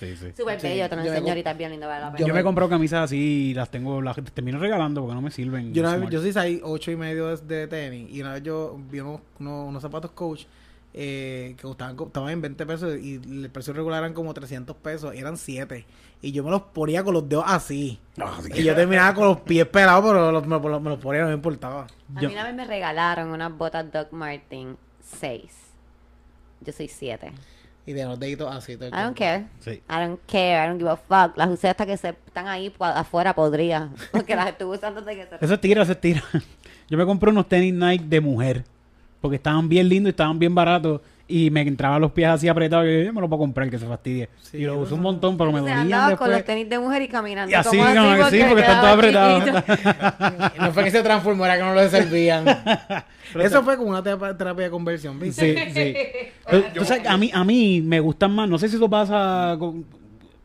Sí, 0.00 0.16
sí. 0.16 0.32
súper 0.36 0.58
Sí, 0.60 0.68
bello, 0.68 0.88
yo 0.88 0.96
me 0.96 1.20
comp- 1.20 1.28
ahorita, 1.28 1.50
es 1.52 1.58
bien 1.58 1.70
lindo, 1.72 1.86
vale 1.86 2.00
la 2.00 2.10
Yo, 2.12 2.16
pena. 2.24 2.34
me 2.34 2.40
he 2.40 2.42
comprado 2.42 2.70
camisas 2.70 3.04
así 3.04 3.50
y 3.50 3.54
las 3.54 3.70
tengo, 3.70 4.00
las 4.00 4.16
termino 4.32 4.58
regalando 4.58 5.02
porque 5.02 5.14
no 5.14 5.20
me 5.20 5.30
sirven. 5.30 5.72
Yo, 5.74 5.82
una 5.82 5.96
vez- 5.96 6.10
yo 6.10 6.22
sí 6.22 6.32
salí 6.32 6.60
ocho 6.64 6.90
y 6.90 6.96
medio 6.96 7.28
de, 7.36 7.36
de 7.60 7.66
tenis 7.68 8.10
y 8.10 8.20
una 8.22 8.32
vez 8.32 8.42
yo 8.42 8.78
vi 8.90 9.00
unos, 9.00 9.20
unos, 9.38 9.68
unos 9.68 9.82
zapatos 9.82 10.10
coach 10.12 10.44
eh, 10.94 11.54
que 11.56 11.62
costaban, 11.62 11.96
co- 11.96 12.06
estaban 12.06 12.30
en 12.30 12.40
20 12.40 12.64
pesos 12.66 12.98
y 12.98 13.14
el 13.16 13.50
precio 13.50 13.72
regular 13.74 14.02
eran 14.02 14.14
como 14.14 14.32
300 14.32 14.74
pesos, 14.76 15.14
eran 15.14 15.36
7 15.36 15.84
y 16.26 16.32
yo 16.32 16.42
me 16.44 16.50
los 16.50 16.62
ponía 16.62 17.02
con 17.04 17.14
los 17.14 17.28
dedos 17.28 17.44
así 17.46 17.98
Ah, 18.20 18.36
así 18.38 18.50
y 18.54 18.62
yo 18.64 18.74
terminaba 18.74 19.12
con 19.14 19.24
los 19.28 19.40
pies 19.40 19.66
pelados 19.66 20.04
pero 20.06 20.30
los- 20.32 20.46
me, 20.46 20.58
me 20.58 20.90
los 20.90 20.98
ponía 20.98 21.22
no 21.22 21.28
me 21.28 21.34
importaba 21.34 21.86
A 22.16 22.20
Yo- 22.20 22.28
mí 22.28 22.34
una 22.34 22.44
vez 22.44 22.54
me 22.54 22.64
regalaron 22.64 23.28
unas 23.30 23.56
botas 23.56 23.90
Doc 23.92 24.12
Martin 24.12 24.76
6. 25.02 25.42
Yo 26.60 26.72
soy 26.72 26.88
7. 26.88 27.32
y 27.86 27.92
de 27.92 28.04
los 28.06 28.18
deditos 28.18 28.50
así 28.54 28.76
todo 28.76 28.88
el 28.88 28.94
I 28.94 28.96
don't 29.02 29.16
care. 29.18 29.46
Sí. 29.60 29.70
I 29.72 29.82
don't 30.06 30.18
care, 30.26 30.64
I 30.64 30.68
don't 30.68 30.78
give 30.80 30.90
a 30.90 30.96
fuck. 30.96 31.36
Las 31.36 31.50
usé 31.50 31.68
hasta 31.68 31.84
que 31.84 31.96
se 31.98 32.08
están 32.10 32.48
ahí 32.48 32.72
afuera 32.80 33.34
podría. 33.34 33.90
Porque 34.12 34.34
las 34.34 34.48
estuve 34.48 34.76
usando 34.76 35.02
desde 35.02 35.20
que 35.28 35.36
se... 35.38 35.44
Eso 35.44 35.54
es 35.54 35.60
tira, 35.60 35.82
eso 35.82 35.92
es 35.92 36.00
tira. 36.00 36.22
Yo 36.88 36.96
me 36.96 37.04
compré 37.04 37.28
unos 37.30 37.46
tenis 37.46 37.74
Nike 37.74 38.04
de 38.06 38.20
mujer. 38.22 38.64
Porque 39.20 39.36
estaban 39.36 39.68
bien 39.68 39.88
lindos 39.90 40.08
y 40.08 40.12
estaban 40.12 40.38
bien 40.38 40.54
baratos. 40.54 41.02
Y 41.26 41.50
me 41.50 41.62
entraba 41.62 41.98
los 41.98 42.12
pies 42.12 42.28
así 42.28 42.48
apretados 42.48 42.86
y 42.86 42.92
yo, 42.92 43.00
yo 43.04 43.12
me 43.12 43.20
lo 43.20 43.28
puedo 43.28 43.40
comprar 43.40 43.70
que 43.70 43.78
se 43.78 43.86
fastidie. 43.86 44.28
Sí, 44.42 44.58
y 44.58 44.64
lo 44.64 44.78
usé 44.78 44.92
un 44.94 45.00
no- 45.00 45.04
montón, 45.04 45.36
pero 45.38 45.50
me 45.52 45.60
dolían 45.60 45.78
andabas 45.78 46.16
con 46.18 46.28
los 46.28 46.36
después. 46.36 46.54
tenis 46.56 46.68
de 46.68 46.78
mujer 46.78 47.02
y 47.02 47.08
caminando. 47.08 47.50
Y 47.50 47.54
así, 47.54 47.76
como 47.78 47.94
como 47.94 48.16
que 48.16 48.30
sí, 48.30 48.44
porque 48.46 48.60
están 48.60 48.80
todos 48.80 48.92
apretados. 48.94 49.44
No 50.60 50.72
fue 50.72 50.84
que 50.84 50.90
se 50.90 51.02
transformó, 51.02 51.44
era 51.46 51.56
que 51.56 51.62
no 51.62 51.74
le 51.74 51.88
servían. 51.88 52.44
Eso 53.40 53.62
fue 53.62 53.76
como 53.76 53.90
una 53.90 54.02
terapia, 54.02 54.36
terapia 54.36 54.64
de 54.66 54.70
conversión, 54.70 55.18
¿viste? 55.18 55.54
Sí, 55.66 55.72
sí. 55.74 55.94
Pero, 56.50 56.64
tú 56.74 56.84
sabes, 56.84 57.06
a 57.06 57.16
mí, 57.16 57.30
a 57.32 57.42
mí 57.42 57.80
me 57.82 58.00
gustan 58.00 58.30
más, 58.32 58.48
no 58.48 58.58
sé 58.58 58.68
si 58.68 58.76
eso 58.76 58.88
pasa 58.88 59.56
con, 59.58 59.84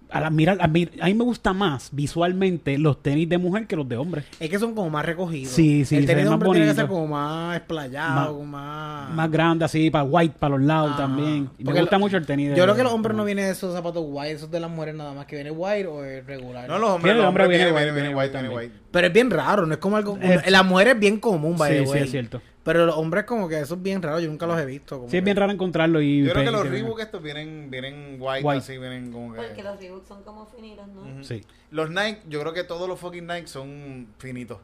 al 0.09 0.23
admirar, 0.25 0.57
a 0.59 0.67
mí, 0.67 0.87
a 1.01 1.05
mí 1.05 1.13
me 1.13 1.23
gusta 1.23 1.53
más 1.53 1.89
visualmente 1.91 2.77
los 2.77 3.01
tenis 3.01 3.29
de 3.29 3.37
mujer 3.37 3.67
que 3.67 3.75
los 3.75 3.87
de 3.87 3.97
hombre. 3.97 4.23
Es 4.39 4.49
que 4.49 4.57
son 4.59 4.73
como 4.75 4.89
más 4.89 5.05
recogidos. 5.05 5.53
Sí, 5.53 5.85
sí, 5.85 5.97
El 5.97 6.05
tenis 6.05 6.23
de 6.25 6.29
hombre 6.29 6.49
tiene 6.51 6.67
que 6.67 6.73
ser 6.75 6.87
como 6.87 7.07
más 7.07 7.57
explayado, 7.57 8.15
Más- 8.15 8.27
como 8.27 8.45
más... 8.45 9.09
Más 9.13 9.31
grande 9.31 9.65
así, 9.65 9.89
para 9.89 10.03
white, 10.03 10.35
para 10.39 10.57
los 10.57 10.65
lados 10.65 10.91
Ah, 10.93 10.97
también. 10.97 11.49
Y 11.57 11.63
me 11.63 11.73
gusta 11.79 11.97
lo- 11.97 11.99
mucho 11.99 12.17
el 12.17 12.25
tenis 12.25 12.49
de 12.49 12.55
Yo 12.55 12.63
creo 12.63 12.75
que 12.75 12.83
los 12.83 12.91
hombres 12.93 13.15
no 13.15 13.23
vienen 13.25 13.45
de 13.45 13.51
esos 13.51 13.73
zapatos 13.73 14.03
white, 14.07 14.31
esos 14.33 14.51
de 14.51 14.59
las 14.59 14.69
mujeres 14.71 14.95
nada 14.95 15.13
más, 15.13 15.25
que 15.25 15.35
viene 15.35 15.51
white 15.51 15.87
o 15.87 16.03
es 16.03 16.25
regular. 16.25 16.67
No, 16.67 16.79
los 16.79 16.89
hombres, 16.89 17.15
los 17.15 17.25
hombre 17.25 17.43
hombres 17.45 17.49
viene 17.49 17.63
viene, 17.65 17.77
white, 17.77 17.91
viene, 17.91 18.09
viene 18.09 18.09
viene 18.09 18.19
white 18.19 18.39
viene 18.41 18.55
white. 18.55 18.79
Pero 18.91 19.07
es 19.07 19.13
bien 19.13 19.29
raro, 19.29 19.65
no 19.65 19.73
es 19.73 19.79
como 19.79 19.97
algo... 19.97 20.17
En 20.21 20.51
las 20.51 20.65
mujeres 20.65 20.93
es 20.95 20.99
bien 20.99 21.19
común, 21.19 21.57
by 21.57 21.71
the 21.71 21.85
Sí, 21.85 21.91
sí, 21.93 21.97
es 21.99 22.11
cierto. 22.11 22.41
Pero 22.63 22.85
los 22.85 22.95
hombres 22.95 23.23
como 23.23 23.47
que 23.47 23.59
eso 23.59 23.75
es 23.75 23.81
bien 23.81 24.01
raro, 24.01 24.19
yo 24.19 24.29
nunca 24.29 24.45
los 24.45 24.59
he 24.59 24.65
visto. 24.65 24.97
como 24.97 25.09
Sí, 25.09 25.17
es 25.17 25.23
bien 25.23 25.37
raro 25.37 25.51
encontrarlo 25.51 26.01
y... 26.01 26.23
Yo 26.25 26.31
creo 26.33 26.45
que 26.45 26.51
los 26.51 26.69
Reebok 26.69 26.99
estos 26.99 27.23
vienen, 27.23 27.69
vienen 27.69 28.17
white, 28.19 28.45
White. 28.45 28.59
así, 28.59 28.77
vienen 28.77 29.11
como 29.11 29.33
que... 29.33 29.41
Porque 29.41 29.63
los 29.63 29.79
Reebok 29.79 30.05
son 30.05 30.23
como 30.23 30.45
finitos, 30.45 30.87
¿no? 30.87 31.23
Sí. 31.23 31.43
Los 31.71 31.89
Nike, 31.89 32.21
yo 32.27 32.39
creo 32.41 32.53
que 32.53 32.63
todos 32.63 32.87
los 32.89 32.99
fucking 32.99 33.25
Nike 33.25 33.47
son 33.47 34.07
finitos. 34.17 34.59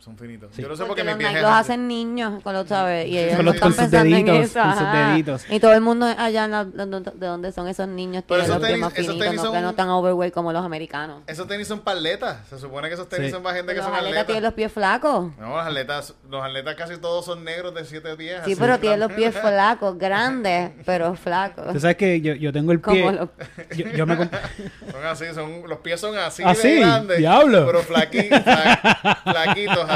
Son 0.00 0.16
finitos. 0.16 0.50
Sí. 0.56 0.62
Yo 0.62 0.68
no 0.68 0.76
sé 0.76 0.84
Porque 0.86 1.02
por 1.04 1.18
qué 1.18 1.24
los 1.24 1.30
Nike 1.32 1.42
los 1.42 1.50
hacen 1.50 1.86
niños, 1.86 2.42
con 2.42 2.54
lo 2.54 2.66
sabes, 2.66 3.06
y 3.06 3.18
ellos 3.18 3.36
Con 3.36 3.44
no 3.44 3.50
los- 3.52 3.54
están 3.56 3.68
con 3.68 3.72
sus 3.74 3.80
pensando 3.82 4.16
en 4.16 4.24
deditos, 4.24 4.50
eso. 4.50 4.60
con 4.62 4.78
sus 4.78 4.92
deditos. 4.92 5.44
Y 5.50 5.60
todo 5.60 5.72
el 5.74 5.80
mundo 5.82 6.06
allá 6.06 6.44
en 6.46 6.50
la- 6.52 6.64
donde- 6.64 7.10
de 7.14 7.26
donde 7.26 7.52
son 7.52 7.68
esos 7.68 7.86
niños 7.86 8.24
Pero 8.26 8.40
tiene 8.40 8.44
esos 8.54 8.62
los 8.62 8.70
tenis- 8.70 8.80
más 8.80 8.92
esos 8.96 9.18
tenis 9.18 9.34
no, 9.36 9.42
que 9.42 9.48
son- 9.58 9.62
no 9.62 9.74
tan 9.74 9.88
overweight 9.90 10.32
como 10.32 10.52
los 10.54 10.64
americanos. 10.64 11.22
Esos 11.26 11.46
tenis 11.46 11.68
son 11.68 11.80
paletas. 11.80 12.48
Se 12.48 12.58
supone 12.58 12.88
que 12.88 12.94
esos 12.94 13.10
tenis 13.10 13.26
Sí. 13.26 13.32
son 13.32 13.42
para 13.42 13.56
gente 13.56 13.72
que 13.72 13.76
Los 13.78 13.84
son 13.86 13.94
atletas 13.94 14.08
atletas. 14.10 14.26
tienen 14.26 14.42
los 14.44 14.54
pies 14.54 14.72
flacos. 14.72 15.36
No, 15.38 15.48
los 15.56 15.66
atletas, 15.66 16.14
los 16.30 16.42
atletas 16.42 16.74
casi 16.76 16.96
todos 16.96 17.24
son 17.26 17.44
negros 17.44 17.74
de 17.74 17.84
siete 17.84 18.16
pies. 18.16 18.36
Sí, 18.46 18.52
así, 18.52 18.56
pero 18.60 18.78
tienen 18.78 19.00
los 19.00 19.12
pies 19.12 19.34
flacos, 19.38 19.98
grandes, 19.98 20.70
pero 20.86 21.14
flacos. 21.14 21.74
Tú 21.74 21.78
sabes 21.80 21.96
que 21.98 22.22
yo, 22.22 22.32
yo 22.32 22.54
tengo 22.54 22.72
el 22.72 22.80
pie... 22.80 23.00
Como 23.02 23.12
los- 23.12 23.28
Yo, 23.76 23.86
yo 23.88 24.06
me 24.06 24.16
comp- 24.16 24.30
Son 24.92 25.04
así, 25.04 25.24
son, 25.34 25.62
los 25.68 25.78
pies 25.80 26.00
son 26.00 26.16
así 26.16 26.42
¿Ah, 26.44 26.54
de 26.54 26.80
grandes. 26.80 27.18
Diablo. 27.18 27.66
Pero 27.66 27.80
flaqui, 27.82 28.22
fla- 28.30 29.20
flaquitos. 29.24 29.89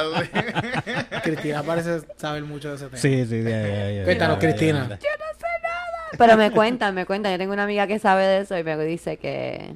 Cristina 1.22 1.62
parece 1.66 2.00
saber 2.16 2.42
mucho 2.44 2.70
de 2.70 2.76
ese 2.76 2.86
tema. 2.86 2.96
Sí, 2.98 3.26
sí, 3.26 3.42
ya, 3.42 4.04
Cuéntanos, 4.04 4.38
Cristina. 4.38 4.88
ya, 4.88 4.98
ya. 4.98 5.08
Pero 6.16 6.36
me 6.36 6.50
cuentan, 6.50 6.94
me 6.94 7.06
cuentan. 7.06 7.32
Yo 7.32 7.38
tengo 7.38 7.52
una 7.52 7.64
amiga 7.64 7.86
que 7.86 7.98
sabe 7.98 8.24
de 8.24 8.40
eso 8.40 8.56
y 8.58 8.64
me 8.64 8.76
dice 8.84 9.16
que... 9.16 9.74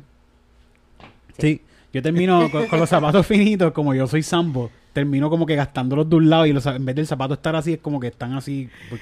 Sí, 1.39 1.63
yo 1.93 2.03
termino 2.03 2.51
con, 2.51 2.67
con 2.67 2.79
los 2.79 2.89
zapatos 2.89 3.27
finitos, 3.27 3.73
como 3.73 3.95
yo 3.95 4.07
soy 4.07 4.23
sambo, 4.23 4.71
termino 4.93 5.31
como 5.31 5.47
que 5.47 5.55
gastándolos 5.55 6.09
de 6.09 6.17
un 6.17 6.31
lado 6.31 6.47
y 6.47 6.53
los, 6.53 6.67
en 6.67 6.85
vez 6.85 6.97
del 6.97 7.07
zapato 7.07 7.35
estar 7.35 7.55
así, 7.57 7.75
es 7.75 7.79
como 7.79 8.01
que 8.01 8.09
están 8.09 8.35
así. 8.35 8.69
Voy, 8.91 9.01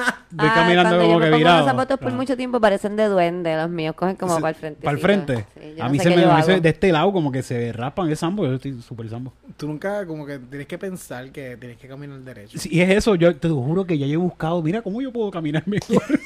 voy 0.30 0.48
Ah, 0.48 0.52
caminando 0.54 0.98
como 0.98 1.12
yo 1.12 1.18
me 1.18 1.24
que 1.24 1.30
pongo 1.30 1.38
virado. 1.38 1.58
los 1.60 1.66
zapatos 1.66 1.98
por 1.98 2.12
Ah. 2.12 2.14
mucho 2.14 2.36
tiempo 2.36 2.60
parecen 2.60 2.96
de 2.96 3.04
duende. 3.06 3.56
Los 3.56 3.70
míos 3.70 3.94
cogen 3.96 4.16
como 4.16 4.36
Sí, 4.36 4.40
para 4.42 4.50
el 4.50 4.54
frente. 4.56 4.82
Para 4.82 4.96
el 4.96 5.02
frente. 5.02 5.46
a 5.80 5.88
mí 5.88 5.98
se 5.98 6.10
me 6.10 6.16
mí 6.26 6.42
se- 6.42 6.60
de 6.60 6.68
este 6.68 6.92
lado 6.92 7.12
como 7.12 7.30
que 7.32 7.42
se 7.42 7.72
raspan, 7.72 8.10
es 8.10 8.18
sambo, 8.18 8.44
yo 8.46 8.54
estoy 8.54 8.80
súper 8.82 9.08
sambo. 9.08 9.32
Tú 9.56 9.66
nunca 9.66 10.06
como 10.06 10.24
que 10.26 10.38
tienes 10.38 10.66
que 10.66 10.78
pensar 10.78 11.30
que 11.30 11.56
tienes 11.56 11.78
que 11.78 11.88
caminar 11.88 12.18
derecho. 12.20 12.58
Si 12.58 12.80
es 12.80 12.90
eso, 12.90 13.14
yo 13.14 13.34
te 13.36 13.48
lo 13.48 13.56
juro 13.56 13.84
que 13.84 13.96
ya 13.98 14.06
he 14.06 14.16
buscado, 14.16 14.62
mira 14.62 14.82
cómo 14.82 15.00
yo 15.02 15.12
puedo 15.12 15.30
caminar 15.30 15.62
mejor. 15.66 16.02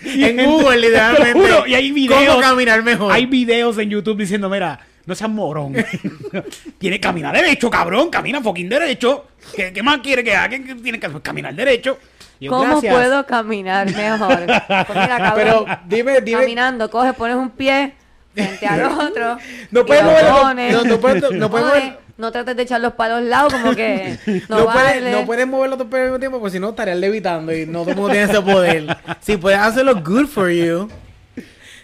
Y 0.02 0.24
En 0.24 0.36
gente- 0.38 0.46
Google, 0.46 0.64
te 0.64 0.74
lo 0.76 0.88
literalmente. 0.88 1.32
juro, 1.40 1.66
y 1.66 1.74
hay 1.74 1.92
videos. 1.92 2.24
¿Cómo 2.26 2.40
caminar 2.40 2.82
mejor? 2.82 3.12
Hay 3.12 3.26
videos 3.26 3.76
en 3.76 3.90
YouTube 3.90 4.16
diciendo, 4.16 4.48
mira, 4.48 4.80
no 5.06 5.14
seas 5.14 5.30
morón. 5.30 5.74
Tiene 6.78 6.96
que 6.96 7.00
caminar 7.00 7.34
derecho, 7.34 7.70
cabrón. 7.70 8.10
Camina 8.10 8.40
fucking 8.40 8.68
derecho. 8.68 9.26
¿Qué, 9.54 9.72
qué 9.72 9.82
más 9.82 9.98
quiere 9.98 10.22
que 10.24 10.34
haga? 10.34 10.48
¿Qué- 10.50 10.64
qué 10.64 10.74
Tiene 10.76 11.00
que 11.00 11.08
caminar 11.22 11.54
derecho. 11.54 11.98
Yo, 12.40 12.50
¿Cómo 12.50 12.64
"Gracias". 12.64 12.94
puedo 12.94 13.26
caminar 13.26 13.86
mejor? 13.94 14.38
Pues 14.86 14.88
mira, 14.98 15.18
cabrón, 15.18 15.34
Pero 15.34 15.66
dime, 15.86 16.20
dime. 16.22 16.40
caminando, 16.40 16.90
coges, 16.90 17.14
pones 17.14 17.36
un 17.36 17.50
pie 17.50 17.94
frente 18.34 18.66
al 18.66 18.82
otro. 19.00 19.36
No 19.70 19.84
puedes 19.84 20.02
lo 20.04 20.10
moverlo, 20.10 20.54
no, 20.54 20.84
no 20.84 21.00
puedes- 21.00 21.30
no 21.32 21.50
puedes 21.50 21.66
mover- 21.66 21.96
no 22.16 22.30
trates 22.32 22.54
de 22.54 22.90
para 22.90 23.18
los 23.18 23.28
lados 23.28 23.52
como 23.52 23.74
que 23.74 24.18
no, 24.48 24.58
No, 24.58 24.72
puedes, 24.72 25.02
no 25.10 25.24
puedes 25.24 25.46
mover 25.46 25.70
los 25.70 25.78
dos 25.78 25.88
pies 25.88 26.00
al 26.00 26.04
mismo 26.04 26.18
tiempo, 26.18 26.38
porque 26.38 26.52
si 26.52 26.60
no 26.60 26.68
estarías 26.70 26.98
levitando 26.98 27.50
y 27.54 27.64
no 27.64 27.80
todo 27.80 27.90
el 27.92 27.96
mundo 27.96 28.10
tiene 28.12 28.30
ese 28.30 28.42
poder. 28.42 28.96
Si 29.20 29.36
puedes 29.38 29.58
hacerlo, 29.58 29.94
good 30.02 30.26
for 30.26 30.50
you. 30.50 30.88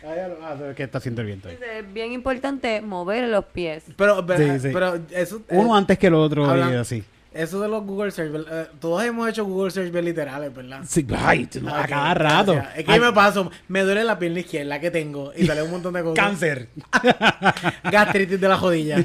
Ah, 0.08 0.56
es 0.70 0.76
que 0.76 0.82
está 0.84 0.98
haciendo 0.98 1.20
el 1.22 1.26
viento 1.26 1.48
ahí. 1.48 1.58
Es 1.78 1.92
bien 1.92 2.12
importante 2.12 2.80
mover 2.80 3.28
los 3.28 3.44
pies. 3.46 3.84
Pero, 3.96 4.24
pero, 4.24 4.54
Sí, 4.54 4.60
sí. 4.60 4.68
pero 4.72 5.00
eso. 5.10 5.42
Uno 5.50 5.74
eh, 5.74 5.78
antes 5.78 5.98
que 5.98 6.06
el 6.06 6.14
otro 6.14 6.46
hablan- 6.46 6.72
y 6.72 6.76
así. 6.76 7.04
Eso 7.34 7.60
de 7.60 7.68
los 7.68 7.84
Google 7.84 8.10
Search, 8.12 8.46
eh, 8.50 8.66
todos 8.80 9.04
hemos 9.04 9.28
hecho 9.28 9.44
Google 9.44 9.70
Search 9.70 9.92
bien 9.92 10.06
literales, 10.06 10.54
¿verdad? 10.54 10.80
Sí, 10.88 11.06
ay, 11.14 11.46
a 11.70 11.86
cada 11.86 12.14
rato. 12.14 12.54
gracias. 12.54 12.78
Es 12.78 12.84
que 12.86 12.92
Ay, 12.92 12.98
yo 12.98 13.04
me 13.04 13.12
paso, 13.12 13.50
me 13.68 13.82
duele 13.82 14.04
la 14.04 14.18
pierna 14.18 14.40
izquierda 14.40 14.80
que 14.80 14.90
tengo 14.90 15.32
y 15.36 15.44
sale 15.44 15.62
un 15.62 15.70
montón 15.70 15.92
de 15.92 16.02
cosas. 16.02 16.24
Cáncer. 16.24 16.68
Gastritis 17.90 18.40
de 18.40 18.48
la 18.48 18.56
jodilla. 18.56 19.04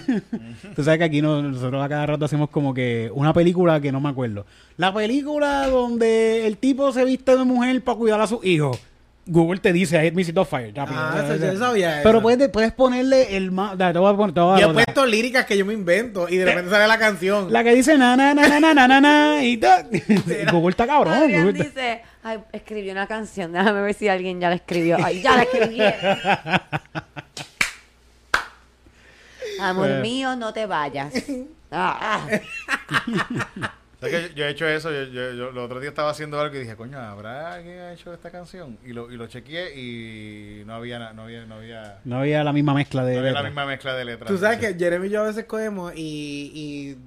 Tú 0.75 0.83
sabes 0.83 0.99
que 0.99 1.03
aquí 1.03 1.21
no- 1.21 1.41
nosotros 1.41 1.83
a 1.83 1.89
cada 1.89 2.05
rato 2.05 2.23
hacemos 2.23 2.49
como 2.49 2.73
que 2.73 3.11
una 3.13 3.33
película 3.33 3.81
que 3.81 3.91
no 3.91 3.99
me 3.99 4.07
acuerdo. 4.09 4.45
La 4.77 4.93
película 4.93 5.67
donde 5.67 6.47
el 6.47 6.57
tipo 6.57 6.91
se 6.93 7.03
viste 7.03 7.35
de 7.35 7.43
mujer 7.43 7.83
para 7.83 7.97
cuidar 7.97 8.21
a 8.21 8.27
su 8.27 8.39
hijo. 8.43 8.71
Google 9.25 9.59
te 9.59 9.71
dice 9.71 9.95
I 9.95 10.07
hate 10.07 10.13
music 10.13 10.35
of 10.37 10.49
fire. 10.49 10.73
Ah, 10.77 11.23
eso, 11.23 11.35
yo 11.35 11.57
sabía 11.57 11.99
eso. 11.99 12.03
Pero 12.03 12.21
puedes, 12.21 12.49
puedes 12.49 12.71
ponerle 12.71 13.37
el 13.37 13.51
más. 13.51 13.77
Yo 13.77 14.71
he 14.71 14.73
puesto 14.73 15.05
líricas 15.05 15.45
que 15.45 15.57
yo 15.57 15.65
me 15.65 15.73
invento 15.73 16.27
y 16.27 16.37
de 16.37 16.45
repente 16.45 16.71
sale 16.71 16.87
la 16.87 16.97
canción. 16.97 17.51
La 17.53 17.63
que 17.63 17.75
dice 17.75 17.97
na 17.97 18.15
na 18.15 18.33
na 18.33 18.47
na 18.59 18.73
na 18.73 18.87
na 18.87 19.01
na 19.01 19.43
y. 19.43 19.59
Google 20.51 20.71
está 20.71 20.87
cabrón. 20.87 21.13
Adrián 21.13 21.45
Google 21.45 21.63
dice, 21.63 22.01
ay, 22.23 22.39
escribió 22.51 22.91
una 22.91 23.07
canción. 23.07 23.53
Déjame 23.53 23.81
ver 23.81 23.93
si 23.93 24.07
alguien 24.07 24.39
ya 24.39 24.49
la 24.49 24.55
escribió. 24.55 24.97
Ay, 25.03 25.21
ya 25.21 25.35
la 25.35 25.43
escribí. 25.43 25.81
Amor 29.59 29.99
mío, 30.01 30.35
no 30.35 30.51
te 30.51 30.65
vayas. 30.65 31.13
Ah, 31.71 32.27
ah. 32.89 33.71
¿Sabes 34.01 34.29
que 34.29 34.33
yo 34.35 34.45
he 34.45 34.49
hecho 34.49 34.67
eso? 34.67 34.91
Yo, 34.91 35.03
yo, 35.03 35.31
yo- 35.33 35.49
el 35.49 35.57
otro 35.59 35.79
día 35.79 35.89
estaba 35.89 36.09
haciendo 36.09 36.39
algo 36.41 36.55
y 36.55 36.59
dije, 36.59 36.75
coño, 36.75 36.99
¿habrá 36.99 37.53
alguien 37.53 37.79
ha 37.79 37.93
hecho 37.93 38.11
esta 38.13 38.31
canción? 38.31 38.77
Y 38.83 38.93
lo, 38.93 39.11
y 39.11 39.15
lo 39.15 39.27
chequeé 39.27 39.73
y 39.79 40.63
no 40.65 40.73
había, 40.73 40.97
na- 40.99 41.13
no 41.13 41.21
había, 41.23 41.45
no 41.45 41.55
había, 41.55 41.99
No 42.03 42.17
había 42.19 42.43
la 42.43 42.51
misma 42.51 42.73
mezcla 42.73 43.05
de. 43.05 43.13
no 43.13 43.19
había 43.19 43.31
la 43.31 43.39
letras. 43.39 43.51
misma 43.53 43.65
mezcla 43.67 43.95
de 43.95 44.05
letras. 44.05 44.27
Tú 44.31 44.37
sabes 44.37 44.57
que 44.57 44.73
Jeremy 44.73 45.07
y 45.07 45.09
yo 45.11 45.21
a 45.23 45.27
veces 45.27 45.45
cogemos 45.45 45.93
y, 45.95 46.51
y 46.53 46.97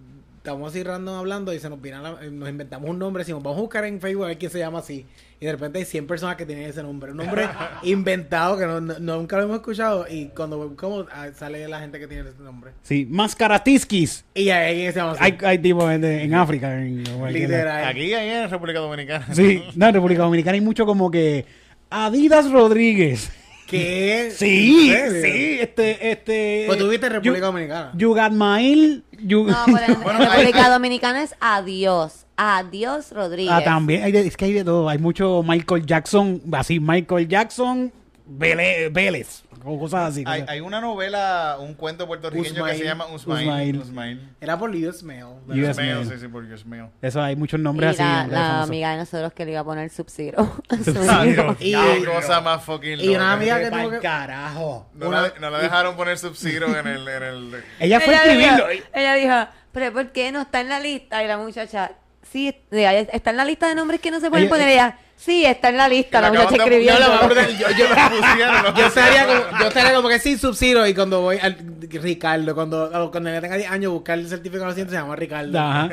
estamos 0.44 0.70
así 0.70 0.82
random 0.82 1.14
hablando 1.16 1.54
y 1.54 1.58
se 1.58 1.70
nos 1.70 1.80
viene 1.80 2.02
la- 2.02 2.18
nos 2.30 2.50
inventamos 2.50 2.90
un 2.90 2.98
nombre, 2.98 3.22
decimos, 3.22 3.42
vamos 3.42 3.56
a 3.56 3.62
buscar 3.62 3.82
en 3.86 3.98
Facebook 3.98 4.24
a 4.24 4.26
ver 4.28 4.36
quién 4.36 4.50
se 4.50 4.58
llama 4.58 4.80
así. 4.80 5.06
Y 5.40 5.46
de 5.46 5.52
repente 5.52 5.78
hay 5.78 5.86
100 5.86 6.06
personas 6.06 6.36
que 6.36 6.44
tienen 6.44 6.68
ese 6.68 6.82
nombre. 6.82 7.12
Un 7.12 7.16
nombre 7.16 7.48
inventado 7.82 8.58
que 8.58 8.66
no, 8.66 8.78
no- 8.78 8.98
nunca 8.98 9.38
lo 9.38 9.44
hemos 9.44 9.56
escuchado 9.56 10.04
y 10.06 10.26
cuando 10.36 10.58
buscamos 10.68 11.06
ah, 11.12 11.28
sale 11.34 11.66
la 11.66 11.80
gente 11.80 11.98
que 11.98 12.06
tiene 12.06 12.28
ese 12.28 12.42
nombre. 12.42 12.72
Sí, 12.82 13.06
Mascaratiskis. 13.08 14.26
Y 14.34 14.50
hay 14.50 14.84
que 14.84 14.92
se 14.92 14.98
llama 14.98 15.12
así. 15.12 15.20
Hay, 15.24 15.38
hay 15.42 15.58
tipos 15.60 15.90
en, 15.90 16.04
en 16.04 16.34
África. 16.34 16.78
En, 16.78 17.02
Literal. 17.32 17.86
Aquí, 17.86 18.12
ahí 18.12 18.28
en 18.28 18.50
República 18.50 18.80
Dominicana. 18.80 19.26
Sí, 19.32 19.62
no, 19.76 19.88
en 19.88 19.94
República 19.94 20.24
Dominicana 20.24 20.56
hay 20.56 20.60
mucho 20.60 20.84
como 20.84 21.10
que 21.10 21.46
Adidas 21.88 22.50
Rodríguez. 22.50 23.32
¿Qué? 23.66 24.28
Sí, 24.30 24.92
sí, 25.22 25.58
este, 25.58 26.10
este. 26.10 26.64
Pues 26.66 26.78
tú 26.78 26.86
viste 26.86 27.08
República 27.08 27.38
You- 27.38 27.44
Dominicana. 27.46 27.92
Yugatmail. 27.96 29.04
Yu- 29.22 29.46
No, 29.46 29.56
pero 29.66 29.78
en, 29.94 30.02
Bueno, 30.02 30.18
República 30.20 30.64
hay- 30.66 30.70
Dominicana 30.72 31.22
es 31.22 31.34
adiós. 31.40 32.26
Adiós, 32.36 33.12
Rodríguez. 33.12 33.52
ah, 33.54 33.62
también, 33.62 34.02
hay 34.02 34.10
de- 34.12 34.26
es 34.26 34.36
que 34.36 34.46
hay 34.46 34.52
de 34.52 34.64
todo. 34.64 34.88
Hay 34.88 34.98
mucho 34.98 35.42
Michael 35.46 35.86
Jackson, 35.86 36.42
así, 36.52 36.80
Michael 36.80 37.28
Jackson 37.28 37.92
Vélez, 38.26 38.92
Vélez 38.92 39.42
o 39.64 39.78
cosas 39.78 40.10
así. 40.10 40.24
Hay, 40.26 40.44
hay 40.48 40.60
una 40.60 40.80
novela, 40.80 41.56
un 41.60 41.74
cuento 41.74 42.06
puertorriqueño 42.06 42.54
que 42.54 42.60
Usmail. 42.60 42.78
se 42.78 42.84
llama 42.84 43.06
Usmail. 43.06 43.48
Usmail. 43.48 43.78
Usmail. 43.78 44.36
Era 44.40 44.58
por 44.58 44.70
US 44.70 45.02
Mail. 45.02 45.24
US 45.24 45.70
Usmail, 45.70 45.94
Mail. 45.96 46.08
sí, 46.08 46.14
sí, 46.20 46.28
por 46.28 46.44
Usmail. 46.44 46.86
Eso 47.02 47.22
hay 47.22 47.36
muchos 47.36 47.58
Y 47.60 47.62
nombres 47.62 47.90
así. 47.90 48.02
la, 48.02 48.16
nombres 48.22 48.38
la 48.40 48.62
amiga 48.62 48.90
de 48.92 48.96
nosotros 48.98 49.32
que 49.32 49.44
le 49.44 49.50
iba 49.52 49.60
a 49.60 49.64
poner 49.64 49.90
Sub-Zero. 49.90 50.52
Sub-Zero. 50.84 51.56
Y- 51.60 51.74
cosa 52.04 52.40
más 52.40 52.62
fucking 52.62 53.00
y 53.00 53.08
una 53.08 53.18
loca. 53.18 53.32
amiga 53.32 53.60
que 53.60 53.70
Pa'l 53.70 53.80
tuvo 53.82 53.90
que... 53.92 53.98
carajo. 54.00 54.90
No, 54.94 55.08
una- 55.08 55.22
la, 55.22 55.32
no 55.40 55.50
la 55.50 55.58
dejaron 55.58 55.96
poner 55.96 56.18
Sub-Zero 56.18 56.76
en 56.78 56.86
el, 56.86 57.08
en 57.08 57.22
el... 57.22 57.62
Ella 57.80 58.00
fue 58.00 58.14
a 58.14 58.24
escribirlo. 58.24 58.68
Dijo, 58.68 58.84
ella 58.94 59.14
dijo, 59.14 59.50
pero 59.72 59.92
¿por 59.92 60.12
qué 60.12 60.30
no 60.32 60.42
está 60.42 60.60
en 60.60 60.68
la 60.68 60.80
lista? 60.80 61.22
Y 61.24 61.26
la 61.26 61.36
muchacha, 61.38 61.92
sí, 62.30 62.54
ella 62.70 62.98
está 63.00 63.30
en 63.30 63.36
la 63.36 63.44
lista 63.44 63.68
de 63.68 63.74
nombres 63.74 64.00
que 64.00 64.10
no 64.10 64.20
se 64.20 64.28
pueden 64.30 64.46
Ella- 64.46 64.50
poner. 64.50 64.68
Ella, 64.68 64.98
sí, 65.16 65.44
está 65.44 65.68
en 65.68 65.76
la 65.76 65.88
lista. 65.88 66.20
La 66.20 66.30
La 66.30 66.40
muchacha 66.44 66.62
escribiendo. 66.64 67.00
Yo 67.00 67.06
lo 67.06 67.28
voy 67.28 67.38
a 67.38 67.48
yo, 67.50 67.70
yo 67.76 67.88
la 67.88 68.10
pusieron. 68.10 68.74
Yo 68.76 68.86
estaría 68.86 69.26
como, 69.26 69.58
yo 69.60 69.68
estaría 69.68 69.94
como 69.94 70.08
que 70.08 70.18
sí, 70.18 70.36
Sub-Zero. 70.38 70.86
Y 70.86 70.94
cuando 70.94 71.20
voy 71.20 71.38
al 71.40 71.56
Ricardo, 71.90 72.54
cuando, 72.54 72.90
cuando 73.10 73.30
le 73.30 73.40
tenga 73.40 73.56
10 73.56 73.70
años, 73.70 73.92
buscar 73.92 74.18
el 74.18 74.28
certificado 74.28 74.72
de 74.74 74.84
se 74.84 74.90
llama 74.90 75.16
Ricardo. 75.16 75.58
Ajá. 75.58 75.88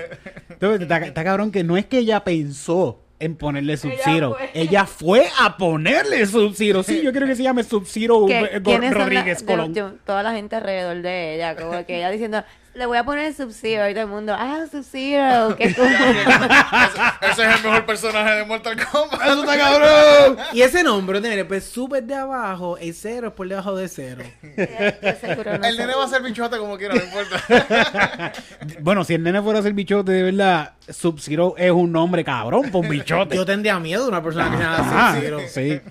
Entonces, 0.49 0.81
está, 0.81 0.97
está 0.97 1.23
cabrón 1.23 1.51
que 1.51 1.63
no 1.63 1.77
es 1.77 1.85
que 1.85 1.99
ella 1.99 2.23
pensó 2.23 2.99
en 3.19 3.35
ponerle 3.35 3.77
Sub-Zero. 3.77 4.35
fue. 4.35 4.49
Ella 4.55 4.85
fue 4.85 5.27
a 5.39 5.55
ponerle 5.55 6.25
Sub-Zero. 6.25 6.81
Sí, 6.81 7.01
yo 7.03 7.11
quiero 7.11 7.27
que 7.27 7.35
se 7.35 7.43
llame 7.43 7.63
Sub-Zero 7.63 8.25
¿Qué- 8.25 8.39
eh, 8.53 8.61
¿Quiénes 8.63 8.89
son 8.89 8.97
la- 8.99 9.05
Rodríguez 9.05 9.39
de- 9.39 9.45
Colón. 9.45 9.75
yo- 9.75 9.91
toda 10.05 10.23
la 10.23 10.31
gente 10.33 10.55
alrededor 10.55 11.01
de 11.03 11.35
ella, 11.35 11.55
como 11.55 11.85
que 11.85 11.97
ella 11.97 12.09
diciendo, 12.09 12.43
le 12.73 12.85
voy 12.85 12.97
a 12.97 13.03
poner 13.03 13.25
el 13.25 13.35
Sub-Zero 13.35 13.89
y 13.89 13.93
todo 13.93 14.03
el 14.03 14.09
mundo, 14.09 14.33
ah, 14.37 14.65
Sub-Zero, 14.71 15.55
qué 15.57 15.73
cool. 15.75 15.87
ese, 15.87 17.31
ese 17.31 17.43
es 17.49 17.55
el 17.57 17.63
mejor 17.63 17.85
personaje 17.85 18.31
de 18.35 18.45
Mortal 18.45 18.77
Kombat. 18.85 19.21
¡Eso 19.21 19.39
está 19.43 19.57
cabrón! 19.57 20.37
Y 20.53 20.61
ese 20.61 20.81
nombre, 20.83 21.19
nene, 21.19 21.43
pues 21.45 21.65
subes 21.65 22.05
de 22.07 22.15
abajo, 22.15 22.77
el 22.77 22.93
cero 22.93 23.27
es 23.27 23.33
por 23.33 23.47
debajo 23.47 23.75
de 23.75 23.87
cero. 23.89 24.23
Yo 24.41 25.11
seguro 25.19 25.57
no 25.57 25.67
El 25.67 25.77
nene 25.77 25.93
va 25.95 26.05
a 26.05 26.07
ser 26.07 26.21
bichote 26.21 26.57
como 26.57 26.77
quiera, 26.77 26.95
no 26.95 27.03
importa. 27.03 28.31
Bueno, 28.79 29.03
si 29.03 29.13
el 29.15 29.23
nene 29.23 29.41
fuera 29.41 29.59
a 29.59 29.63
ser 29.63 29.73
bichote, 29.73 30.11
de 30.11 30.23
verdad, 30.23 30.73
Sub-Zero 30.89 31.55
es 31.57 31.71
un 31.71 31.91
nombre 31.91 32.23
cabrón 32.23 32.71
por 32.71 32.87
bichote. 32.87 33.35
Yo 33.35 33.45
tendría 33.45 33.79
miedo 33.79 34.03
de 34.03 34.09
una 34.09 34.23
persona 34.23 34.49
que 34.49 34.57
se 34.57 34.63
llama 34.63 35.11
Sub-Zero. 35.13 35.39
sí. 35.47 35.81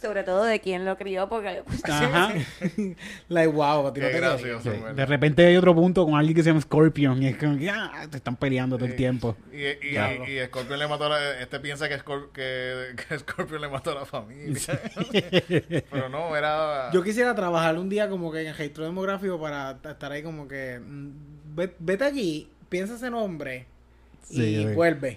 Sobre 0.00 0.24
todo 0.24 0.44
de 0.44 0.60
quién 0.60 0.84
lo 0.84 0.96
crió, 0.98 1.26
porque 1.28 1.62
Ajá. 1.84 2.32
Like, 3.28 3.48
wow, 3.48 3.92
Qué 3.94 4.00
te 4.02 4.10
gracioso, 4.12 4.62
Sí. 4.64 4.68
¿verdad? 4.78 4.94
De 4.94 5.06
repente 5.06 5.46
hay 5.46 5.56
otro 5.56 5.74
punto 5.74 6.04
con 6.04 6.14
alguien 6.16 6.34
que 6.36 6.42
se 6.42 6.50
llama 6.50 6.60
Scorpion 6.60 7.22
y 7.22 7.28
es 7.28 7.36
como 7.38 7.56
que 7.58 7.70
ah, 7.70 8.06
te 8.10 8.18
están 8.18 8.36
peleando 8.36 8.76
todo 8.76 8.86
el 8.86 8.94
tiempo. 8.94 9.34
Y, 9.52 9.56
y, 9.56 9.96
y 9.96 10.44
Scorpion 10.46 10.78
le 10.78 10.86
mató 10.86 11.04
a 11.06 11.08
la, 11.08 11.40
este 11.40 11.58
piensa 11.60 11.88
que, 11.88 11.98
Scor- 11.98 12.30
que, 12.32 12.94
que 13.08 13.18
Scorpion 13.18 13.60
le 13.60 13.68
mató 13.68 13.92
a 13.92 13.94
la 13.94 14.04
familia. 14.04 14.60
Pero 15.90 16.08
no, 16.10 16.36
era. 16.36 16.90
Yo 16.92 17.02
quisiera 17.02 17.34
trabajar 17.34 17.78
un 17.78 17.88
día 17.88 18.08
como 18.08 18.30
que 18.30 18.42
en 18.42 18.48
el 18.48 18.56
registro 18.56 18.84
demográfico 18.84 19.40
para 19.40 19.78
estar 19.82 20.12
ahí 20.12 20.22
como 20.22 20.46
que 20.46 20.78
mm, 20.78 21.10
ve- 21.54 21.74
vete 21.78 22.04
aquí, 22.04 22.50
piensa 22.68 22.94
ese 22.96 23.10
nombre 23.10 23.66
y 24.28 24.36
Sí, 24.36 24.66
vuelve. 24.74 25.16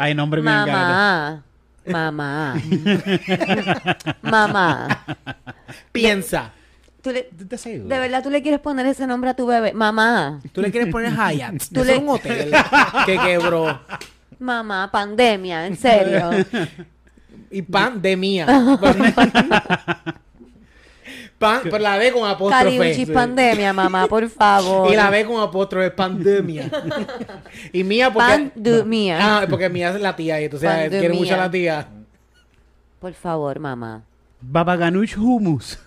Hay 0.00 0.14
nombre 0.14 0.40
bien 0.40 0.52
Mamá, 0.52 1.44
mamá, 1.88 2.54
mamá. 4.22 5.04
Piensa. 5.92 6.52
¿Tú 7.02 7.10
le-. 7.10 7.28
¿De 7.30 7.98
verdad 7.98 8.22
tú 8.22 8.30
le 8.30 8.42
quieres 8.42 8.60
poner 8.60 8.86
ese 8.86 9.06
nombre 9.06 9.30
a 9.30 9.34
tu 9.34 9.46
bebé? 9.46 9.72
Mamá, 9.72 10.40
Tú 10.52 10.60
le 10.60 10.70
quieres 10.70 10.90
poner 10.90 11.12
Hyatt. 11.12 11.62
Tú 11.72 11.84
le 11.84 11.96
un 11.96 12.08
hotel 12.08 12.50
que 13.06 13.18
quebró. 13.18 13.80
mamá, 14.38 14.90
pandemia, 14.90 15.66
en 15.66 15.76
serio. 15.76 16.30
Y 17.50 17.62
pandemia. 17.62 18.44
Pan, 21.38 21.60
pero 21.64 21.78
la 21.78 21.96
B 21.96 22.12
con 22.12 22.28
apóstrofe. 22.28 23.06
pandemia, 23.06 23.72
mamá, 23.72 24.08
por 24.08 24.28
favor. 24.28 24.92
Y 24.92 24.96
la 24.96 25.08
B 25.08 25.24
con 25.24 25.40
apóstrofe 25.40 25.86
es 25.86 25.92
pandemia. 25.92 26.68
y 27.72 27.84
mía 27.84 28.12
porque... 28.12 28.50
Pandemia. 28.52 29.18
Ah, 29.20 29.46
porque 29.48 29.68
mía 29.68 29.90
es 29.90 30.00
la 30.00 30.16
tía 30.16 30.40
y 30.40 30.44
entonces 30.44 30.68
eh, 30.68 30.72
quiere 30.72 30.90
Pandemia. 30.90 31.18
mucho 31.18 31.34
a 31.34 31.36
la 31.36 31.50
tía. 31.50 31.88
Por 32.98 33.14
favor, 33.14 33.60
mamá. 33.60 34.02
Baba 34.40 34.74
Ganoush 34.76 35.16
Hummus. 35.16 35.78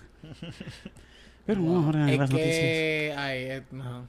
Pero 1.44 1.60
no, 1.60 1.84
ahora 1.84 2.10
Es 2.10 2.18
las 2.18 2.30
noticias. 2.30 2.56
que... 2.56 3.14
Ay, 3.16 3.38
eh, 3.42 3.62
no. 3.72 4.06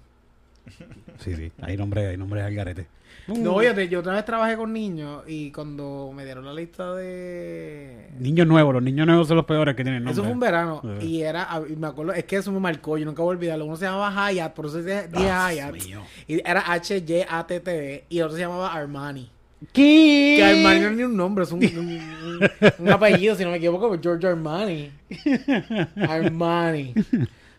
Sí, 1.20 1.36
sí, 1.36 1.52
hay 1.62 1.76
nombre, 1.76 2.08
hay 2.08 2.16
nombre 2.18 2.42
al 2.42 2.54
garete. 2.56 2.88
No, 3.28 3.58
fíjate, 3.60 3.88
yo 3.88 4.00
otra 4.02 4.14
vez 4.14 4.26
trabajé 4.26 4.58
con 4.58 4.74
niños 4.74 5.24
y 5.28 5.52
cuando 5.52 6.12
me 6.14 6.26
dieron 6.26 6.46
la 6.46 6.54
lista 6.54 6.94
de... 6.94 8.10
Niños 8.20 8.46
nuevos, 8.48 8.74
los 8.74 8.84
niños 8.84 9.08
nuevos 9.08 9.28
son 9.28 9.38
los 9.38 9.46
peores 9.46 9.76
que 9.76 9.84
tienen 9.84 10.04
nombre. 10.04 10.12
Eso 10.14 10.24
fue 10.24 10.32
un 10.34 10.40
verano 10.42 10.82
y 11.02 11.22
era, 11.22 11.48
y 11.70 11.76
me 11.78 11.88
acuerdo, 11.88 12.12
es 12.14 12.26
que 12.26 12.36
eso 12.36 12.52
me 12.52 12.60
marcó, 12.60 12.98
yo 12.98 13.06
nunca 13.06 13.22
voy 13.24 13.34
a 13.34 13.38
olvidarlo. 13.38 13.66
Uno 13.66 13.78
se 13.78 13.86
llamaba 13.86 14.32
Hyatt, 14.32 14.54
por 14.54 14.66
eso 14.66 14.82
dije 14.84 15.08
Hyatt. 15.14 15.72
mío. 15.74 16.02
Y 16.28 16.42
era 16.48 16.64
H-Y-A-T-T 16.74 18.06
y 18.10 18.18
el 18.18 18.24
otro 18.26 18.36
se 18.36 18.42
llamaba 18.44 18.74
Armani. 18.74 19.30
¿Qué? 19.72 20.36
Que 20.38 20.44
Armani 20.44 20.80
no 20.82 20.88
es 20.90 20.96
ni 20.98 21.04
un 21.04 21.16
nombre, 21.16 21.46
es 21.46 21.52
un, 21.54 21.64
un- 21.64 21.78
un- 21.78 22.50
un 22.80 22.90
apellido, 22.92 23.36
si 23.36 23.46
no 23.46 23.52
me 23.52 23.58
equivoco, 23.58 23.98
George 24.02 24.28
Armani. 24.28 24.92
Armani. 25.96 26.94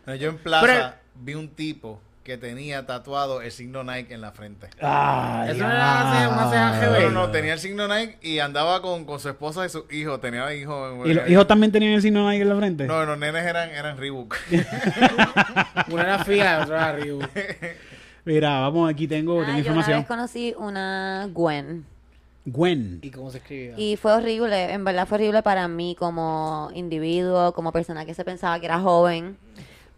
No, 0.06 0.14
yo 0.14 0.28
en 0.30 0.36
plaza 0.36 0.96
vi 1.22 1.34
un 1.34 1.48
tipo 1.48 2.00
que 2.24 2.38
tenía 2.38 2.86
tatuado 2.86 3.42
el 3.42 3.52
signo 3.52 3.84
Nike 3.84 4.14
en 4.14 4.20
la 4.22 4.32
frente. 4.32 4.68
Ay, 4.80 5.50
Eso 5.50 5.62
no 5.62 5.70
era 5.70 6.28
una 6.30 6.50
ceja- 6.50 6.88
una. 6.88 6.98
GB. 6.98 7.02
No, 7.02 7.10
no, 7.10 7.30
tenía 7.30 7.52
el 7.52 7.58
signo 7.60 7.86
Nike 7.86 8.18
y 8.22 8.38
andaba 8.38 8.80
con, 8.82 9.04
con 9.04 9.20
su 9.20 9.28
esposa 9.28 9.64
y 9.66 9.68
su 9.68 9.84
hijo. 9.90 10.18
Tenía 10.20 10.52
hijos. 10.54 11.06
¿Y 11.06 11.12
los 11.14 11.28
hijos 11.28 11.46
también 11.46 11.70
tenían 11.70 11.92
el 11.92 12.02
signo 12.02 12.28
Nike 12.30 12.42
en 12.42 12.48
la 12.48 12.56
frente? 12.56 12.86
No, 12.86 13.04
los 13.04 13.18
nenes 13.18 13.44
eran, 13.44 13.68
eran 13.70 13.98
Reebok. 13.98 14.34
Una 15.90 16.02
era 16.02 16.24
fija 16.24 16.58
y 16.58 16.62
otra 16.62 16.90
era 16.90 16.92
Ryu. 16.98 17.20
Mira, 18.24 18.60
vamos, 18.60 18.90
aquí 18.90 19.06
tengo, 19.06 19.42
Ah, 19.42 19.44
tengo 19.44 19.46
yo 19.46 19.52
una 19.52 19.58
información. 19.58 19.98
vez 19.98 20.06
conocí 20.08 20.54
una 20.56 21.28
Gwen. 21.32 21.84
Gwen. 22.46 22.98
¿Y 23.02 23.10
cómo 23.10 23.30
se 23.30 23.38
escribía? 23.38 23.74
Y 23.76 23.96
fue 23.96 24.12
horrible, 24.12 24.72
en 24.72 24.82
verdad 24.84 25.06
fue 25.06 25.16
horrible 25.18 25.42
para 25.42 25.68
mí 25.68 25.94
como 25.98 26.70
individuo, 26.74 27.52
como 27.52 27.70
persona 27.72 28.04
que 28.06 28.14
se 28.14 28.24
pensaba 28.24 28.58
que 28.60 28.66
era 28.66 28.80
joven. 28.80 29.36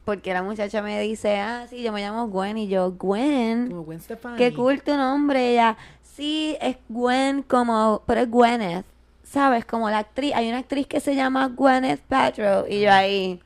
Porque 0.06 0.32
la 0.32 0.44
muchacha 0.44 0.82
me 0.82 1.00
dice, 1.00 1.40
ah, 1.40 1.66
sí, 1.68 1.82
yo 1.82 1.90
me 1.90 2.00
llamo 2.00 2.28
Gwen. 2.28 2.56
Y 2.58 2.68
yo, 2.68 2.92
Gwen, 2.92 3.70
Como 3.70 3.82
Gwen 3.82 4.00
Stefani. 4.00 4.36
qué 4.36 4.54
cool 4.54 4.80
tu 4.80 4.96
nombre. 4.96 5.50
Ella, 5.50 5.76
sí, 6.14 6.56
es 6.60 6.76
Gwen 6.88 7.42
como, 7.42 8.02
pero 8.06 8.20
es 8.20 8.30
Gwyneth. 8.30 8.86
¿Sabes? 9.24 9.64
Como 9.64 9.90
la 9.90 9.98
actriz, 9.98 10.32
hay 10.36 10.48
una 10.48 10.58
actriz 10.58 10.86
que 10.86 11.00
se 11.00 11.16
llama 11.16 11.48
Gwyneth 11.48 12.02
Paltrow. 12.02 12.66
Y 12.68 12.82
yo 12.82 12.92
ahí, 12.92 13.40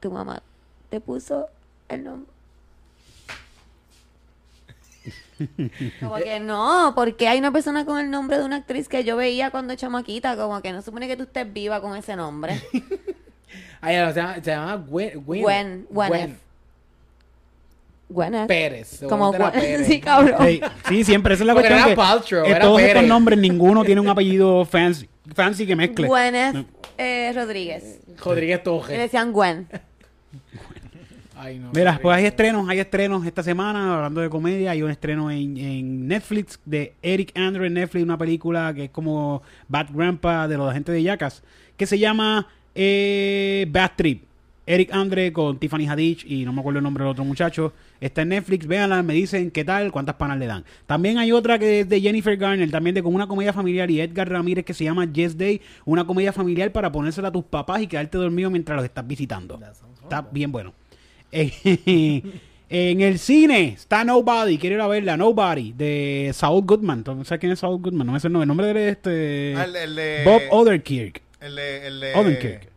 tu 0.00 0.10
mamá 0.10 0.42
te 0.90 1.00
puso 1.00 1.48
el 1.88 2.04
nombre. 2.04 2.30
Como 6.00 6.16
que 6.16 6.40
no, 6.40 6.92
porque 6.94 7.26
hay 7.26 7.38
una 7.38 7.50
persona 7.50 7.86
con 7.86 7.98
el 7.98 8.10
nombre 8.10 8.36
de 8.36 8.44
una 8.44 8.56
actriz 8.56 8.86
que 8.86 9.02
yo 9.02 9.16
veía 9.16 9.50
cuando 9.50 9.74
chamaquita, 9.74 10.36
como 10.36 10.60
que 10.60 10.70
no 10.70 10.82
supone 10.82 11.08
que 11.08 11.16
tú 11.16 11.22
estés 11.22 11.50
viva 11.50 11.80
con 11.80 11.96
ese 11.96 12.16
nombre. 12.16 12.60
Se 13.82 13.92
llama, 13.92 14.34
se 14.36 14.50
llama 14.50 14.76
Gwen. 14.76 15.24
Gwen. 15.24 15.86
Gwen. 15.90 16.38
Gwyneth. 18.10 18.48
Pérez. 18.48 19.00
Como 19.08 19.32
Gwen, 19.32 19.50
Pérez. 19.52 19.86
sí, 19.86 20.00
cabrón. 20.00 20.36
Sí, 20.88 21.04
siempre 21.04 21.34
esa 21.34 21.44
es 21.44 21.46
la 21.46 21.54
Porque 21.54 21.68
cuestión. 21.68 21.88
era 21.88 21.94
que, 21.94 21.96
Paltrow, 21.96 22.44
que 22.44 22.50
era 22.50 22.60
todos 22.60 22.80
estos 22.82 23.04
nombres, 23.04 23.38
ninguno 23.38 23.84
tiene 23.84 24.00
un 24.00 24.08
apellido 24.08 24.64
fancy, 24.64 25.08
fancy 25.34 25.66
que 25.66 25.76
mezcle. 25.76 26.08
Gwyneth 26.08 26.66
eh, 26.98 27.32
Rodríguez. 27.34 28.00
Rodríguez 28.22 28.58
Le 28.58 28.64
Toje. 28.64 28.98
decían 28.98 29.32
Gwen. 29.32 29.68
Ay, 31.36 31.58
no. 31.58 31.70
Mira, 31.72 31.98
pues 32.02 32.18
hay 32.18 32.26
estrenos, 32.26 32.68
hay 32.68 32.80
estrenos 32.80 33.24
esta 33.24 33.42
semana, 33.42 33.96
hablando 33.96 34.20
de 34.20 34.28
comedia, 34.28 34.72
hay 34.72 34.82
un 34.82 34.90
estreno 34.90 35.30
en, 35.30 35.56
en 35.56 36.06
Netflix 36.06 36.60
de 36.66 36.92
Eric 37.00 37.32
Andre 37.34 37.68
en 37.68 37.74
Netflix, 37.74 38.04
una 38.04 38.18
película 38.18 38.74
que 38.74 38.84
es 38.84 38.90
como 38.90 39.40
Bad 39.66 39.86
Grandpa 39.90 40.46
de 40.48 40.58
los 40.58 40.68
agentes 40.70 40.92
de 40.94 41.02
Yacas, 41.02 41.42
que 41.78 41.86
se 41.86 41.98
llama 41.98 42.46
eh, 42.74 43.66
Bad 43.70 43.92
Trip. 43.96 44.24
Eric 44.66 44.90
Andre 44.92 45.32
con 45.32 45.58
Tiffany 45.58 45.88
Haddish 45.88 46.24
y 46.30 46.44
no 46.44 46.52
me 46.52 46.60
acuerdo 46.60 46.78
el 46.78 46.84
nombre 46.84 47.02
del 47.02 47.10
otro 47.10 47.24
muchacho. 47.24 47.72
Está 48.00 48.22
en 48.22 48.28
Netflix, 48.28 48.68
véanla, 48.68 49.02
me 49.02 49.14
dicen 49.14 49.50
qué 49.50 49.64
tal, 49.64 49.90
cuántas 49.90 50.14
panas 50.14 50.38
le 50.38 50.46
dan. 50.46 50.64
También 50.86 51.18
hay 51.18 51.32
otra 51.32 51.58
que 51.58 51.80
es 51.80 51.88
de 51.88 52.00
Jennifer 52.00 52.36
Garner, 52.36 52.70
también 52.70 52.94
de 52.94 53.02
como 53.02 53.16
una 53.16 53.26
comedia 53.26 53.52
familiar 53.52 53.90
y 53.90 54.00
Edgar 54.00 54.28
Ramírez 54.30 54.64
que 54.64 54.72
se 54.72 54.84
llama 54.84 55.10
Yes 55.12 55.36
Day, 55.36 55.60
una 55.84 56.06
comedia 56.06 56.32
familiar 56.32 56.70
para 56.70 56.92
ponérsela 56.92 57.28
a 57.28 57.32
tus 57.32 57.42
papás 57.42 57.82
y 57.82 57.88
quedarte 57.88 58.16
dormido 58.16 58.48
mientras 58.48 58.76
los 58.76 58.84
estás 58.84 59.04
visitando. 59.04 59.58
Está 60.02 60.22
bien 60.30 60.52
bueno. 60.52 60.72
Eh, 61.32 62.22
en 62.68 63.00
el 63.00 63.18
cine 63.18 63.70
está 63.76 64.04
Nobody, 64.04 64.56
quiero 64.56 64.76
ir 64.76 64.82
a 64.82 64.86
verla, 64.86 65.16
Nobody, 65.16 65.72
de 65.72 66.30
Saul 66.32 66.64
Goodman. 66.64 67.02
¿Tú 67.02 67.24
¿Sabes 67.24 67.40
quién 67.40 67.50
es 67.50 67.58
Saul 67.58 67.80
Goodman? 67.82 68.06
No 68.06 68.12
me 68.12 68.20
sé 68.20 68.28
el 68.28 68.32
nombre. 68.34 68.44
El 68.44 68.48
nombre 68.48 68.66
de 68.66 68.72
él 68.72 68.76
es 68.76 68.92
este, 68.92 69.54
Ah. 69.56 69.66
Bob 70.24 70.42
Odenkirk. 70.50 71.22
El 71.40 71.56
de. 71.56 71.86
El 71.86 72.00
de. 72.00 72.14
Odenkirk. 72.14 72.68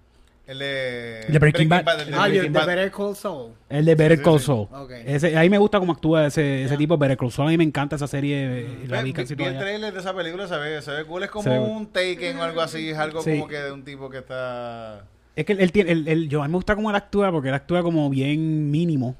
El 0.45 0.59
de. 0.59 1.26
De 1.30 1.39
Breaking 1.39 1.70
Bad. 1.70 2.01
el 2.01 2.11
de 2.11 2.16
Ah, 2.18 2.28
yo, 2.28 2.34
Breaking 2.34 2.53
de 2.53 2.59
Bad. 2.59 2.68
Better 2.68 2.91
Call 2.91 3.16
Saul. 3.16 3.51
El 3.70 3.86
de 3.86 3.95
Better 3.95 4.18
Sí, 4.18 4.24
Call 4.24 4.39
sí. 4.39 4.45
Saul. 4.45 4.68
Ok. 4.74 4.91
Ese, 5.05 5.38
a 5.38 5.41
mí 5.41 5.49
me 5.49 5.57
gusta 5.57 5.80
cómo 5.80 5.93
actúa 5.93 6.28
ese, 6.28 6.64
ese 6.66 6.76
tipo, 6.78 6.97
Better 6.97 7.18
Call 7.18 7.32
Saul. 7.32 7.47
A 7.47 7.51
mí 7.51 7.57
me 7.57 7.64
encanta 7.64 7.95
esa 7.95 8.07
serie. 8.07 8.61
eh, 8.61 8.86
La 8.88 9.01
vi 9.01 9.14
casi 9.14 9.36
vi 9.36 9.43
el 9.45 9.57
trailer 9.57 9.93
de 9.93 9.99
esa 9.99 10.14
película, 10.14 10.47
se 10.47 10.57
ve, 10.57 10.82
se 10.82 10.91
ve 10.91 11.05
cool. 11.05 11.24
Es 11.24 11.30
como 11.30 11.43
Se 11.43 11.57
un 11.59 11.88
Taken 11.88 12.38
o 12.38 12.43
algo 12.43 12.61
así. 12.61 12.89
Es 12.89 12.97
algo 12.97 13.22
Sí. 13.22 13.32
como 13.32 13.47
que 13.47 13.57
de 13.57 13.72
un 13.72 13.84
tipo 13.84 14.09
que 14.09 14.18
está. 14.18 15.05
Es 15.36 15.45
que 15.45 15.53
él, 15.53 15.72
tiene, 15.72 15.91
él- 15.91 16.07
él- 16.07 16.30
yo, 16.30 16.43
a 16.43 16.47
mí 16.47 16.51
me 16.51 16.57
gusta 16.57 16.76
cómo 16.76 16.89
él 16.89 16.95
actúa 16.95 17.32
porque 17.32 17.47
él 17.49 17.55
actúa 17.55 17.82
como 17.82 18.09
bien 18.09 18.70
mínimo. 18.70 19.16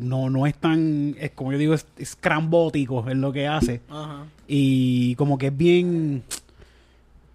No, 0.00 0.30
no 0.30 0.46
es 0.46 0.54
tan, 0.56 1.14
es 1.18 1.30
como 1.32 1.52
yo 1.52 1.58
digo, 1.58 1.74
es, 1.74 1.86
es 1.98 2.16
crambótico 2.16 3.08
en 3.10 3.20
lo 3.20 3.32
que 3.32 3.46
hace. 3.46 3.80
Ajá. 3.88 4.24
Y 4.48 5.14
como 5.16 5.38
que 5.38 5.48
es 5.48 5.56
bien, 5.56 6.22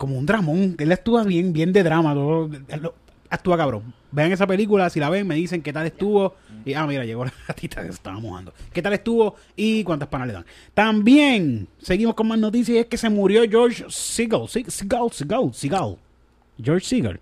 como 0.01 0.17
un 0.17 0.25
dramón. 0.25 0.75
Él 0.79 0.91
actúa 0.91 1.23
bien, 1.23 1.53
bien 1.53 1.71
de 1.71 1.83
drama. 1.83 2.15
todo- 2.15 2.49
lo- 2.81 2.95
actúa 3.29 3.55
cabrón. 3.55 3.93
Vean 4.11 4.31
esa 4.31 4.47
película, 4.47 4.89
si 4.89 4.99
la 4.99 5.09
ven, 5.11 5.25
me 5.27 5.35
dicen 5.35 5.61
qué 5.61 5.71
tal 5.71 5.85
estuvo. 5.85 6.33
Y, 6.65 6.73
ah, 6.73 6.85
mira, 6.87 7.05
llegó 7.05 7.23
la 7.23 7.31
gatita 7.47 7.81
que 7.81 7.87
se 7.89 7.93
estaba 7.93 8.19
mojando. 8.19 8.51
¿Qué 8.73 8.81
tal 8.81 8.93
estuvo 8.93 9.35
y 9.55 9.83
cuántas 9.83 10.09
panas 10.09 10.27
le 10.27 10.33
dan? 10.33 10.45
También, 10.73 11.67
seguimos 11.77 12.15
con 12.15 12.27
más 12.27 12.39
noticias, 12.39 12.79
es 12.79 12.85
que 12.87 12.97
se 12.97 13.09
murió 13.11 13.43
George 13.49 13.85
Seagal. 13.89 14.47
Se- 14.49 14.69
Seagal, 14.71 15.11
Seagal, 15.11 15.53
Seagal. 15.53 15.97
George 16.61 16.85
Seagal. 16.85 17.19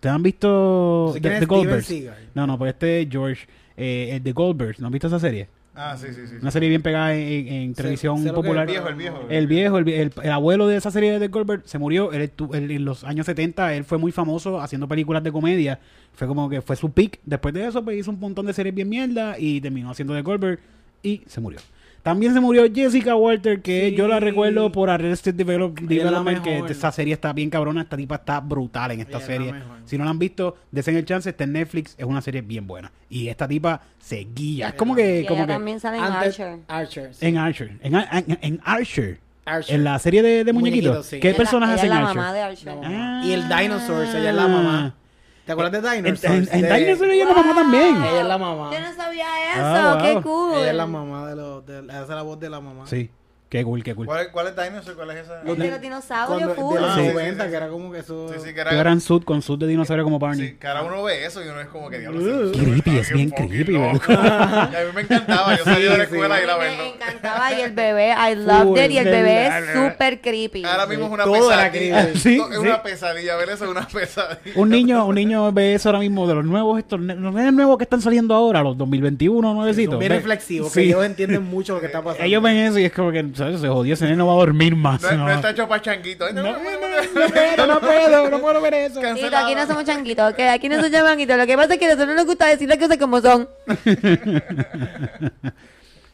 ¿Te 0.00 0.08
han 0.10 0.22
visto 0.22 1.12
The, 1.14 1.20
The 1.40 1.46
Goldbergs? 1.46 1.94
No, 2.34 2.46
no, 2.46 2.58
pues 2.58 2.74
este 2.74 3.00
es 3.02 3.08
George, 3.10 3.46
eh, 3.76 4.20
de 4.22 4.32
Goldbergs. 4.32 4.78
¿No 4.78 4.86
has 4.88 4.92
visto 4.92 5.06
esa 5.06 5.18
serie? 5.20 5.48
Ah, 5.74 5.96
sí, 5.98 6.08
sí, 6.12 6.26
sí. 6.26 6.34
Una 6.42 6.50
serie 6.50 6.68
bien 6.68 6.82
pegada 6.82 7.14
en, 7.14 7.48
en 7.48 7.74
televisión 7.74 8.22
popular. 8.34 8.68
El 8.68 8.74
viejo, 8.74 8.88
el 8.88 8.94
viejo. 8.94 9.18
El 9.30 9.46
viejo, 9.46 9.78
el, 9.78 9.88
el- 9.88 10.12
el 10.22 10.30
abuelo 10.30 10.66
de 10.68 10.76
esa 10.76 10.90
serie 10.90 11.18
de 11.18 11.28
Goldberg 11.28 11.62
se 11.64 11.78
murió. 11.78 12.12
Él, 12.12 12.30
él 12.52 12.70
en 12.70 12.84
los 12.84 13.04
años 13.04 13.24
70 13.26 13.74
él 13.74 13.84
fue 13.84 13.96
muy 13.96 14.12
famoso 14.12 14.60
haciendo 14.60 14.86
películas 14.86 15.22
de 15.24 15.32
comedia. 15.32 15.80
Fue 16.12 16.26
como 16.26 16.50
que 16.50 16.60
fue 16.60 16.76
su 16.76 16.92
peak. 16.92 17.20
Después 17.24 17.54
de 17.54 17.66
eso, 17.66 17.82
pues 17.82 17.98
hizo 17.98 18.10
un 18.10 18.20
montón 18.20 18.44
de 18.44 18.52
series 18.52 18.74
bien 18.74 18.88
mierda 18.90 19.38
y 19.38 19.62
terminó 19.62 19.90
haciendo 19.90 20.12
de 20.12 20.20
Goldberg 20.20 20.58
y 21.02 21.22
se 21.26 21.40
murió. 21.40 21.60
También 22.02 22.34
se 22.34 22.40
murió 22.40 22.64
Jessica 22.74 23.14
Walter, 23.14 23.62
que 23.62 23.90
Sí. 23.90 23.94
yo 23.96 24.08
la 24.08 24.18
recuerdo 24.18 24.72
por 24.72 24.90
Arrested 24.90 25.34
Develop- 25.36 25.78
Development, 25.80 26.42
que 26.42 26.58
esta 26.68 26.90
serie 26.90 27.14
está 27.14 27.32
bien 27.32 27.48
cabrona. 27.48 27.82
Esta 27.82 27.96
tipa 27.96 28.16
está 28.16 28.40
brutal 28.40 28.90
en 28.90 29.00
esta 29.00 29.18
Ella 29.18 29.26
serie. 29.26 29.54
Si 29.84 29.96
no 29.96 30.04
la 30.04 30.10
han 30.10 30.18
visto, 30.18 30.56
desen 30.72 30.96
el 30.96 31.04
chance, 31.04 31.30
está 31.30 31.44
en 31.44 31.52
Netflix. 31.52 31.94
Es 31.96 32.04
una 32.04 32.20
serie 32.20 32.40
bien 32.42 32.66
buena. 32.66 32.90
Y 33.08 33.28
esta 33.28 33.46
tipa 33.46 33.80
se 34.00 34.26
guía. 34.34 34.68
Es 34.70 34.74
como 34.74 34.96
que... 34.96 35.24
Como 35.28 35.38
ella 35.42 35.46
que 35.46 35.52
también 35.52 35.78
sale 35.78 35.98
en 35.98 36.02
Archer. 36.04 36.58
Archer. 36.66 37.14
sí. 37.14 37.26
en 37.26 37.38
Archer. 37.38 37.78
En, 37.82 37.94
en- 37.94 38.38
en 38.40 38.60
Archer. 38.64 39.20
Archer. 39.44 39.74
En 39.76 39.84
la 39.84 39.98
serie 40.00 40.22
de, 40.22 40.42
de 40.44 40.52
muñequitos. 40.52 40.90
Muñequitos, 40.90 41.06
sí. 41.06 41.20
¿Qué 41.20 41.28
Ella 41.28 41.30
es 41.30 41.38
la- 41.38 41.42
personaje 41.44 41.72
ella 41.74 41.80
hacen 41.82 41.92
es 41.92 41.94
la 41.94 42.00
Archer? 42.02 42.16
mamá 42.16 42.32
de 42.32 42.40
Archer. 42.40 42.74
Ah. 42.84 43.22
Y 43.24 43.32
el 43.32 43.42
Dinosaurs, 43.48 44.14
ella 44.14 44.30
es 44.30 44.36
la 44.36 44.48
mamá. 44.48 44.94
¿Te 45.46 45.52
acuerdas 45.52 45.82
de 45.82 45.96
En, 45.98 46.04
Dinosaurs? 46.04 46.48
en, 46.52 46.64
en 46.64 46.70
De- 46.70 46.78
Dinosaur 46.78 47.10
ella 47.10 47.22
es 47.24 47.28
la 47.28 47.34
mamá 47.42 47.54
también. 47.54 47.96
Ella 47.96 48.20
es 48.20 48.26
la 48.26 48.38
mamá. 48.38 48.70
Yo 48.72 48.80
no 48.80 48.94
sabía 48.94 49.26
eso, 49.52 49.60
Ah, 49.64 49.94
wow. 49.98 50.02
qué 50.02 50.22
cool. 50.22 50.54
Ella 50.58 50.70
es 50.70 50.76
la 50.76 50.86
mamá 50.86 51.28
de 51.28 51.36
los... 51.36 51.66
De, 51.66 51.92
hace 51.92 52.12
la 52.14 52.22
voz 52.22 52.38
de 52.38 52.50
la 52.50 52.60
mamá. 52.60 52.86
Sí. 52.86 53.10
Qué 53.52 53.62
cool, 53.64 53.84
qué 53.84 53.94
cool. 53.94 54.06
¿Cuál, 54.06 54.30
¿Cuál 54.30 54.46
es 54.46 54.56
Dinosaur? 54.56 54.96
¿Cuál 54.96 55.10
es 55.10 55.16
esa? 55.24 55.40
De 55.42 55.70
los 55.70 55.80
dinosaurios, 55.82 56.54
full. 56.54 56.74
de 56.74 56.80
los 56.80 56.90
Ah, 56.90 56.94
sí, 56.96 57.02
sí, 57.06 57.12
90, 57.12 57.44
sí, 57.44 57.50
que 57.50 57.56
era 57.58 57.68
como 57.68 57.92
que 57.92 57.98
eso... 57.98 58.28
Sí, 58.32 58.34
sí, 58.38 58.46
que 58.46 58.54
Que 58.54 58.60
era... 58.62 58.80
eran 58.80 59.00
sud 59.02 59.24
con 59.24 59.42
sud 59.42 59.58
de 59.58 59.66
dinosaurio 59.66 60.04
como 60.04 60.18
Barney. 60.18 60.48
Sí, 60.48 60.56
que 60.58 60.66
ahora 60.66 60.84
uno 60.84 61.02
ve 61.02 61.26
eso 61.26 61.44
y 61.44 61.48
uno 61.48 61.60
es 61.60 61.66
como 61.68 61.90
que 61.90 61.98
diablo. 61.98 62.48
Uh, 62.48 62.50
creepy, 62.52 62.96
es 62.96 63.12
bien 63.12 63.28
creepy, 63.28 63.72
loco. 63.72 64.00
a 64.10 64.70
mí 64.70 64.92
me 64.94 65.02
encantaba, 65.02 65.54
yo 65.54 65.64
salía 65.64 65.90
de 65.90 65.98
la 65.98 66.04
escuela 66.04 66.34
A 66.34 66.38
y 66.38 66.40
mí 66.40 66.46
la 66.46 66.56
me 66.56 66.64
verlo. 66.64 66.84
encantaba 66.94 67.52
y 67.52 67.60
el 67.60 67.72
bebé, 67.72 68.10
I 68.12 68.34
loved 68.36 68.84
it, 68.86 68.90
y 68.90 68.96
el 68.96 69.04
bebé 69.04 69.46
es 69.48 69.64
súper 69.74 70.20
creepy. 70.22 70.64
Ahora 70.64 70.86
mismo 70.86 71.04
es 71.04 71.12
una 71.12 71.24
pesadilla. 71.26 72.08
Sí, 72.14 72.36
es 72.40 72.52
sí. 72.52 72.56
una 72.58 72.82
pesadilla, 72.82 73.36
ver 73.36 73.50
eso 73.50 73.64
es 73.66 73.70
una 73.70 73.86
pesadilla. 73.86 74.38
Un 74.54 74.70
niño, 74.70 75.04
un 75.04 75.14
niño 75.14 75.52
ve 75.52 75.74
eso 75.74 75.90
ahora 75.90 75.98
mismo 75.98 76.26
de 76.26 76.36
los 76.36 76.44
nuevos, 76.46 76.78
estos 76.78 76.98
los 76.98 77.34
nuevos 77.52 77.76
que 77.76 77.84
están 77.84 78.00
saliendo 78.00 78.34
ahora, 78.34 78.62
los 78.62 78.78
2021 78.78 79.52
nuevecitos. 79.52 79.98
Bien 79.98 80.10
reflexivos, 80.10 80.72
que 80.72 80.84
ellos 80.84 81.04
entienden 81.04 81.42
mucho 81.42 81.74
lo 81.74 81.80
que 81.80 81.86
está 81.88 81.98
pasando. 82.02 82.24
Ellos 82.24 82.42
ven 82.42 82.56
eso 82.56 82.78
y 82.78 82.86
es 82.86 82.92
como 82.92 83.12
que 83.12 83.22
¿sabes? 83.44 83.60
se 83.60 83.68
jodió, 83.68 83.94
ese 83.94 84.04
nene 84.04 84.16
no 84.16 84.26
va 84.26 84.32
a 84.34 84.36
dormir 84.36 84.74
más. 84.76 85.02
No, 85.02 85.12
no. 85.12 85.24
no 85.26 85.30
está 85.32 85.50
hecho 85.50 85.68
para 85.68 85.82
changuito. 85.82 86.32
No, 86.32 86.42
no, 86.42 86.58
puedo, 86.62 87.66
no 87.66 87.80
puedo, 87.80 88.30
no 88.30 88.40
puedo 88.40 88.60
ver 88.60 88.74
eso. 88.74 89.00
Tito, 89.00 89.36
aquí 89.36 89.54
no 89.54 89.66
somos 89.66 89.84
changuitos, 89.84 90.34
que 90.34 90.48
aquí 90.48 90.68
no 90.68 90.76
somos 90.76 90.90
changuitos. 90.90 91.36
Lo 91.36 91.46
que 91.46 91.56
pasa 91.56 91.74
es 91.74 91.78
que 91.80 91.86
a 91.86 91.94
nosotros 91.94 92.16
nos 92.16 92.26
gusta 92.26 92.46
decir 92.46 92.68
las 92.68 92.78
cosas 92.78 92.96
como 92.98 93.20
son. 93.20 93.48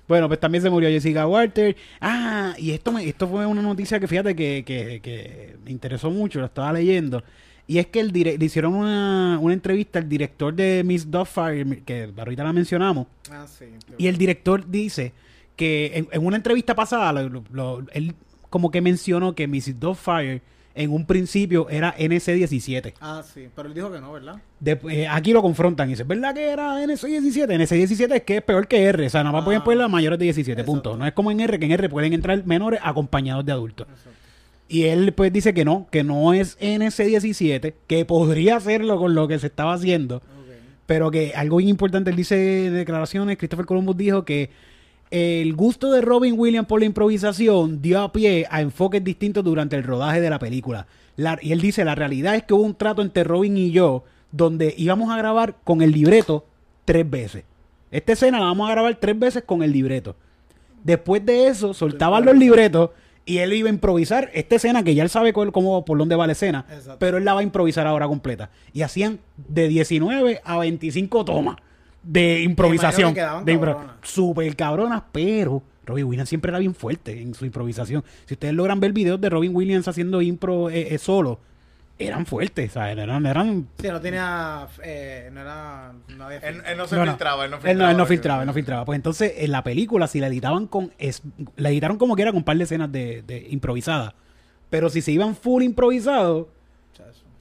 Bueno, 0.06 0.26
pues 0.26 0.40
también 0.40 0.62
se 0.62 0.70
murió 0.70 0.88
Jessica 0.88 1.26
Walter. 1.26 1.76
Ah, 2.00 2.54
y 2.56 2.70
esto 2.70 2.90
me, 2.92 3.06
esto 3.06 3.28
fue 3.28 3.44
una 3.44 3.60
noticia 3.60 4.00
que 4.00 4.08
fíjate 4.08 4.34
que, 4.34 4.64
que, 4.64 5.00
que 5.02 5.56
me 5.62 5.70
interesó 5.70 6.10
mucho, 6.10 6.40
la 6.40 6.46
estaba 6.46 6.72
leyendo. 6.72 7.22
Y 7.66 7.76
es 7.78 7.88
que 7.88 8.00
el 8.00 8.10
dire- 8.10 8.38
le 8.38 8.44
hicieron 8.46 8.74
una, 8.74 9.38
una 9.38 9.52
entrevista 9.52 9.98
al 9.98 10.08
director 10.08 10.54
de 10.54 10.82
Miss 10.82 11.10
Doubtfire, 11.10 11.82
que 11.84 12.10
ahorita 12.16 12.42
la 12.42 12.54
mencionamos. 12.54 13.06
Ah, 13.30 13.44
sí. 13.46 13.66
Y 13.98 14.06
el 14.06 14.16
director 14.16 14.64
dice 14.66 15.12
que 15.58 15.92
en, 15.94 16.08
en 16.10 16.24
una 16.24 16.36
entrevista 16.38 16.74
pasada, 16.74 17.12
lo- 17.12 17.44
lo- 17.52 17.84
él 17.92 18.14
como 18.48 18.70
que 18.70 18.80
mencionó 18.80 19.34
que 19.34 19.46
Miss 19.46 19.78
Doubtfire 19.78 20.40
en 20.74 20.92
un 20.92 21.04
principio 21.04 21.68
era 21.68 21.94
NC-17. 21.98 22.94
Ah, 23.00 23.22
sí. 23.22 23.48
Pero 23.54 23.68
él 23.68 23.74
dijo 23.74 23.90
que 23.92 24.00
no, 24.00 24.12
¿verdad? 24.12 24.36
De- 24.60 24.78
eh, 24.90 25.08
aquí 25.08 25.32
lo 25.32 25.42
confrontan 25.42 25.88
y 25.88 25.92
dicen, 25.92 26.06
¿verdad 26.08 26.32
que 26.34 26.48
era 26.48 26.80
NC-17? 26.82 27.48
NC-17 27.48 28.14
es 28.14 28.22
que 28.22 28.36
es 28.36 28.42
peor 28.42 28.68
que 28.68 28.84
R. 28.84 29.04
O 29.06 29.10
sea, 29.10 29.22
nada 29.24 29.32
más 29.32 29.42
Ah. 29.42 29.44
pueden 29.44 29.62
poner 29.64 29.82
a 29.82 29.88
mayores 29.88 30.18
de 30.18 30.26
17 30.26 30.52
Exacto. 30.60 30.72
puntos. 30.72 30.98
No 30.98 31.04
es 31.06 31.12
como 31.12 31.30
en 31.32 31.40
R, 31.40 31.58
que 31.58 31.66
en 31.66 31.72
R 31.72 31.88
pueden 31.88 32.12
entrar 32.12 32.46
menores 32.46 32.78
acompañados 32.82 33.44
de 33.44 33.52
adultos. 33.52 33.86
Y 34.68 34.84
él 34.84 35.12
pues 35.14 35.32
dice 35.32 35.52
que 35.52 35.64
no, 35.64 35.88
que 35.90 36.04
no 36.04 36.32
es 36.32 36.56
NC-17, 36.60 37.74
que 37.86 38.04
podría 38.04 38.56
hacerlo 38.56 38.98
con 38.98 39.14
lo 39.14 39.26
que 39.26 39.38
se 39.38 39.48
estaba 39.48 39.74
haciendo. 39.74 40.22
Pero 40.86 41.10
que 41.10 41.32
algo 41.34 41.56
bien 41.58 41.68
importante, 41.68 42.08
él 42.10 42.16
dice 42.16 42.66
en 42.68 42.74
declaraciones, 42.74 43.36
Christopher 43.36 43.66
Columbus 43.66 43.96
dijo 43.96 44.24
que 44.24 44.50
el 45.10 45.54
gusto 45.54 45.90
de 45.92 46.00
Robin 46.00 46.34
Williams 46.38 46.68
por 46.68 46.80
la 46.80 46.86
improvisación 46.86 47.80
dio 47.80 48.00
a 48.02 48.12
pie 48.12 48.46
a 48.50 48.60
enfoques 48.60 49.02
distintos 49.02 49.42
durante 49.44 49.76
el 49.76 49.82
rodaje 49.84 50.20
de 50.20 50.30
la 50.30 50.38
película. 50.38 50.86
La- 51.16 51.38
y 51.40 51.52
él 51.52 51.60
dice, 51.60 51.84
la 51.84 51.94
realidad 51.94 52.34
es 52.36 52.42
que 52.44 52.54
hubo 52.54 52.62
un 52.62 52.74
trato 52.74 53.02
entre 53.02 53.24
Robin 53.24 53.56
y 53.56 53.70
yo 53.70 54.04
donde 54.32 54.74
íbamos 54.76 55.10
a 55.10 55.16
grabar 55.16 55.56
con 55.64 55.80
el 55.82 55.92
libreto 55.92 56.44
tres 56.84 57.08
veces. 57.08 57.44
Esta 57.90 58.12
escena 58.12 58.38
la 58.38 58.46
vamos 58.46 58.68
a 58.68 58.72
grabar 58.72 58.94
tres 59.00 59.18
veces 59.18 59.42
con 59.44 59.62
el 59.62 59.72
libreto. 59.72 60.14
Después 60.84 61.24
de 61.24 61.46
eso, 61.48 61.72
soltaban 61.74 62.24
los 62.24 62.36
libretos 62.36 62.90
y 63.24 63.38
él 63.38 63.52
iba 63.52 63.68
a 63.68 63.72
improvisar 63.72 64.30
esta 64.32 64.56
escena 64.56 64.82
que 64.82 64.94
ya 64.94 65.02
él 65.02 65.08
sabe 65.10 65.32
cómo, 65.32 65.84
por 65.84 65.98
dónde 65.98 66.14
va 66.16 66.26
la 66.26 66.32
escena, 66.32 66.64
Exacto. 66.70 66.96
pero 66.98 67.18
él 67.18 67.24
la 67.24 67.34
va 67.34 67.40
a 67.40 67.42
improvisar 67.42 67.86
ahora 67.86 68.06
completa. 68.06 68.50
Y 68.72 68.82
hacían 68.82 69.18
de 69.36 69.68
19 69.68 70.40
a 70.44 70.58
25 70.58 71.24
tomas 71.24 71.56
de 72.02 72.42
improvisación. 72.42 73.14
que 73.14 73.20
de 73.20 73.26
impro- 73.54 73.72
cabronas. 73.74 73.96
Super 74.02 74.56
cabronas, 74.56 75.02
pero 75.12 75.62
Robin 75.84 76.04
Williams 76.04 76.28
siempre 76.28 76.50
era 76.50 76.58
bien 76.58 76.74
fuerte 76.74 77.20
en 77.20 77.34
su 77.34 77.44
improvisación. 77.44 78.04
Si 78.26 78.34
ustedes 78.34 78.54
logran 78.54 78.80
ver 78.80 78.92
videos 78.92 79.20
de 79.20 79.28
Robin 79.30 79.54
Williams 79.54 79.88
haciendo 79.88 80.20
impro 80.22 80.70
eh, 80.70 80.94
eh, 80.94 80.98
solo, 80.98 81.40
eran 81.98 82.26
fuertes, 82.26 82.72
¿sabes? 82.72 82.96
Eran, 82.96 83.26
eran 83.26 83.66
Sí, 83.80 83.88
no 83.88 84.00
tenía... 84.00 84.68
Eh, 84.84 85.30
no 85.32 85.40
era... 85.40 85.92
No 86.16 86.24
había 86.26 86.38
Él, 86.38 86.62
no 86.76 86.86
se 86.86 86.94
No, 86.94 87.04
no. 87.04 87.10
filtraba, 87.12 87.44
él 87.44 87.50
no 87.50 87.56
filtraba. 87.56 87.72
Él 87.72 87.78
no, 87.78 87.90
él 87.90 87.96
no 87.96 88.06
filtraba, 88.06 88.42
él 88.42 88.46
no 88.46 88.52
filtraba. 88.54 88.84
Pues 88.84 88.96
entonces, 88.96 89.32
en 89.38 89.50
la 89.50 89.64
película, 89.64 90.06
si 90.06 90.20
la 90.20 90.28
editaban 90.28 90.66
con. 90.68 90.92
Es, 90.98 91.22
la 91.56 91.70
editaron 91.70 91.98
como 91.98 92.14
que 92.14 92.22
era 92.22 92.30
con 92.30 92.38
un 92.38 92.44
par 92.44 92.56
de 92.56 92.64
escenas 92.64 92.92
de, 92.92 93.22
de 93.26 93.48
improvisadas. 93.50 94.14
Pero 94.70 94.90
si 94.90 95.00
se 95.02 95.10
iban 95.10 95.34
full 95.34 95.62
improvisado. 95.64 96.50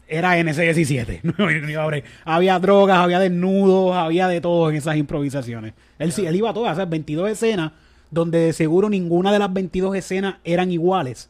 Era 0.07 0.37
NC-17. 0.39 1.21
No, 1.37 2.33
había 2.33 2.59
drogas, 2.59 2.97
había 2.97 3.19
desnudos, 3.19 3.95
había 3.95 4.27
de 4.27 4.41
todo 4.41 4.69
en 4.69 4.75
esas 4.77 4.95
improvisaciones. 4.97 5.73
Él, 5.99 6.11
sí, 6.11 6.25
él 6.25 6.35
iba 6.35 6.49
a 6.49 6.53
todas, 6.53 6.73
o 6.73 6.75
sea, 6.75 6.85
22 6.85 7.29
escenas, 7.29 7.71
donde 8.11 8.39
de 8.39 8.53
seguro 8.53 8.89
ninguna 8.89 9.31
de 9.31 9.39
las 9.39 9.51
22 9.53 9.95
escenas 9.95 10.35
eran 10.43 10.71
iguales. 10.71 11.29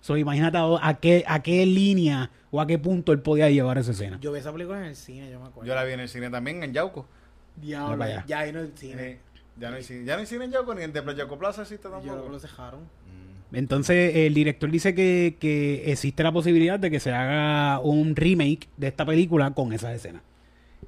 So, 0.00 0.16
imagínate 0.16 0.56
a, 0.56 0.78
a 0.80 0.94
qué, 0.94 1.24
a 1.26 1.42
qué 1.42 1.66
línea 1.66 2.30
o 2.50 2.60
a 2.62 2.66
qué 2.66 2.78
punto 2.78 3.12
él 3.12 3.20
podía 3.20 3.50
llevar 3.50 3.76
esa 3.76 3.90
escena. 3.90 4.18
Yo 4.22 4.32
vi 4.32 4.38
esa 4.38 4.52
película 4.52 4.78
en 4.78 4.86
el 4.86 4.96
cine, 4.96 5.30
yo 5.30 5.38
me 5.38 5.46
acuerdo. 5.48 5.68
Yo 5.68 5.74
la 5.74 5.84
vi 5.84 5.92
en 5.92 6.00
el 6.00 6.08
cine 6.08 6.30
también, 6.30 6.62
en 6.62 6.72
Yauco. 6.72 7.06
Diablo, 7.56 8.04
ya 8.26 8.38
ahí 8.38 8.52
no 8.52 8.60
el 8.60 8.72
cine. 8.74 9.02
Eh, 9.02 9.18
Ya 9.58 9.70
no 9.70 9.76
hay 9.76 9.82
cine, 9.82 10.04
ya 10.04 10.14
no 10.14 10.20
hay 10.20 10.26
cine 10.26 10.44
en 10.44 10.52
Yauco, 10.52 10.74
ni 10.74 10.82
en 10.82 10.92
Templo 10.92 11.12
Yauco 11.12 11.36
Plaza 11.38 11.62
existe 11.62 11.88
Yo 11.88 11.90
tampoco. 11.90 12.22
que 12.24 12.28
lo 12.30 12.38
dejaron. 12.38 12.80
Entonces 13.52 14.14
el 14.16 14.34
director 14.34 14.70
dice 14.70 14.94
que, 14.94 15.36
que 15.40 15.90
existe 15.90 16.22
la 16.22 16.32
posibilidad 16.32 16.78
de 16.78 16.90
que 16.90 17.00
se 17.00 17.12
haga 17.12 17.78
un 17.80 18.14
remake 18.14 18.68
de 18.76 18.88
esta 18.88 19.04
película 19.06 19.50
con 19.52 19.72
esas 19.72 19.94
escenas. 19.94 20.22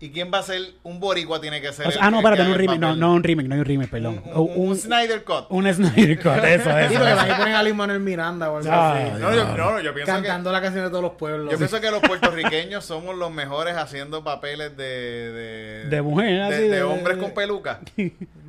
¿Y 0.02 0.10
quién 0.10 0.30
va 0.32 0.38
a 0.38 0.42
ser? 0.42 0.62
Un 0.82 0.98
boricua 0.98 1.42
tiene 1.42 1.60
que 1.60 1.72
ser. 1.74 1.86
O 1.86 1.90
sea, 1.90 2.00
el 2.00 2.06
ah, 2.06 2.10
no, 2.10 2.18
que 2.22 2.24
espérate, 2.28 2.44
no 2.44 2.52
un 2.52 2.58
remake, 2.58 2.78
no, 2.80 2.96
no 2.96 3.12
un 3.12 3.22
remake, 3.22 3.48
no 3.48 3.54
hay 3.54 3.60
un 3.60 3.66
remake, 3.66 3.90
perdón. 3.90 4.22
Un, 4.24 4.40
un- 4.40 4.50
un 4.56 4.68
un, 4.68 4.76
Snyder 4.76 5.24
Cut. 5.24 5.44
un 5.50 5.70
Snyder 5.74 6.18
Cut, 6.18 6.32
eso, 6.44 6.70
Sí, 6.70 6.76
eso. 6.78 6.94
porque 6.94 7.14
van 7.14 7.30
a 7.30 7.36
poner 7.36 7.54
a 7.54 7.62
Luis 7.62 7.74
Manuel 7.74 8.00
Miranda 8.00 8.50
o 8.50 8.56
algo 8.58 8.72
así. 8.72 9.20
No, 9.20 9.34
yo, 9.34 9.56
no, 9.56 9.80
yo 9.82 9.92
pienso 9.92 10.10
Cantando 10.12 10.52
la 10.52 10.62
canción 10.62 10.84
de 10.84 10.90
todos 10.90 11.02
los 11.02 11.12
pueblos. 11.12 11.48
que 11.48 11.52
yo 11.52 11.58
pienso 11.58 11.80
que 11.82 11.90
los 11.90 12.00
puertorriqueños 12.00 12.82
somos 12.84 13.14
los 13.16 13.30
mejores 13.30 13.76
haciendo 13.76 14.24
papeles 14.24 14.74
de 14.74 14.84
de, 15.32 15.84
De 15.90 16.02
mujer, 16.02 16.28
de, 16.30 16.42
así, 16.44 16.62
de 16.62 16.68
de- 16.76 16.82
hombres 16.82 17.18
con 17.18 17.32
peluca. 17.34 17.80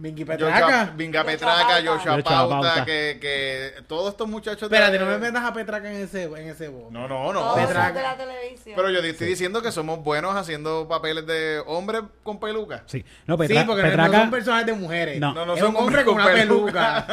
Joshua- 0.10 0.26
Petraca. 0.26 0.94
Vinga 0.96 1.20
Joshua 1.22 1.32
Petraca, 1.32 1.56
Pauta. 1.68 1.82
Joshua 1.92 2.24
Pauta, 2.24 2.50
Pauta. 2.62 2.86
que, 2.86 3.18
que 3.22 3.74
todos 3.88 4.10
estos 4.12 4.28
muchachos 4.28 4.70
de- 4.70 4.76
Espérate, 4.76 4.98
no 5.00 5.06
me 5.06 5.18
metas 5.18 5.44
a 5.44 5.54
Petraca 5.54 5.92
en 5.92 6.04
ese, 6.04 6.24
en 6.24 6.48
ese 6.50 6.68
voz. 6.70 6.92
No, 6.92 7.08
no, 7.08 7.32
no. 7.32 7.54
Petraca. 7.56 7.86
son 7.88 7.96
de 7.96 8.02
la 8.02 8.18
televisión. 8.18 8.76
Pero 8.76 8.90
yo 8.90 9.00
estoy 9.00 9.28
diciendo 9.28 9.62
que 9.62 9.72
somos 9.72 10.04
buenos 10.04 10.36
haciendo 10.36 10.88
papeles 10.88 11.26
de 11.28 11.62
hombres 11.66 12.02
con 12.24 12.40
peluca. 12.40 12.84
Sí, 12.88 13.04
no, 13.28 13.36
Sí, 13.36 13.48
Petra- 13.48 13.66
porque 13.66 13.82
no- 13.84 13.88
no 13.90 13.96
Petraca, 13.98 14.20
son 14.22 14.32
personajes 14.32 14.66
de 14.66 14.74
mujeres. 14.74 15.20
No. 15.20 15.34
No, 15.34 15.58
son 15.58 15.70
un 15.70 15.76
hombre 15.78 16.04
con 16.04 16.16
una 16.16 16.26
peluca. 16.26 17.06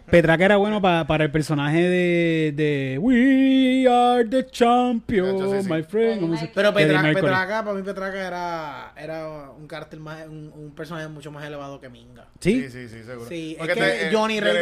Petraca 0.10 0.44
era 0.44 0.56
bueno 0.56 0.80
pa- 0.80 1.06
para 1.06 1.24
el 1.24 1.30
personaje 1.30 1.80
de, 1.82 2.52
de 2.54 2.98
We 3.00 3.86
are 3.88 4.24
the 4.24 4.46
champions, 4.50 5.40
sí, 5.50 5.62
sí. 5.62 5.72
my 5.72 5.82
friend. 5.82 6.20
¿cómo 6.20 6.36
se- 6.36 6.46
Pero 6.54 6.72
Freddie 6.72 6.94
Petraca. 6.94 7.14
Petraca, 7.20 7.64
para 7.64 7.76
mí 7.76 7.82
Petraca 7.82 8.26
era, 8.26 8.92
era 8.96 9.50
un 9.50 9.66
carácter 9.66 9.98
más, 10.00 10.26
un, 10.26 10.52
un 10.54 10.74
personaje 10.74 11.08
mucho 11.08 11.30
más 11.30 11.44
elevado 11.44 11.80
que 11.80 11.88
Minga. 11.88 12.26
¿Sí? 12.40 12.68
sí, 12.70 12.88
sí, 12.88 13.02
seguro. 13.04 13.28
Sí, 13.28 13.54
Porque 13.58 13.72
es 13.72 13.78
que 13.78 13.84
te- 13.84 14.06
eh, 14.08 14.10
Johnny 14.12 14.40
Rey 14.40 14.52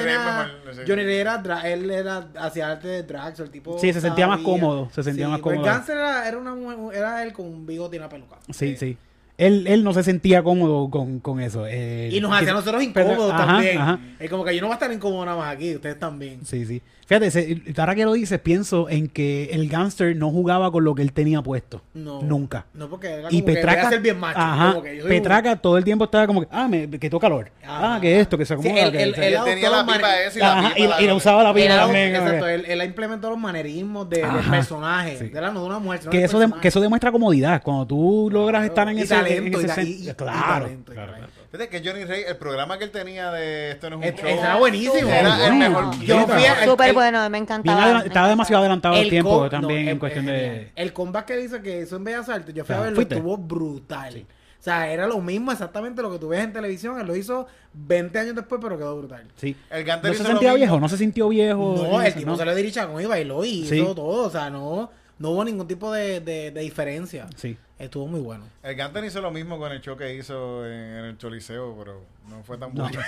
sé. 0.74 0.84
Johnny 0.86 1.02
Rey 1.04 1.16
era, 1.16 1.42
dra- 1.42 1.64
él 1.64 1.90
era, 1.90 2.28
hacía 2.38 2.70
arte 2.72 2.88
de 2.88 3.02
drag, 3.02 3.36
so 3.36 3.42
el 3.42 3.50
tipo 3.50 3.78
Sí, 3.78 3.92
se 3.92 4.00
sentía 4.00 4.26
más 4.26 4.40
cómodo, 4.40 4.90
se 4.92 5.02
sentía 5.02 5.28
más 5.28 5.40
pero 5.40 5.56
cómodo. 5.56 5.82
Era, 5.88 6.28
era, 6.28 6.38
una, 6.38 6.54
mujer- 6.54 6.96
era 6.96 7.22
él 7.22 7.32
con 7.32 7.46
un 7.46 7.66
bigote 7.66 7.96
y 7.96 7.98
una 7.98 8.08
peluca. 8.08 8.36
Sí, 8.50 8.76
sí. 8.76 8.96
Él, 9.36 9.66
él 9.66 9.82
no 9.82 9.92
se 9.92 10.04
sentía 10.04 10.44
cómodo 10.44 10.88
con, 10.90 11.18
con 11.18 11.40
eso. 11.40 11.66
Eh, 11.66 12.08
Y 12.12 12.20
nos 12.20 12.32
hacía 12.32 12.50
a 12.52 12.54
nosotros 12.54 12.84
pero- 12.94 13.06
incómodos 13.10 13.32
ajá, 13.32 13.46
también. 13.46 13.78
ajá. 13.78 13.98
Es 14.20 14.30
como 14.30 14.44
que 14.44 14.54
yo 14.54 14.60
no 14.60 14.68
voy 14.68 14.74
a 14.74 14.76
estar 14.76 14.92
incómodo 14.92 15.24
nada 15.24 15.36
más 15.36 15.52
aquí, 15.52 15.74
ustedes 15.74 15.98
también. 15.98 16.40
Sí, 16.46 16.64
sí. 16.64 16.80
Fíjate, 17.07 17.30
se- 17.30 17.62
ahora 17.76 17.94
que 17.94 18.05
lo 18.05 18.14
dices, 18.14 18.40
pienso 18.40 18.88
en 18.88 19.09
que 19.09 19.50
el 19.52 19.68
gangster 19.68 20.16
no 20.16 20.30
jugaba 20.30 20.72
con 20.72 20.84
lo 20.84 20.94
que 20.94 21.02
él 21.02 21.12
tenía 21.12 21.42
puesto. 21.42 21.82
No. 21.92 22.22
Nunca. 22.22 22.64
No, 22.72 22.88
porque 22.88 23.09
era 23.09 23.28
Y 23.30 23.40
como 23.42 23.44
que 23.44 23.52
a 23.52 23.55
Petraca, 23.57 23.88
ser 23.90 24.00
bien 24.00 24.18
macho. 24.18 24.38
ajá, 24.40 24.68
como 24.70 24.82
que 24.82 24.96
yo 24.96 25.02
soy 25.02 25.11
un- 25.11 25.16
Petraca 25.18 25.57
todo 25.57 25.76
el 25.76 25.84
tiempo 25.84 26.05
estaba 26.05 26.26
como 26.26 26.40
que, 26.40 26.48
ah, 26.50 26.66
me, 26.66 26.88
que 26.88 26.98
tengo 26.98 27.20
calor. 27.20 27.50
Ajá. 27.62 27.96
Ah, 27.96 28.00
que 28.00 28.20
esto, 28.20 28.38
que 28.38 28.46
se 28.46 28.55
Sí, 28.57 28.61
acomoda. 28.68 28.82
él- 28.86 28.92
que- 28.92 29.02
él- 29.02 29.14
él- 29.16 29.34
Él 29.34 29.40
tenía 29.44 29.70
la 29.70 29.84
pipa 29.86 30.20
esa 30.22 30.38
y 30.38 30.40
la 30.40 30.52
Ajá, 30.59 30.68
pipa. 30.74 30.78
y, 30.80 30.86
la- 30.88 31.02
y 31.02 31.07
la 31.07 31.14
usaba 31.14 31.42
la 31.42 31.52
pipa 31.55 31.76
también. 31.76 32.14
exacto, 32.16 32.44
que- 32.46 32.55
él, 32.55 32.64
él 32.68 32.80
ha 32.80 32.84
implementado 32.86 33.30
los 33.32 33.38
manerismos 33.40 34.09
de, 34.09 34.16
del 34.22 34.50
personaje. 34.50 35.18
Sí. 35.18 35.28
De, 35.28 35.40
la, 35.40 35.50
no 35.50 35.61
de 35.61 35.66
una 35.66 35.78
mujer, 35.78 36.00
sino 36.00 36.11
que 36.11 36.24
eso, 36.24 36.38
de- 36.38 36.52
que 36.61 36.68
eso 36.68 36.80
demuestra 36.80 37.12
comodidad. 37.12 37.62
Cuando 37.62 37.86
tú 37.86 38.28
logras 38.32 38.64
estar 38.64 38.88
en 38.88 38.98
Y 38.98 39.02
ese, 39.02 39.14
talento, 39.14 39.59
en 39.61 39.66
y 39.66 39.70
ese 39.70 39.82
y- 39.84 40.09
y 40.09 40.12
claro, 40.14 40.70
Fíjate 41.57 41.68
que 41.82 41.88
Johnny 41.88 42.05
Rey, 42.05 42.24
el 42.26 42.36
programa 42.36 42.76
que 42.78 42.84
él 42.84 42.90
tenía 42.90 43.30
de 43.30 43.70
Esto 43.70 43.88
no 43.90 44.02
es 44.02 44.11
un 44.12 44.18
show. 44.18 44.28
Era 44.28 44.57
buenísimo. 44.57 45.09
Era 45.09 45.46
el 45.46 45.52
Bueno, 45.57 45.57
mejor. 45.70 46.00
Yo 46.05 46.26
fui 46.26 46.44
a- 46.44 46.64
Súper 46.64 46.88
el- 46.88 46.94
bueno, 46.94 47.30
me 47.30 47.38
encantaba. 47.38 47.84
adela- 47.84 48.05
estaba 48.05 48.28
demasiado 48.28 48.61
adelantado 48.62 48.96
el 48.96 49.09
tiempo 49.09 49.48
también 49.48 49.84
no, 49.84 49.90
en 49.90 49.96
es- 49.96 50.00
cuestión 50.00 50.28
es 50.28 50.32
de... 50.34 50.72
El 50.74 50.92
comeback 50.92 51.26
que 51.26 51.40
hizo 51.42 51.62
que 51.62 51.82
hizo 51.82 51.94
en 51.96 52.05
Bellas 52.05 52.28
Artes, 52.28 52.52
yo 52.55 52.64
fui 52.64 52.72
a 52.72 52.76
Ajá, 52.78 52.84
verlo, 52.86 52.96
¿fuiste? 52.96 53.14
estuvo 53.14 53.36
brutal. 53.36 54.26
O 54.59 54.62
sea, 54.64 54.90
era 54.90 55.07
lo 55.07 55.20
mismo 55.20 55.52
exactamente 55.52 56.00
lo 56.02 56.11
que 56.11 56.18
tú 56.18 56.28
ves 56.28 56.42
en 56.42 56.52
televisión. 56.52 56.98
Él 56.98 57.07
lo 57.07 57.14
hizo 57.14 57.46
20 57.74 58.18
años 58.18 58.34
después, 58.34 58.61
pero 58.61 58.76
quedó 58.78 58.96
brutal. 58.96 59.24
Sí. 59.36 59.55
El 59.70 59.84
Gantel 59.84 60.11
¿No 60.12 60.16
se 60.18 60.24
sentía 60.24 60.55
viejo? 60.55 60.80
¿No 60.80 60.88
se 60.88 60.96
sintió 60.96 61.28
viejo? 61.28 61.74
No, 61.76 62.00
el 62.00 62.07
eso, 62.09 62.18
tipo 62.18 62.30
no? 62.30 62.36
se 62.36 62.44
le 62.46 62.55
diricha 62.57 62.86
con 62.88 63.00
y 63.00 63.05
bailó 63.07 63.44
y 63.44 63.61
hizo 63.64 63.94
todo. 63.94 64.26
O 64.26 64.30
sea, 64.30 64.48
no, 64.50 64.90
no 65.18 65.30
hubo 65.30 65.44
ningún 65.44 65.68
tipo 65.68 65.92
de, 65.92 66.20
de, 66.20 66.50
de 66.50 66.61
diferencia. 66.62 67.26
Sí. 67.36 67.57
Estuvo 67.76 68.06
muy 68.06 68.20
bueno. 68.20 68.44
El 68.62 68.76
Gantel 68.76 69.04
hizo 69.04 69.20
lo 69.20 69.32
mismo 69.32 69.58
con 69.58 69.72
el 69.72 69.80
show 69.80 69.96
que 69.96 70.14
hizo 70.14 70.64
en, 70.64 70.72
en 70.72 71.04
el 71.06 71.18
Choliseo, 71.18 71.74
pero 71.76 72.02
no 72.30 72.40
fue 72.44 72.56
tan 72.56 72.72
No. 72.72 72.84
bueno. 72.84 73.00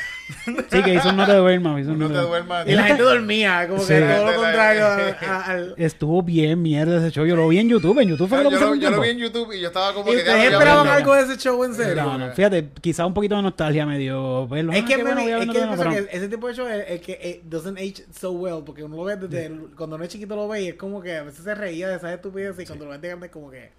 Sí, 0.71 0.83
que 0.83 0.95
hizo 0.95 1.11
un 1.11 1.17
no 1.17 1.25
te 1.25 1.35
duermas. 1.35 1.81
hizo 1.83 1.93
un 1.93 2.01
No 2.01 2.09
te 2.09 2.15
duermas. 2.19 2.67
Y 2.67 2.73
la 2.73 2.83
gente 2.83 3.05
dormía, 3.05 3.69
como 3.69 3.81
Sí. 3.81 3.95
que 3.95 4.01
todo 4.01 4.27
lo 4.33 4.35
contrario 4.37 4.87
al... 5.47 5.75
Estuvo 5.77 6.21
bien 6.25 6.63
mierda 6.63 6.99
ese 6.99 7.13
show. 7.13 7.25
Yo 7.25 7.37
lo 7.37 7.47
vi 7.47 7.61
en 7.61 7.69
YouTube. 7.69 8.01
En 8.01 8.09
YouTube 8.09 8.29
fue 8.29 8.39
que 8.39 8.45
yo, 8.45 8.51
lo 8.51 8.59
lo, 8.59 8.75
yo 8.75 8.91
lo 8.91 9.01
vi 9.01 9.11
en 9.11 9.19
YouTube 9.19 9.53
y 9.53 9.61
yo 9.61 9.69
estaba 9.69 9.95
como 9.95 10.09
¿Y 10.11 10.15
que... 10.17 10.19
ustedes 10.23 10.35
"Diablo, 10.37 10.51
yo 10.51 10.57
esperaban 10.59 10.83
voy 10.85 10.93
a 10.93 10.97
algo 10.97 11.11
verlo". 11.13 11.29
de 11.29 11.35
ese 11.35 11.43
show 11.43 11.65
en 11.65 11.75
serio? 11.75 12.03
No, 12.03 12.19
no, 12.19 12.33
fíjate, 12.33 12.69
quizá 12.81 13.07
un 13.07 13.15
poquito 13.15 13.37
de 13.37 13.43
nostalgia 13.43 13.87
me 13.87 13.99
dio 13.99 14.49
verlo. 14.49 14.73
Es 14.73 14.83
Ah, 14.83 14.87
que, 14.89 14.97
bueno, 14.97 15.15
me- 15.15 15.23
voy 15.23 15.31
a 15.33 15.39
es 15.39 15.47
que 15.47 15.77
pero 15.79 15.91
que 15.91 16.09
ese 16.11 16.29
tipo 16.29 16.49
de 16.49 16.55
show 16.55 16.67
es 16.67 17.01
que 17.03 17.13
eh, 17.23 17.41
doesn't 17.45 17.79
age 17.79 18.05
so 18.13 18.33
well, 18.33 18.65
porque 18.67 18.83
uno 18.83 18.97
lo 18.97 19.05
ve 19.05 19.15
desde 19.17 19.47
el- 19.47 19.69
cuando 19.77 19.95
uno 19.95 20.05
es 20.05 20.11
chiquito 20.11 20.35
lo 20.35 20.49
ve 20.49 20.63
y 20.63 20.69
es 20.71 20.75
como 20.75 21.01
que 21.01 21.17
a 21.19 21.23
veces 21.23 21.45
se 21.45 21.55
reía 21.55 21.89
de 21.89 21.97
esas 21.99 22.13
estupideces 22.13 22.65
y 22.65 22.67
cuando 22.67 22.85
lo 22.87 22.91
ven 22.91 23.01
de 23.01 23.09
grande 23.09 23.27
es 23.27 23.33
como 23.33 23.49
que... 23.49 23.71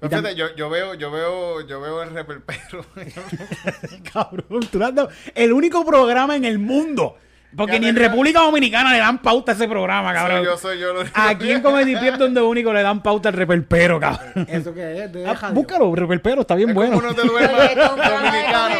Pero 0.00 0.10
fíjate, 0.10 0.34
yo, 0.36 0.54
yo 0.54 0.70
veo, 0.70 0.94
yo 0.94 1.10
veo, 1.10 1.60
yo 1.66 1.80
veo 1.80 2.02
el 2.02 2.10
reperpero. 2.10 2.84
Cabrón, 4.12 4.60
tú 4.70 4.78
dado 4.78 5.08
el 5.34 5.52
único 5.52 5.84
programa 5.84 6.36
en 6.36 6.44
el 6.44 6.58
mundo. 6.58 7.16
Porque 7.56 7.72
Ya 7.74 7.78
ni 7.80 7.88
en 7.88 7.96
República 7.96 8.40
Dominicana 8.40 8.92
le 8.92 8.98
dan 8.98 9.22
pauta 9.22 9.52
a 9.52 9.54
ese 9.54 9.66
programa, 9.66 10.12
cabrón. 10.12 10.36
soy 10.38 10.44
yo, 10.44 10.58
soy 10.58 10.78
yo. 10.80 10.92
lo- 10.92 11.02
Aquí 11.14 11.50
en 11.50 11.62
Comedy 11.62 11.94
es 11.94 12.18
donde 12.18 12.42
único 12.42 12.74
le 12.74 12.82
dan 12.82 13.02
pauta 13.02 13.30
al 13.30 13.34
reperpero, 13.36 13.98
cabrón. 13.98 14.46
¿Eso 14.50 14.74
qué 14.74 15.04
es? 15.04 15.12
De 15.14 15.26
Ah, 15.26 15.50
búscalo, 15.54 15.94
reperpero, 15.94 16.42
está 16.42 16.54
bien 16.56 16.68
Es 16.68 16.74
bueno. 16.74 16.96
como 16.96 17.06
no 17.08 17.14
te 17.14 17.22
duermas 17.26 17.74
dominicano. 17.74 18.74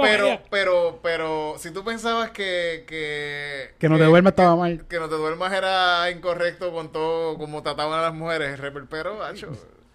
Pero, 0.00 0.40
pero, 0.48 1.00
pero, 1.02 1.54
si 1.58 1.72
tú 1.72 1.82
pensabas 1.84 2.30
que... 2.30 2.84
Que, 2.86 3.74
Que 3.80 3.88
no 3.88 3.98
te 3.98 4.04
duermas 4.04 4.30
estaba 4.30 4.54
mal. 4.54 4.84
Que 4.88 5.00
no 5.00 5.08
te 5.08 5.16
duermas 5.16 5.52
era 5.52 6.08
incorrecto 6.12 6.70
con 6.72 6.92
todo, 6.92 7.36
como 7.36 7.64
trataban 7.64 7.98
a 7.98 8.02
las 8.02 8.14
mujeres. 8.14 8.52
El 8.54 8.58
reperpero, 8.58 9.24
hacho. 9.24 9.48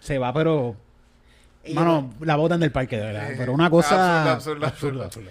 Se 0.04 0.18
va, 0.18 0.32
pero. 0.32 0.76
Mano, 1.72 2.12
la 2.20 2.36
botan 2.36 2.60
del 2.60 2.70
parque, 2.70 2.96
de 2.98 3.02
verdad. 3.06 3.30
Pero 3.38 3.52
una 3.52 3.70
cosa. 3.70 4.32
Absurdo, 4.32 4.66
absurdo, 4.66 5.02
absurdo. 5.02 5.30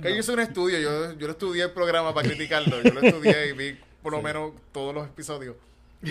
Que 0.00 0.10
yo 0.12 0.20
hice 0.20 0.32
un 0.32 0.40
estudio, 0.40 0.78
yo, 0.78 1.12
yo 1.18 1.26
lo 1.26 1.32
estudié 1.32 1.64
el 1.64 1.70
programa 1.72 2.14
para 2.14 2.28
criticarlo. 2.28 2.80
Yo 2.82 2.92
lo 2.92 3.00
estudié 3.00 3.48
y 3.48 3.52
vi 3.52 3.76
por 4.02 4.12
lo 4.12 4.22
menos 4.22 4.52
todos 4.72 4.94
los 4.94 5.06
episodios. 5.06 5.56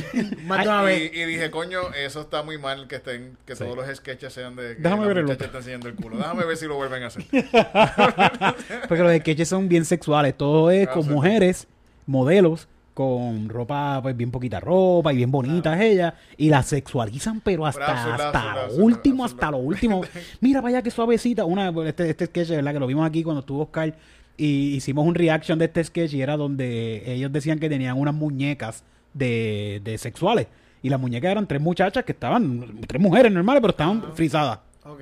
Más 0.46 0.64
de 0.64 0.68
una 0.70 0.82
Y, 0.84 0.86
vez. 0.86 1.12
y 1.14 1.24
dije, 1.26 1.52
coño, 1.52 1.94
eso 1.94 2.22
está 2.22 2.42
muy 2.44 2.58
mal 2.58 2.88
que 2.88 2.96
estén, 2.96 3.38
que 3.46 3.56
Sí. 3.56 3.64
todos 3.64 3.78
los 3.78 3.96
sketches 3.96 4.34
sean 4.34 4.56
de 4.56 4.76
que 4.76 4.82
Déjame 4.82 5.04
la 5.04 5.08
ver 5.08 5.18
el 5.20 5.30
está 5.30 5.58
enseñando 5.60 5.88
el 5.88 5.96
culo. 5.96 6.18
Déjame 6.18 6.44
ver 6.44 6.58
si 6.58 6.66
lo 6.66 6.76
vuelven 6.76 7.04
a 7.04 7.08
hacer. 7.08 7.24
Porque 8.88 9.04
los 9.04 9.16
sketches 9.20 9.48
son 9.48 9.70
bien 9.70 9.86
sexuales. 9.86 10.36
Todo 10.36 10.72
es 10.72 10.88
Ah, 10.88 10.92
con 10.92 11.04
sí. 11.04 11.10
mujeres, 11.10 11.68
modelos, 12.08 12.68
con 12.96 13.50
ropa, 13.50 14.00
pues 14.02 14.16
bien 14.16 14.32
poquita 14.32 14.62
ropa 14.62 15.12
y 15.12 15.18
bien 15.18 15.30
bonitas 15.30 15.80
ellas. 15.82 16.14
Y 16.38 16.50
las 16.50 16.66
sexualizan, 16.66 17.42
pero 17.42 17.66
hasta, 17.66 18.16
hasta 18.16 18.68
lo 18.68 18.76
último, 18.84 19.26
hasta 19.26 19.52
lo 19.52 19.58
último. 19.58 20.02
Mira 20.40 20.62
para 20.62 20.78
allá 20.78 20.82
que 20.82 20.90
suavecita. 20.90 21.44
Una, 21.44 21.74
este, 21.86 22.10
este 22.10 22.26
sketch, 22.28 22.50
¿verdad? 22.52 22.72
Que 22.74 22.80
lo 22.80 22.88
vimos 22.88 23.06
aquí 23.06 23.22
cuando 23.22 23.42
estuvo 23.42 23.64
Oscar. 23.64 23.94
Y 24.38 24.76
hicimos 24.76 25.06
un 25.06 25.14
reaction 25.14 25.60
de 25.60 25.66
este 25.66 25.84
sketch 25.84 26.14
y 26.14 26.22
era 26.22 26.38
donde 26.38 27.04
ellos 27.06 27.32
decían 27.34 27.60
que 27.60 27.70
tenían 27.70 28.00
unas 28.00 28.16
muñecas 28.16 28.86
de, 29.14 29.82
de 29.84 29.98
sexuales. 29.98 30.48
Y 30.82 30.90
las 30.90 31.00
muñecas 31.00 31.32
eran 31.32 31.48
tres 31.48 31.62
muchachas 31.62 32.06
que 32.06 32.14
estaban, 32.14 32.80
tres 32.88 33.02
mujeres 33.02 33.30
normales, 33.30 33.60
pero 33.60 33.72
estaban 33.72 34.16
frisadas. 34.16 34.60
Ok. 34.86 35.02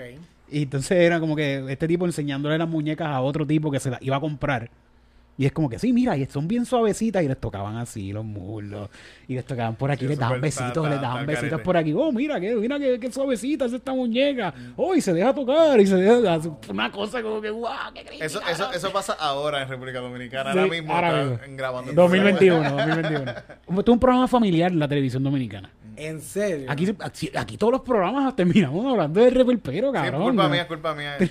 Y 0.50 0.64
entonces 0.64 0.98
era 0.98 1.20
como 1.20 1.36
que 1.36 1.64
este 1.72 1.88
tipo 1.88 2.06
enseñándole 2.06 2.58
las 2.58 2.68
muñecas 2.68 3.08
a 3.08 3.22
otro 3.22 3.46
tipo 3.46 3.70
que 3.70 3.80
se 3.80 3.92
las 3.92 4.02
iba 4.02 4.18
a 4.18 4.20
comprar. 4.20 4.72
Y 5.36 5.46
es 5.48 5.52
como 5.52 5.68
que 5.68 5.80
sí, 5.80 5.92
mira, 5.94 6.16
y 6.16 6.26
son 6.28 6.48
bien 6.48 6.64
suavecitas 6.64 7.24
y 7.24 7.28
les 7.28 7.40
tocaban 7.40 7.76
así 7.78 8.14
los 8.14 8.24
muslos. 8.24 8.88
Y 9.28 9.34
les 9.34 9.44
tocaban 9.44 9.76
por 9.76 9.90
aquí, 9.90 10.02
Sí, 10.06 10.10
les 10.10 10.20
daban 10.20 10.40
besitos, 10.40 10.88
les 10.88 11.02
daban 11.02 11.26
besitos 11.26 11.50
carete. 11.50 11.64
por 11.66 11.76
aquí. 11.78 11.92
Oh, 11.98 12.12
mira, 12.12 12.40
que, 12.40 12.54
mira 12.56 12.78
qué, 12.78 13.00
qué 13.00 13.12
suavecita 13.12 13.66
es 13.66 13.74
esta 13.74 13.94
muñeca. 13.94 14.54
Oh, 14.76 14.94
y 14.94 15.02
se 15.02 15.12
deja 15.12 15.34
tocar 15.34 15.80
y 15.80 15.88
se 15.88 15.96
deja 15.96 16.40
una 16.70 16.92
cosa 16.92 17.24
como 17.24 17.42
que 17.42 17.50
guau, 17.50 17.94
qué 17.96 18.04
crítica. 18.06 18.26
Eso, 18.26 18.40
eso, 18.48 18.72
eso 18.74 18.92
pasa 18.94 19.14
ahora 19.14 19.64
en 19.64 19.70
República 19.70 20.00
Dominicana. 20.02 20.54
Sí, 20.54 20.60
ahora 20.60 20.72
mismo 20.72 20.94
ahora 20.94 21.08
están 21.10 21.30
mismo. 21.32 21.46
en- 21.46 21.58
grabando. 21.58 21.90
el 21.90 21.96
2021, 21.96 22.70
2021. 22.70 23.32
Esto 23.32 23.82
es 23.82 23.88
un 23.90 24.00
programa 24.00 24.28
familiar 24.28 24.72
en 24.72 24.80
la 24.80 24.88
televisión 24.88 25.24
dominicana. 25.24 25.72
¿En 25.96 26.22
serio? 26.22 26.68
Aquí, 26.70 26.86
se- 26.86 26.96
aquí, 27.00 27.32
aquí 27.36 27.58
todos 27.58 27.74
los 27.74 27.82
programas 27.82 28.36
terminamos 28.36 28.86
hablando 28.86 29.20
de 29.20 29.32
reperpero, 29.32 29.92
programa. 29.92 30.06
Sí, 30.06 30.12
cabrón. 30.12 30.28
culpa 30.30 30.44
¿no? 30.44 30.50
mía, 30.50 30.68
culpa 30.68 30.94
mía. 30.94 31.18
Es 31.20 31.30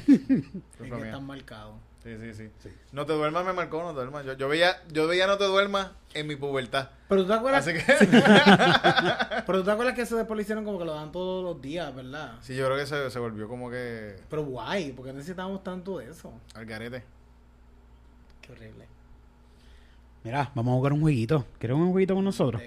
culpa 0.78 0.96
que 0.96 1.03
mía. 1.03 1.05
están 1.07 1.24
marcados. 1.26 1.74
Sí, 2.03 2.16
sí, 2.18 2.34
sí, 2.34 2.68
No 2.90 3.07
te 3.07 3.12
duermas 3.12 3.44
me 3.44 3.53
marcó, 3.53 3.80
no 3.80 3.90
te 3.90 3.94
duermas. 3.94 4.26
Yo, 4.26 4.32
yo 4.32 4.48
veía, 4.48 4.82
yo 4.90 5.07
veía 5.07 5.28
no 5.28 5.38
te 5.38 5.44
duermas 5.44 5.92
en 6.14 6.26
mi 6.26 6.34
pubertad. 6.34 6.88
Pero 7.09 7.22
tú 7.22 7.28
te 7.28 7.34
acuerdas, 7.34 7.64
Así 7.66 7.78
que 7.78 7.84
pero 9.46 9.59
tú 9.61 9.64
te 9.64 9.70
acuerdas 9.70 9.94
que 9.94 10.03
eso 10.03 10.16
después 10.16 10.36
lo 10.36 10.42
hicieron 10.42 10.64
como 10.64 10.80
que 10.80 10.84
lo 10.84 10.94
dan 10.94 11.12
todos 11.12 11.44
los 11.44 11.62
días, 11.62 11.94
¿verdad? 11.94 12.32
sí, 12.40 12.57
yo 12.57 12.64
creo 12.66 12.76
que 12.76 12.86
se, 12.86 13.09
se 13.09 13.18
volvió 13.20 13.46
como 13.46 13.70
que 13.70 14.16
Pero 14.28 14.44
guay, 14.44 14.92
porque 14.92 15.12
necesitábamos 15.12 15.62
tanto 15.62 15.98
de 15.98 16.11
eso. 16.11 16.32
al 16.55 16.66
garete. 16.66 17.05
Qué 18.40 18.50
horrible. 18.50 18.86
Mira, 20.24 20.50
vamos 20.57 20.72
a 20.72 20.76
jugar 20.76 20.92
un 20.94 21.00
jueguito. 21.03 21.46
¿Quieres 21.61 21.76
un 21.76 21.92
jueguito 21.92 22.14
con 22.16 22.24
nosotros? 22.24 22.61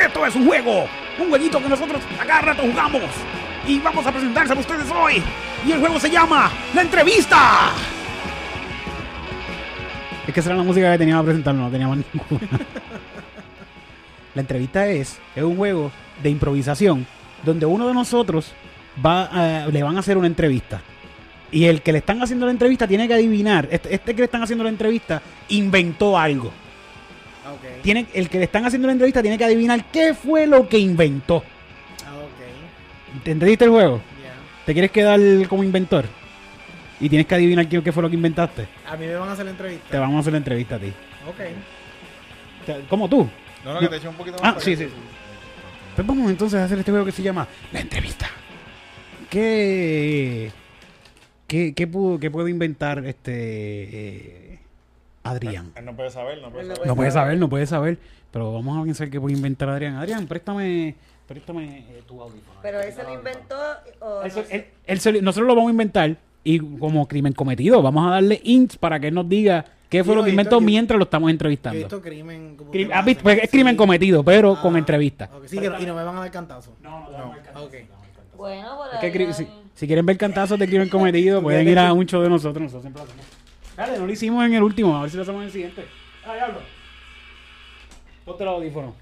Esto 0.00 0.26
es 0.26 0.34
un 0.36 0.46
juego, 0.46 0.86
un 1.18 1.28
jueguito 1.28 1.58
que 1.58 1.68
nosotros 1.68 2.02
a 2.20 2.24
cada 2.24 2.40
rato 2.40 2.62
jugamos. 2.62 3.02
Y 3.66 3.78
vamos 3.80 4.06
a 4.06 4.12
presentárselo 4.12 4.58
a 4.58 4.62
ustedes 4.62 4.90
hoy. 4.90 5.22
Y 5.66 5.72
el 5.72 5.80
juego 5.80 5.98
se 6.00 6.10
llama 6.10 6.50
La 6.74 6.82
Entrevista. 6.82 7.70
Es 10.26 10.34
que 10.34 10.40
esa 10.40 10.50
era 10.50 10.58
la 10.58 10.62
música 10.64 10.92
que 10.92 10.98
tenía 10.98 11.14
para 11.14 11.24
presentarlo, 11.26 11.62
no 11.62 11.70
tenía 11.70 11.88
más 11.88 11.98
ninguna. 12.12 12.48
la 14.34 14.40
entrevista 14.42 14.86
es, 14.86 15.18
es 15.34 15.42
un 15.42 15.56
juego 15.56 15.90
de 16.22 16.28
improvisación 16.30 17.06
donde 17.44 17.64
uno 17.66 17.88
de 17.88 17.94
nosotros 17.94 18.52
va 19.04 19.22
a- 19.24 19.66
le 19.68 19.82
van 19.82 19.96
a 19.96 20.00
hacer 20.00 20.18
una 20.18 20.26
entrevista. 20.26 20.82
Y 21.50 21.64
el 21.64 21.80
que 21.80 21.92
le 21.92 21.98
están 21.98 22.22
haciendo 22.22 22.44
la 22.44 22.52
entrevista 22.52 22.86
tiene 22.86 23.08
que 23.08 23.14
adivinar. 23.14 23.68
Este, 23.70 23.94
este 23.94 24.14
que 24.14 24.18
le 24.20 24.24
están 24.26 24.42
haciendo 24.42 24.64
la 24.64 24.70
entrevista 24.70 25.22
inventó 25.48 26.18
algo. 26.18 26.52
Tiene, 27.82 28.06
el 28.12 28.28
que 28.28 28.36
le 28.38 28.44
están 28.44 28.66
haciendo 28.66 28.86
la 28.86 28.92
entrevista 28.92 29.22
tiene 29.22 29.38
que 29.38 29.44
adivinar 29.44 29.82
qué 29.90 30.12
fue 30.12 30.46
lo 30.46 30.68
que 30.68 30.78
inventó. 30.78 31.42
Ah, 33.18 33.20
ok. 33.20 33.24
¿Te 33.24 33.30
entendiste 33.32 33.64
el 33.64 33.70
juego? 33.70 33.96
Ya. 34.22 34.34
¿Te 34.64 34.72
quieres 34.72 34.90
quedar 34.90 35.20
como 35.48 35.62
inventor? 35.62 36.06
Y 37.00 37.08
tienes 37.08 37.26
que 37.26 37.34
adivinar 37.34 37.68
qué, 37.68 37.82
qué 37.82 37.92
fue 37.92 38.02
lo 38.02 38.10
que 38.10 38.16
inventaste. 38.16 38.66
A 38.86 38.96
mí 38.96 39.06
me 39.06 39.14
van 39.14 39.28
a 39.28 39.32
hacer 39.32 39.44
la 39.44 39.52
entrevista. 39.52 39.88
Te 39.90 39.98
vamos 39.98 40.16
a 40.16 40.20
hacer 40.20 40.32
la 40.32 40.38
entrevista 40.38 40.76
a 40.76 40.78
ti. 40.78 40.92
Ok. 41.28 41.40
¿Cómo 42.88 43.08
tú? 43.08 43.28
No, 43.64 43.74
no, 43.74 43.80
que 43.80 43.88
te 43.88 43.96
eché 43.96 44.08
un 44.08 44.14
poquito 44.14 44.42
más. 44.42 44.56
Ah, 44.56 44.60
sí, 44.60 44.76
sí. 44.76 44.88
Pues 45.94 46.06
vamos 46.06 46.30
entonces 46.30 46.60
a 46.60 46.64
hacer 46.64 46.78
este 46.78 46.90
juego 46.90 47.06
que 47.06 47.12
se 47.12 47.22
llama 47.22 47.46
La 47.72 47.80
Entrevista. 47.80 48.28
¿Qué, 49.28 50.50
qué, 51.46 51.74
qué, 51.74 51.86
pudo, 51.86 52.18
qué 52.18 52.30
puede 52.30 52.50
inventar 52.50 53.04
este 53.04 54.52
eh, 54.54 54.58
Adrián? 55.24 55.72
Él 55.74 55.84
no 55.84 55.96
puede 55.96 56.10
saber, 56.10 56.40
no 56.40 56.50
puede 56.50 56.66
saber. 56.66 56.86
No 56.86 56.96
puede 56.96 57.10
saber, 57.10 57.38
no 57.38 57.48
puede 57.48 57.66
saber. 57.66 57.98
Pero 58.30 58.52
vamos 58.52 58.78
a 58.78 58.84
pensar 58.84 59.10
qué 59.10 59.20
puede 59.20 59.34
inventar 59.34 59.68
Adrián. 59.68 59.96
Adrián, 59.96 60.26
préstame, 60.26 60.94
préstame 61.28 61.84
eh, 61.90 62.02
tu 62.08 62.20
audífono. 62.20 62.58
Pero 62.62 62.80
él 62.80 62.92
se 62.92 63.02
lo 63.04 63.14
inventó 63.14 63.54
o 64.00 64.22
Él 64.22 64.28
no 64.28 64.34
se- 64.34 64.44
sé? 64.44 64.54
él- 64.56 64.66
él 64.86 65.00
se- 65.00 65.22
nosotros 65.22 65.46
lo 65.46 65.54
vamos 65.54 65.68
a 65.68 65.72
inventar 65.72 66.16
y 66.42 66.58
como 66.58 67.06
crimen 67.06 67.32
cometido, 67.34 67.82
vamos 67.82 68.06
a 68.08 68.10
darle 68.14 68.40
hints 68.42 68.76
para 68.78 68.98
que 68.98 69.08
él 69.08 69.14
nos 69.14 69.28
diga 69.28 69.64
qué 69.90 70.02
fue 70.02 70.14
Yo 70.14 70.16
lo 70.16 70.24
que 70.24 70.30
he 70.30 70.32
visto- 70.32 70.40
inventó 70.40 70.56
yo- 70.60 70.66
mientras 70.66 70.98
lo 70.98 71.04
estamos 71.04 71.26
Yo 71.26 71.30
he 71.30 71.32
entrevistando. 71.32 71.78
visto 71.78 72.00
crimen. 72.00 72.56
como 72.56 72.70
has 72.70 72.74
visto- 72.76 72.94
hacen. 72.94 73.16
pues 73.22 73.38
es 73.42 73.50
crimen 73.50 73.74
Sí. 73.74 73.76
cometido, 73.78 74.24
pero 74.24 74.56
Ah, 74.56 74.62
con 74.62 74.76
entrevista. 74.76 75.28
ok. 75.34 75.44
Sí, 75.46 75.58
que 75.58 75.68
no- 75.68 75.80
y 75.80 75.86
no 75.86 75.94
me 75.94 76.02
van 76.02 76.16
a 76.16 76.20
dar 76.20 76.30
cantazo. 76.30 76.74
No, 76.82 77.10
no, 77.10 77.18
No. 77.54 77.62
Ok. 77.64 77.74
Bueno, 78.36 78.76
por 78.76 78.86
Es 78.94 79.00
que 79.00 79.06
ahí 79.06 79.12
cri- 79.12 79.48
si 79.74 79.86
quieren 79.86 80.06
ver 80.06 80.16
cantazos 80.16 80.58
de 80.58 80.66
crimen 80.68 80.88
cometido, 80.88 81.42
pueden 81.42 81.68
ir 81.68 81.78
a 81.78 81.92
un 81.92 82.06
show 82.06 82.22
de 82.22 82.28
nosotros. 82.30 82.62
Nosotros 82.62 82.82
siempre 82.82 83.02
lo 83.02 83.08
hacemos. 83.08 83.26
Dale, 83.76 83.98
no 83.98 84.06
lo 84.06 84.12
hicimos 84.12 84.44
en 84.46 84.54
el 84.54 84.62
último, 84.62 84.96
a 84.96 85.02
ver 85.02 85.10
si 85.10 85.16
lo 85.16 85.22
hacemos 85.24 85.40
en 85.40 85.46
el 85.46 85.52
siguiente. 85.52 85.84
Ah, 86.26 86.34
diablo. 86.34 86.58
Ponte 88.24 88.42
el 88.42 88.48
audífono. 88.48 88.94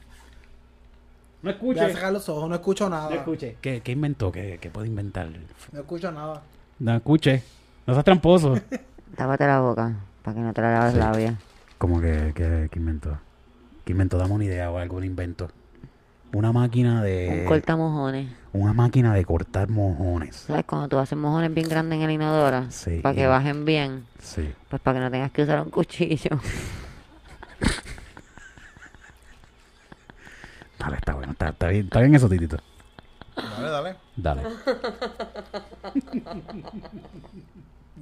No 1.47 1.53
Voy 1.61 1.69
a 1.71 1.75
escuche. 1.83 1.93
sacar 1.95 2.13
los 2.13 2.29
ojos, 2.29 2.49
no 2.49 2.55
escucho 2.57 2.89
No 2.91 2.97
nada. 2.97 3.15
escuche. 3.15 3.57
¿Qué, 3.61 3.81
qué 3.81 3.93
inventó? 3.93 4.33
¿Qué, 4.33 4.59
qué 4.61 4.69
puede 4.71 4.89
inventar? 4.89 5.29
No 5.73 5.79
escucho 5.81 6.11
nada. 6.11 6.43
No 6.81 6.97
escuche. 6.97 7.43
No 7.87 7.95
seas 7.95 8.05
tramposo. 8.05 8.59
Tápate 9.17 9.47
la 9.47 9.61
boca 9.61 9.95
para 10.23 10.35
que 10.35 10.41
no 10.41 10.53
te 10.53 10.61
la 10.61 10.73
laves 10.73 10.93
Sí. 10.95 10.99
la 10.99 11.13
labia. 11.13 11.39
¿Cómo 11.79 12.01
que, 12.01 12.33
que, 12.35 12.69
que 12.71 12.79
inventó? 12.81 13.17
¿Qué 13.85 13.93
inventó? 13.93 14.19
Dame 14.19 14.35
una 14.35 14.45
idea 14.45 14.71
o 14.73 14.79
algún 14.79 15.05
invento. 15.05 15.49
Una 16.33 16.51
máquina 16.53 17.03
de... 17.05 17.43
Un 17.43 17.47
cortamojones. 17.47 18.29
Una 18.53 18.73
máquina 18.73 19.15
de 19.15 19.25
cortar 19.25 19.69
mojones. 19.69 20.35
¿Sabes? 20.35 20.65
Cuando 20.65 20.89
tú 20.89 20.99
haces 20.99 21.17
mojones 21.17 21.55
bien 21.55 21.69
grandes 21.69 21.99
en 21.99 22.03
el 22.07 22.11
inodoro, 22.11 22.69
Sí. 22.71 22.99
para 22.99 23.15
que 23.15 23.27
bajen 23.29 23.65
bien, 23.65 24.05
Sí. 24.21 24.53
pues 24.69 24.83
para 24.83 24.99
que 24.99 25.05
no 25.05 25.11
tengas 25.13 25.31
que 25.31 25.43
usar 25.45 25.61
un 25.63 25.71
cuchillo. 25.71 26.31
Dale, 30.79 30.97
está 30.97 31.15
bueno. 31.15 31.33
Está, 31.33 31.49
está 31.51 31.69
bien, 31.69 31.85
está 31.85 32.01
bien 32.01 32.15
eso, 32.15 32.29
Titito. 32.29 32.57
Dale, 33.37 33.69
dale. 33.71 33.97
Dale. 34.17 34.43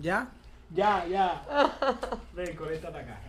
¿Ya? 0.00 0.28
Ya, 0.70 1.06
ya. 1.06 1.42
Ven, 2.34 2.56
conéctate 2.56 2.98
acá. 2.98 3.20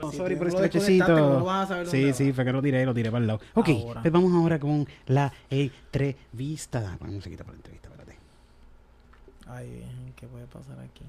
No, 0.00 0.10
Si 0.10 0.16
sorry 0.16 0.36
por 0.36 0.46
este 0.48 0.58
lo 0.58 0.62
desconectaste, 0.64 0.92
lechecito. 0.92 1.30
¿cómo 1.34 1.44
vas 1.44 1.64
a 1.64 1.68
saber 1.68 1.86
Sí, 1.86 2.12
sí, 2.12 2.30
va? 2.30 2.34
fue 2.34 2.44
que 2.44 2.52
lo 2.52 2.62
tiré, 2.62 2.84
lo 2.86 2.94
tiré 2.94 3.10
para 3.10 3.20
el 3.20 3.26
lado. 3.26 3.40
Ok, 3.54 3.68
Ahora. 3.68 4.00
pues 4.02 4.12
vamos 4.12 4.32
ahora 4.34 4.58
con 4.58 4.86
la 5.06 5.32
entrevista. 5.50 6.80
Dame 6.80 6.96
una 7.02 7.12
musiquita 7.12 7.44
para 7.44 7.52
la 7.52 7.58
entrevista, 7.58 7.88
espérate. 7.88 8.18
Ay, 9.48 10.12
¿qué 10.16 10.26
puede 10.26 10.46
pasar 10.46 10.78
aquí? 10.80 11.04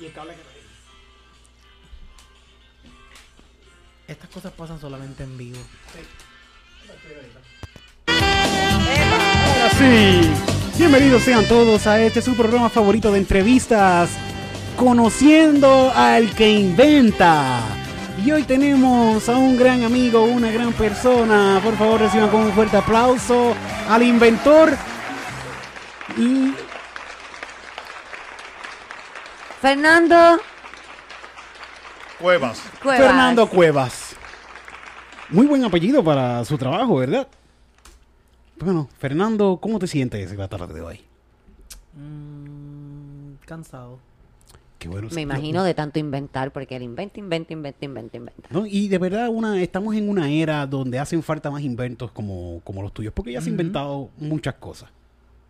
Y 0.00 0.06
el 0.06 0.12
cable 0.12 0.34
que 0.34 0.42
Estas 4.08 4.30
cosas 4.30 4.52
pasan 4.52 4.80
solamente 4.80 5.22
en 5.22 5.36
vivo. 5.36 5.58
Ahora 8.06 9.70
sí. 9.78 10.32
Bienvenidos 10.78 11.22
sean 11.24 11.44
todos 11.46 11.86
a 11.86 12.00
este 12.00 12.22
su 12.22 12.34
programa 12.34 12.70
favorito 12.70 13.12
de 13.12 13.18
entrevistas, 13.18 14.08
Conociendo 14.78 15.92
al 15.94 16.34
que 16.34 16.48
inventa. 16.48 17.60
Y 18.24 18.30
hoy 18.30 18.44
tenemos 18.44 19.28
a 19.28 19.36
un 19.36 19.58
gran 19.58 19.84
amigo, 19.84 20.24
una 20.24 20.50
gran 20.50 20.72
persona. 20.72 21.60
Por 21.62 21.76
favor, 21.76 22.00
reciban 22.00 22.30
con 22.30 22.44
un 22.44 22.52
fuerte 22.52 22.78
aplauso 22.78 23.54
al 23.90 24.02
inventor. 24.02 24.74
Y 26.16 26.54
Fernando 29.60 30.40
Cuevas. 32.20 32.60
Cuevas. 32.82 33.00
Fernando 33.00 33.48
Cuevas. 33.48 34.16
Muy 35.30 35.46
buen 35.46 35.64
apellido 35.64 36.02
para 36.02 36.44
su 36.44 36.58
trabajo, 36.58 36.96
¿verdad? 36.96 37.28
Bueno, 38.58 38.88
Fernando, 38.98 39.58
¿cómo 39.60 39.78
te 39.78 39.86
sientes 39.86 40.34
la 40.36 40.48
tarde 40.48 40.74
de 40.74 40.80
hoy? 40.80 41.00
Mm, 41.94 43.34
cansado. 43.46 44.00
Qué 44.78 44.88
bueno. 44.88 45.08
Me 45.12 45.20
imagino 45.20 45.62
de 45.62 45.74
tanto 45.74 45.98
inventar, 45.98 46.52
porque 46.52 46.76
él 46.76 46.82
inventa, 46.82 47.20
inventa, 47.20 47.52
inventa, 47.52 47.84
inventa, 47.84 48.16
inventa. 48.16 48.48
¿no? 48.50 48.66
Y 48.66 48.88
de 48.88 48.98
verdad 48.98 49.28
una, 49.28 49.60
estamos 49.60 49.94
en 49.94 50.08
una 50.08 50.30
era 50.30 50.66
donde 50.66 50.98
hacen 50.98 51.22
falta 51.22 51.50
más 51.50 51.62
inventos 51.62 52.10
como, 52.10 52.60
como 52.64 52.82
los 52.82 52.92
tuyos, 52.92 53.12
porque 53.12 53.32
ya 53.32 53.38
han 53.38 53.48
inventado 53.48 54.10
muchas 54.18 54.54
cosas, 54.54 54.90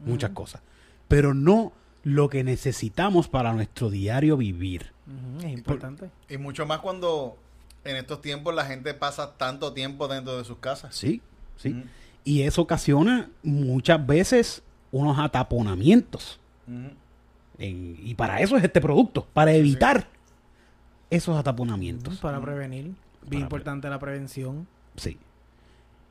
muchas 0.04 0.30
cosas, 0.30 0.62
pero 1.08 1.34
no 1.34 1.72
lo 2.02 2.28
que 2.28 2.44
necesitamos 2.44 3.28
para 3.28 3.52
nuestro 3.52 3.90
diario 3.90 4.36
vivir. 4.36 4.97
Es 5.38 5.44
importante. 5.52 6.10
Y 6.28 6.36
mucho 6.38 6.66
más 6.66 6.80
cuando 6.80 7.36
en 7.84 7.96
estos 7.96 8.20
tiempos 8.20 8.54
la 8.54 8.64
gente 8.64 8.92
pasa 8.94 9.34
tanto 9.36 9.72
tiempo 9.72 10.08
dentro 10.08 10.36
de 10.36 10.44
sus 10.44 10.58
casas. 10.58 10.94
Sí, 10.94 11.22
sí. 11.56 11.82
Y 12.24 12.42
eso 12.42 12.60
ocasiona 12.62 13.30
muchas 13.42 14.04
veces 14.06 14.62
unos 14.92 15.18
ataponamientos. 15.18 16.38
En- 16.66 17.96
y 18.02 18.14
para 18.14 18.40
eso 18.40 18.56
es 18.56 18.64
este 18.64 18.80
producto, 18.80 19.26
para 19.32 19.52
evitar 19.54 20.06
esos 21.10 21.36
ataponamientos. 21.38 22.18
Para 22.18 22.40
prevenir. 22.40 22.84
Bien 22.84 22.96
Para 23.30 23.40
importante 23.40 23.88
la 23.88 23.98
prevención. 23.98 24.66
Sí. 24.96 25.16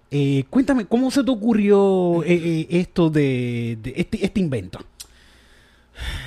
Eh, 0.10 0.46
cuéntame, 0.50 0.86
¿cómo 0.86 1.12
se 1.12 1.24
te 1.24 1.30
ocurrió 1.32 2.24
eh, 2.24 2.34
eh, 2.34 2.68
esto 2.72 3.10
de, 3.10 3.78
de 3.82 3.94
este, 3.98 4.26
este 4.26 4.40
invento? 4.40 4.80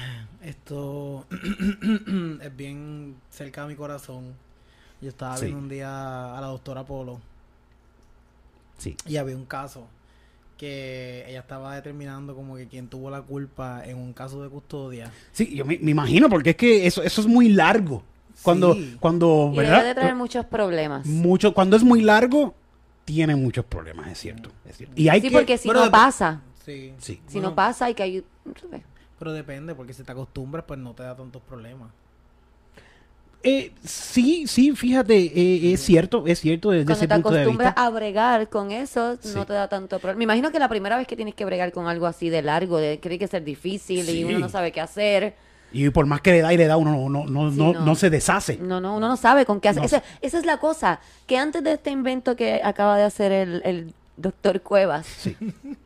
Esto 0.51 1.27
es 2.43 2.57
bien 2.57 3.15
cerca 3.31 3.63
de 3.63 3.69
mi 3.69 3.77
corazón. 3.77 4.35
Yo 5.01 5.09
estaba 5.09 5.37
Sí. 5.37 5.47
viendo 5.47 5.63
un 5.63 5.69
día 5.69 6.37
a 6.37 6.41
la 6.41 6.49
doctora 6.49 6.85
Polo 6.85 7.21
Sí. 8.79 8.97
y 9.07 9.17
había 9.17 9.37
un 9.37 9.45
caso 9.47 9.87
que 10.59 11.25
ella 11.29 11.41
estaba 11.41 11.75
determinando 11.77 12.35
como 12.35 12.57
que 12.57 12.67
quién 12.67 12.89
tuvo 12.89 13.11
la 13.11 13.23
culpa 13.23 13.83
en 13.85 13.97
un 13.97 14.13
caso 14.13 14.43
de 14.43 14.49
custodia. 14.51 15.11
Sí, 15.33 15.55
yo 15.55 15.65
me, 15.65 15.79
me 15.79 15.93
imagino, 15.93 16.29
porque 16.29 16.51
es 16.51 16.57
que 16.57 16.87
eso, 16.87 17.03
eso 17.03 17.21
es 17.21 17.27
muy 17.27 17.49
largo. 17.51 18.03
Cuando, 18.43 18.75
Sí. 18.75 18.97
cuando, 19.01 19.51
Y 19.53 19.57
debe 19.57 19.69
¿verdad? 19.69 19.85
de 19.85 19.95
traer 19.95 20.15
muchos 20.17 20.45
problemas. 20.47 21.07
Mucho, 21.07 21.55
cuando 21.55 21.77
es 21.77 21.83
muy 21.85 22.01
largo, 22.03 22.55
tiene 23.05 23.37
muchos 23.37 23.65
problemas, 23.65 24.09
es 24.11 24.19
cierto. 24.19 24.51
Es 24.67 24.77
cierto. 24.79 24.95
Y 25.01 25.09
hay 25.09 25.21
Sí, 25.21 25.29
que... 25.29 25.33
porque 25.33 25.57
si 25.59 25.69
Bueno, 25.69 25.85
no 25.87 25.91
pasa, 25.91 26.43
Sí. 26.65 26.93
Sí. 26.99 27.21
si 27.27 27.35
Bueno, 27.35 27.51
no 27.51 27.55
pasa 27.55 27.87
hay 27.87 27.95
que 27.95 28.03
ayudar. 28.03 28.29
Pero 29.21 29.33
depende, 29.33 29.75
porque 29.77 29.93
si 29.95 30.03
te 30.03 30.11
acostumbras, 30.11 30.65
pues 30.67 30.81
no 30.81 30.95
te 30.95 31.05
da 31.05 31.15
tantos 31.15 31.41
problemas. 31.43 31.91
Eh, 33.43 33.73
sí, 33.85 34.47
sí, 34.47 34.73
fíjate, 34.77 35.15
eh, 35.17 35.73
es 35.73 35.81
cierto, 35.83 36.27
es 36.27 36.41
cierto 36.41 36.71
desde 36.73 36.85
Cuando 36.87 36.99
ese 36.99 37.09
te 37.09 37.15
punto 37.15 37.31
de 37.31 37.41
acostumbras 37.41 37.69
vista. 37.75 37.87
a 37.87 37.91
bregar 37.91 38.49
con 38.51 38.71
eso, 38.71 39.17
Sí. 39.21 39.31
no 39.35 39.47
te 39.47 39.53
da 39.55 39.69
tanto 39.69 39.99
problema. 39.99 40.19
Me 40.19 40.25
imagino 40.25 40.51
que 40.51 40.59
la 40.59 40.69
primera 40.69 40.97
vez 40.99 41.07
que 41.07 41.17
tienes 41.17 41.35
que 41.35 41.45
bregar 41.47 41.71
con 41.73 41.87
algo 41.87 42.07
así 42.07 42.29
de 42.29 42.43
largo, 42.43 42.77
de 42.79 42.97
que 42.99 43.09
tiene 43.09 43.19
que 43.19 43.29
ser 43.29 43.45
difícil 43.45 44.05
Sí. 44.05 44.19
y 44.21 44.25
uno 44.25 44.39
no 44.41 44.49
sabe 44.51 44.73
qué 44.73 44.81
hacer. 44.83 45.35
Y 45.73 45.89
por 45.91 46.05
más 46.05 46.21
que 46.21 46.33
le 46.33 46.41
da 46.43 46.53
y 46.53 46.57
le 46.59 46.67
da, 46.67 46.77
uno 46.77 46.93
no, 46.93 47.09
no, 47.09 47.25
no, 47.31 47.51
Sí, 47.51 47.57
no, 47.57 47.73
no. 47.73 47.81
no 47.87 47.95
se 47.95 48.11
deshace. 48.11 48.59
No, 48.59 48.81
no, 48.81 48.97
uno 48.97 49.09
no 49.09 49.17
sabe 49.17 49.47
con 49.47 49.61
qué 49.61 49.69
hacer. 49.69 49.81
No 49.83 49.87
Esa, 49.87 50.03
esa 50.21 50.39
es 50.39 50.45
la 50.45 50.59
cosa, 50.59 51.01
que 51.27 51.39
antes 51.39 51.63
de 51.63 51.73
este 51.75 51.91
invento 51.91 52.37
que 52.37 52.61
acaba 52.65 52.97
de 52.99 53.05
hacer 53.05 53.33
el, 53.33 53.63
el 53.65 53.95
doctor 54.17 54.61
Cuevas, 54.63 55.07
Sí. 55.07 55.37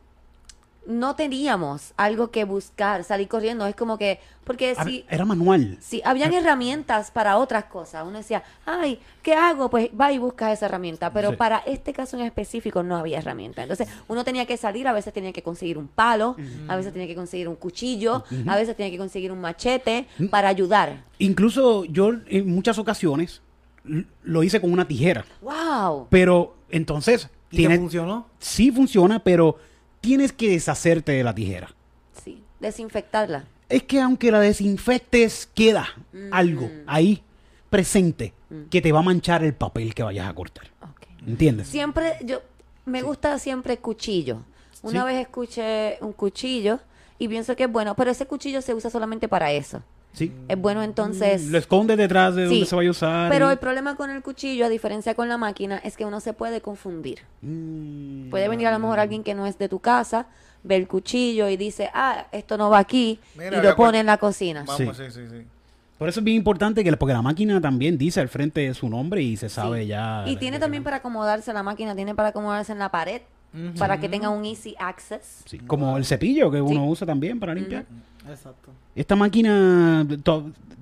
no 0.87 1.15
teníamos 1.15 1.93
algo 1.97 2.29
que 2.31 2.43
buscar, 2.43 3.03
salir 3.03 3.27
corriendo. 3.27 3.65
Es 3.65 3.75
como 3.75 3.97
que, 3.97 4.19
porque 4.43 4.75
si, 4.83 5.05
Era 5.09 5.25
manual. 5.25 5.77
si 5.81 6.01
habían 6.05 6.33
herramientas 6.33 7.09
para 7.11 7.37
otras 7.37 7.65
cosas, 7.65 8.05
uno 8.07 8.17
decía, 8.19 8.43
ay, 8.65 8.99
¿qué 9.23 9.33
hago? 9.33 9.69
Pues 9.69 9.89
va 9.99 10.11
y 10.11 10.17
busca 10.19 10.51
esa 10.51 10.67
herramienta. 10.67 11.11
Pero 11.11 11.31
Sí. 11.31 11.35
para 11.37 11.57
este 11.65 11.91
caso 11.93 12.17
en 12.17 12.23
específico 12.25 12.83
no 12.83 12.95
había 12.97 13.17
herramienta. 13.17 13.63
Entonces 13.63 13.87
uno 14.07 14.23
tenía 14.23 14.45
que 14.45 14.57
salir, 14.57 14.87
a 14.87 14.93
veces 14.93 15.13
tenía 15.13 15.33
que 15.33 15.41
conseguir 15.41 15.77
un 15.77 15.87
palo, 15.87 16.35
a 16.67 16.75
veces 16.75 16.93
tenía 16.93 17.07
que 17.07 17.15
conseguir 17.15 17.47
un 17.47 17.55
cuchillo, 17.55 18.23
a 18.47 18.55
veces 18.55 18.75
tenía 18.75 18.91
que 18.91 18.97
conseguir 18.97 19.31
un 19.31 19.41
machete 19.41 20.07
para 20.29 20.49
ayudar. 20.49 21.03
Incluso 21.17 21.85
yo 21.85 22.11
en 22.27 22.47
muchas 22.53 22.77
ocasiones 22.77 23.41
lo 24.23 24.43
hice 24.43 24.59
con 24.61 24.71
una 24.71 24.87
tijera. 24.87 25.25
¡Wow! 25.41 26.07
Pero 26.09 26.55
entonces, 26.69 27.29
¿Y 27.51 27.57
tiene- 27.57 27.77
funcionó? 27.77 28.27
sí 28.39 28.71
funciona, 28.71 29.19
pero 29.19 29.57
tienes 30.05 30.31
que 30.31 30.49
deshacerte 30.49 31.11
de 31.13 31.23
la 31.23 31.33
tijera. 31.33 31.69
Sí, 32.23 32.43
desinfectarla. 32.59 33.45
Es 33.67 33.83
que 33.83 33.99
aunque 33.99 34.31
la 34.31 34.39
desinfectes, 34.39 35.49
queda 35.53 35.87
algo 36.31 36.69
ahí 36.87 37.23
presente 37.69 38.33
que 38.69 38.81
te 38.81 38.91
va 38.91 38.99
a 38.99 39.03
manchar 39.03 39.43
el 39.43 39.53
papel 39.53 39.93
que 39.95 40.03
vayas 40.03 40.27
a 40.29 40.33
cortar. 40.33 40.67
¿Entiendes? 41.25 41.67
Siempre, 41.67 42.13
yo, 42.23 42.41
me 42.85 43.01
gusta 43.01 43.39
siempre 43.39 43.77
cuchillo. 43.77 44.43
Una 44.83 45.01
Sí. 45.01 45.05
vez 45.07 45.21
escuché 45.21 45.97
un 46.01 46.13
cuchillo 46.13 46.79
y 47.17 47.27
pienso 47.27 47.55
que 47.55 47.63
es 47.63 47.71
bueno, 47.71 47.95
pero 47.95 48.11
ese 48.11 48.27
cuchillo 48.27 48.61
se 48.61 48.75
usa 48.75 48.91
solamente 48.91 49.27
para 49.27 49.51
eso. 49.51 49.81
Sí. 50.15 50.31
Es 50.47 50.57
bueno 50.57 50.81
entonces... 50.81 51.47
Lo 51.49 51.57
escondes 51.57 51.97
detrás 51.97 52.33
de 52.35 52.45
Sí, 52.47 52.51
donde 52.53 52.65
se 52.65 52.75
vaya 52.75 52.87
a 52.87 52.91
usar. 52.91 53.29
Pero 53.31 53.49
y- 53.49 53.51
el 53.51 53.57
problema 53.59 53.95
con 53.95 54.09
el 54.09 54.21
cuchillo, 54.23 54.65
a 54.65 54.69
diferencia 54.69 55.13
con 55.13 55.27
la 55.29 55.37
máquina, 55.37 55.77
es 55.83 55.97
que 55.97 56.05
uno 56.05 56.19
se 56.21 56.33
puede 56.33 56.61
confundir. 56.61 57.19
Mm, 57.41 58.29
Puede 58.29 58.47
venir 58.47 58.67
a 58.67 58.71
lo 58.71 58.79
mejor 58.79 58.99
alguien 58.99 59.23
que 59.23 59.33
no 59.33 59.45
es 59.45 59.57
de 59.57 59.67
tu 59.69 59.79
casa, 59.79 60.27
ve 60.63 60.77
el 60.77 60.87
cuchillo 60.87 61.47
y 61.49 61.57
dice, 61.57 61.89
ah, 61.93 62.27
esto 62.31 62.57
no 62.57 62.69
va 62.69 62.79
aquí, 62.79 63.19
Mira, 63.37 63.49
y 63.59 63.61
lo 63.61 63.61
pone 63.61 63.75
cual- 63.75 63.95
en 63.95 64.05
la 64.05 64.17
cocina. 64.17 64.63
Vamos, 64.65 64.97
Sí. 64.97 65.03
sí, 65.05 65.11
sí, 65.11 65.27
sí. 65.29 65.45
Por 65.97 66.09
eso 66.09 66.19
es 66.19 66.23
bien 66.23 66.37
importante 66.37 66.83
que, 66.83 66.91
porque 66.97 67.13
la 67.13 67.21
máquina 67.21 67.61
también 67.61 67.97
dice 67.97 68.19
al 68.19 68.27
frente 68.29 68.73
su 68.73 68.89
nombre 68.89 69.21
y 69.21 69.37
se 69.37 69.47
sabe 69.47 69.81
Sí. 69.83 69.87
ya. 69.87 70.23
Y 70.27 70.35
tiene 70.37 70.59
también 70.59 70.83
para 70.83 70.97
acomodarse 70.97 71.53
la 71.53 71.63
máquina, 71.63 71.95
tiene 71.95 72.13
para 72.15 72.29
acomodarse 72.29 72.71
en 72.73 72.79
la 72.79 72.89
pared, 72.89 73.21
para 73.77 73.99
que 74.01 74.09
tenga 74.09 74.29
un 74.29 74.43
easy 74.43 74.75
access. 74.77 75.43
Sí, 75.45 75.59
como 75.59 75.95
el 75.97 76.03
cepillo 76.03 76.51
que 76.51 76.59
uno 76.59 76.81
Sí. 76.83 76.87
usa 76.89 77.07
también 77.07 77.39
para 77.39 77.53
limpiar. 77.53 77.85
Exacto. 78.27 78.71
Esta 78.95 79.15
máquina, 79.15 80.03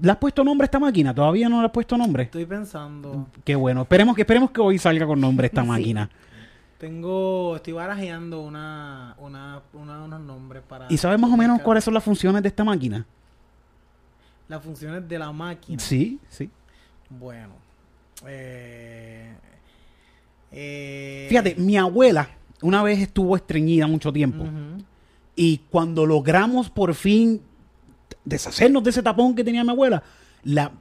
¿le 0.01 0.11
has 0.11 0.17
puesto 0.17 0.43
nombre 0.43 0.63
a 0.63 0.67
esta 0.67 0.79
máquina? 0.79 1.13
¿Todavía 1.13 1.49
no 1.49 1.59
le 1.59 1.65
has 1.65 1.71
puesto 1.71 1.97
nombre? 1.97 2.23
Estoy 2.23 2.45
pensando. 2.45 3.27
Qué 3.43 3.55
bueno. 3.55 3.81
Esperemos 3.83 4.15
que 4.15 4.21
esperemos 4.21 4.51
que 4.51 4.61
hoy 4.61 4.77
salga 4.77 5.05
con 5.05 5.19
nombre 5.19 5.47
esta 5.47 5.61
Sí. 5.63 5.67
máquina. 5.67 6.09
Tengo, 6.77 7.55
estoy 7.55 7.73
barajeando 7.73 8.41
una, 8.41 9.15
una, 9.19 9.61
una- 9.73 10.03
unos 10.03 10.19
nombres 10.21 10.63
para... 10.67 10.87
¿Y 10.89 10.97
sabes 10.97 11.17
más 11.19 11.31
o 11.31 11.37
menos 11.37 11.61
cuáles 11.61 11.83
son 11.83 11.93
las 11.93 12.03
funciones 12.03 12.41
de 12.41 12.49
esta 12.49 12.63
máquina? 12.63 13.05
Las 14.49 14.61
funciones 14.61 15.07
de 15.07 15.17
la 15.19 15.31
máquina. 15.31 15.79
Sí, 15.79 16.19
sí. 16.29 16.49
Bueno. 17.09 17.53
Eh, 18.27 19.31
eh, 20.51 21.25
Fíjate, 21.29 21.55
mi 21.55 21.77
abuela 21.77 22.27
una 22.61 22.83
vez 22.83 22.99
estuvo 22.99 23.35
estreñida 23.35 23.87
mucho 23.87 24.11
tiempo. 24.11 24.45
Y 25.35 25.59
cuando 25.69 26.05
logramos 26.05 26.69
por 26.69 26.93
fin 26.93 27.41
deshacernos 28.25 28.83
de 28.83 28.89
ese 28.91 29.03
tapón 29.03 29.35
que 29.35 29.43
tenía 29.43 29.63
mi 29.63 29.71
abuela, 29.71 30.03
la 30.43 30.71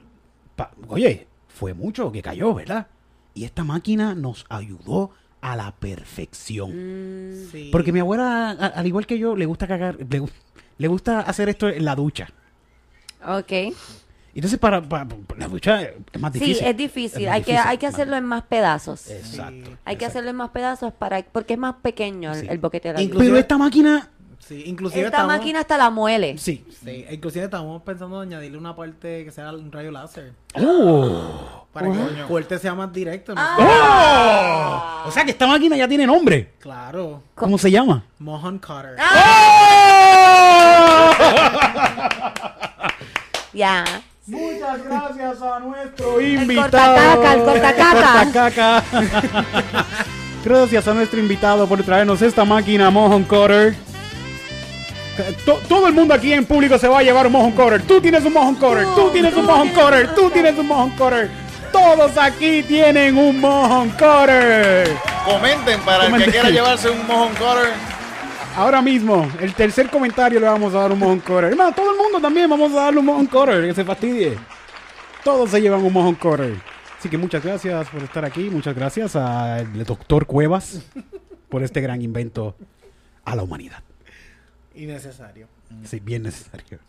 pa- 0.55 0.71
oye, 0.87 1.27
fue 1.47 1.73
mucho 1.73 2.11
que 2.11 2.21
cayó, 2.21 2.53
¿verdad? 2.53 2.87
Y 3.33 3.45
esta 3.45 3.63
máquina 3.63 4.13
nos 4.15 4.45
ayudó 4.49 5.11
a 5.41 5.55
la 5.55 5.71
perfección. 5.75 6.71
Mm, 6.71 7.51
Sí. 7.51 7.69
Porque 7.71 7.91
mi 7.91 7.99
abuela, 7.99 8.51
a- 8.51 8.67
al 8.67 8.87
igual 8.87 9.05
que 9.05 9.17
yo, 9.17 9.35
le 9.35 9.45
gusta 9.45 9.67
cagar, 9.67 9.97
le, 9.97 10.21
gu- 10.21 10.29
le 10.77 10.87
gusta 10.87 11.19
hacer 11.21 11.49
esto 11.49 11.67
en 11.69 11.83
la 11.85 11.95
ducha. 11.95 12.29
ok. 13.25 13.73
Entonces, 14.35 14.57
para, 14.59 14.81
para- 14.81 15.07
para 15.07 15.39
la 15.41 15.47
ducha 15.47 15.81
es 15.83 16.19
más 16.19 16.33
Sí, 16.33 16.39
difícil. 16.39 16.65
es 16.67 16.77
difícil. 16.77 17.29
hay, 17.29 17.43
que, 17.43 17.55
hay 17.55 17.77
que 17.77 17.85
hacerlo 17.85 18.15
en 18.15 18.25
más 18.25 18.43
pedazos. 18.43 19.07
Exacto. 19.09 19.77
hay 19.85 19.95
que 19.95 20.05
hacerlo 20.05 20.31
en 20.31 20.35
más 20.37 20.49
pedazos 20.49 20.91
para 20.93 21.21
porque 21.23 21.53
es 21.53 21.59
más 21.59 21.75
pequeño 21.83 22.33
el, 22.33 22.39
Sí. 22.41 22.47
el 22.49 22.57
boquete 22.57 22.87
de 22.89 22.93
la 22.95 23.01
Inclusive- 23.03 23.25
Pero 23.29 23.37
esta 23.37 23.57
máquina, 23.59 24.09
Sí, 24.45 24.63
inclusive 24.65 25.05
Esta 25.05 25.17
estamos- 25.17 25.37
máquina 25.37 25.59
hasta 25.61 25.77
la 25.77 25.89
muele. 25.89 26.37
sí. 26.37 26.65
Sí, 26.83 27.05
inclusive 27.09 27.45
estamos 27.45 27.81
pensando 27.83 28.21
en 28.21 28.29
añadirle 28.33 28.57
una 28.57 28.75
parte 28.75 29.23
que 29.23 29.31
sea 29.31 29.51
un 29.53 29.71
rayo 29.71 29.89
láser. 29.89 30.33
¡Oh! 30.55 31.65
Para 31.71 31.89
que 31.91 31.97
el 31.97 32.25
corte 32.27 32.59
sea 32.59 32.75
más 32.75 32.91
directo. 32.91 33.33
¿no? 33.33 33.41
Ah. 33.41 35.03
¡Oh! 35.05 35.07
O 35.07 35.11
sea 35.11 35.23
que 35.23 35.31
esta 35.31 35.47
máquina 35.47 35.77
ya 35.77 35.87
tiene 35.87 36.05
nombre. 36.05 36.53
Claro. 36.59 37.23
¿Cómo 37.35 37.57
se 37.57 37.71
llama? 37.71 38.03
Mohan 38.19 38.59
Cutter. 38.59 38.97
Ya. 43.53 43.83
Muchas 44.25 44.83
gracias 44.83 45.41
a 45.41 45.59
nuestro 45.59 46.21
invitado. 46.21 46.61
cortacaca, 46.71 47.33
el 47.33 47.43
cortacaca. 47.43 48.23
cortacaca. 48.33 48.83
gracias 50.45 50.87
a 50.87 50.93
nuestro 50.93 51.19
invitado 51.19 51.67
por 51.67 51.83
traernos 51.83 52.21
esta 52.21 52.43
máquina 52.45 52.89
Mojon 52.89 53.23
Cutter. 53.23 53.75
To- 55.45 55.59
todo 55.69 55.87
el 55.87 55.93
mundo 55.93 56.13
aquí 56.13 56.33
en 56.33 56.45
público 56.45 56.77
se 56.77 56.87
va 56.87 56.99
a 56.99 57.03
llevar 57.03 57.27
un 57.27 57.33
Mojon 57.33 57.51
Cutter. 57.51 57.81
Tú 57.83 58.01
tienes 58.01 58.23
un 58.25 58.33
Mojon 58.33 58.55
Cutter. 58.55 58.85
Tú 58.95 59.09
tienes 59.11 59.33
un 59.35 59.45
Mojon 59.45 59.69
Cutter. 59.69 60.15
Tú 60.15 60.29
tienes 60.31 60.57
un 60.57 60.67
Mojon 60.67 60.89
Cutter. 60.91 61.29
Todos 61.71 62.17
aquí 62.17 62.63
tienen 62.63 63.17
un 63.17 63.39
Mojon 63.39 63.89
Cutter. 63.91 64.89
Comenten 65.25 65.79
para 65.81 66.07
el 66.07 66.23
que 66.23 66.31
quiera 66.31 66.49
llevarse 66.49 66.89
un 66.89 67.05
Mojon 67.05 67.29
Cutter. 67.29 67.69
Ahora 68.55 68.81
mismo, 68.83 69.27
el 69.39 69.53
tercer 69.53 69.89
comentario 69.89 70.39
le 70.39 70.45
vamos 70.47 70.73
a 70.75 70.79
dar 70.79 70.91
un 70.91 70.99
Mojon 70.99 71.19
Cutter. 71.19 71.45
Hermano, 71.45 71.71
todo 71.73 71.91
el 71.91 71.97
mundo 71.97 72.19
también 72.21 72.49
vamos 72.49 72.71
a 72.73 72.75
darle 72.85 72.99
un 72.99 73.05
Mojon 73.05 73.25
Cutter, 73.27 73.67
que 73.67 73.73
se 73.73 73.83
fastidie. 73.83 74.37
Todos 75.23 75.49
se 75.51 75.61
llevan 75.61 75.83
un 75.83 75.93
Mojon 75.93 76.15
Cutter. 76.15 76.55
Así 76.99 77.09
que 77.09 77.17
muchas 77.17 77.43
gracias 77.43 77.87
por 77.89 78.01
estar 78.03 78.23
aquí. 78.25 78.49
Muchas 78.49 78.75
gracias 78.75 79.15
al 79.15 79.83
doctor 79.85 80.25
Cuevas 80.25 80.81
por 81.49 81.61
este 81.63 81.81
gran 81.81 82.01
invento 82.01 82.55
a 83.25 83.35
la 83.35 83.43
humanidad. 83.43 83.79
Innecesario. 84.75 85.47
Sí, 85.85 85.99
bien 85.99 86.23
necesario. 86.23 86.79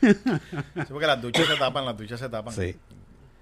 Sí, 0.00 0.88
porque 0.88 1.06
las 1.06 1.20
duchas 1.20 1.46
se 1.46 1.56
tapan, 1.56 1.84
las 1.84 1.96
duchas 1.96 2.20
se 2.20 2.28
tapan. 2.28 2.52
Sí. 2.52 2.76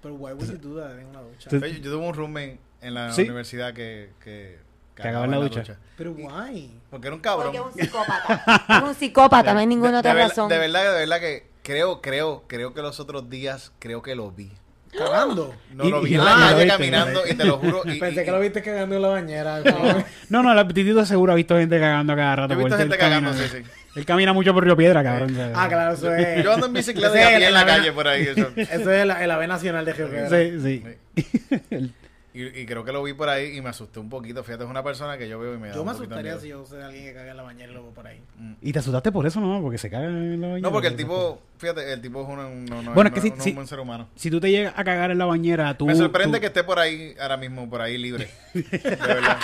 Pero 0.01 0.15
why 0.15 0.33
would 0.33 0.49
you 0.49 0.57
do 0.57 0.79
that 0.79 0.97
en 0.97 1.07
una 1.07 1.21
ducha? 1.21 1.49
Yo, 1.49 1.59
yo 1.59 1.81
tuve 1.81 2.07
un 2.07 2.13
roommate 2.13 2.59
en 2.81 2.93
la 2.93 3.11
Sí. 3.11 3.23
universidad 3.23 3.73
que, 3.73 4.11
que, 4.23 4.59
Cagaba 4.95 5.25
en 5.25 5.31
la 5.31 5.37
ducha. 5.37 5.77
Pero 5.97 6.11
why? 6.11 6.71
Porque 6.89 7.07
era 7.07 7.15
un 7.15 7.21
cabrón. 7.21 7.53
Porque 7.53 7.81
es 7.81 7.87
un 7.87 7.91
psicópata. 7.91 8.65
es 8.77 8.83
un 8.83 8.95
psicópata, 8.95 9.53
no 9.53 9.59
hay 9.59 9.67
ninguna 9.67 9.93
de, 9.93 9.97
otra 9.99 10.13
de 10.13 10.27
razón. 10.27 10.49
de 10.49 10.57
verdad, 10.57 10.83
de 10.93 10.99
verdad 10.99 11.19
que 11.19 11.47
creo, 11.63 12.01
creo, 12.01 12.43
creo 12.47 12.73
que 12.73 12.81
los 12.81 12.99
otros 12.99 13.29
días, 13.29 13.71
creo 13.79 14.01
que 14.01 14.15
lo 14.15 14.31
vi. 14.31 14.51
Cagando. 14.97 15.55
No 15.73 15.85
Y- 15.85 15.89
lo 15.89 16.01
vi 16.01 16.15
en 16.15 16.25
la 16.25 16.35
calle 16.35 16.67
caminando 16.67 17.21
y 17.25 17.33
te 17.33 17.45
lo 17.45 17.57
juro. 17.57 17.81
Y, 17.85 17.97
Pensé 17.99 18.21
y- 18.21 18.25
que 18.25 18.31
lo 18.31 18.39
viste 18.41 18.61
cagando 18.61 18.95
en 18.95 19.01
la 19.01 19.07
bañera. 19.07 19.61
No, 20.29 20.43
no, 20.43 20.51
el 20.51 20.59
apetitito 20.59 21.05
seguro 21.05 21.31
ha 21.31 21.35
visto 21.35 21.57
gente 21.57 21.79
cagando 21.79 22.15
cada 22.15 22.35
rato. 22.35 22.53
He 22.53 22.57
visto 22.57 22.77
gente 22.77 22.97
cagando, 22.97 23.31
camina- 23.31 23.47
sí, 23.47 23.57
sí. 23.63 23.71
Él 23.95 24.05
camina 24.05 24.31
mucho 24.33 24.53
por 24.53 24.63
Río 24.63 24.75
Piedra, 24.77 25.03
cabrón. 25.03 25.35
ah, 25.55 25.67
claro, 25.67 25.93
eso 25.93 26.13
es. 26.15 26.43
Yo 26.43 26.53
ando 26.53 26.67
en 26.67 26.73
bicicleta 26.73 27.39
y 27.39 27.43
en 27.43 27.53
la 27.53 27.65
calle 27.65 27.91
por 27.91 28.07
ahí. 28.07 28.23
eso. 28.23 28.47
Eso 28.55 28.91
es 28.91 29.01
el, 29.03 29.11
el 29.11 29.31
ave 29.31 29.47
nacional 29.47 29.83
de 29.85 29.93
Río 29.93 30.09
Piedra. 30.09 30.29
Sí, 30.29 30.59
sí. 30.61 31.89
Y, 32.33 32.61
y 32.61 32.65
creo 32.65 32.85
que 32.85 32.93
lo 32.93 33.03
vi 33.03 33.11
por 33.13 33.27
ahí 33.27 33.57
y 33.57 33.61
me 33.61 33.69
asusté 33.69 33.99
un 33.99 34.09
poquito. 34.09 34.41
Fíjate, 34.43 34.63
es 34.63 34.69
una 34.69 34.81
persona 34.83 35.17
que 35.17 35.27
yo 35.27 35.37
veo 35.37 35.53
y 35.55 35.57
me 35.57 35.67
da 35.67 35.75
Yo 35.75 35.83
me 35.83 35.91
asustaría 35.91 36.31
miedo. 36.31 36.39
si 36.39 36.47
yo 36.47 36.65
sé 36.65 36.77
de 36.77 36.85
alguien 36.85 37.03
que 37.03 37.13
caga 37.13 37.31
en 37.31 37.37
la 37.37 37.43
bañera 37.43 37.71
y 37.71 37.75
lo 37.75 37.83
veo 37.83 37.91
por 37.93 38.07
ahí. 38.07 38.21
Y 38.61 38.71
te 38.71 38.79
asustaste 38.79 39.11
por 39.11 39.25
eso, 39.27 39.41
¿no? 39.41 39.61
Porque 39.61 39.77
se 39.77 39.89
caga 39.89 40.05
en 40.05 40.39
la 40.39 40.47
bañera. 40.47 40.61
No, 40.61 40.71
porque 40.71 40.87
el 40.87 40.95
tipo, 40.95 41.41
fíjate, 41.57 41.91
el 41.91 41.99
tipo 42.01 42.21
es 42.21 42.29
un, 42.29 42.39
un- 42.39 42.65
no, 42.65 42.81
no, 42.81 42.93
Bueno, 42.93 43.09
no- 43.09 43.13
que 43.13 43.19
sí- 43.19 43.31
no 43.31 43.35
es 43.35 43.43
sí. 43.43 43.49
un 43.49 43.55
buen 43.55 43.67
ser 43.67 43.81
humano. 43.81 44.07
Si 44.15 44.31
tú 44.31 44.39
te 44.39 44.49
llegas 44.49 44.73
a 44.77 44.83
cagar 44.85 45.11
en 45.11 45.17
la 45.17 45.25
bañera, 45.25 45.77
tú... 45.77 45.85
Me 45.87 45.95
sorprende 45.95 46.37
tú- 46.37 46.41
que 46.41 46.47
esté 46.47 46.63
por 46.63 46.79
ahí, 46.79 47.15
ahora 47.19 47.35
mismo, 47.35 47.69
por 47.69 47.81
ahí 47.81 47.97
libre. 47.97 48.29
De 48.53 48.87
verdad. 48.95 49.37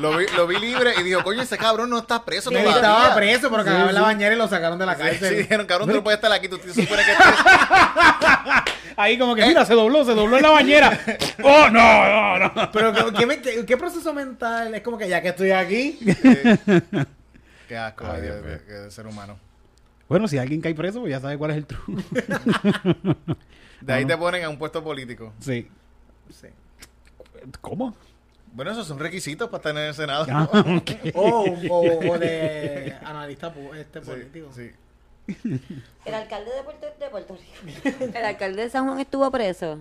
Lo 0.00 0.16
vi, 0.16 0.24
lo 0.36 0.48
vi 0.48 0.58
libre 0.58 0.92
y 0.98 1.04
dijo, 1.04 1.22
coño, 1.22 1.42
ese 1.42 1.56
cabrón 1.56 1.88
no 1.88 1.98
está 1.98 2.24
preso 2.24 2.50
Él 2.50 2.56
todavía. 2.56 2.74
estaba 2.76 3.14
preso, 3.14 3.48
pero 3.48 3.62
Sí, 3.62 3.68
cagaba 3.68 3.88
en 3.90 3.94
la 3.94 4.00
bañera 4.00 4.34
y 4.34 4.38
lo 4.38 4.48
sacaron 4.48 4.76
de 4.76 4.86
la 4.86 4.96
cárcel. 4.96 5.28
sí, 5.28 5.34
dijeron, 5.36 5.66
cabrón, 5.66 5.88
tú 5.88 5.94
no 5.94 6.02
puedes 6.02 6.18
estar 6.18 6.32
aquí, 6.32 6.48
tú 6.48 6.58
te 6.58 6.68
supone 6.74 7.02
que 7.04 7.12
estés... 7.12 7.26
Ahí 8.96 9.18
como 9.18 9.34
que, 9.34 9.44
mira, 9.44 9.64
se 9.64 9.74
dobló, 9.74 10.04
se 10.04 10.14
dobló 10.14 10.36
en 10.36 10.42
la 10.44 10.50
bañera. 10.50 11.00
¡Oh, 11.42 11.68
no, 11.68 11.80
no, 12.38 12.38
no! 12.54 12.70
Pero 12.72 12.92
¿qué, 12.92 13.04
qué 13.18 13.26
me- 13.26 13.40
qué- 13.40 13.66
qué 13.66 13.76
proceso 13.76 14.12
mental? 14.14 14.74
Es 14.74 14.82
como 14.82 14.98
que 14.98 15.08
ya 15.08 15.20
que 15.22 15.28
estoy 15.28 15.50
aquí. 15.52 15.98
Qué 17.68 17.76
asco 17.78 18.04
Ay, 18.06 18.20
de, 18.20 18.42
Dios 18.42 18.66
de- 18.66 18.90
ser 18.90 19.06
humano. 19.06 19.38
Bueno, 20.08 20.28
si 20.28 20.36
alguien 20.36 20.60
cae 20.60 20.74
preso, 20.74 21.00
pues 21.00 21.10
ya 21.10 21.20
sabe 21.20 21.38
cuál 21.38 21.52
es 21.52 21.56
el 21.56 21.66
truco. 21.66 21.92
De 23.80 23.92
ahí 23.92 24.04
te 24.04 24.16
ponen 24.16 24.44
a 24.44 24.48
un 24.50 24.58
puesto 24.58 24.82
político. 24.84 25.32
Sí. 25.40 25.68
Sí. 26.30 26.48
¿Cómo? 27.60 27.94
Bueno, 28.52 28.70
esos 28.70 28.86
son 28.86 28.98
requisitos 28.98 29.48
para 29.48 29.58
estar 29.58 29.72
en 29.76 29.88
el 29.88 29.94
Senado. 29.94 30.26
Ah. 30.30 30.48
O, 31.14 31.44
o, 31.70 32.10
o 32.12 32.18
de 32.18 32.94
analista 33.04 33.52
este 33.78 34.00
Sí, 34.00 34.06
político. 34.06 34.50
sí. 34.54 34.70
El 36.04 36.14
alcalde 36.14 36.50
de 36.54 36.62
Puerto, 36.62 36.86
de 37.00 37.08
Puerto 37.08 37.36
Rico. 37.64 37.88
El 38.18 38.24
alcalde 38.24 38.62
de 38.62 38.70
San 38.70 38.86
Juan 38.86 39.00
estuvo 39.00 39.30
preso. 39.30 39.78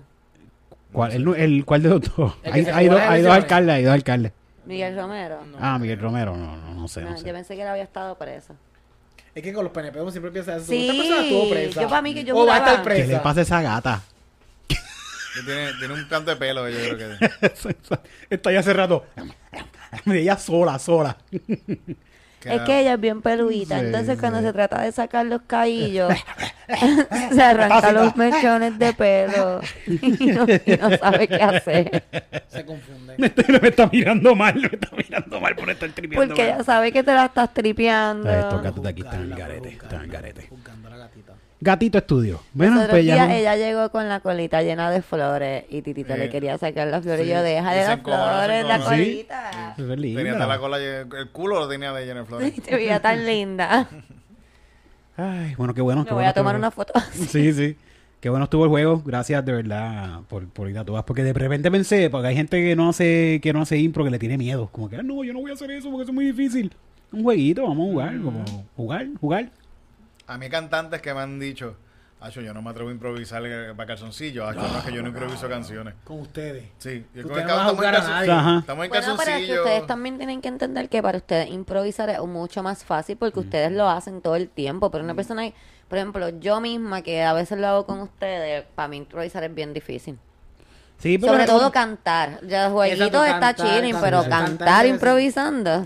¿Cuál, 0.94 1.12
el, 1.12 1.28
el, 1.36 1.66
¿Cuál 1.66 1.84
de 1.84 1.90
los 1.90 2.02
dos? 2.16 2.34
Hay, 2.46 2.66
hay 2.66 2.88
dos, 2.88 3.02
hay 3.02 3.26
alcaldes, 3.26 3.76
hay 3.76 3.84
dos 3.84 3.94
alcaldes. 3.94 4.32
Miguel 4.66 4.96
Romero. 4.96 5.40
Ah, 5.60 5.78
Miguel 5.78 6.00
Romero, 6.00 6.38
no, 6.38 6.56
no, 6.56 6.74
no 6.74 6.88
sé, 6.88 7.02
No, 7.02 7.10
no 7.12 7.18
sé. 7.18 7.26
yo 7.26 7.34
pensé 7.34 7.56
que 7.56 7.64
él 7.64 7.68
había 7.68 7.84
estado 7.84 8.18
preso. 8.18 8.56
Es 9.36 9.42
que 9.44 9.52
con 9.52 9.64
los 9.64 9.74
PNP 9.74 10.00
uno 10.00 10.12
siempre 10.12 10.32
piensa 10.32 10.56
eso. 10.56 10.66
Sí, 10.68 10.88
Esta 10.88 10.94
persona 11.02 11.22
estuvo 11.24 11.50
presa. 11.50 11.82
yo 11.82 11.90
pa' 11.90 12.02
mí 12.02 12.14
que 12.14 12.24
yo 12.24 12.38
O 12.38 12.46
va 12.46 12.56
a 12.56 12.58
estar 12.60 12.84
¿Qué 12.84 12.90
le 13.00 13.06
presa. 13.06 13.24
pasa 13.24 13.40
a 13.40 13.44
esa 13.44 13.62
gata? 13.62 14.02
Tiene, 15.46 15.72
tiene 15.80 15.94
un 15.96 16.06
canto 16.06 16.30
de 16.30 16.38
pelo, 16.38 16.70
yo 16.70 16.78
creo 16.78 17.18
que... 17.18 17.32
Está 18.30 18.52
ya 18.52 18.60
hace 18.60 18.72
rato. 18.72 19.04
Ella 20.06 20.38
sola, 20.38 20.78
sola. 20.78 21.18
Es 22.46 22.62
que 22.62 22.80
ella 22.80 22.94
es 22.94 23.00
bien 23.00 23.22
peludita, 23.22 23.80
Sí, 23.80 23.86
entonces 23.86 24.20
cuando 24.20 24.42
se 24.42 24.54
trata 24.54 24.82
de 24.82 24.92
sacar 24.92 25.26
los 25.26 25.42
cabellos, 25.44 26.14
se 27.32 27.42
arranca 27.42 27.92
los 27.92 28.16
mechones 28.16 28.78
de 28.80 28.94
pelo 28.94 29.62
y 29.88 30.28
no, 30.28 30.46
y 30.46 30.78
no 30.78 30.98
sabe 30.98 31.28
qué 31.28 31.36
hacer. 31.36 32.04
Se 32.48 32.66
confunde. 32.66 33.16
Me 33.18 33.28
está, 33.28 33.44
me 33.60 33.68
está 33.68 33.88
mirando 33.88 34.36
mal, 34.36 34.56
me 34.56 34.68
está 34.68 34.90
mirando 34.96 35.40
mal 35.40 35.56
por 35.56 35.70
estar 35.70 35.90
tripeando. 35.92 36.28
Porque 36.28 36.46
ella 36.46 36.64
sabe 36.64 36.92
que 36.92 37.04
te 37.04 37.14
la 37.14 37.26
estás 37.26 37.54
tripeando. 37.54 38.30
Estos 38.30 38.64
gatos 38.64 38.84
de 38.84 38.90
aquí 38.90 39.02
están 39.02 39.22
en 39.22 39.38
garete, 39.38 39.70
están 39.70 39.94
en 39.94 40.02
el 40.02 40.08
garete. 40.12 40.50
la 40.90 40.98
gatita. 40.98 41.33
Gatito 41.64 41.98
Estudio. 41.98 42.42
Bueno, 42.54 42.82
pues 42.90 43.06
ya 43.06 43.14
días 43.16 43.28
no- 43.30 43.34
ella 43.36 43.56
llegó 43.56 43.90
con 43.90 44.10
la 44.10 44.20
colita 44.20 44.62
llena 44.62 44.92
de 44.92 45.02
flores 45.02 45.64
y 45.70 45.82
Titito 45.82 46.14
Sí. 46.14 46.20
le 46.20 46.30
quería 46.30 46.58
sacar 46.58 46.88
las 46.90 47.04
flores. 47.04 47.22
Sí. 47.24 47.30
Y 47.32 47.34
yo, 47.34 47.42
deja 47.42 47.72
de 47.74 47.84
las 47.88 48.02
flores, 48.02 48.66
la. 48.66 48.78
Sí. 48.80 48.84
colita. 48.84 49.76
Es 49.78 49.84
linda. 50.00 50.20
Tenía 50.20 50.34
hasta 50.34 50.48
la 50.48 50.60
cola, 50.60 50.78
el 50.80 51.30
culo 51.32 51.60
lo 51.60 51.68
tenía 51.70 51.94
de 51.94 52.06
lleno 52.06 52.20
de 52.22 52.26
flores. 52.26 52.54
Te 52.64 52.76
veía 52.76 53.00
tan 53.02 53.26
linda. 53.26 53.88
Ay, 55.16 55.54
bueno, 55.56 55.74
qué 55.74 55.82
bueno. 55.82 56.02
Me 56.02 56.08
qué 56.08 56.14
voy 56.14 56.24
bueno 56.24 56.30
a 56.30 56.34
tomar 56.34 56.56
estuvo- 56.56 56.60
una 56.60 56.72
foto. 56.72 56.94
Sí, 57.30 57.54
sí. 57.54 57.76
Qué 58.20 58.30
bueno 58.30 58.46
estuvo 58.46 58.64
el 58.64 58.70
juego. 58.70 59.02
Gracias 59.06 59.44
de 59.46 59.52
verdad 59.52 60.22
por, 60.30 60.48
por 60.50 60.70
ir 60.70 60.78
a 60.78 60.86
todas. 60.86 61.04
Porque 61.04 61.24
de 61.24 61.34
repente 61.34 61.70
pensé, 61.70 62.10
porque 62.10 62.28
hay 62.30 62.36
gente 62.36 62.62
que 62.62 62.76
no 62.76 62.90
hace, 62.90 63.40
que 63.44 63.52
no 63.54 63.62
hace 63.62 63.78
impro 63.78 64.04
que 64.04 64.10
le 64.12 64.20
tiene 64.20 64.38
miedo. 64.38 64.68
Como 64.72 64.90
que, 64.90 64.96
"Ah, 64.98 65.04
no, 65.04 65.24
yo 65.24 65.34
no 65.34 65.40
voy 65.42 65.52
a 65.52 65.54
hacer 65.54 65.70
eso 65.72 65.90
porque 65.90 66.04
eso 66.04 66.12
es 66.12 66.16
muy 66.16 66.26
difícil. 66.26 66.74
Un 67.12 67.22
jueguito, 67.24 67.64
vamos 67.64 67.88
a 67.88 67.92
jugar, 67.92 68.22
como 68.22 68.46
jugar, 68.76 69.08
jugar. 69.20 69.50
A 70.28 70.38
mí 70.38 70.50
cantantes 70.50 71.02
que 71.02 71.14
me 71.14 71.22
han 71.22 71.40
dicho, 71.40 71.76
Acho, 72.22 72.40
yo 72.40 72.54
no 72.54 72.62
me 72.62 72.70
atrevo 72.70 72.88
a 72.88 72.94
improvisar 72.94 73.44
eh, 73.46 73.74
para 73.76 73.86
calzoncillo. 73.88 74.48
Acho, 74.48 74.62
no, 74.62 74.78
es 74.80 74.86
que 74.86 74.94
yo 74.94 75.02
no 75.02 75.10
improviso 75.10 75.50
canciones. 75.50 75.94
Con 76.06 76.22
ustedes. 76.22 76.64
Sí. 76.78 77.06
Y 77.14 77.20
es 77.20 77.26
Usted 77.26 77.28
como 77.28 77.36
que 77.36 77.42
no 77.44 77.50
estamos 77.50 77.70
en 77.72 77.76
jugar 77.76 77.96
a 77.96 78.00
calzon- 78.00 78.08
nadie. 78.08 78.32
Ajá. 78.32 78.58
Estamos 78.60 78.86
en 78.86 78.90
Bueno, 78.90 79.06
pero 79.06 79.12
es 79.12 79.18
que 79.18 79.26
calzoncillo. 79.26 79.62
ustedes 79.64 79.88
también 79.88 80.18
tienen 80.18 80.42
que 80.42 80.48
entender 80.48 80.88
que 80.88 81.02
para 81.04 81.18
ustedes 81.18 81.50
improvisar 81.50 82.10
es 82.10 82.20
mucho 82.22 82.64
más 82.64 82.86
fácil 82.86 83.18
porque 83.18 83.42
ustedes 83.42 83.74
lo 83.74 83.90
hacen 83.90 84.22
todo 84.22 84.38
el 84.38 84.48
tiempo. 84.48 84.90
Pero 84.90 85.04
una 85.04 85.16
persona, 85.16 85.44
por 85.90 85.98
ejemplo, 85.98 86.30
yo 86.40 86.62
misma 86.62 87.02
que 87.02 87.22
a 87.24 87.34
veces 87.34 87.60
lo 87.60 87.68
hago 87.68 87.86
con 87.86 88.00
ustedes, 88.00 88.64
para 88.74 88.88
mí 88.88 88.96
improvisar 88.96 89.44
es 89.44 89.54
bien 89.54 89.74
difícil. 89.74 90.18
Sí, 91.00 91.18
pero 91.18 91.34
Sobre 91.34 91.46
todo 91.46 91.74
cantar. 91.74 92.40
Ya 92.48 92.64
los 92.64 92.72
jueguitos 92.72 93.28
está 93.28 93.54
chilling, 93.54 93.98
pero 94.00 94.22
cantar, 94.22 94.40
cantar, 94.46 94.58
cantar, 94.60 94.86
improvisando. 94.86 95.86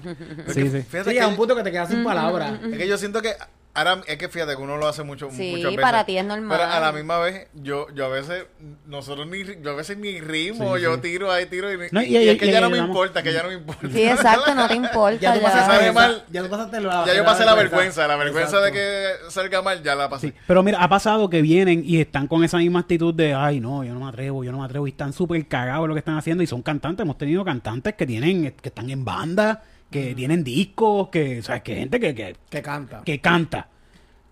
Sí, 0.50 0.70
sí. 0.70 0.84
Fíjate 0.84 1.10
Sí, 1.10 1.16
que 1.16 1.22
a 1.24 1.28
un 1.28 1.36
punto 1.36 1.56
que 1.56 1.64
te 1.64 1.72
quedas 1.72 1.90
sin 1.90 2.04
palabras. 2.04 2.60
Es 2.64 2.78
que 2.78 2.88
yo 2.88 2.96
siento 3.00 3.24
que 3.24 3.34
ahora 3.78 4.02
es 4.08 4.18
que 4.18 4.28
fíjate 4.28 4.56
que 4.56 4.62
uno 4.62 4.78
lo 4.78 4.88
hace 4.88 5.04
mucho 5.04 5.30
Sí, 5.32 5.52
muchas 5.52 5.66
veces. 5.72 5.82
para 5.82 6.06
ti 6.06 6.18
es 6.18 6.26
normal. 6.26 6.58
Pero 6.58 6.72
a 6.72 6.80
la 6.80 6.92
misma 6.92 7.20
vez 7.20 7.48
yo 7.54 7.88
yo 7.94 8.06
a 8.06 8.10
veces 8.10 8.46
nosotros 8.86 9.28
ni 9.28 9.44
yo 9.62 9.72
a 9.72 9.76
veces 9.76 9.98
ni 9.98 10.20
rimo, 10.20 10.76
Sí, 10.76 10.82
yo 10.84 10.96
sí. 10.96 11.02
tiro 11.02 11.32
ahí 11.32 11.46
tiro 11.46 11.72
y, 11.72 11.78
No, 11.92 12.02
y- 12.02 12.06
y- 12.06 12.18
y 12.18 12.30
es 12.30 12.36
y- 12.36 12.38
que 12.40 12.52
ya 12.52 12.58
y- 12.58 12.62
no 12.62 12.70
me 12.70 12.80
vamos. 12.80 12.90
importa, 12.96 13.22
que 13.24 13.32
ya 13.34 13.44
no 13.44 13.50
me 13.50 13.56
importa. 13.56 13.88
Sí, 13.92 14.04
exacto, 14.04 14.54
no 14.56 14.68
te 14.68 14.76
importa. 14.76 15.20
Ya 15.20 15.34
tú 15.36 15.40
ya. 15.42 15.46
pasaste, 15.46 15.92
mal. 15.92 16.24
ya 16.32 16.44
tú 16.44 16.50
pasaste 16.50 16.82
la 16.82 17.06
Ya 17.06 17.14
yo 17.16 17.24
pasé 17.26 17.46
la 17.46 17.54
vergüenza, 17.56 18.08
la 18.08 18.14
Exacto. 18.16 18.24
vergüenza 18.34 18.62
de 18.62 18.72
que 18.72 19.32
salga 19.32 19.62
mal 19.62 19.84
ya 19.84 19.96
la 19.96 20.10
pasé. 20.10 20.28
Sí, 20.30 20.34
pero 20.48 20.64
mira, 20.64 20.82
ha 20.84 20.90
pasado 20.90 21.30
que 21.30 21.42
vienen 21.42 21.84
y 21.86 22.02
están 22.02 22.28
con 22.28 22.44
esa 22.44 22.58
misma 22.58 22.80
actitud 22.80 23.14
de, 23.14 23.34
ay, 23.34 23.60
no, 23.60 23.84
yo 23.84 23.94
no 23.94 24.00
me 24.00 24.10
atrevo, 24.10 24.44
yo 24.44 24.52
no 24.52 24.60
me 24.60 24.66
atrevo, 24.66 24.88
y 24.88 24.92
están 24.92 25.14
súper 25.14 25.48
cagados 25.48 25.88
lo 25.88 25.94
que 25.94 26.00
están 26.00 26.18
haciendo, 26.18 26.44
y 26.44 26.48
son 26.48 26.62
cantantes, 26.62 27.04
hemos 27.04 27.18
tenido 27.18 27.46
cantantes 27.46 27.94
que 27.94 28.06
tienen, 28.06 28.52
que 28.52 28.70
están 28.70 28.90
en 28.90 29.06
banda, 29.06 29.64
que 29.92 30.14
tienen 30.16 30.44
discos, 30.44 31.10
que, 31.10 31.40
o 31.40 31.44
sea, 31.44 31.62
que 31.62 31.76
gente 31.76 32.00
que, 32.00 32.14
que, 32.14 32.36
Que 32.50 32.62
canta. 32.62 33.02
que 33.06 33.20
canta. 33.20 33.68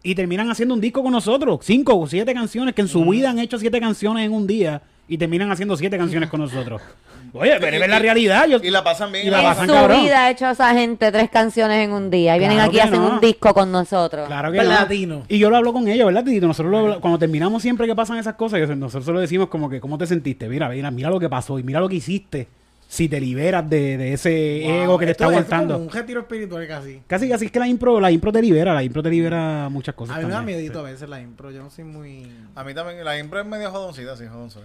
Y 0.04 0.14
terminan 0.14 0.50
haciendo 0.52 0.76
un 0.76 0.82
disco 0.82 1.02
con 1.02 1.12
nosotros, 1.12 1.60
cinco 1.64 1.96
o 1.98 2.06
siete 2.08 2.34
canciones, 2.34 2.76
que 2.76 2.82
en 2.82 2.88
su 2.88 3.04
vida 3.06 3.30
han 3.32 3.40
hecho 3.40 3.58
siete 3.58 3.80
canciones 3.80 4.26
en 4.26 4.34
un 4.34 4.46
día, 4.46 4.82
y 5.08 5.18
terminan 5.18 5.52
haciendo 5.52 5.76
siete 5.78 5.98
canciones 5.98 6.30
con 6.30 6.42
nosotros. 6.42 6.82
Oye, 7.34 7.58
pero 7.60 7.84
es 7.84 7.90
la 7.90 8.00
realidad. 8.00 8.48
Yo, 8.48 8.58
Y 8.64 8.70
la 8.70 8.84
pasan 8.84 9.12
bien. 9.12 9.28
Y 9.28 9.30
la 9.30 9.52
En 9.52 9.68
su 9.68 9.74
cabrón. 9.74 10.04
vida 10.04 10.26
ha 10.26 10.30
hecho 10.32 10.50
esa 10.50 10.74
gente 10.74 11.12
tres 11.12 11.30
canciones 11.30 11.84
en 11.86 11.92
un 11.92 12.10
día. 12.10 12.36
Y 12.36 12.40
vienen 12.40 12.58
Claro 12.58 12.70
aquí 12.70 12.78
y 12.78 12.80
hacen 12.82 13.02
no. 13.02 13.10
un 13.16 13.20
disco 13.20 13.54
con 13.54 13.72
nosotros. 13.72 14.28
Claro 14.28 14.52
que 14.52 14.58
Pues 14.58 14.68
no. 14.70 14.74
latino. 14.74 15.24
Y 15.28 15.38
yo 15.38 15.50
lo 15.50 15.58
hablo 15.58 15.74
con 15.74 15.88
ellos, 15.88 16.06
¿verdad, 16.06 16.24
Tito? 16.24 16.48
Nosotros 16.48 16.72
lo 16.72 17.02
cuando 17.02 17.20
terminamos 17.20 17.62
siempre 17.62 17.88
que 17.88 17.96
pasan 17.96 18.18
esas 18.20 18.36
cosas, 18.36 18.70
nosotros 18.78 19.14
lo 19.14 19.20
decimos 19.20 19.50
como 19.50 19.70
que, 19.70 19.82
¿cómo 19.82 19.98
te 19.98 20.08
sentiste? 20.08 20.48
Mira, 20.48 20.70
mira, 20.70 20.92
mira 20.92 21.10
lo 21.10 21.20
que 21.20 21.28
pasó 21.28 21.60
y 21.60 21.64
mira 21.64 21.80
lo 21.82 21.90
que 21.90 21.96
hiciste. 21.96 22.48
Si 22.96 23.10
te 23.10 23.20
liberas 23.20 23.70
de, 23.70 23.98
de 23.98 24.14
ese 24.14 24.62
Wow, 24.64 24.72
ego 24.84 24.98
que 25.00 25.06
te 25.06 25.12
está 25.12 25.26
es 25.26 25.32
aguantando. 25.32 25.74
como 25.74 25.86
un 25.88 25.92
retiro 25.92 26.22
espiritual 26.22 26.66
casi. 26.68 27.02
Casi, 27.08 27.28
casi 27.28 27.46
es 27.48 27.52
que 27.52 27.60
la 27.60 27.68
impro, 27.68 28.00
la 28.00 28.10
impro 28.10 28.32
te 28.32 28.42
libera, 28.42 28.74
la 28.74 28.84
impro 28.84 29.04
te 29.04 29.10
libera 29.10 29.68
muchas 29.70 29.96
cosas. 29.96 30.16
A 30.16 30.20
mí 30.20 30.26
me 30.26 30.32
da 30.32 30.42
miedito 30.42 30.80
a 30.80 30.84
veces 30.84 31.10
la 31.10 31.20
impro. 31.20 31.52
Yo 31.52 31.62
no 31.62 31.70
soy 31.70 31.84
muy... 31.84 32.32
A 32.56 32.64
mí 32.64 32.74
también 32.74 33.04
la 33.04 33.20
impro 33.20 33.42
es 33.42 33.46
medio 33.46 33.70
jodoncita, 33.70 34.16
sí, 34.16 34.26
jodonzoy. 34.28 34.64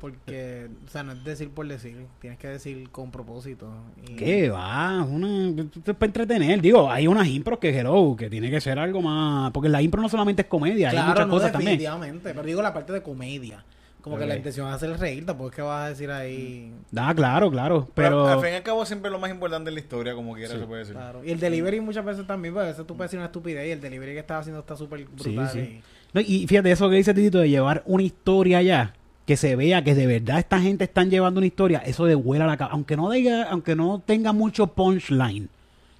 Porque, 0.00 0.68
o 0.86 0.90
sea, 0.90 1.02
no 1.02 1.12
es 1.12 1.24
decir 1.24 1.50
por 1.50 1.66
decir. 1.66 1.96
Tienes 2.20 2.38
que 2.38 2.46
decir 2.48 2.88
con 2.90 3.10
propósito. 3.10 3.68
Y- 4.06 4.14
¿Qué 4.14 4.48
va? 4.48 5.02
Una, 5.02 5.48
esto 5.60 5.90
es 5.90 5.96
para 5.96 6.06
entretener. 6.06 6.60
Digo, 6.60 6.88
hay 6.90 7.08
unas 7.08 7.26
impros 7.26 7.58
que, 7.58 7.76
hello, 7.76 8.14
que 8.16 8.30
tiene 8.30 8.48
que 8.50 8.60
ser 8.60 8.78
algo 8.78 9.02
más. 9.02 9.50
Porque 9.50 9.68
la 9.68 9.82
impro 9.82 10.00
no 10.00 10.08
solamente 10.08 10.42
es 10.42 10.48
comedia, 10.48 10.90
hay 10.90 10.98
muchas 10.98 11.26
no, 11.26 11.32
cosas 11.32 11.50
también. 11.50 11.72
definitivamente. 11.78 12.32
Pero 12.32 12.42
digo 12.46 12.62
la 12.62 12.72
parte 12.72 12.92
de 12.92 13.02
comedia. 13.02 13.64
Como 14.08 14.20
que 14.20 14.26
la 14.26 14.36
intención 14.36 14.68
es 14.68 14.74
hacer 14.74 14.98
reír. 14.98 15.24
Tampoco 15.26 15.50
es 15.50 15.56
que 15.56 15.62
vas 15.62 15.86
a 15.86 15.88
decir 15.90 16.10
ahí... 16.10 16.72
Ah, 16.96 17.12
claro, 17.14 17.50
claro. 17.50 17.88
Pero, 17.94 18.24
Pero. 18.24 18.28
al 18.28 18.40
fin 18.40 18.50
y 18.52 18.56
al 18.56 18.62
cabo 18.62 18.84
siempre 18.86 19.10
lo 19.10 19.18
más 19.18 19.30
importante 19.30 19.70
es 19.70 19.74
la 19.74 19.80
historia, 19.80 20.14
como 20.14 20.34
quiera 20.34 20.54
se 20.58 20.66
puede 20.66 20.80
decir. 20.80 20.94
Claro. 20.94 21.24
Y 21.24 21.30
el 21.30 21.40
delivery 21.40 21.80
muchas 21.80 22.04
veces 22.04 22.26
también, 22.26 22.54
pues 22.54 22.64
a 22.64 22.68
veces 22.68 22.86
tú 22.86 22.96
puedes 22.96 23.10
decir 23.10 23.18
una 23.18 23.26
estupidez 23.26 23.66
y 23.68 23.70
el 23.72 23.80
delivery 23.80 24.12
que 24.12 24.18
estás 24.20 24.40
haciendo 24.40 24.60
está 24.60 24.76
súper 24.76 25.04
brutal. 25.04 25.48
Sí, 25.50 25.58
sí. 25.58 25.58
y- 25.60 25.82
No, 26.14 26.20
y 26.20 26.46
fíjate, 26.46 26.70
eso 26.70 26.88
que 26.88 26.96
dice 26.96 27.14
Titito 27.14 27.38
de 27.38 27.50
llevar 27.50 27.82
una 27.86 28.02
historia 28.02 28.58
allá, 28.58 28.94
que 29.26 29.36
se 29.36 29.56
vea 29.56 29.84
que 29.84 29.94
de 29.94 30.06
verdad 30.06 30.38
esta 30.38 30.58
gente 30.60 30.84
están 30.84 31.10
llevando 31.10 31.38
una 31.38 31.46
historia, 31.46 31.78
eso 31.84 32.06
de 32.06 32.14
vuela 32.14 32.46
la 32.46 32.56
cabeza. 32.56 32.72
Aunque 32.74 32.96
no 32.96 33.10
diga, 33.10 33.44
aunque 33.50 33.76
no 33.76 34.02
tenga 34.04 34.32
mucho 34.32 34.68
punchline, 34.68 35.50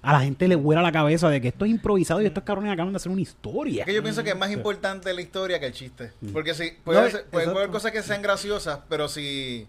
a 0.01 0.13
la 0.13 0.21
gente 0.21 0.47
le 0.47 0.55
vuela 0.55 0.81
la 0.81 0.91
cabeza 0.91 1.29
de 1.29 1.41
que 1.41 1.49
esto 1.49 1.65
es 1.65 1.71
improvisado 1.71 2.21
y 2.21 2.25
estos 2.25 2.43
cabrones 2.43 2.71
acaban 2.71 2.93
de 2.93 2.97
hacer 2.97 3.11
una 3.11 3.21
historia. 3.21 3.81
Es 3.83 3.85
que 3.87 3.93
yo 3.93 4.01
pienso 4.01 4.23
que 4.23 4.29
es 4.29 4.37
más 4.37 4.51
importante 4.51 5.13
la 5.13 5.21
historia 5.21 5.59
que 5.59 5.65
el 5.65 5.73
chiste. 5.73 6.11
Mm. 6.21 6.29
Porque 6.29 6.53
si 6.53 6.71
puede, 6.83 7.01
No, 7.01 7.09
ser- 7.09 7.25
haber 7.49 7.69
cosas 7.69 7.91
que 7.91 8.01
sean 8.01 8.21
graciosas, 8.21 8.79
pero 8.87 9.07
si. 9.09 9.67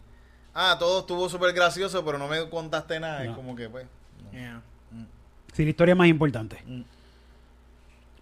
Ah, 0.55 0.77
todo 0.79 1.01
estuvo 1.01 1.29
súper 1.29 1.53
gracioso, 1.53 2.05
pero 2.05 2.19
no 2.19 2.29
me 2.29 2.49
contaste 2.49 2.99
nada. 3.01 3.25
No. 3.25 3.31
Es 3.31 3.37
como 3.37 3.57
que, 3.57 3.69
pues. 3.69 3.87
no. 4.25 4.31
Yeah. 4.33 4.63
Sí, 5.53 5.65
la 5.65 5.71
historia 5.71 5.93
es 5.93 5.99
más 5.99 6.09
importante. 6.09 6.59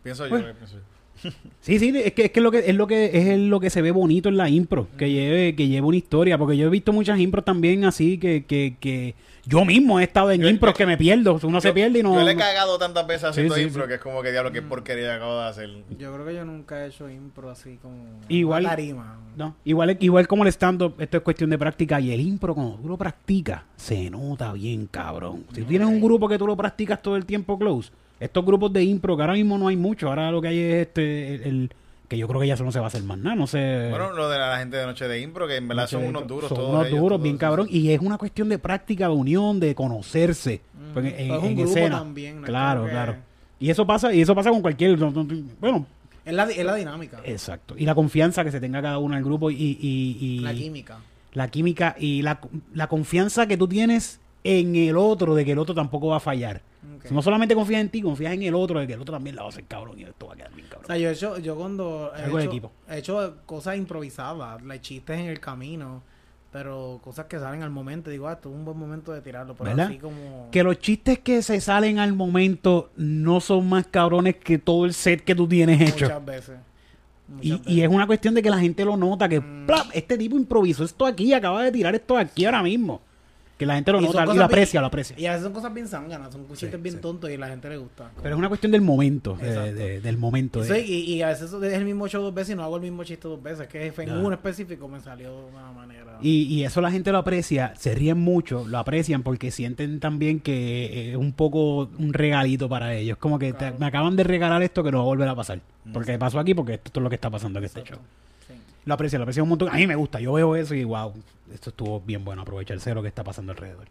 Pienso 0.02 0.24
yo, 0.24 0.30
Bueno. 0.30 0.48
eh, 0.48 0.54
pienso 0.54 0.76
yo. 0.76 1.30
Sí, 1.60 1.80
sí, 1.80 1.92
es 2.04 2.12
que 2.12 2.26
es 2.26 2.30
que 2.30 2.40
lo 2.40 2.52
que 2.52 2.60
es 2.70 2.74
lo 2.76 2.86
que 2.86 3.10
es 3.32 3.38
lo 3.40 3.58
que 3.58 3.70
se 3.70 3.82
ve 3.82 3.90
bonito 3.90 4.28
en 4.28 4.36
la 4.36 4.48
impro, 4.48 4.86
que 4.96 5.10
lleve 5.10 5.56
que 5.56 5.66
lleve 5.66 5.84
una 5.86 5.96
historia, 5.96 6.38
porque 6.38 6.56
yo 6.56 6.68
he 6.68 6.70
visto 6.70 6.92
muchas 6.92 7.18
impros 7.18 7.44
también 7.44 7.84
así 7.84 8.18
que 8.18 8.44
que, 8.44 8.76
que 8.78 9.16
yo 9.48 9.64
mismo 9.64 9.98
he 9.98 10.04
estado 10.04 10.30
en 10.30 10.42
yo- 10.42 10.72
que 10.74 10.86
me 10.86 10.96
pierdo, 10.98 11.38
uno 11.42 11.60
se 11.60 11.72
pierde 11.72 12.00
y 12.00 12.02
no 12.02 12.14
Yo 12.14 12.22
le 12.22 12.32
he 12.32 12.36
cagado 12.36 12.78
tantas 12.78 13.06
veces 13.06 13.24
haciendo 13.24 13.54
sí, 13.54 13.62
impro 13.62 13.82
sí. 13.84 13.88
que 13.88 13.94
es 13.94 14.00
como 14.00 14.22
que 14.22 14.30
diablo, 14.30 14.52
qué 14.52 14.60
porquería 14.62 15.14
acabo 15.14 15.40
de 15.40 15.48
hacer. 15.48 15.70
Yo 15.98 16.12
creo 16.12 16.26
que 16.26 16.34
yo 16.34 16.44
nunca 16.44 16.84
he 16.84 16.88
hecho 16.88 17.08
impro 17.08 17.50
así 17.50 17.78
como... 17.80 18.20
Igual- 18.28 18.64
tarima. 18.64 19.18
No, 19.36 19.54
igual, 19.64 19.96
igual 20.00 20.26
como 20.28 20.42
el 20.42 20.48
stand-up, 20.48 20.94
esto 20.98 21.16
es 21.18 21.22
cuestión 21.22 21.48
de 21.50 21.56
práctica. 21.58 22.00
Y 22.00 22.12
el 22.12 22.20
impro, 22.20 22.54
cuando 22.54 22.76
tú 22.76 22.88
lo 22.88 22.96
practicas, 22.96 23.62
se 23.76 24.10
nota 24.10 24.52
bien, 24.52 24.86
cabrón. 24.90 25.44
Si 25.52 25.62
tú 25.62 25.68
tienes 25.68 25.86
un 25.88 26.00
grupo 26.00 26.28
que 26.28 26.36
tú 26.38 26.46
lo 26.46 26.56
practicas 26.56 27.00
todo 27.00 27.16
el 27.16 27.24
tiempo 27.24 27.58
close, 27.58 27.90
estos 28.20 28.44
grupos 28.44 28.72
de 28.72 28.82
impro, 28.82 29.16
que 29.16 29.22
ahora 29.22 29.34
mismo 29.34 29.56
no 29.56 29.68
hay 29.68 29.76
mucho, 29.76 30.08
ahora 30.08 30.30
lo 30.32 30.42
que 30.42 30.48
hay 30.48 30.58
es 30.58 30.86
este, 30.88 31.34
el, 31.36 31.42
el- 31.42 31.70
que 32.08 32.16
yo 32.18 32.26
creo 32.26 32.40
que 32.40 32.46
ya 32.46 32.54
eso 32.54 32.64
no 32.64 32.72
se 32.72 32.78
va 32.78 32.86
a 32.86 32.88
hacer 32.88 33.02
más 33.02 33.18
nada, 33.18 33.36
no 33.36 33.46
sé. 33.46 33.88
Bueno, 33.90 34.12
lo 34.12 34.28
de 34.30 34.38
la 34.38 34.58
gente 34.58 34.76
de 34.78 34.86
Noche 34.86 35.06
de 35.06 35.20
Impro, 35.20 35.46
que 35.46 35.56
en 35.56 35.68
verdad 35.68 35.82
Noche 35.84 35.92
son 35.92 36.02
de 36.02 36.08
unos 36.08 36.26
duros 36.26 36.48
Son 36.48 36.56
todos 36.56 36.70
unos 36.70 36.86
ellos, 36.86 36.98
duros, 36.98 37.10
todos, 37.16 37.22
bien 37.22 37.36
cabrón. 37.36 37.66
Y 37.70 37.90
es 37.90 38.00
una 38.00 38.16
cuestión 38.18 38.48
de 38.48 38.58
práctica, 38.58 39.08
de 39.08 39.14
unión, 39.14 39.60
de 39.60 39.74
conocerse. 39.74 40.62
Porque 40.94 41.08
en, 41.18 41.32
Es 41.32 41.38
un 41.38 41.44
en 41.44 41.54
grupo 41.56 41.68
escena. 41.70 41.98
también, 41.98 42.40
no 42.40 42.46
claro, 42.46 42.84
que- 42.86 42.90
claro. 42.90 43.16
Y 43.60 43.70
eso 43.70 43.86
pasa, 43.86 44.12
y 44.14 44.22
eso 44.22 44.34
pasa 44.34 44.50
con 44.50 44.62
cualquier. 44.62 44.98
no, 44.98 45.10
no, 45.10 45.26
Bueno, 45.60 45.86
Es 46.24 46.32
la, 46.32 46.44
es 46.44 46.64
la 46.64 46.74
dinámica. 46.76 47.20
exacto. 47.24 47.74
Y 47.76 47.84
la 47.84 47.94
confianza 47.94 48.42
que 48.44 48.52
se 48.52 48.60
tenga 48.60 48.80
cada 48.80 48.98
uno 48.98 49.14
en 49.14 49.18
el 49.18 49.24
grupo 49.24 49.50
y, 49.50 49.54
y, 49.56 50.16
y- 50.20 50.38
La 50.40 50.54
química. 50.54 50.98
la 51.34 51.48
química 51.48 51.94
y 51.98 52.22
la, 52.22 52.40
la 52.72 52.86
confianza 52.86 53.46
que 53.46 53.56
tú 53.56 53.68
tienes 53.68 54.20
en 54.44 54.76
el 54.76 54.96
otro, 54.96 55.34
de 55.34 55.44
que 55.44 55.52
el 55.52 55.58
otro 55.58 55.74
tampoco 55.74 56.06
va 56.08 56.16
a 56.16 56.20
fallar. 56.20 56.62
No 57.10 57.22
solamente 57.22 57.54
confías 57.54 57.80
en 57.80 57.88
ti, 57.88 58.02
confías 58.02 58.32
en 58.32 58.42
el 58.42 58.54
otro, 58.54 58.80
de 58.80 58.86
que 58.86 58.92
el 58.94 59.00
otro 59.00 59.14
también 59.14 59.36
la 59.36 59.42
va 59.42 59.48
a 59.48 59.50
hacer 59.50 59.64
cabrón 59.64 59.98
y 59.98 60.04
esto 60.04 60.26
va 60.26 60.34
a 60.34 60.36
quedar 60.36 60.52
bien 60.54 60.66
O 60.66 60.70
cabrón. 60.70 60.86
sea, 60.86 60.96
yo 60.98 61.08
he 61.08 61.12
hecho, 61.12 61.38
yo 61.38 61.56
cuando 61.56 62.12
he 62.16 62.26
hecho, 62.26 62.38
equipo. 62.40 62.72
he 62.90 62.98
hecho 62.98 63.36
cosas 63.46 63.76
improvisadas, 63.76 64.62
like, 64.62 64.82
chistes 64.82 65.18
en 65.18 65.26
el 65.26 65.40
camino, 65.40 66.02
pero 66.52 66.98
cosas 67.04 67.26
que 67.26 67.38
salen 67.38 67.62
al 67.62 67.70
momento, 67.70 68.10
digo, 68.10 68.26
ah, 68.28 68.32
esto 68.32 68.48
es 68.48 68.54
un 68.54 68.64
buen 68.64 68.78
momento 68.78 69.12
de 69.12 69.20
tirarlo, 69.20 69.54
pero 69.54 69.70
¿Verdad? 69.70 69.86
así 69.86 69.98
como... 69.98 70.48
Que 70.50 70.62
los 70.62 70.78
chistes 70.78 71.18
que 71.18 71.42
se 71.42 71.60
salen 71.60 71.98
al 71.98 72.14
momento 72.14 72.90
no 72.96 73.40
son 73.40 73.68
más 73.68 73.86
cabrones 73.86 74.36
que 74.36 74.58
todo 74.58 74.84
el 74.86 74.94
set 74.94 75.22
que 75.24 75.34
tú 75.34 75.46
tienes 75.46 75.80
hecho. 75.80 76.06
Muchas 76.06 76.24
veces. 76.24 76.56
Y, 77.42 77.60
y 77.66 77.82
es 77.82 77.88
una 77.90 78.06
cuestión 78.06 78.32
de 78.34 78.42
que 78.42 78.48
la 78.48 78.58
gente 78.58 78.82
lo 78.86 78.96
nota, 78.96 79.28
que 79.28 79.38
Mm. 79.40 79.66
este 79.92 80.16
tipo 80.16 80.36
improvisó 80.36 80.82
esto 80.84 81.04
aquí, 81.04 81.34
acaba 81.34 81.62
de 81.62 81.70
tirar 81.72 81.94
esto 81.94 82.16
aquí 82.16 82.46
ahora 82.46 82.62
mismo. 82.62 83.02
Que 83.58 83.66
la 83.66 83.74
gente 83.74 83.90
lo 83.90 84.00
Y 84.00 84.04
nota 84.04 84.22
y 84.22 84.26
lo 84.26 84.32
bien- 84.34 84.42
aprecia, 84.44 84.80
lo 84.80 84.86
aprecia. 84.86 85.18
Y 85.18 85.26
a 85.26 85.32
veces 85.32 85.42
son 85.44 85.52
cosas 85.52 85.74
bien 85.74 85.88
zánganas, 85.88 86.32
son 86.32 86.46
chistes 86.50 86.70
Sí, 86.70 86.76
bien 86.80 86.94
sí. 86.94 87.00
tontos 87.00 87.28
y 87.28 87.34
a 87.34 87.38
la 87.38 87.48
gente 87.48 87.68
le 87.68 87.76
gusta. 87.76 88.08
Pero 88.22 88.36
es 88.36 88.38
una 88.38 88.48
cuestión 88.48 88.70
del 88.70 88.82
momento, 88.82 89.34
de- 89.34 89.48
Exacto. 89.48 89.72
de- 89.74 90.00
del 90.00 90.16
momento. 90.16 90.62
Eso 90.62 90.72
de- 90.74 90.80
es- 90.80 90.88
y, 90.88 91.14
y 91.14 91.22
a 91.22 91.26
veces 91.28 91.52
es 91.52 91.72
el 91.74 91.84
mismo 91.84 92.06
show 92.06 92.22
dos 92.22 92.32
veces 92.32 92.54
y 92.54 92.56
no 92.56 92.62
hago 92.62 92.76
el 92.76 92.82
mismo 92.82 93.02
chiste 93.02 93.26
dos 93.26 93.42
veces, 93.42 93.66
que 93.66 93.92
en 93.96 94.12
uno 94.16 94.32
específico 94.32 94.86
me 94.86 95.00
salió 95.00 95.30
de 95.36 95.44
una 95.50 95.72
manera. 95.72 96.18
Y, 96.22 96.42
y 96.44 96.64
eso 96.64 96.80
la 96.80 96.90
gente 96.92 97.10
lo 97.10 97.18
aprecia, 97.18 97.72
se 97.76 97.94
ríen 97.96 98.18
mucho, 98.18 98.64
lo 98.66 98.78
aprecian 98.78 99.24
porque 99.24 99.50
sienten 99.50 99.98
también 100.00 100.38
que 100.40 101.10
es 101.10 101.16
un 101.16 101.32
poco 101.32 101.88
un 101.98 102.12
regalito 102.12 102.68
para 102.68 102.94
ellos. 102.94 103.18
Como 103.18 103.40
que 103.40 103.52
te- 103.52 103.72
me 103.72 103.86
acaban 103.86 104.14
de 104.14 104.22
regalar 104.22 104.62
esto 104.62 104.84
que 104.84 104.92
no 104.92 104.98
va 104.98 105.02
a 105.02 105.06
volver 105.06 105.28
a 105.28 105.34
pasar. 105.34 105.60
Porque 105.92 106.16
pasó 106.16 106.38
aquí, 106.38 106.54
porque 106.54 106.74
esto 106.74 107.00
es 107.00 107.02
lo 107.02 107.08
que 107.08 107.16
está 107.16 107.28
pasando 107.28 107.58
en 107.58 107.64
este 107.64 107.80
Exacto. 107.80 108.00
show. 108.00 108.56
Sí. 108.56 108.62
Lo 108.84 108.94
aprecian, 108.94 109.18
lo 109.18 109.24
aprecian 109.24 109.42
un 109.42 109.48
montón. 109.50 109.68
A 109.68 109.74
mí 109.74 109.86
me 109.86 109.96
gusta, 109.96 110.20
yo 110.20 110.32
veo 110.32 110.54
eso 110.54 110.74
y 110.74 110.84
wow, 110.84 111.12
esto 111.52 111.70
estuvo 111.70 112.00
bien 112.00 112.24
bueno, 112.24 112.42
aprovecharse 112.42 112.90
de 112.90 112.94
lo 112.94 113.02
que 113.02 113.08
está 113.08 113.24
pasando 113.24 113.52
alrededor. 113.52 113.86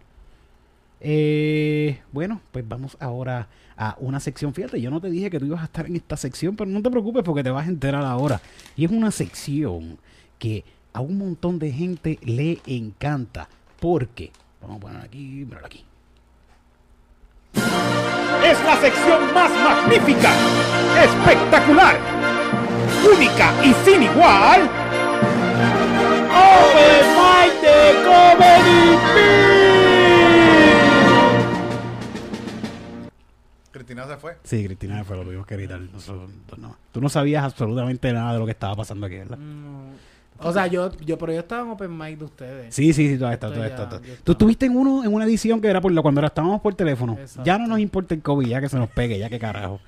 Eh, 1.00 2.02
bueno, 2.12 2.42
pues 2.52 2.68
vamos 2.68 2.98
ahora 3.00 3.48
a 3.76 3.96
una 4.00 4.20
sección. 4.20 4.54
Fíjate, 4.54 4.82
yo 4.82 4.90
no 4.90 5.00
te 5.00 5.10
dije 5.10 5.30
que 5.30 5.40
tú 5.40 5.46
ibas 5.46 5.62
a 5.62 5.66
estar 5.66 5.86
en 5.86 5.96
esta 5.96 6.18
sección, 6.18 6.56
pero 6.56 6.70
no 6.70 6.82
te 6.82 6.90
preocupes 6.90 7.24
porque 7.24 7.44
te 7.44 7.52
vas 7.52 7.68
a 7.68 7.70
enterar 7.70 8.04
ahora. 8.04 8.42
Y 8.76 8.86
es 8.86 8.92
una 8.92 9.12
sección 9.12 10.00
que 10.40 10.64
a 10.94 11.02
un 11.02 11.18
montón 11.18 11.60
de 11.60 11.72
gente 11.72 12.20
le 12.24 12.60
encanta. 12.66 13.48
Porque, 13.80 14.32
vamos 14.62 14.78
a 14.78 14.80
poner 14.80 15.02
aquí, 15.04 15.46
míralo 15.46 15.68
aquí. 15.68 15.86
Es 18.44 18.64
la 18.64 18.80
sección 18.82 19.34
más 19.34 19.52
magnífica, 19.52 20.32
espectacular, 21.04 21.98
única 23.14 23.54
y 23.64 23.74
sin 23.86 24.04
igual. 24.04 24.70
Mic 26.78 27.17
de 27.88 28.04
Comedy 28.04 28.98
Cristina 33.72 34.08
se 34.08 34.18
fue. 34.18 34.38
Sí, 34.44 34.66
Cristina 34.66 35.04
fue, 35.04 35.18
lo 35.18 35.24
tuvimos 35.24 35.46
que 35.46 35.54
evitar. 35.54 35.80
Nosotros- 35.80 36.30
no. 36.58 36.76
Tú 36.92 37.00
no 37.00 37.10
sabías 37.10 37.44
absolutamente 37.44 38.12
nada 38.12 38.34
de 38.34 38.40
lo 38.40 38.46
que 38.46 38.52
estaba 38.52 38.76
pasando 38.76 39.06
aquí, 39.06 39.18
¿verdad? 39.18 39.38
No, 39.38 39.92
O 40.40 40.54
sea, 40.54 40.68
yo, 40.68 40.92
yo, 41.06 41.18
pero 41.18 41.34
yo 41.34 41.40
estaba 41.40 41.64
en 41.64 41.70
Open 41.70 41.98
Mic 41.98 42.18
de 42.20 42.26
ustedes. 42.26 42.76
Sí, 42.76 42.94
sí, 42.94 43.10
sí, 43.10 43.18
todo 43.18 43.32
esto, 43.32 43.52
todo 43.52 43.64
esto. 43.64 44.02
Tú 44.24 44.32
estuviste 44.34 44.66
en 44.66 44.76
uno, 44.76 45.04
en 45.04 45.14
una 45.14 45.26
edición 45.26 45.60
que 45.62 45.68
era 45.68 45.82
por 45.82 45.92
la, 45.92 46.02
cuando 46.02 46.20
era- 46.22 46.28
estábamos 46.28 46.62
por 46.62 46.74
teléfono. 46.76 47.14
Exacto. 47.20 47.44
Ya 47.44 47.58
no 47.58 47.68
nos 47.68 47.80
importa 47.80 48.14
el 48.14 48.22
COVID, 48.22 48.48
ya 48.48 48.62
que 48.62 48.70
se 48.70 48.78
nos 48.78 48.90
pegue, 48.90 49.18
ya 49.20 49.30
que 49.30 49.40
carajo. 49.40 49.80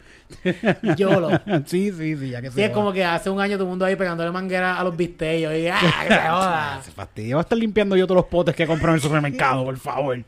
Yolo. 0.97 1.29
sí, 1.65 1.91
sí, 1.91 2.15
sí, 2.17 2.29
ya 2.29 2.41
que 2.41 2.49
Sí, 2.49 2.55
se 2.55 2.65
es 2.65 2.71
como 2.71 2.93
que 2.93 3.03
hace 3.03 3.29
un 3.29 3.39
año 3.41 3.55
todo 3.55 3.63
el 3.63 3.69
mundo 3.69 3.85
ahí 3.85 3.95
pegándole 3.95 4.31
manguera 4.31 4.77
a 4.79 4.83
los 4.83 4.95
bistellos 4.95 5.53
y 5.55 5.67
¡ah, 5.67 5.79
que 5.79 6.13
se 6.13 6.19
joda! 6.29 6.81
Se 6.83 6.91
fastidia. 6.91 7.35
Voy 7.35 7.39
a 7.39 7.43
estar 7.43 7.57
limpiando 7.57 7.95
yo 7.95 8.05
todos 8.05 8.17
los 8.17 8.25
potes 8.25 8.55
que 8.55 8.63
he 8.63 8.67
comprado 8.67 8.89
en 8.91 8.95
el 8.95 9.01
supermercado, 9.01 9.63
por 9.65 9.77
favor. 9.77 10.23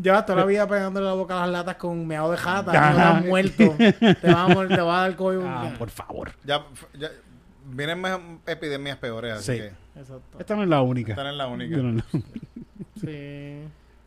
Llevas 0.00 0.24
toda 0.26 0.38
la 0.40 0.44
vida 0.44 0.66
pegándole 0.68 1.06
la 1.06 1.12
boca 1.14 1.36
a 1.36 1.40
las 1.40 1.50
latas 1.50 1.74
con 1.76 2.06
meado 2.06 2.30
de 2.30 2.36
jata, 2.36 2.72
no 2.72 2.96
te 2.96 3.02
has 3.02 3.24
muerto. 3.24 3.74
Te 3.76 4.32
vas 4.32 4.50
a, 4.50 4.68
te 4.68 4.80
vas 4.80 4.98
a 4.98 5.00
dar 5.02 5.16
COVID. 5.16 5.38
Ah, 5.44 5.72
por 5.76 5.90
favor. 5.90 6.30
Ya, 6.44 6.62
ya 6.98 7.08
vienen 7.70 8.00
más 8.00 8.18
epidemias 8.46 8.96
peores, 8.98 9.32
así 9.34 9.52
Sí. 9.52 9.58
que 9.58 9.72
Exacto. 10.00 10.38
Esta 10.38 10.54
no 10.56 10.62
es 10.62 10.68
la 10.68 10.80
única. 10.82 11.12
esta 11.12 11.24
no 11.24 11.30
es 11.30 11.36
la 11.36 11.46
única. 11.48 11.76
No, 11.76 11.92
no. 11.92 12.02
Sí. 13.00 13.60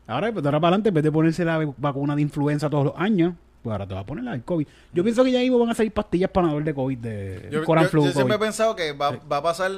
Ahora, 0.08 0.32
pues, 0.32 0.46
ahora 0.46 0.60
para 0.60 0.70
adelante, 0.70 0.90
en 0.90 0.96
vez 0.96 1.04
de 1.04 1.12
ponerse 1.12 1.46
la 1.46 1.74
vacuna 1.78 2.16
de 2.16 2.22
influenza 2.22 2.70
todos 2.70 2.86
los 2.86 2.94
años, 2.98 3.34
pues 3.64 3.72
ahora 3.72 3.88
te 3.88 3.94
va 3.94 4.02
a 4.02 4.06
poner 4.06 4.24
la 4.24 4.32
del 4.32 4.44
COVID. 4.44 4.68
Yo 4.94 5.04
pienso 5.04 5.24
que 5.24 5.32
ya 5.32 5.40
ahí 5.40 5.50
van 5.50 5.70
a 5.70 5.76
salir 5.76 5.94
pastillas 5.94 6.30
para 6.30 6.48
de 6.54 6.74
COVID 6.74 6.98
de 6.98 7.50
Yo, 7.52 7.64
Coran 7.64 7.86
yo- 7.86 7.90
Flu. 7.90 8.06
yo 8.06 8.12
siempre 8.12 8.36
he 8.36 8.40
pensado 8.40 8.76
que 8.76 8.92
va, 8.94 9.12
va 9.12 9.38
a 9.38 9.44
pasar 9.44 9.72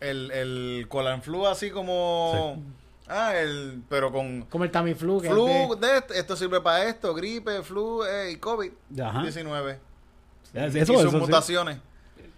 el, 0.00 0.30
el 0.30 0.86
Colan 0.88 1.22
Flu 1.22 1.46
así 1.46 1.70
como... 1.70 2.60
Ah, 3.08 3.36
el... 3.36 3.82
Pero 3.88 4.10
con... 4.10 4.42
Como 4.42 4.64
el 4.64 4.70
Tamiflu. 4.72 5.20
Que 5.20 5.30
Flu, 5.30 5.46
es 5.46 5.80
de- 5.80 5.86
de 5.86 5.98
esto, 5.98 6.14
esto 6.14 6.36
sirve 6.36 6.60
para 6.60 6.84
esto, 6.88 7.14
gripe, 7.14 7.62
flu 7.62 8.02
eh, 8.04 8.32
y 8.32 8.36
COVID-19. 8.36 9.00
Ajá. 9.04 9.28
Eso, 9.28 10.78
y 10.78 10.80
eso, 10.80 10.98
sus 11.00 11.10
sí. 11.12 11.16
mutaciones. 11.16 11.78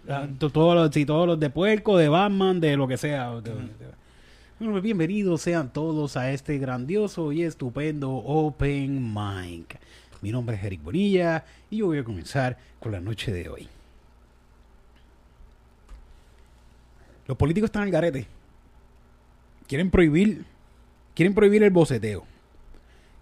Ah, 0.09 0.27
to- 0.39 0.49
Todos 0.49 0.75
los, 0.75 0.91
sí, 0.93 1.05
todos 1.05 1.27
los 1.27 1.39
de 1.39 1.49
puerco, 1.49 1.95
de 1.97 2.09
Batman, 2.09 2.59
de 2.59 2.75
lo 2.75 2.87
que 2.87 2.97
sea. 2.97 3.29
Bueno, 3.29 4.73
pues 4.73 4.81
bienvenidos 4.83 5.41
sean 5.41 5.71
todos 5.71 6.17
a 6.17 6.31
este 6.31 6.57
grandioso 6.57 7.31
y 7.31 7.43
estupendo 7.43 8.09
Open 8.11 9.13
Mic. 9.13 9.79
Mi 10.21 10.31
nombre 10.31 10.55
es 10.57 10.63
Eric 10.63 10.81
Bonilla 10.83 11.45
y 11.69 11.77
yo 11.77 11.85
voy 11.87 11.99
a 11.99 12.03
comenzar 12.03 12.57
con 12.79 12.91
la 12.91 12.99
noche 12.99 13.31
de 13.31 13.49
hoy. 13.49 13.67
Los 17.27 17.37
políticos 17.37 17.67
están 17.67 17.83
al 17.83 17.91
garete. 17.91 18.25
Quieren 19.67 19.91
prohibir, 19.91 20.43
quieren 21.13 21.35
prohibir 21.35 21.61
el 21.61 21.69
boceteo. 21.69 22.25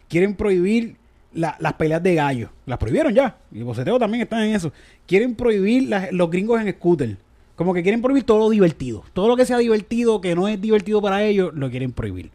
Quieren 0.07 0.34
prohibir 0.35 0.95
la- 1.38 1.55
las 1.59 1.73
peleas 1.73 2.01
de 2.03 2.15
gallo. 2.15 2.49
Las 2.65 2.77
prohibieron 2.77 3.14
ya. 3.14 3.38
Y 3.51 3.59
el 3.59 3.64
boceteo 3.64 3.97
también 3.99 4.23
está 4.23 4.45
en 4.45 4.55
eso. 4.55 4.72
Quieren 5.05 5.35
prohibir 5.35 5.89
los 6.11 6.30
gringos 6.30 6.59
en 6.61 6.72
scooter. 6.73 7.18
Como 7.55 7.73
que 7.73 7.81
quieren 7.81 8.01
prohibir 8.01 8.23
todo 8.23 8.39
lo 8.39 8.49
divertido. 8.49 9.03
Todo 9.14 9.27
lo 9.27 9.35
que 9.35 9.45
sea 9.45 9.57
divertido, 9.57 10.22
que 10.22 10.35
no 10.35 10.47
es 10.47 10.59
divertido 10.61 11.01
para 11.01 11.23
ellos, 11.23 11.51
lo 11.55 11.69
quieren 11.69 11.91
prohibir. 11.91 12.30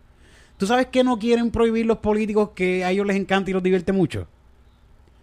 ¿Tú 0.56 0.66
sabes 0.66 0.86
qué 0.86 1.04
no 1.04 1.18
quieren 1.18 1.50
prohibir 1.50 1.86
los 1.86 1.98
políticos 1.98 2.50
que 2.54 2.84
a 2.84 2.90
ellos 2.90 3.06
les 3.06 3.16
encanta 3.16 3.50
y 3.50 3.54
los 3.54 3.62
divierte 3.62 3.92
mucho? 3.92 4.26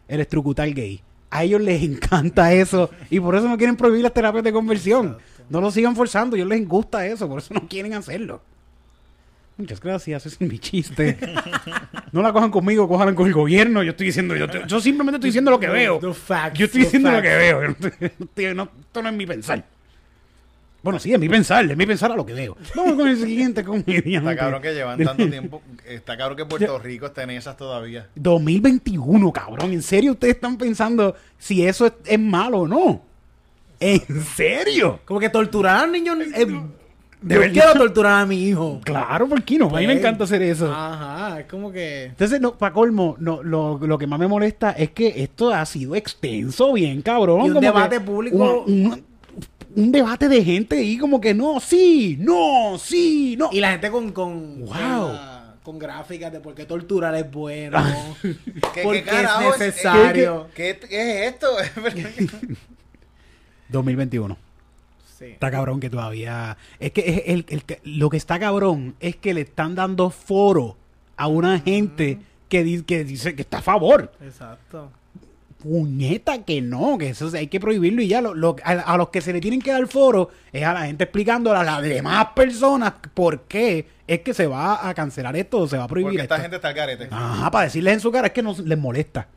El 0.08 0.20
estrucutar 0.22 0.70
gay. 0.74 1.02
A 1.30 1.44
ellos 1.44 1.62
les 1.62 1.84
encanta 1.90 2.54
eso 2.54 2.90
y 3.10 3.20
por 3.20 3.36
eso 3.36 3.48
no 3.48 3.58
quieren 3.58 3.76
prohibir 3.76 4.04
las 4.04 4.14
terapias 4.14 4.44
de 4.44 4.52
conversión. 4.54 5.18
No 5.50 5.62
lo 5.62 5.72
sigan 5.72 5.96
forzando, 5.96 6.36
a 6.36 6.40
ellos 6.40 6.50
les 6.50 6.68
gusta 6.68 7.06
eso, 7.06 7.28
por 7.28 7.40
eso 7.40 7.54
no 7.54 7.68
quieren 7.68 7.94
hacerlo. 7.94 8.42
Muchas 9.58 9.82
gracias, 9.82 10.26
ese 10.26 10.36
es 10.46 10.50
mi 10.50 10.58
chiste. 10.60 11.18
No 12.12 12.22
la 12.22 12.32
cojan 12.34 12.52
conmigo, 12.52 12.88
cojan 12.88 13.14
con 13.16 13.28
el 13.28 13.34
gobierno. 13.34 13.84
Yo 13.84 13.92
estoy 13.92 14.08
diciendo, 14.08 14.36
yo, 14.36 14.50
te- 14.50 14.64
yo 14.66 14.80
simplemente 14.80 15.18
estoy 15.18 15.30
diciendo 15.30 15.52
lo 15.52 15.60
que 15.60 15.68
veo. 15.68 16.00
The 16.00 16.14
facts, 16.14 16.58
Yo 16.60 16.66
estoy 16.66 16.82
diciendo 16.82 17.12
lo 17.12 17.22
que 17.22 17.28
veo. 17.36 17.62
Yo 17.62 17.68
no 17.68 17.74
estoy- 17.74 17.92
no 18.20 18.26
estoy- 18.26 18.56
no- 18.56 18.70
esto 18.82 19.04
no 19.04 19.10
es 19.10 19.16
mi 19.16 19.26
pensar. 19.26 19.64
Bueno, 20.82 20.98
sí, 20.98 21.14
es 21.14 21.20
mi 21.20 21.28
pensar, 21.28 21.70
es 21.70 21.76
mi 21.76 21.86
pensar 21.86 22.10
a 22.12 22.16
lo 22.16 22.26
que 22.26 22.32
veo. 22.34 22.56
Vamos 22.74 22.94
con 22.94 23.08
el 23.10 23.18
siguiente 23.18 23.66
comediante. 23.66 24.16
Está 24.16 24.36
cabrón 24.38 24.62
que 24.62 24.74
llevan 24.74 25.04
tanto 25.04 25.30
tiempo. 25.30 25.62
Está 25.86 26.16
cabrón 26.18 26.38
que 26.38 26.46
Puerto 26.46 26.80
Rico 26.80 27.08
está 27.08 27.24
en 27.24 27.32
esas 27.32 27.58
todavía. 27.58 28.08
2021, 28.16 29.32
cabrón. 29.34 29.74
¿En 29.74 29.82
serio 29.82 30.14
ustedes 30.14 30.36
están 30.36 30.58
pensando 30.58 31.16
si 31.38 31.66
eso 31.68 31.86
es, 31.86 31.94
es 32.06 32.20
malo 32.20 32.60
o 32.60 32.68
no? 32.68 33.02
¿En 33.82 34.02
serio? 34.24 35.02
Como 35.04 35.20
que 35.20 35.30
torturar 35.30 35.84
al 35.84 35.92
niño. 35.92 36.14
eh, 36.14 36.46
De 36.46 36.62
yo 37.22 37.42
quiero 37.52 37.74
torturar 37.78 38.22
a 38.22 38.26
mi 38.26 38.44
hijo. 38.48 38.80
Claro, 38.84 39.28
¿por 39.28 39.44
qué 39.44 39.58
no? 39.58 39.66
A 39.68 39.80
mí 39.80 39.88
me 39.88 39.94
Pues, 39.94 39.98
encanta 40.00 40.24
hacer 40.24 40.42
eso. 40.42 40.72
Ajá, 40.74 41.40
es 41.42 41.46
como 41.48 41.72
que. 41.72 42.06
Entonces, 42.06 42.40
no, 42.40 42.58
para 42.58 42.74
colmo, 42.74 43.16
no, 43.20 43.44
lo, 43.44 43.78
lo 43.78 43.98
que 43.98 44.08
más 44.08 44.20
me 44.20 44.28
molesta 44.28 44.72
es 44.72 44.92
que 44.92 45.14
esto 45.24 45.54
ha 45.54 45.66
sido 45.66 45.96
extenso, 45.96 46.74
bien 46.74 47.02
cabrón. 47.02 47.46
Y 47.46 47.50
un 47.52 47.60
debate 47.60 48.00
público. 48.00 48.64
Un, 48.66 48.86
un- 48.88 49.10
un 49.76 49.92
debate 49.92 50.28
de 50.28 50.44
gente 50.44 50.80
ahí 50.80 50.98
como 50.98 51.22
que 51.22 51.34
no, 51.36 51.60
sí, 51.60 52.18
no, 52.20 52.78
sí, 52.80 53.36
no. 53.38 53.50
Y 53.52 53.60
la 53.60 53.72
gente 53.72 53.92
con. 53.92 54.12
con 54.12 54.66
Wow. 54.66 55.12
Con, 55.62 55.78
gráficas 55.78 56.32
de 56.32 56.40
por 56.40 56.56
qué 56.56 56.66
torturar 56.66 57.14
es 57.14 57.30
bueno. 57.30 57.78
¿Qué, 58.74 58.82
por 58.84 58.96
qué 58.96 59.04
qué 59.04 59.22
es 59.22 59.60
necesario. 59.60 60.48
¿Qué, 60.56 60.80
qué 60.90 61.28
es 61.28 61.34
esto? 61.34 61.48
2021. 63.70 64.38
Sí. 65.20 65.26
Está 65.26 65.52
cabrón 65.52 65.80
que 65.82 65.90
todavía. 65.90 66.56
Es 66.80 66.92
que 66.94 67.02
es 67.02 67.24
el, 67.28 67.46
el 67.50 67.64
lo 68.00 68.10
que 68.10 68.16
está 68.18 68.40
cabrón 68.40 68.96
es 69.02 69.18
que 69.18 69.34
le 69.34 69.42
están 69.42 69.76
dando 69.76 70.10
foro 70.10 70.78
a 71.18 71.28
una 71.28 71.60
gente 71.60 72.20
que, 72.48 72.64
di- 72.64 72.84
que 72.84 73.04
dice 73.04 73.36
que 73.36 73.42
está 73.42 73.58
a 73.58 73.62
favor. 73.62 74.14
Exacto. 74.24 74.90
Puñeta 75.62 76.46
que 76.46 76.62
no, 76.62 76.98
que 76.98 77.10
eso 77.10 77.30
hay 77.36 77.48
que 77.48 77.60
prohibirlo 77.60 78.02
y 78.02 78.08
ya. 78.08 78.22
Lo, 78.22 78.34
lo- 78.34 78.56
a, 78.64 78.72
a 78.72 78.96
los 78.98 79.10
que 79.10 79.20
se 79.20 79.34
le 79.34 79.42
tienen 79.42 79.62
que 79.62 79.72
dar 79.72 79.86
foro 79.88 80.30
es 80.54 80.64
a 80.64 80.72
la 80.74 80.86
gente 80.86 81.04
explicándole 81.04 81.60
a 81.60 81.64
las 81.64 81.82
demás 81.82 82.28
personas 82.34 82.94
por 83.14 83.42
qué 83.42 83.86
es 84.08 84.22
que 84.22 84.34
se 84.34 84.48
va 84.48 84.88
a 84.88 84.94
cancelar 84.94 85.36
esto 85.36 85.58
o 85.60 85.68
se 85.68 85.78
va 85.78 85.84
a 85.84 85.88
prohibir 85.90 86.12
Porque 86.14 86.24
esta 86.24 86.36
esto. 86.36 86.44
gente 86.44 86.56
está 86.56 86.70
al 86.70 86.74
garete. 86.76 87.08
Ajá, 87.12 87.52
para 87.52 87.66
decirles 87.66 87.94
en 87.96 88.00
su 88.00 88.10
cara 88.10 88.28
es 88.28 88.34
que 88.34 88.42
no 88.42 88.56
les 88.64 88.78
molesta. 88.78 89.28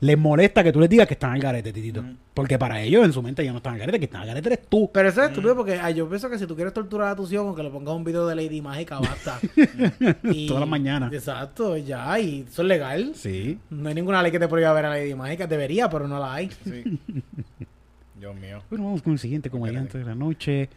Les 0.00 0.16
molesta 0.16 0.64
que 0.64 0.72
tú 0.72 0.80
les 0.80 0.88
digas 0.88 1.06
que 1.06 1.14
están 1.14 1.32
al 1.32 1.40
garete, 1.40 1.72
titito. 1.72 2.02
Porque 2.32 2.58
para 2.58 2.80
ellos 2.80 3.04
en 3.04 3.12
su 3.12 3.22
mente 3.22 3.44
ya 3.44 3.50
no 3.50 3.58
están 3.58 3.74
al 3.74 3.80
garete, 3.80 3.98
que 3.98 4.06
están 4.06 4.22
al 4.22 4.28
garete 4.28 4.48
eres 4.54 4.66
tú. 4.68 4.90
Pero 4.92 5.08
eso 5.10 5.22
es 5.22 5.28
estúpido 5.28 5.54
porque 5.56 5.78
yo 5.94 6.08
pienso 6.08 6.30
que 6.30 6.38
si 6.38 6.46
tú 6.46 6.54
quieres 6.56 6.72
torturar 6.72 7.08
a 7.08 7.16
tus 7.16 7.30
hijos, 7.32 7.44
con 7.46 7.54
que 7.56 7.62
le 7.62 7.70
pongas 7.70 7.94
un 7.94 8.02
video 8.04 8.26
de 8.26 8.34
Lady 8.34 8.62
Mágica, 8.62 8.98
basta. 8.98 9.38
Y- 10.24 10.46
Todas 10.46 10.60
las 10.60 10.68
mañanas. 10.68 11.12
Exacto, 11.12 11.76
ya, 11.76 12.18
y 12.18 12.46
eso 12.48 12.62
es 12.62 12.68
legal. 12.68 13.12
Sí. 13.14 13.58
No 13.70 13.88
hay 13.88 13.94
ninguna 13.94 14.22
ley 14.22 14.32
que 14.32 14.38
te 14.38 14.48
prohíba 14.48 14.72
ver 14.72 14.86
a 14.86 14.90
Lady 14.90 15.14
Mágica. 15.14 15.46
Debería, 15.46 15.90
pero 15.90 16.08
no 16.08 16.18
la 16.18 16.32
hay. 16.34 16.50
Sí. 16.64 16.98
Dios 18.18 18.34
mío. 18.36 18.62
Bueno, 18.70 18.84
vamos 18.86 19.02
con 19.02 19.12
el 19.12 19.18
siguiente 19.18 19.50
comediante 19.50 19.98
de 19.98 20.04
la 20.04 20.14
noche. 20.14 20.68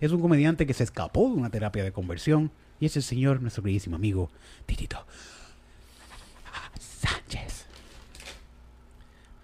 Es 0.00 0.10
un 0.12 0.20
comediante 0.20 0.66
que 0.66 0.72
se 0.74 0.84
escapó 0.84 1.28
de 1.28 1.34
una 1.34 1.50
terapia 1.50 1.84
de 1.84 1.92
conversión. 1.92 2.50
Y 2.80 2.86
es 2.86 2.96
el 2.96 3.02
señor, 3.02 3.42
nuestro 3.42 3.62
queridísimo 3.62 3.96
amigo, 3.96 4.30
Titito 4.66 5.04
Sánchez. 6.78 7.66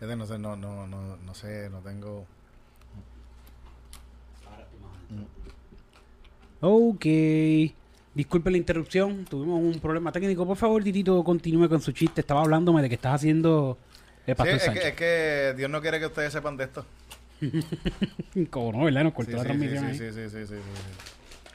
Fíjate, 0.04 0.16
No 0.16 0.26
sé, 0.26 0.38
no, 0.38 0.54
no, 0.54 0.86
no, 0.86 1.16
no 1.16 1.34
sé, 1.34 1.70
no 1.70 1.78
tengo. 1.78 2.26
Ok. 6.60 7.04
Disculpe 8.14 8.50
la 8.50 8.56
interrupción. 8.58 9.24
Tuvimos 9.24 9.60
un 9.60 9.80
problema 9.80 10.12
técnico. 10.12 10.46
Por 10.46 10.56
favor, 10.56 10.82
Titito, 10.84 11.22
continúe 11.24 11.68
con 11.68 11.80
su 11.80 11.92
chiste. 11.92 12.20
Estaba 12.20 12.42
hablándome 12.42 12.82
de 12.82 12.88
que 12.88 12.94
estás 12.96 13.14
haciendo 13.14 13.78
el 14.26 14.34
Sí, 14.34 14.38
Pastor 14.38 14.56
es, 14.56 14.68
que, 14.70 14.88
es 14.88 14.94
que 14.94 15.54
Dios 15.56 15.70
no 15.70 15.80
quiere 15.80 15.98
que 15.98 16.06
ustedes 16.06 16.32
sepan 16.32 16.56
de 16.56 16.64
esto. 16.64 16.84
Como 18.50 18.72
no, 18.78 18.84
¿verdad? 18.84 19.04
Nos 19.04 19.14
cortó 19.14 19.30
Sí, 19.32 19.36
la 19.36 19.42
sí, 19.42 19.48
transmisión. 19.48 19.94
sí, 19.94 20.12
sí, 20.12 20.28
sí, 20.30 20.46
sí. 20.46 20.54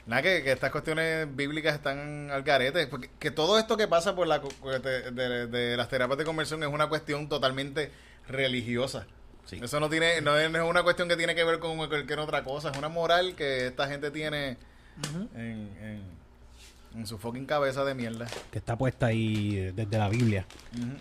Nada, 0.06 0.22
que, 0.22 0.42
que 0.42 0.52
estas 0.52 0.70
cuestiones 0.72 1.28
bíblicas 1.34 1.74
están 1.74 2.30
al 2.30 2.42
garete. 2.42 2.86
Porque 2.88 3.10
que 3.18 3.30
todo 3.30 3.58
esto 3.58 3.76
que 3.76 3.86
pasa 3.88 4.14
por 4.14 4.26
la, 4.26 4.40
cu- 4.40 4.50
de, 4.68 5.10
de- 5.12 5.46
de 5.46 5.76
las 5.76 5.88
terapias 5.88 6.18
de 6.18 6.24
conversión 6.24 6.62
es 6.62 6.68
una 6.68 6.88
cuestión 6.88 7.28
totalmente 7.28 7.90
religiosa. 8.28 9.06
Sí. 9.46 9.58
Eso 9.62 9.80
no 9.80 9.88
tiene 9.88 10.20
no 10.20 10.36
es, 10.36 10.48
una 10.62 10.82
cuestión 10.82 11.08
que 11.08 11.16
tiene 11.16 11.34
que 11.34 11.42
ver 11.44 11.58
con 11.58 11.76
cualquier 11.76 12.18
otra 12.20 12.44
cosa. 12.44 12.70
Es 12.70 12.78
una 12.78 12.88
moral 12.88 13.34
que 13.34 13.66
esta 13.68 13.88
gente 13.88 14.10
tiene 14.12 14.56
en, 15.34 15.68
en, 15.82 16.02
en 16.94 17.06
su 17.06 17.18
fucking 17.18 17.46
cabeza 17.46 17.84
de 17.84 17.94
mierda. 17.94 18.26
Que 18.52 18.58
está 18.58 18.76
puesta 18.78 19.06
ahí 19.06 19.56
eh, 19.56 19.72
desde 19.74 19.98
la 19.98 20.08
Biblia. 20.08 20.44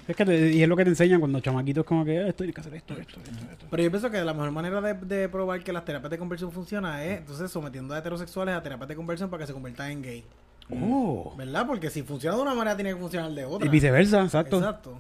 Es 0.07 0.15
que 0.15 0.25
te- 0.25 0.51
y 0.51 0.63
es 0.63 0.67
lo 0.69 0.75
que 0.75 0.83
te 0.83 0.89
enseñan 0.89 1.19
cuando 1.19 1.39
chamaquitos 1.41 1.85
como 1.85 2.03
que 2.05 2.17
"Ah, 2.19 2.27
esto 2.27 2.43
hay 2.43 2.51
que 2.53 2.61
hacer 2.61 2.73
esto, 2.73 2.93
esto, 2.95 3.19
esto, 3.19 3.31
esto. 3.51 3.65
Pero 3.69 3.83
yo 3.83 3.91
pienso 3.91 4.09
que 4.09 4.19
la 4.23 4.33
mejor 4.33 4.51
manera 4.51 4.81
de, 4.81 4.93
de 4.95 5.29
probar 5.29 5.63
que 5.63 5.71
las 5.73 5.85
terapias 5.85 6.09
de 6.09 6.17
conversión 6.17 6.51
funcionan 6.51 6.99
es 7.01 7.19
entonces 7.19 7.51
sometiendo 7.51 7.93
a 7.93 7.99
heterosexuales 7.99 8.55
a 8.55 8.63
terapias 8.63 8.87
de 8.89 8.95
conversión 8.95 9.29
para 9.29 9.43
que 9.43 9.47
se 9.47 9.53
conviertan 9.53 9.91
en 9.91 10.01
gay. 10.01 10.23
Oh. 10.71 11.33
¿Verdad? 11.37 11.65
Porque 11.67 11.89
si 11.91 12.01
funciona 12.03 12.35
de 12.35 12.41
una 12.43 12.53
manera, 12.55 12.75
tiene 12.75 12.91
que 12.93 12.99
funcionar 12.99 13.31
de 13.31 13.45
otra. 13.45 13.65
Y 13.65 13.69
viceversa, 13.69 14.23
exacto. 14.23 14.57
Exacto. 14.57 14.99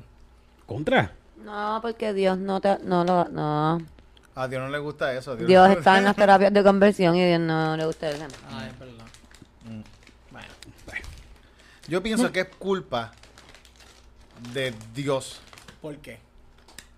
Contra. 0.65 1.13
No, 1.43 1.79
porque 1.81 2.13
Dios 2.13 2.37
no 2.37 2.59
te... 2.61 2.77
No, 2.83 3.03
lo- 3.03 3.29
no. 3.29 3.81
A 4.35 4.47
Dios 4.47 4.61
no 4.61 4.69
le 4.69 4.77
gusta 4.79 5.13
eso. 5.13 5.31
a 5.31 5.35
Dios 5.35 5.47
Dios 5.47 5.67
no- 5.67 5.73
está 5.73 5.97
en 5.97 6.05
las 6.05 6.15
terapias 6.15 6.53
de 6.53 6.63
conversión 6.63 7.15
y 7.15 7.25
Dios 7.27 7.39
no 7.39 7.75
le 7.75 7.85
gusta 7.85 8.09
eso. 8.09 8.25
Ah, 8.51 8.67
es 8.71 8.79
verdad. 8.79 9.05
Bueno. 10.31 10.47
Yo 11.87 12.01
pienso 12.03 12.31
que 12.31 12.41
es 12.41 12.47
culpa 12.57 13.11
de 14.53 14.73
Dios. 14.93 15.41
¿Por 15.81 15.97
qué? 15.97 16.19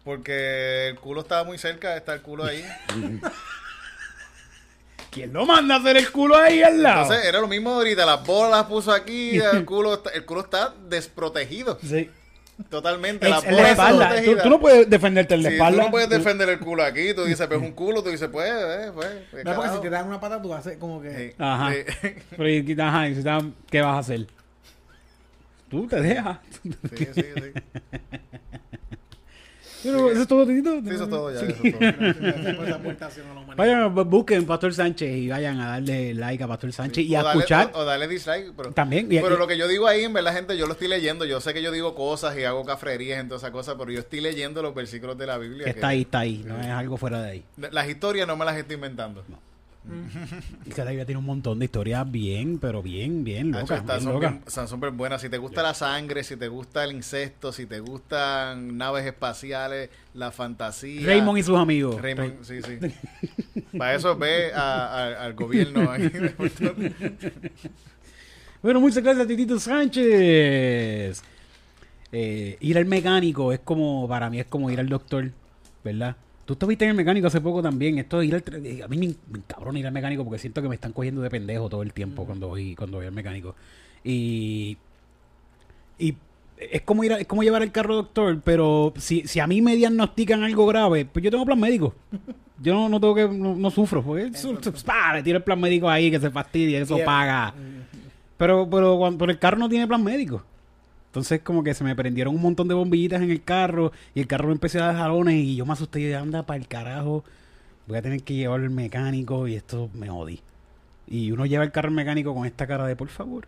Porque 0.03 0.88
el 0.89 0.99
culo 0.99 1.22
estaba 1.22 1.43
muy 1.43 1.57
cerca, 1.57 1.95
está 1.95 2.13
el 2.13 2.22
culo 2.22 2.45
ahí. 2.45 2.63
¿Quién 5.11 5.34
lo 5.34 5.45
manda 5.45 5.76
a 5.76 5.80
hacer 5.80 5.97
el 5.97 6.09
culo 6.11 6.38
ahí 6.38 6.63
al 6.63 6.81
lado? 6.81 7.01
Entonces 7.03 7.26
era 7.26 7.41
lo 7.41 7.47
mismo 7.47 7.72
ahorita, 7.72 8.05
las 8.05 8.26
bolas 8.26 8.51
las 8.51 8.65
puso 8.65 8.91
aquí, 8.93 9.38
el 9.38 9.65
culo 9.65 9.95
está, 9.95 10.09
el 10.11 10.26
culo 10.26 10.41
está 10.41 10.73
desprotegido. 10.88 11.77
sí. 11.84 12.09
Totalmente, 12.70 13.28
la 13.30 13.38
están 13.40 13.54
espalda. 13.60 14.14
Tú, 14.44 14.50
no 14.50 14.60
puedes 14.60 14.90
defenderte 14.90 15.36
en 15.36 15.44
la 15.44 15.50
Sí, 15.50 15.56
espalda. 15.56 15.78
tú 15.80 15.86
no 15.86 15.92
puedes 15.92 16.10
defender 16.10 16.50
el 16.50 16.60
culo 16.60 16.84
aquí, 16.84 17.14
tú 17.14 17.24
dices, 17.26 17.48
pues 17.48 17.60
un 17.60 17.72
culo, 17.72 18.04
tú 18.04 18.10
dices, 18.10 18.30
pues, 18.32 18.50
eh, 18.52 18.92
pues, 18.94 19.08
pues, 19.32 19.46
No, 19.46 19.56
porque 19.56 19.70
si 19.72 19.82
te 19.82 19.90
dan 19.90 20.08
una 20.08 20.20
pata, 20.20 20.42
tú 20.42 20.54
haces 20.54 20.78
como 20.78 21.02
que. 21.02 21.30
Sí, 21.30 21.36
Ajá. 21.38 21.72
sí. 21.74 22.10
Pero, 22.38 22.50
y- 22.50 22.76
ajá, 22.80 23.10
y 23.10 23.16
si 23.16 23.24
te- 23.24 23.52
¿qué 23.70 23.82
vas 23.82 23.96
a 23.96 24.00
hacer? 24.00 24.28
Tú 25.70 25.88
te 25.88 26.02
dejas. 26.02 26.38
Sí, 26.64 26.72
sí, 27.14 27.24
sí. 27.36 27.52
Pero 29.84 30.12
eso 30.12 30.22
es 30.22 30.28
todo, 30.28 30.45
Titito. 30.45 30.80
Sí, 30.82 30.90
eso 30.90 31.03
es 31.03 31.10
todo 31.10 31.32
ya. 31.34 31.40
Sí. 31.40 31.45
Eso 31.48 31.64
es 31.66 32.58
todo. 32.58 33.56
Vayan, 33.58 33.94
bu- 33.95 34.06
busquen 34.06 34.45
Pastor 34.45 34.74
Sánchez 34.74 35.16
y 35.16 35.28
vayan 35.30 35.60
a 35.60 35.68
darle 35.70 36.14
like 36.14 36.44
a 36.44 36.48
Pastor 36.48 36.72
Sánchez 36.72 37.06
y 37.06 37.16
O 37.16 37.20
a 37.20 37.24
darle- 37.24 37.40
escuchar. 37.40 37.72
O, 37.74 37.80
o 37.80 37.86
darle 37.86 38.08
dislike. 38.08 38.53
Pero, 38.56 38.72
También, 38.72 39.08
y- 39.12 39.20
pero 39.20 39.36
y- 39.36 39.38
lo 39.40 39.48
que 39.48 39.58
yo 39.58 39.68
digo 39.68 39.88
ahí, 39.88 40.03
en 40.03 40.14
verdad, 40.14 40.34
gente, 40.34 40.58
yo 40.58 40.66
lo 40.68 40.74
estoy 40.74 40.88
leyendo. 40.88 41.26
Yo 41.26 41.41
sé 41.41 41.53
que 41.53 41.62
yo 41.62 41.72
digo 41.72 41.95
cosas 41.95 42.38
y 42.38 42.44
hago 42.44 42.64
cafrerías 42.66 43.20
en 43.20 43.28
todas 43.28 43.44
esas 43.44 43.52
cosas, 43.52 43.76
pero 43.78 43.91
yo 43.91 43.99
estoy 43.99 44.22
leyendo 44.22 44.62
los 44.62 44.74
versículos 44.74 45.18
de 45.18 45.26
la 45.28 45.38
Biblia. 45.38 45.66
que 45.66 45.74
que- 45.74 45.80
está 45.80 45.88
ahí, 45.90 46.02
está 46.02 46.20
ahí. 46.20 46.44
No 46.45 46.60
es 46.60 46.68
algo 46.68 46.98
fuera 46.98 47.22
de 47.22 47.30
ahí. 47.32 47.44
Las 47.72 47.88
historias 47.90 48.28
no 48.28 48.36
me 48.38 48.45
las 48.45 48.58
estoy 48.58 48.76
inventando. 48.76 49.24
Y 50.66 50.74
la 50.78 50.86
Biblia 50.86 51.06
tiene 51.06 51.18
un 51.20 51.26
montón 51.26 51.58
de 51.60 51.66
historias 51.66 52.10
bien, 52.10 52.60
pero 52.60 52.82
bien, 52.84 53.24
bien 53.24 53.52
locas. 53.52 53.84
bien 53.86 54.02
son, 54.02 54.14
locas. 54.14 54.32
bien- 54.32 54.44
son 54.48 54.68
súper 54.68 54.91
buenas. 54.91 55.22
Si 55.22 55.30
te 55.30 55.38
gusta 55.38 55.64
la 55.64 55.74
sangre, 55.74 56.24
si 56.24 56.38
te 56.38 56.48
gusta 56.48 56.84
el 56.84 56.91
incesto, 56.91 57.52
si 57.52 57.66
te 57.66 57.80
gustan 57.80 58.78
naves 58.78 59.06
espaciales, 59.06 59.90
la 60.14 60.32
fantasía. 60.32 61.06
Raymond 61.06 61.40
y 61.40 61.44
sus 61.44 61.58
amigos. 61.58 61.99
Raymond, 62.02 62.44
sí, 62.44 62.60
sí. 62.62 62.78
Para 63.78 63.95
eso 63.95 64.16
ve 64.16 64.53
a- 64.53 64.86
a- 64.86 65.26
al 65.26 65.34
gobierno 65.34 65.90
ahí. 65.91 66.12
Bueno, 68.62 68.80
muchas 68.80 69.02
gracias, 69.03 69.28
Titito 69.28 69.60
Sánchez. 69.60 71.24
Eh, 72.12 72.58
ir 72.60 72.78
al 72.78 72.86
mecánico 72.86 73.52
es 73.52 73.60
como, 73.60 74.08
para 74.08 74.30
mí 74.30 74.40
es 74.40 74.45
como 74.45 74.70
ir 74.70 74.80
al 74.80 74.88
doctor, 74.88 75.32
¿verdad? 75.84 76.16
Tú 76.52 76.56
estuviste 76.56 76.84
en 76.84 76.91
el 76.91 76.98
mecánico 76.98 77.28
hace 77.28 77.40
poco 77.40 77.61
también. 77.61 77.98
Esto 77.98 78.19
de 78.19 78.26
ir 78.26 78.36
al, 78.36 78.44
eh, 78.65 78.84
a 78.84 78.88
mí 78.90 78.98
me, 78.98 79.07
me 79.32 79.38
encabrona 79.40 79.80
ir 79.80 79.88
al 79.88 79.94
mecánico 79.94 80.26
porque 80.26 80.38
siento 80.38 80.61
que 80.61 80.68
me 80.68 80.76
están 80.76 80.91
cogiendo 80.91 81.22
de 81.22 81.30
pendejo 81.30 81.69
todo 81.69 81.82
el 81.82 81.94
tiempo 81.94 82.26
cuando 82.26 82.49
voy, 82.49 82.76
cuando 82.76 82.98
voy 82.98 83.06
al 83.06 83.14
mecánico. 83.14 83.56
Y, 84.03 84.78
y 85.98 86.15
es 86.57 86.82
como 86.82 87.06
ir 87.06 87.14
a- 87.14 87.19
es 87.19 87.26
como 87.28 87.41
llevar 87.44 87.64
el 87.64 87.72
carro 87.72 87.95
doctor, 87.95 88.41
pero 88.44 88.94
si, 88.98 89.26
si 89.28 89.40
a 89.40 89.48
mí 89.48 89.61
me 89.61 89.78
diagnostican 89.78 90.44
algo 90.44 90.68
grave, 90.68 91.06
pues 91.06 91.23
yo 91.23 91.32
tengo 91.32 91.45
plan 91.45 91.60
médico. 91.60 91.95
Yo 92.64 92.76
no, 92.76 92.90
no 92.90 92.99
tengo 92.99 93.15
que, 93.15 93.28
no, 93.28 93.56
no 93.56 93.72
sufro, 93.72 94.03
porque 94.03 94.30
pa, 94.86 95.15
le 95.15 95.23
tiro 95.23 95.38
el 95.38 95.44
plan 95.44 95.60
médico 95.60 95.90
ahí 95.90 96.11
que 96.11 96.19
se 96.19 96.30
fastidie, 96.30 96.80
eso 96.82 96.95
paga. 97.06 97.56
Pero, 98.38 98.69
pero, 98.69 98.98
cuando, 98.99 99.18
pero 99.18 99.32
el 99.32 99.40
carro 99.40 99.57
no 99.57 99.68
tiene 99.68 99.88
plan 99.88 100.03
médico. 100.03 100.44
Entonces, 101.12 101.42
como 101.42 101.62
que 101.62 101.74
se 101.74 101.84
me 101.84 101.94
prendieron 101.94 102.34
un 102.34 102.42
montón 102.42 102.70
de 102.70 102.74
bombillitas 102.74 103.22
en 103.22 103.32
el 103.32 103.44
carro 103.44 103.92
y 104.16 104.22
el 104.22 104.28
carro 104.28 104.48
me 104.48 104.54
empezó 104.54 104.80
a 104.80 104.88
dar 104.88 104.96
jalones 104.96 105.36
y 105.36 105.58
yo 105.58 105.66
me 105.66 105.74
asusté 105.74 106.00
y 106.00 106.14
anda 106.14 106.46
para 106.46 106.58
el 106.58 106.70
carajo. 106.70 107.26
Voy 107.86 107.98
a 107.98 108.02
tener 108.02 108.24
que 108.24 108.34
llevarlo 108.34 108.66
al 108.66 108.72
mecánico 108.72 109.46
y 109.46 109.56
esto 109.56 109.90
me 109.94 110.08
jodí. 110.08 110.40
Y 111.08 111.34
uno 111.34 111.46
lleva 111.46 111.66
el 111.66 111.74
carro 111.74 111.90
al 111.90 111.96
mecánico 111.96 112.34
con 112.34 112.46
esta 112.46 112.66
cara 112.66 112.88
de, 112.88 112.96
por 112.96 113.10
favor, 113.10 113.46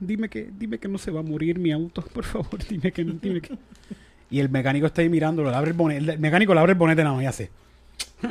dime 0.00 0.28
que, 0.28 0.50
dime 0.58 0.78
que 0.78 0.88
no 0.88 0.98
se 0.98 1.12
va 1.12 1.20
a 1.20 1.22
morir 1.22 1.60
mi 1.60 1.70
auto, 1.70 2.02
por 2.12 2.24
favor, 2.24 2.58
dime 2.68 2.90
que 2.90 3.04
no, 3.04 3.12
dime 3.22 3.40
que... 3.40 3.56
Y 4.28 4.40
el 4.40 4.48
mecánico 4.48 4.86
está 4.86 5.02
ahí 5.02 5.08
mirándolo, 5.08 5.48
le 5.48 5.56
abre 5.56 5.70
el 5.70 5.76
bonete, 5.76 6.10
el 6.10 6.18
mecánico 6.18 6.54
le 6.54 6.60
abre 6.60 6.72
el 6.72 6.78
bonete 6.78 7.04
nada 7.04 7.14
más 7.14 7.22
y 7.22 7.26
hace. 7.26 7.50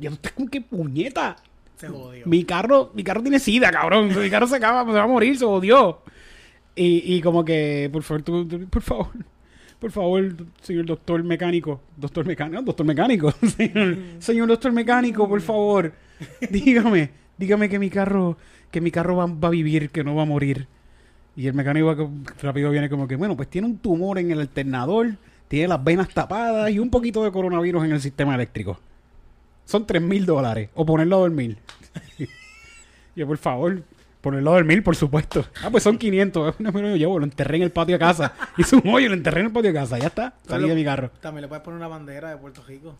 Y 0.00 0.08
usted 0.08 0.30
con 0.30 0.48
qué 0.48 0.60
puñeta. 0.60 1.36
Jodió. 1.88 2.26
Mi 2.26 2.44
carro, 2.44 2.90
mi 2.94 3.02
carro 3.04 3.22
tiene 3.22 3.38
sida, 3.38 3.70
cabrón. 3.70 4.08
Mi 4.18 4.30
carro 4.30 4.46
se 4.46 4.56
acaba, 4.56 4.84
se 4.84 4.92
va 4.98 5.02
a 5.04 5.06
morir, 5.06 5.36
se 5.38 5.44
odió. 5.44 6.00
Y, 6.74 7.14
y 7.16 7.20
como 7.20 7.44
que, 7.44 7.88
por 7.92 8.02
favor, 8.02 8.22
tú- 8.22 8.66
por 8.70 8.82
favor, 8.82 9.06
por 9.78 9.90
favor, 9.90 10.34
señor 10.62 10.86
doctor 10.86 11.22
mecánico, 11.22 11.80
doctor 11.96 12.24
mecánico, 12.24 12.62
doctor 12.62 12.86
mecánico, 12.86 13.32
señor, 14.18 14.48
doctor 14.48 14.72
mecánico, 14.72 15.28
por 15.28 15.40
favor, 15.42 15.92
dígame, 16.50 17.10
dígame 17.36 17.68
que 17.68 17.78
mi 17.78 17.90
carro, 17.90 18.36
que 18.70 18.80
mi 18.80 18.90
carro 18.90 19.16
va, 19.16 19.26
va 19.26 19.48
a 19.48 19.50
vivir, 19.50 19.90
que 19.90 20.02
no 20.04 20.14
va 20.14 20.22
a 20.22 20.26
morir. 20.26 20.66
Y 21.36 21.46
el 21.46 21.54
mecánico 21.54 22.10
rápido 22.42 22.70
viene 22.70 22.88
como 22.88 23.06
que, 23.08 23.16
bueno, 23.16 23.36
pues 23.36 23.48
tiene 23.48 23.66
un 23.66 23.78
tumor 23.78 24.18
en 24.18 24.30
el 24.30 24.40
alternador, 24.40 25.16
tiene 25.48 25.68
las 25.68 25.82
venas 25.82 26.08
tapadas 26.10 26.70
y 26.70 26.78
un 26.78 26.88
poquito 26.90 27.24
de 27.24 27.32
coronavirus 27.32 27.84
en 27.84 27.92
el 27.92 28.00
sistema 28.00 28.34
eléctrico. 28.34 28.78
Son 29.64 29.86
tres 29.86 30.02
mil 30.02 30.26
dólares. 30.26 30.70
O 30.74 30.84
ponerlo 30.84 31.16
a 31.16 31.20
dormir. 31.20 31.58
Yo, 33.16 33.26
por 33.26 33.38
favor, 33.38 33.82
ponerlo 34.20 34.52
a 34.52 34.54
dormir, 34.54 34.82
por 34.82 34.96
supuesto. 34.96 35.44
Ah, 35.62 35.70
pues 35.70 35.82
son 35.82 35.98
500. 35.98 36.54
No, 36.60 36.72
pero 36.72 36.88
yo 36.88 36.96
llevo, 36.96 37.18
lo 37.18 37.24
enterré 37.24 37.56
en 37.56 37.64
el 37.64 37.70
patio 37.70 37.96
de 37.96 37.98
casa. 37.98 38.32
Hice 38.56 38.76
un 38.76 38.88
hoyo, 38.88 39.08
lo 39.08 39.14
enterré 39.14 39.40
en 39.40 39.46
el 39.46 39.52
patio 39.52 39.72
de 39.72 39.78
casa. 39.78 39.98
Ya 39.98 40.06
está. 40.06 40.34
Salí 40.46 40.68
de 40.68 40.74
mi 40.74 40.84
carro. 40.84 41.10
También 41.20 41.42
le 41.42 41.48
puedes 41.48 41.62
poner 41.62 41.76
una 41.76 41.88
bandera 41.88 42.30
de 42.30 42.36
Puerto 42.38 42.62
Rico. 42.66 42.94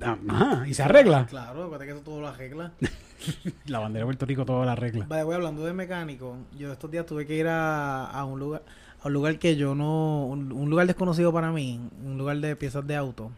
Ajá, 0.00 0.66
y 0.66 0.74
se 0.74 0.82
arregla. 0.82 1.26
Claro, 1.26 1.64
acuérdate 1.64 1.84
que 1.86 1.92
eso 1.92 2.00
todo 2.00 2.20
lo 2.20 2.28
arregla. 2.28 2.72
La 3.66 3.78
bandera 3.78 4.00
de 4.02 4.06
Puerto 4.06 4.26
Rico 4.26 4.44
todo 4.44 4.64
la 4.64 4.72
arregla. 4.72 5.06
Vaya, 5.08 5.22
voy 5.22 5.36
hablando 5.36 5.64
de 5.64 5.72
mecánico. 5.72 6.38
Yo 6.58 6.72
estos 6.72 6.90
días 6.90 7.06
tuve 7.06 7.24
que 7.24 7.36
ir 7.36 7.46
a, 7.46 8.06
a 8.06 8.24
un 8.24 8.40
lugar 8.40 8.62
a 9.00 9.06
un 9.06 9.12
lugar 9.12 9.38
que 9.38 9.54
yo 9.54 9.76
no. 9.76 10.26
Un, 10.26 10.50
un 10.50 10.70
lugar 10.70 10.88
desconocido 10.88 11.32
para 11.32 11.52
mí. 11.52 11.80
Un 12.04 12.18
lugar 12.18 12.38
de 12.38 12.56
piezas 12.56 12.84
de 12.84 12.96
auto. 12.96 13.30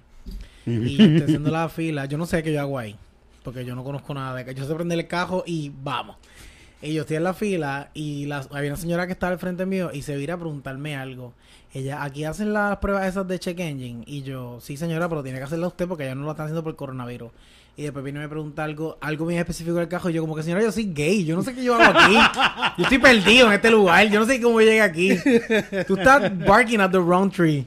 Y 0.66 1.02
estoy 1.02 1.22
haciendo 1.22 1.50
la 1.50 1.68
fila. 1.68 2.06
Yo 2.06 2.18
no 2.18 2.26
sé 2.26 2.42
qué 2.42 2.52
yo 2.52 2.60
hago 2.60 2.78
ahí. 2.78 2.96
Porque 3.42 3.64
yo 3.64 3.74
no 3.74 3.84
conozco 3.84 4.14
nada 4.14 4.42
de 4.42 4.54
Yo 4.54 4.66
sé 4.66 4.74
prender 4.74 4.98
el 4.98 5.06
cajo 5.06 5.44
y 5.46 5.70
vamos. 5.82 6.16
Y 6.80 6.92
yo 6.92 7.02
estoy 7.02 7.16
en 7.16 7.24
la 7.24 7.34
fila 7.34 7.90
y 7.94 8.26
la, 8.26 8.46
había 8.50 8.70
una 8.70 8.76
señora 8.76 9.06
que 9.06 9.12
estaba 9.12 9.32
al 9.32 9.38
frente 9.38 9.64
mío 9.64 9.90
y 9.92 10.02
se 10.02 10.16
vira 10.16 10.34
a 10.34 10.36
preguntarme 10.36 10.96
algo. 10.96 11.32
Ella, 11.72 12.04
aquí 12.04 12.24
hacen 12.24 12.52
las 12.52 12.76
pruebas 12.76 13.06
esas 13.06 13.26
de 13.26 13.38
check 13.38 13.58
engine. 13.58 14.04
Y 14.06 14.22
yo, 14.22 14.58
sí 14.60 14.76
señora, 14.76 15.08
pero 15.08 15.22
tiene 15.22 15.38
que 15.38 15.44
hacerla 15.44 15.66
usted 15.66 15.88
porque 15.88 16.04
ella 16.04 16.14
no 16.14 16.24
lo 16.24 16.30
están 16.30 16.44
haciendo 16.44 16.62
por 16.62 16.72
el 16.72 16.76
coronavirus. 16.76 17.30
Y 17.76 17.82
después 17.82 18.04
vino 18.04 18.20
y 18.20 18.22
me 18.22 18.28
pregunta 18.28 18.62
algo, 18.62 18.98
algo 19.00 19.26
bien 19.26 19.40
específico 19.40 19.76
del 19.76 19.88
cajo. 19.88 20.08
Y 20.10 20.12
yo 20.12 20.22
como 20.22 20.36
que 20.36 20.42
señora, 20.42 20.62
yo 20.62 20.70
soy 20.70 20.92
gay. 20.92 21.24
Yo 21.24 21.34
no 21.34 21.42
sé 21.42 21.54
qué 21.54 21.64
yo 21.64 21.74
hago 21.74 21.98
aquí. 21.98 22.14
Yo 22.78 22.84
estoy 22.84 22.98
perdido 22.98 23.48
en 23.48 23.54
este 23.54 23.70
lugar. 23.70 24.06
Yo 24.08 24.20
no 24.20 24.26
sé 24.26 24.40
cómo 24.40 24.60
llegué 24.60 24.80
aquí. 24.80 25.16
Tú 25.86 25.96
estás 25.96 26.38
barking 26.46 26.80
at 26.80 26.90
the 26.90 26.98
wrong 26.98 27.30
tree. 27.30 27.66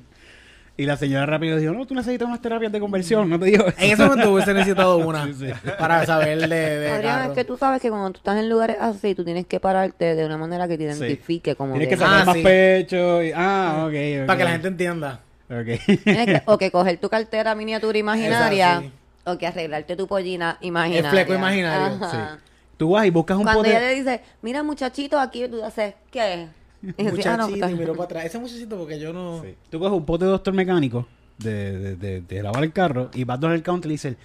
Y 0.79 0.85
la 0.85 0.95
señora 0.95 1.25
rápido 1.25 1.57
dijo, 1.57 1.73
no, 1.73 1.87
tú 1.87 1.95
necesitas 1.95 2.27
unas 2.27 2.39
terapias 2.39 2.71
de 2.71 2.79
conversión. 2.79 3.27
No 3.27 3.39
te 3.39 3.45
digo 3.45 3.65
En 3.79 3.91
ese 3.91 4.03
momento 4.05 4.31
hubiese 4.31 4.53
necesitado 4.53 4.97
una 4.97 5.25
Sí, 5.33 5.33
sí. 5.33 5.47
para 5.79 6.05
saber 6.05 6.37
de, 6.47 6.47
de 6.47 6.89
Adrián, 6.91 7.15
carro. 7.17 7.31
es 7.31 7.35
que 7.37 7.43
tú 7.45 7.57
sabes 7.57 7.81
que 7.81 7.89
cuando 7.89 8.11
tú 8.11 8.17
estás 8.19 8.37
en 8.37 8.47
lugares 8.47 8.77
así, 8.79 9.15
tú 9.15 9.25
tienes 9.25 9.47
que 9.47 9.59
pararte 9.59 10.13
de 10.13 10.23
una 10.23 10.37
manera 10.37 10.67
que 10.67 10.77
te 10.77 10.93
Sí. 10.93 10.99
identifique 11.03 11.55
como 11.55 11.71
Tienes 11.73 11.87
que... 11.89 11.95
que 11.95 11.99
sacar 11.99 12.21
Ah, 12.21 12.25
más 12.25 12.35
sí. 12.35 12.43
pecho. 12.43 13.23
y- 13.23 13.31
ah, 13.35 13.85
ok, 13.87 13.93
ok. 14.21 14.27
Para 14.27 14.37
que 14.37 14.43
la 14.43 14.51
gente 14.51 14.67
entienda. 14.67 15.19
Ok. 15.49 16.01
Tienes 16.03 16.25
que- 16.27 16.41
o 16.45 16.57
que 16.59 16.69
coger 16.69 16.97
tu 16.99 17.09
cartera 17.09 17.55
miniatura 17.55 17.97
imaginaria 17.97 18.73
Exacto, 18.75 18.91
o 19.31 19.37
que 19.39 19.47
arreglarte 19.47 19.95
tu 19.95 20.07
pollina 20.07 20.59
imaginaria. 20.61 21.09
fleco 21.09 21.33
imaginario, 21.33 22.05
Ajá. 22.05 22.37
Tú 22.77 22.91
vas 22.91 23.07
y 23.07 23.09
buscas 23.09 23.35
un 23.37 23.43
Cuando 23.43 23.61
pote... 23.63 23.71
ella 23.71 23.79
le 23.79 23.95
dice, 23.95 24.21
mira 24.43 24.61
muchachito, 24.61 25.19
aquí 25.19 25.47
tú 25.47 25.63
haces, 25.63 25.95
¿qué? 26.11 26.49
Dice, 26.81 27.29
"Ah, 27.29 27.37
no, 27.37 27.47
Muchachito, 27.49 27.69
y 27.69 27.75
miró 27.75 27.93
para 27.93 28.05
atrás. 28.05 28.25
Ese 28.25 28.39
muchachito 28.39 28.77
porque 28.77 28.99
yo 28.99 29.11
no... 29.13 29.41
Sí. 29.43 29.55
Tú 29.69 29.79
coges 29.79 29.97
un 29.97 30.05
pote 30.05 30.25
de 30.25 30.31
doctor 30.31 30.53
mecánico 30.53 31.07
de, 31.37 31.79
de, 31.79 31.95
de, 31.95 32.21
de 32.21 32.43
lavar 32.43 32.63
el 32.63 32.71
carro 32.73 33.09
y 33.13 33.23
vas 33.23 33.41
al 33.43 33.63
counter 33.63 33.87
y 33.87 33.89
le 33.89 33.93
dices, 33.93 34.15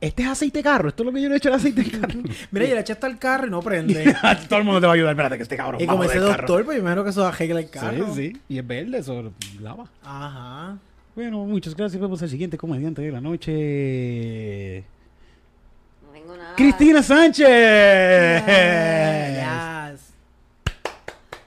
este 0.00 0.22
es 0.22 0.28
aceite 0.28 0.58
de 0.58 0.62
carro, 0.62 0.88
esto 0.88 1.02
es 1.02 1.06
lo 1.06 1.12
que 1.12 1.22
yo 1.22 1.28
le 1.28 1.34
he 1.34 1.38
hecho 1.38 1.48
al 1.48 1.54
aceite 1.54 1.82
de 1.82 1.90
carro. 1.98 2.20
Mira, 2.50 2.66
yo 2.66 2.74
le 2.74 2.80
eché 2.80 2.92
hasta 2.92 3.06
el 3.06 3.18
carro 3.18 3.46
y 3.46 3.50
no 3.50 3.60
prende. 3.62 4.14
Todo 4.48 4.58
el 4.58 4.64
mundo 4.64 4.80
te 4.80 4.86
va 4.86 4.92
a 4.92 4.96
ayudar, 4.96 5.12
espérate 5.12 5.36
que 5.38 5.42
este 5.44 5.56
cabrón 5.56 5.80
y 5.80 5.84
a 5.84 5.86
como 5.86 6.04
ese 6.04 6.14
el 6.18 6.20
carro. 6.24 6.36
doctor, 6.36 6.64
pues 6.64 6.76
yo 6.76 6.82
me 6.82 6.88
imagino 6.90 7.04
que 7.04 7.10
eso 7.10 7.26
arregla 7.26 7.60
el 7.60 7.70
carro. 7.70 8.14
Sí, 8.14 8.32
sí, 8.32 8.40
y 8.48 8.58
es 8.58 8.66
verde, 8.66 8.98
eso 8.98 9.32
lava. 9.60 9.86
Ajá. 10.02 10.76
Bueno, 11.14 11.44
muchas 11.44 11.74
gracias, 11.76 12.00
vamos 12.02 12.20
al 12.22 12.28
siguiente 12.28 12.58
comediante 12.58 13.00
de 13.00 13.12
la 13.12 13.20
noche. 13.20 14.84
no 16.04 16.08
tengo 16.12 16.36
nada. 16.36 16.54
Cristina 16.56 17.02
Sánchez. 17.02 17.48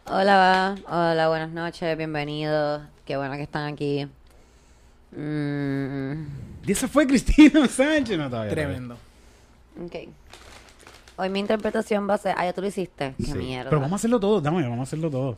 Hola, 0.10 0.76
hola, 0.88 1.28
buenas 1.28 1.50
noches, 1.52 1.98
bienvenidos. 1.98 2.82
Qué 3.06 3.18
bueno 3.18 3.36
que 3.36 3.44
están 3.44 3.74
aquí. 3.74 4.08
Mm, 5.12 6.26
Y 6.66 6.72
esa 6.72 6.88
fue 6.88 7.06
Cristina 7.08 7.68
Sánchez. 7.68 8.18
No, 8.18 8.30
todavía, 8.30 8.52
Tremendo. 8.52 8.98
ok. 9.84 9.96
Hoy 11.18 11.30
mi 11.30 11.40
interpretación 11.40 12.08
va 12.10 12.14
a 12.14 12.18
ser, 12.20 12.36
ah, 12.38 12.46
ya 12.46 12.54
tú 12.54 12.62
lo 12.62 12.68
hiciste. 12.68 13.16
Qué 13.18 13.24
Sí. 13.26 13.34
mierda. 13.34 13.70
Pero 13.70 13.82
vamos 13.82 13.94
a 13.94 13.96
hacerlo 13.98 14.20
todo, 14.20 14.40
dame, 14.40 14.62
vamos 14.64 14.80
a 14.80 14.84
hacerlo 14.84 15.10
todo. 15.10 15.38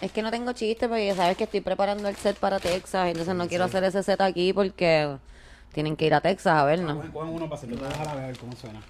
Es 0.00 0.12
que 0.12 0.22
no 0.22 0.30
tengo 0.30 0.52
chiste 0.52 0.88
porque 0.88 1.06
ya 1.06 1.14
sabes 1.14 1.36
que 1.36 1.44
estoy 1.44 1.60
preparando 1.60 2.08
el 2.08 2.16
set 2.16 2.36
para 2.38 2.58
Texas, 2.60 3.08
entonces 3.08 3.34
no 3.34 3.46
quiero 3.48 3.64
hacer 3.64 3.84
ese 3.84 4.02
set 4.02 4.20
aquí 4.20 4.52
porque 4.54 5.16
tienen 5.74 5.96
que 5.96 6.06
ir 6.06 6.14
a 6.14 6.20
Texas 6.22 6.54
a 6.54 6.64
vernos. 6.64 6.96
Cogen, 6.96 7.12
cogen 7.12 7.28
uno 7.34 7.44
para 7.48 7.56
hacerlo, 7.56 7.76
déjala 7.86 8.14
ver 8.14 8.38
cómo 8.38 8.52
suena. 8.56 8.80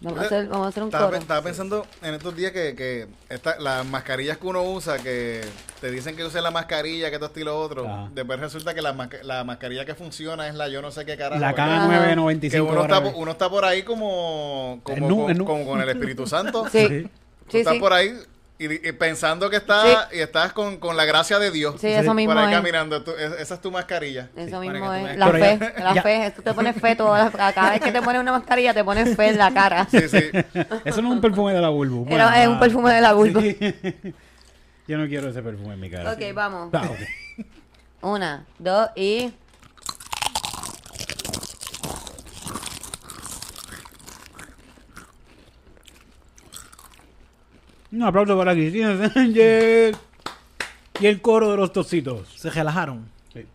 Vamos 0.00 0.20
a 0.20 0.22
hacer, 0.26 0.46
vamos 0.46 0.66
a 0.66 0.68
hacer 0.68 0.82
un 0.84 0.88
Estaba, 0.90 1.06
coro. 1.06 1.16
estaba 1.16 1.42
pensando 1.42 1.84
en 2.02 2.14
estos 2.14 2.36
días 2.36 2.52
que, 2.52 2.76
que 2.76 3.08
esta- 3.28 3.58
las 3.58 3.84
mascarillas 3.84 4.38
que 4.38 4.46
uno 4.46 4.62
usa, 4.62 4.98
que 4.98 5.40
te 5.80 5.90
dicen 5.90 6.14
que 6.14 6.24
uses 6.24 6.40
la 6.40 6.52
mascarilla, 6.52 7.10
que 7.10 7.16
esto 7.16 7.40
y 7.40 7.42
lo 7.42 7.58
otro. 7.58 7.84
Ajá. 7.88 8.08
Después 8.14 8.38
resulta 8.38 8.74
que 8.74 8.80
la, 8.82 8.94
la 9.24 9.42
mascarilla 9.42 9.84
que 9.84 9.96
funciona 9.96 10.46
es 10.46 10.54
la 10.54 10.68
yo 10.68 10.80
no 10.82 10.92
sé 10.92 11.04
qué 11.04 11.16
carajo. 11.16 11.40
La 11.40 11.48
¿verdad? 11.52 11.84
Ajá. 11.90 12.14
K995. 12.14 12.50
Que 12.50 12.60
uno 12.60 12.82
está, 12.82 12.98
uno 13.00 13.30
está 13.32 13.50
por 13.50 13.64
ahí 13.64 13.82
como, 13.82 14.80
como, 14.84 14.96
En 14.96 15.08
nu- 15.08 15.28
nu- 15.34 15.44
como 15.44 15.66
con 15.66 15.80
el 15.80 15.88
Espíritu 15.88 16.26
Santo. 16.28 16.68
Sí. 16.70 17.02
Tú 17.48 17.52
Sí, 17.52 17.58
estás 17.58 17.74
sí. 17.74 17.80
por 17.80 17.92
ahí 17.92 18.12
y, 18.60 18.88
y 18.88 18.92
pensando 18.92 19.48
que 19.50 19.56
estás 19.56 20.08
y 20.12 20.18
estás 20.18 20.52
con, 20.52 20.78
con 20.78 20.96
la 20.96 21.04
gracia 21.04 21.38
de 21.38 21.50
Dios. 21.52 21.76
Sí, 21.80 21.86
eso 21.86 22.12
mismo 22.12 22.34
Por 22.34 22.42
ahí 22.42 22.50
es. 22.52 22.58
caminando. 22.58 23.02
Tú- 23.04 23.12
es- 23.12 23.40
esa 23.40 23.54
es 23.54 23.60
tu 23.60 23.70
mascarilla. 23.70 24.28
Eso 24.36 24.60
mismo 24.60 24.92
es. 24.92 25.16
La 25.16 25.28
fe, 25.30 25.58
ya- 25.60 25.84
la 25.84 25.94
ya- 25.94 26.02
fe. 26.02 26.32
Tú 26.34 26.42
te 26.42 26.52
pones 26.54 26.74
fe 26.80 26.96
toda 26.96 27.30
la- 27.30 27.52
cada 27.52 27.70
vez 27.70 27.80
que 27.80 27.92
te 27.92 28.02
pones 28.02 28.20
una 28.20 28.32
mascarilla 28.32 28.74
te 28.74 28.82
pones 28.82 29.16
fe 29.16 29.28
en 29.28 29.38
la 29.38 29.52
cara. 29.54 29.86
Sí, 29.90 30.08
sí. 30.08 30.30
Eso 30.84 31.02
no 31.02 31.08
es 31.08 31.14
un 31.14 31.20
perfume 31.20 31.52
de 31.54 31.60
la 31.60 31.68
Bulbu. 31.68 32.06
Era- 32.12 32.26
Bueno, 32.30 32.42
es 32.42 32.48
un 32.48 32.58
perfume 32.58 32.92
de 32.94 33.00
la 33.00 33.12
vulva. 33.12 33.40
sí. 33.40 33.56
Yo 34.88 34.96
no 34.98 35.06
quiero 35.06 35.28
ese 35.28 35.42
perfume 35.42 35.74
en 35.74 35.80
mi 35.80 35.90
cara. 35.90 36.12
Ok, 36.12 36.20
vamos. 36.34 36.70
Ah. 36.72 36.88
Una, 38.00 38.44
dos 38.58 38.88
y... 38.96 39.32
Un 47.92 48.02
aplauso 48.02 48.36
para 48.36 48.52
Cristina 48.52 49.08
Sánchez. 49.10 49.96
Y 51.00 51.06
el 51.06 51.20
coro 51.22 51.50
de 51.50 51.56
los 51.56 51.72
tocitos. 51.72 52.28
Se 52.36 52.50
relajaron. 52.50 53.08
Sí. 53.32 53.46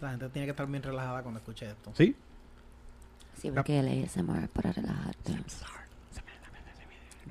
La 0.00 0.10
gente 0.10 0.28
tiene 0.30 0.46
que 0.46 0.50
estar 0.52 0.66
bien 0.66 0.82
relajada 0.82 1.22
cuando 1.22 1.38
escuche 1.40 1.66
esto. 1.70 1.92
¿Sí? 1.96 2.16
Sí, 3.40 3.50
porque 3.52 3.78
el 3.78 4.04
ASMR 4.04 4.42
es 4.44 4.48
para 4.48 4.72
relajarte. 4.72 5.38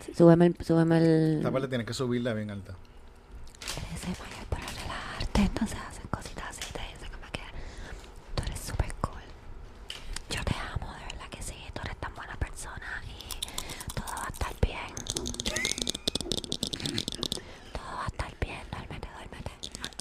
Sí, 0.06 0.14
súbeme 0.16 0.46
el... 0.48 0.56
Súbeme 0.64 0.98
el... 1.00 1.38
Esta 1.38 1.52
parte 1.52 1.68
tienes 1.68 1.88
que 1.88 1.94
subirla 1.94 2.34
bien 2.34 2.52
alta. 2.52 2.74
ASMR 3.94 4.12
es 4.40 4.46
para 4.50 4.66
relajarte. 4.66 5.42
Entonces 5.42 5.78
hacen 5.90 6.08
cositas 6.10 6.46
así. 6.50 6.72
Te 6.72 6.80
dicen 6.94 7.10
como 7.12 7.32
que 7.32 7.42
tú 8.36 8.44
eres 8.44 8.60
súper 8.60 8.94
cool. 9.02 9.22
Yo 10.30 10.44
te 10.46 10.54
amo, 10.74 10.94
de 10.94 11.06
verdad 11.14 11.30
que 11.32 11.42
sí. 11.42 11.56
Tú 11.74 11.82
eres 11.84 11.98
tan 11.98 12.14
buena 12.16 12.36
persona 12.38 13.02
y 13.08 13.92
todo 13.96 14.06
va 14.16 14.26
a 14.28 14.30
estar 14.30 14.54
bien. 14.62 14.96
Todo 17.74 17.96
va 17.98 18.04
a 18.04 18.08
estar 18.08 18.32
bien. 18.40 18.62
Duérmete, 18.72 19.08
duérmete. 19.18 19.52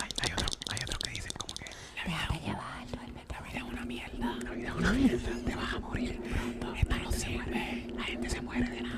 Hay, 0.03 0.11
hay 0.23 0.33
otro, 0.35 0.47
hay 0.71 0.79
otro 0.85 0.99
que 1.01 1.11
dicen 1.11 1.33
como 1.39 1.55
que 1.55 1.65
Déjate 2.05 2.41
llevar, 2.45 2.87
duérmete. 2.93 3.33
la 3.35 3.41
vida 3.41 3.59
es 3.59 3.63
una 3.65 3.85
mierda. 3.87 4.37
Es 4.97 5.03
mierda. 5.03 5.31
Te 5.47 5.55
vas 5.57 5.75
a 5.75 5.79
morir 5.81 6.21
pronto. 6.23 6.75
Esto 6.75 6.97
no 7.03 7.13
sirve. 7.13 7.87
La 7.97 8.05
gente 8.05 8.31
se 8.31 8.41
muere 8.41 8.69
de 8.71 8.81
nada. 8.83 8.97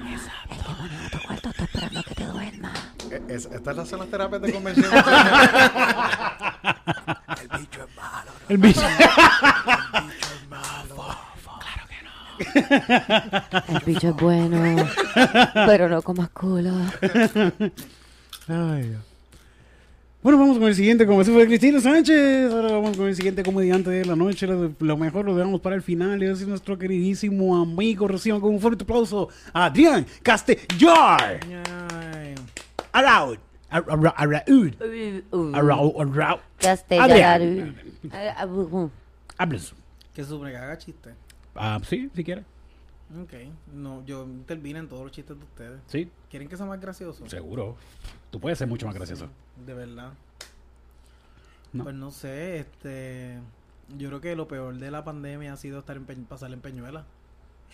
El 0.50 0.56
demonio 0.62 0.98
de 1.02 1.08
tu 1.10 1.18
cuarto 1.26 1.48
está 1.50 1.64
esperando 1.64 2.02
que 2.04 2.14
te 2.14 2.24
duermas. 2.24 2.78
Eh, 3.10 3.22
es- 3.28 3.46
¿Estas 3.46 3.76
las 3.76 3.88
son 3.88 3.98
las 4.00 4.08
terapias 4.08 4.42
de 4.42 4.52
convención? 4.52 4.92
El 8.48 8.58
bicho. 8.58 8.80
El 13.68 13.80
bicho 13.84 14.08
es 14.08 14.16
bueno, 14.16 14.86
pero 15.66 15.88
no 15.88 16.00
comas 16.02 16.28
culo. 16.30 16.70
Ay, 18.48 18.82
Dios. 18.82 19.02
Bueno, 20.20 20.36
vamos 20.39 20.59
con 20.59 20.66
el 20.66 20.74
siguiente, 20.74 21.07
como 21.07 21.23
eso 21.23 21.32
fue 21.32 21.47
Cristina 21.47 21.81
Sánchez. 21.81 22.53
Ahora 22.53 22.73
vamos 22.73 22.97
con 22.97 23.07
el 23.07 23.15
siguiente 23.15 23.45
comediante 23.45 23.89
de 23.90 24.05
la 24.05 24.16
noche. 24.16 24.49
Lo, 24.49 24.73
lo 24.78 24.97
mejor 24.97 25.24
lo 25.24 25.36
dejamos 25.36 25.61
para 25.61 25.77
el 25.77 25.82
final. 25.82 26.20
Y 26.23 26.27
es 26.27 26.47
nuestro 26.47 26.77
queridísimo 26.77 27.57
amigo. 27.57 28.09
Reciban 28.09 28.40
con 28.40 28.53
un 28.53 28.61
fuerte 28.61 28.82
aplauso 28.82 29.28
a 29.53 29.66
Adrián 29.66 30.05
Castellar. 30.23 31.39
Araud. 32.93 33.39
Ar- 33.70 33.85
ar- 33.89 34.15
Araud. 34.16 34.74
Araud. 35.55 36.39
Castellar. 36.59 37.40
Hables. 39.39 39.73
Que 40.15 40.24
se 40.24 40.28
supone 40.31 40.51
que 40.51 40.57
haga 40.57 40.77
chiste. 40.78 41.11
Ah, 41.55 41.78
sí, 41.89 42.11
si 42.15 42.24
quieres. 42.24 42.45
Ok. 43.23 43.35
No, 43.73 44.05
yo 44.05 44.24
intervino 44.24 44.81
en 44.81 44.89
todos 44.89 45.03
los 45.05 45.12
chistes 45.12 45.39
de 45.39 45.45
ustedes. 45.45 45.81
Sí, 45.86 46.11
¿Quieren 46.28 46.49
que 46.49 46.57
sea 46.57 46.66
más 46.66 46.81
gracioso? 46.81 47.27
seguro. 47.28 47.77
Tú 48.30 48.38
puedes 48.40 48.59
ser 48.59 48.68
mucho 48.68 48.86
más 48.86 48.94
gracioso. 48.94 49.28
De 49.66 49.74
verdad. 49.74 50.12
No. 51.72 51.84
Pues 51.84 51.94
no 51.96 52.10
sé, 52.10 52.59
este... 52.59 53.38
Yo 53.96 54.09
creo 54.09 54.20
que 54.20 54.36
lo 54.36 54.48
peor 54.48 54.74
de 54.76 54.90
la 54.90 55.02
pandemia 55.05 55.55
ha 55.55 55.56
sido 55.56 55.78
estar 55.78 55.96
en 55.96 56.05
Pe- 56.05 56.14
pasar 56.16 56.52
en 56.52 56.60
Peñuela. 56.60 57.05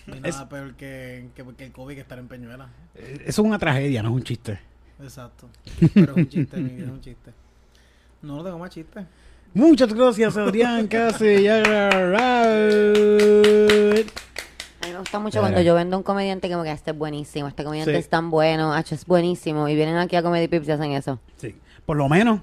No 0.06 0.14
hay 0.14 0.20
Es- 0.24 0.36
nada 0.36 0.48
peor 0.48 0.74
que, 0.74 1.28
que, 1.34 1.44
que 1.56 1.64
el 1.66 1.72
COVID 1.72 1.94
que 1.96 2.00
estar 2.00 2.18
en 2.18 2.28
Peñuela. 2.28 2.68
Eh, 2.94 3.24
Eso 3.26 3.42
es 3.42 3.48
una 3.48 3.58
tragedia, 3.58 4.00
no 4.02 4.10
es 4.10 4.14
un 4.14 4.22
chiste. 4.22 4.60
Exacto. 5.02 5.48
Pero 5.92 6.12
es 6.12 6.16
un 6.18 6.28
chiste, 6.28 6.56
mi 6.58 6.70
vida 6.70 6.84
es 6.86 6.92
un 6.92 7.00
chiste. 7.00 7.32
No, 8.22 8.36
no 8.36 8.44
tengo 8.44 8.58
más 8.60 8.70
chistes. 8.70 9.04
Muchas 9.54 9.92
gracias, 9.92 10.36
Adrián 10.36 10.86
Castellar. 10.88 12.14
A 15.14 15.18
gusta 15.18 15.38
mucho 15.38 15.40
cuando 15.40 15.60
yo 15.62 15.74
vendo 15.74 15.96
un 15.96 16.02
comediante 16.02 16.50
como 16.50 16.62
que 16.64 16.72
este 16.72 16.90
es 16.90 16.98
buenísimo, 16.98 17.48
este 17.48 17.62
comediante 17.64 17.92
Sí. 17.92 17.98
es 17.98 18.08
tan 18.08 18.30
bueno, 18.30 18.72
Hacho 18.74 18.94
es 18.94 19.06
buenísimo, 19.06 19.68
y 19.68 19.74
vienen 19.74 19.96
aquí 19.96 20.16
a 20.16 20.22
Comedy 20.22 20.48
Pips 20.48 20.68
y 20.68 20.72
hacen 20.72 20.92
eso. 20.92 21.18
Sí, 21.36 21.54
por 21.86 21.96
lo 21.96 22.08
menos. 22.08 22.40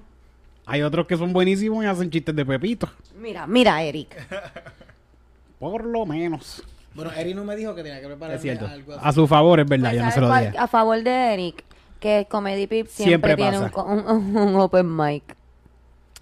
Hay 0.65 0.81
otros 0.83 1.05
que 1.07 1.17
son 1.17 1.33
buenísimos 1.33 1.83
y 1.83 1.87
hacen 1.87 2.09
chistes 2.09 2.35
de 2.35 2.45
Pepito. 2.45 2.87
Mira, 3.19 3.45
mira, 3.47 3.81
Eric. 3.83 4.15
Por 5.59 5.83
lo 5.85 6.05
menos. 6.05 6.63
Bueno, 6.95 7.11
Eri 7.11 7.33
no 7.33 7.43
me 7.43 7.55
dijo 7.55 7.73
que 7.75 7.83
tenía 7.83 7.99
que 8.01 8.07
prepararme 8.07 8.35
Es 8.35 8.41
cierto. 8.41 8.65
algo 8.67 8.93
así. 8.93 9.01
A 9.03 9.11
su 9.13 9.27
favor, 9.27 9.59
es 9.59 9.67
verdad, 9.67 9.89
Pues, 9.89 9.95
yo 9.99 10.05
no 10.05 10.11
¿sabes 10.11 10.15
se 10.15 10.21
lo 10.21 10.27
cuál? 10.27 10.45
dije. 10.45 10.57
A 10.57 10.67
favor 10.67 11.03
de 11.03 11.33
Eric, 11.33 11.63
que 11.99 12.27
Comedy 12.29 12.67
Pips 12.67 12.91
siempre, 12.91 13.09
Siempre 13.31 13.35
tiene 13.35 13.57
un, 13.59 13.63
pasa. 13.69 13.73
co- 13.73 13.83
un, 13.85 14.35
un 14.37 14.55
open 14.55 14.95
mic. 14.95 15.23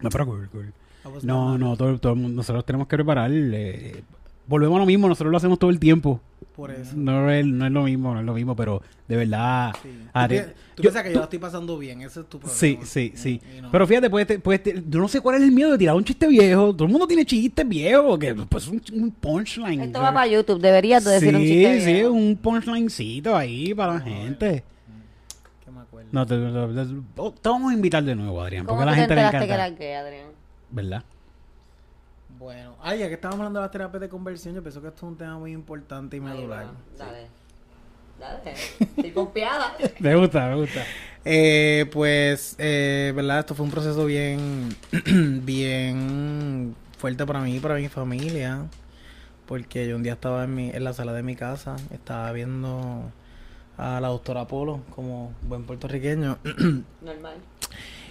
No, 0.02 0.10
pero 0.10 0.26
cool, 0.26 0.50
cool. 0.52 0.74
Ah, 1.04 1.10
pues, 1.12 1.24
No, 1.24 1.58
no, 1.58 1.78
todo, 1.78 1.98
todo 2.00 2.14
el 2.14 2.20
mundo- 2.20 2.36
nosotros 2.38 2.66
tenemos 2.66 2.88
que 2.88 2.96
preparar. 2.98 3.30
eh, 3.34 4.04
volvemos 4.50 4.76
a 4.78 4.80
lo 4.80 4.86
mismo, 4.86 5.08
nosotros 5.08 5.32
lo 5.32 5.38
hacemos 5.38 5.58
todo 5.60 5.70
el 5.70 5.80
tiempo. 5.80 6.20
Por 6.56 6.72
eso. 6.72 6.92
No 6.96 7.30
es, 7.32 7.46
no 7.46 7.66
es 7.66 7.72
lo 7.72 7.84
mismo, 7.84 8.14
no 8.14 8.20
es 8.20 8.26
lo 8.26 8.34
mismo, 8.34 8.54
pero 8.54 8.82
de 9.08 9.16
verdad. 9.16 9.74
Sí. 9.82 9.90
Tú 9.90 10.28
tú 10.76 10.84
yo- 10.84 10.92
piensas 10.92 11.04
que 11.04 11.10
tú- 11.10 11.14
yo 11.14 11.20
la 11.20 11.24
estoy 11.24 11.40
pasando 11.40 11.78
bien, 11.78 12.02
ese 12.02 12.20
es 12.20 12.26
tu 12.28 12.38
problema. 12.40 12.60
Sí, 12.60 12.80
sí, 12.84 13.14
sí. 13.16 13.42
Y 13.58 13.62
no. 13.62 13.72
Pero 13.72 13.88
fíjate, 13.88 14.10
pues, 14.10 14.28
te- 14.28 14.40
pues 14.40 14.62
te- 14.62 14.84
yo 14.86 15.00
no 15.00 15.08
sé 15.08 15.22
cuál 15.22 15.38
es 15.38 15.44
el 15.44 15.52
miedo 15.54 15.72
de 15.72 15.78
tirar 15.78 15.96
un 15.96 16.04
chiste 16.04 16.28
viejo. 16.28 16.74
Todo 16.74 16.86
el 16.86 16.92
mundo 16.92 17.08
tiene 17.08 17.24
chistes 17.26 17.66
viejos, 17.68 18.20
que 18.20 18.36
pues 18.36 18.68
un, 18.68 18.82
un 18.94 19.12
punchline. 19.12 19.80
Esto 19.84 20.02
va 20.02 20.14
para 20.14 20.28
YouTube, 20.28 20.60
deberías 20.60 21.06
de 21.06 21.12
decir 21.12 21.30
sí, 21.30 21.36
un 21.36 21.42
chiste 21.44 21.80
sí, 21.82 21.94
viejo. 21.94 22.12
un 22.12 22.36
punchlinecito 22.36 23.36
ahí 23.38 23.74
para 23.74 23.94
la 23.94 24.00
gente. 24.02 24.64
Que 25.64 25.72
me 25.72 25.80
acuerdo. 25.80 26.10
No, 26.12 26.26
te, 26.26 26.36
te- 26.36 26.86
te- 26.86 27.42
te 27.42 27.50
vamos 27.50 27.72
a 27.72 27.74
invitar 27.74 28.04
de 28.04 28.16
nuevo, 28.16 28.42
Adrián, 28.42 28.66
¿Cómo 28.66 28.80
porque 28.80 28.84
a 28.84 28.86
la 28.88 28.92
te 28.96 29.00
gente 29.02 29.16
le 29.16 29.22
enteraste 29.22 29.48
que 29.48 29.54
encanta. 29.54 29.68
era 29.68 29.78
gay, 29.78 29.94
Adrián? 29.94 30.28
¿Verdad? 30.72 31.04
Bueno, 32.40 32.76
ay, 32.82 32.99
ya 32.99 33.07
que 33.10 33.16
estábamos 33.16 33.41
hablando 33.41 33.60
de 33.60 33.66
las 33.66 33.72
terapias 33.72 33.99
de 33.99 34.07
conversión, 34.10 34.56
yo 34.56 34.61
pienso 34.64 34.82
que 34.82 34.88
esto 34.88 35.06
es 35.06 35.11
un 35.11 35.18
tema 35.18 35.38
muy 35.38 35.52
importante 35.52 36.16
y 36.16 36.22
medular. 36.22 36.68
Dale. 36.98 37.28
Dale. 38.18 38.53
Estoy 38.80 39.11
confiada. 39.11 39.76
Me 39.99 40.16
gusta, 40.16 40.48
me 40.48 40.56
gusta. 40.56 40.84
Eh, 41.26 41.86
pues, 41.91 42.56
eh, 42.57 43.11
¿verdad? 43.16 43.40
Esto 43.40 43.56
fue 43.56 43.66
un 43.66 43.72
proceso 43.72 44.06
bien, 44.06 44.76
bien 45.45 46.76
fuerte 46.98 47.26
para 47.26 47.40
mí 47.41 47.56
y 47.57 47.60
para 47.60 47.76
mi 47.76 47.88
familia. 47.90 48.66
Porque 49.45 49.88
yo 49.88 49.95
un 49.95 50.03
día 50.03 50.14
estaba 50.14 50.44
en, 50.45 50.56
mi, 50.56 50.70
en 50.70 50.84
la 50.84 50.94
sala 50.94 51.11
de 51.14 51.24
mi 51.24 51.36
casa, 51.36 51.76
estaba 51.91 52.32
viendo 52.32 53.11
a 53.78 53.99
la 53.99 54.07
doctora 54.10 54.48
Polo 54.48 54.82
como 54.95 55.34
buen 55.44 55.64
puertorriqueño. 55.66 56.38
Normal. 57.02 57.36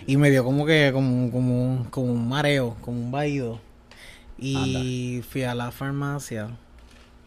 Y 0.06 0.16
me 0.16 0.30
dio 0.30 0.42
como 0.44 0.64
que, 0.66 0.90
como, 0.92 1.30
como, 1.30 1.64
un- 1.64 1.84
como 1.84 2.12
un 2.12 2.28
mareo, 2.28 2.76
como 2.80 2.98
un 2.98 3.10
vaído. 3.10 3.60
Y 4.39 5.23
fui 5.28 5.43
a 5.43 5.55
la 5.55 5.70
farmacia. 5.70 6.48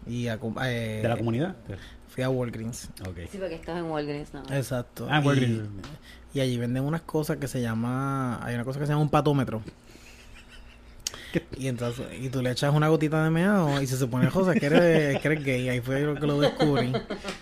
Y 0.07 0.27
a, 0.27 0.37
com- 0.39 0.55
eh, 0.63 0.99
¿De 1.01 1.07
la 1.07 1.17
comunidad? 1.17 1.55
Fui 2.09 2.23
a 2.23 2.29
Walgreens. 2.29 2.89
Ok. 3.07 3.19
Sí, 3.31 3.37
porque 3.37 3.55
estás 3.55 3.77
en 3.77 3.85
Walgreens, 3.85 4.33
¿no? 4.33 4.41
Exacto. 4.53 5.07
Ah, 5.09 5.21
y, 5.23 5.27
Walgreens. 5.27 5.69
y 6.33 6.39
allí 6.39 6.57
venden 6.57 6.83
unas 6.83 7.01
cosas 7.01 7.37
que 7.37 7.47
se 7.47 7.61
llama... 7.61 8.43
Hay 8.43 8.55
una 8.55 8.63
cosa 8.65 8.79
que 8.79 8.85
se 8.85 8.91
llama 8.91 9.03
un 9.03 9.09
patómetro. 9.09 9.61
Y 11.57 11.67
entonces, 11.67 12.05
y 12.19 12.27
tú 12.27 12.41
le 12.41 12.51
echas 12.51 12.73
una 12.73 12.89
gotita 12.89 13.23
de 13.23 13.29
meado 13.29 13.81
y 13.81 13.87
se 13.87 13.95
supone, 13.97 14.29
José, 14.29 14.59
que 14.59 14.65
eres, 14.65 15.19
que 15.21 15.27
eres 15.29 15.43
gay. 15.45 15.69
Ahí 15.69 15.79
fue 15.79 16.01
lo 16.01 16.15
que 16.15 16.27
lo 16.27 16.41
descubrí. 16.41 16.91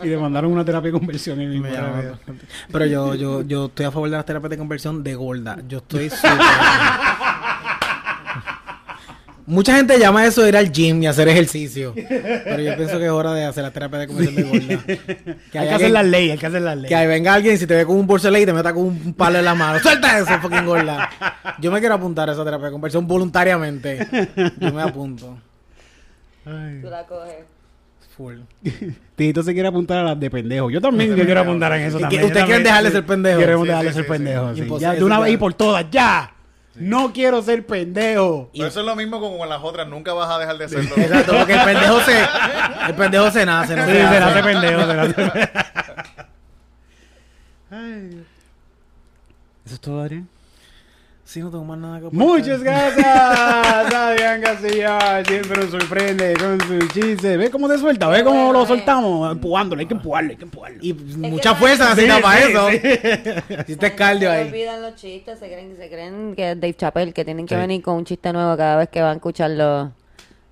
Y 0.04 0.08
le 0.08 0.18
mandaron 0.18 0.52
una 0.52 0.64
terapia 0.64 0.92
de 0.92 1.00
conversión 1.00 1.42
en 1.42 1.52
el 1.52 1.60
mismo. 1.60 1.76
Pero 2.72 2.86
yo, 2.86 3.16
yo, 3.16 3.42
yo 3.42 3.66
estoy 3.66 3.88
a 3.88 3.92
favor 3.92 4.10
de 4.12 4.18
las 4.18 4.26
terapias 4.26 4.52
de 4.52 4.58
conversión 4.60 5.04
de 5.04 5.16
gorda. 5.16 5.58
Yo 5.68 5.80
estoy 5.80 6.10
súper... 6.12 6.38
Mucha 9.50 9.76
gente 9.76 9.98
llama 9.98 10.26
eso 10.26 10.48
ir 10.48 10.56
al 10.56 10.72
gym 10.72 11.02
y 11.02 11.08
hacer 11.08 11.28
ejercicio. 11.28 11.94
Pero 11.96 12.62
yo 12.62 12.76
pienso 12.78 13.00
que 13.00 13.06
es 13.06 13.12
hora 13.12 13.34
de 13.34 13.46
hacer 13.46 13.64
la 13.64 13.72
terapia 13.72 14.00
de 14.00 14.08
conversión 14.08 14.36
de 14.36 14.44
gorda. 14.44 14.84
Que 15.52 15.60
hay 15.60 15.68
que 15.68 15.74
hacer 15.74 15.92
las 15.92 16.06
leyes, 16.06 16.32
hay 16.34 16.38
que 16.38 16.46
hacer 16.46 16.62
las 16.62 16.76
leyes. 16.76 16.90
Que 16.90 16.96
ahí 16.96 17.08
venga 17.08 17.34
alguien 17.34 17.56
y 17.56 17.58
si 17.58 17.66
te 17.66 17.76
ve 17.76 17.86
con 17.86 17.96
un 17.98 18.06
bolso 18.06 18.28
de 18.28 18.34
ley 18.34 18.44
y 18.44 18.46
te 18.46 18.54
meta 18.54 18.74
con 18.74 18.84
un 18.84 19.14
palo 19.16 19.40
en 19.40 19.46
la 19.46 19.56
mano. 19.56 19.80
¡Suelta 19.80 20.20
eso, 20.20 20.40
fucking 20.40 20.66
gorda! 20.66 21.10
Yo 21.60 21.72
me 21.72 21.80
quiero 21.80 21.96
apuntar 21.96 22.30
a 22.30 22.34
esa 22.34 22.46
terapia 22.46 22.68
de 22.68 22.72
conversión 22.72 23.08
voluntariamente. 23.08 24.08
Yo 24.60 24.72
me 24.72 24.82
apunto. 24.84 25.38
Ay. 26.46 26.80
Tú 26.82 26.90
la 26.90 27.06
coges. 27.06 27.46
Full. 28.16 28.36
Tito 29.16 29.42
se 29.44 29.54
quiere 29.54 29.70
apuntar 29.70 30.00
a 30.00 30.04
las 30.04 30.20
de 30.20 30.30
pendejo. 30.30 30.70
Yo 30.70 30.82
también 30.82 31.16
yo 31.16 31.26
quiero 31.26 31.40
apuntar 31.42 31.72
en 31.74 31.82
eso 31.84 31.98
ustedes 31.98 32.10
quieren 32.10 32.34
también, 32.34 32.64
dejar 32.64 32.84
de 32.84 32.90
sí. 32.90 32.96
ser 32.96 33.06
pendejo. 33.06 33.40
Queremos 33.40 33.64
Sí, 33.64 33.68
dejar 33.70 33.84
de 33.86 33.90
sí, 33.92 33.96
ser 33.96 34.08
pendejo. 34.08 34.54
de 34.54 35.04
una 35.04 35.20
vez 35.20 35.34
y 35.34 35.38
por 35.38 35.54
todas, 35.54 35.86
ya. 35.90 36.34
No 36.80 37.12
quiero 37.14 37.42
ser 37.42 37.66
pendejo. 37.66 38.50
Pero 38.54 38.68
eso 38.68 38.80
es 38.80 38.86
lo 38.86 38.96
mismo 38.96 39.20
como 39.20 39.38
con 39.38 39.50
las 39.50 39.62
otras, 39.62 39.88
nunca 39.88 40.14
vas 40.14 40.30
a 40.30 40.40
dejar 40.40 40.58
de 40.58 40.66
hacerlo. 40.66 40.96
Exacto, 40.98 41.34
porque 41.38 41.54
el 41.54 41.62
pendejo 41.64 42.00
se, 42.02 42.20
el 42.88 42.96
pendejo 42.96 43.32
se 43.32 43.46
nace, 43.46 43.76
no 43.76 43.86
Sí, 43.86 43.92
se 43.92 43.98
se 43.98 44.18
hace 44.18 44.44
pendejo. 44.44 44.82
se 44.86 45.50
Ay. 47.76 48.26
Eso 49.66 49.76
es 49.76 49.82
todo, 49.82 50.02
Adrián. 50.02 50.28
Sí, 51.30 51.42
no 51.42 51.52
tengo 51.52 51.64
más 51.64 51.78
nada 51.78 52.00
que 52.00 52.08
aportar. 52.08 52.28
Muchas 52.28 52.64
gracias, 52.64 53.06
Adrián 53.94 54.42
García. 54.42 55.24
Siempre 55.28 55.62
nos 55.62 55.70
sorprende 55.70 56.34
con 56.34 56.60
su 56.62 56.88
chiste. 56.88 57.38
¿Ves 57.38 57.52
cómo 57.52 57.70
te 57.70 57.78
suelta? 57.78 58.08
¿Ves 58.08 58.24
cómo 58.24 58.46
bueno, 58.46 58.60
lo 58.62 58.66
soltamos? 58.66 59.32
Empujándolo, 59.34 59.80
hay 59.80 59.86
que 59.86 59.94
empujarlo, 59.94 60.32
hay 60.32 60.38
que 60.38 60.46
empujarlo. 60.46 60.80
Y 60.82 60.92
mucha 60.92 61.52
no- 61.52 61.56
fuerza 61.58 61.90
necesita 61.94 62.16
Sí, 62.16 62.22
para 62.24 62.42
sí, 62.42 62.50
eso. 62.52 62.70
sí. 62.72 63.54
Hiciste 63.62 63.94
cardio 63.94 64.32
Se 64.32 64.36
ahí. 64.38 64.48
olvidan 64.48 64.82
los 64.82 64.96
chistes, 64.96 65.38
se 65.38 65.46
creen, 65.46 65.78
se 65.78 65.88
creen 65.88 66.34
que 66.36 66.50
es 66.54 66.60
Dave 66.60 66.74
Chappelle, 66.74 67.14
que 67.14 67.24
tienen 67.24 67.46
que 67.46 67.54
Sí. 67.54 67.62
venir 67.62 67.84
con 67.84 67.98
un 67.98 68.06
chiste 68.06 68.34
nuevo 68.34 68.58
cada 68.58 68.78
vez 68.78 68.90
que 68.90 69.00
va 69.04 69.12
a 69.12 69.14
escucharlo 69.14 69.92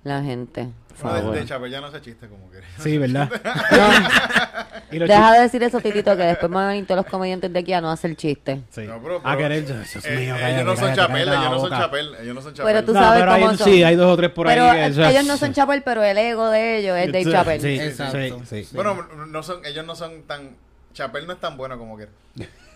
la 0.04 0.22
gente. 0.22 0.68
No, 1.02 1.30
de, 1.32 1.40
de 1.40 1.46
Chapel 1.46 1.70
ya 1.70 1.80
no 1.80 1.90
se 1.90 2.00
chiste 2.00 2.28
como 2.28 2.48
quieres. 2.50 2.68
Sí, 2.78 2.98
¿verdad? 2.98 3.28
Y 4.90 4.98
los 4.98 5.06
Deja 5.08 5.32
de 5.34 5.40
decir 5.42 5.62
eso, 5.62 5.80
Titito, 5.80 6.16
que 6.16 6.22
después 6.22 6.50
van 6.50 6.64
a 6.64 6.68
venir 6.68 6.86
todos 6.86 7.02
los 7.04 7.10
comediantes 7.10 7.52
de 7.52 7.58
aquí 7.58 7.72
a 7.74 7.80
no 7.82 7.90
hacer 7.90 8.16
chiste. 8.16 8.62
Sí. 8.70 8.82
No, 8.86 8.98
pero- 9.02 9.20
A 9.22 9.36
querer. 9.36 9.66
Dios 9.66 9.96
Eh, 10.06 10.16
mío, 10.16 10.34
ellos 10.34 10.38
cállate, 10.40 10.64
no 10.64 10.76
son 10.76 10.94
Chapel, 10.94 11.28
ellos 11.28 11.50
no 11.50 11.58
son. 11.60 11.70
Chapel, 11.70 12.14
ellos 12.22 12.34
no 12.34 12.40
son 12.42 12.54
Chapel. 12.54 12.72
Pero 12.74 12.84
tú 12.86 12.92
No, 12.94 13.00
sabes 13.00 13.20
pero 13.20 13.32
hay 13.32 13.40
cómo 13.40 13.52
un- 13.52 13.58
son. 13.58 13.68
Sí, 13.68 13.82
hay 13.82 13.96
dos 13.96 14.10
o 14.12 14.16
tres 14.16 14.30
por 14.30 14.46
pero 14.46 14.62
ahí. 14.64 14.92
que 14.94 15.02
eh, 15.02 15.10
ellos 15.10 15.24
no 15.26 15.36
son 15.36 15.52
Chappelle, 15.52 15.82
pero 15.82 16.02
el 16.02 16.16
ego 16.16 16.48
de 16.50 16.78
ellos 16.78 16.96
es 16.96 17.06
Dave 17.12 17.24
Sí, 17.24 17.30
Chappelle. 17.30 17.60
Sí, 17.60 17.80
Exacto. 17.84 18.40
sí. 18.46 18.68
Bueno, 18.72 19.06
no 19.26 19.42
son, 19.42 19.64
ellos 19.66 19.84
no 19.84 19.94
son 19.94 20.22
tan... 20.22 20.56
Chapel 20.94 21.26
no 21.26 21.34
es 21.34 21.38
tan 21.40 21.56
bueno 21.58 21.76
como 21.78 21.96
quiera. 21.96 22.10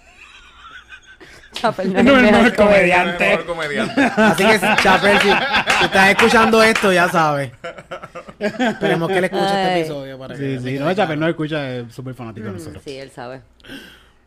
Chappelle 1.62 1.92
no 1.92 1.98
es 2.00 2.04
No, 2.04 2.16
el 2.18 2.22
mejor 2.22 2.54
comediante. 2.56 2.56
comediante. 2.56 3.24
Es 3.24 3.30
el 3.30 3.38
mejor 3.38 3.46
comediante. 3.46 4.02
Así 4.16 4.44
que, 4.44 4.82
Chapel, 4.82 5.18
si, 5.20 5.28
si 5.28 5.84
estás 5.84 6.10
escuchando 6.10 6.62
esto, 6.62 6.92
ya 6.92 7.08
sabes. 7.08 7.52
Esperemos 8.38 9.08
que 9.08 9.18
él 9.18 9.24
escuche 9.24 9.44
este 9.44 9.80
episodio 9.80 10.18
para 10.18 10.34
Sí, 10.36 10.42
que... 10.42 10.60
sí, 10.60 10.78
no, 10.78 10.92
Chapel 10.92 11.20
no 11.20 11.28
escucha, 11.28 11.70
es 11.76 11.94
súper 11.94 12.14
fanático 12.14 12.46
de 12.48 12.52
nosotros. 12.54 12.82
Sí, 12.84 12.96
él 12.96 13.10
sabe. 13.10 13.40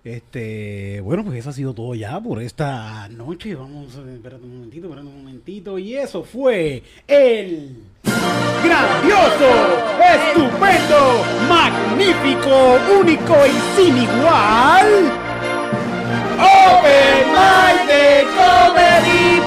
Este, 0.03 1.01
bueno, 1.01 1.25
pues 1.25 1.39
eso 1.39 1.49
ha 1.49 1.53
sido 1.53 1.73
todo 1.73 1.95
ya 1.95 2.19
por 2.19 2.39
esta 2.41 3.07
noche. 3.09 3.55
Vamos, 3.55 3.97
a- 3.97 4.11
espérate 4.13 4.43
un 4.45 4.53
momentito, 4.57 4.85
espérate 4.87 5.07
un 5.07 5.17
momentito. 5.23 5.79
Y 5.79 5.95
eso 5.95 6.23
fue 6.23 6.83
el 7.07 7.75
grandioso, 8.63 9.49
estupendo, 9.99 11.25
magnífico, 11.49 12.77
único 13.01 13.35
y 13.47 13.81
sin 13.81 13.97
igual. 13.97 14.85
Comedy. 18.35 19.41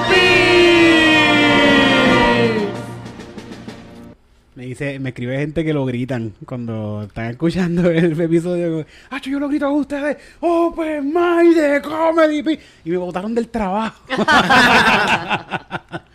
Me 4.55 4.65
dice, 4.65 4.99
me 4.99 5.09
escribe 5.09 5.37
gente 5.37 5.63
que 5.63 5.73
lo 5.73 5.85
gritan 5.85 6.33
cuando 6.45 7.03
están 7.03 7.31
escuchando 7.31 7.89
el 7.91 8.19
episodio. 8.19 8.85
¡Ah, 9.09 9.21
yo 9.21 9.39
lo 9.39 9.47
grito 9.47 9.67
a 9.67 9.71
ustedes! 9.71 10.17
¡Open 10.41 11.05
Mic 11.07 11.55
de 11.55 11.81
Comedy! 11.81 12.59
Y 12.83 12.89
me 12.89 12.97
botaron 12.97 13.33
del 13.33 13.47
trabajo. 13.47 14.03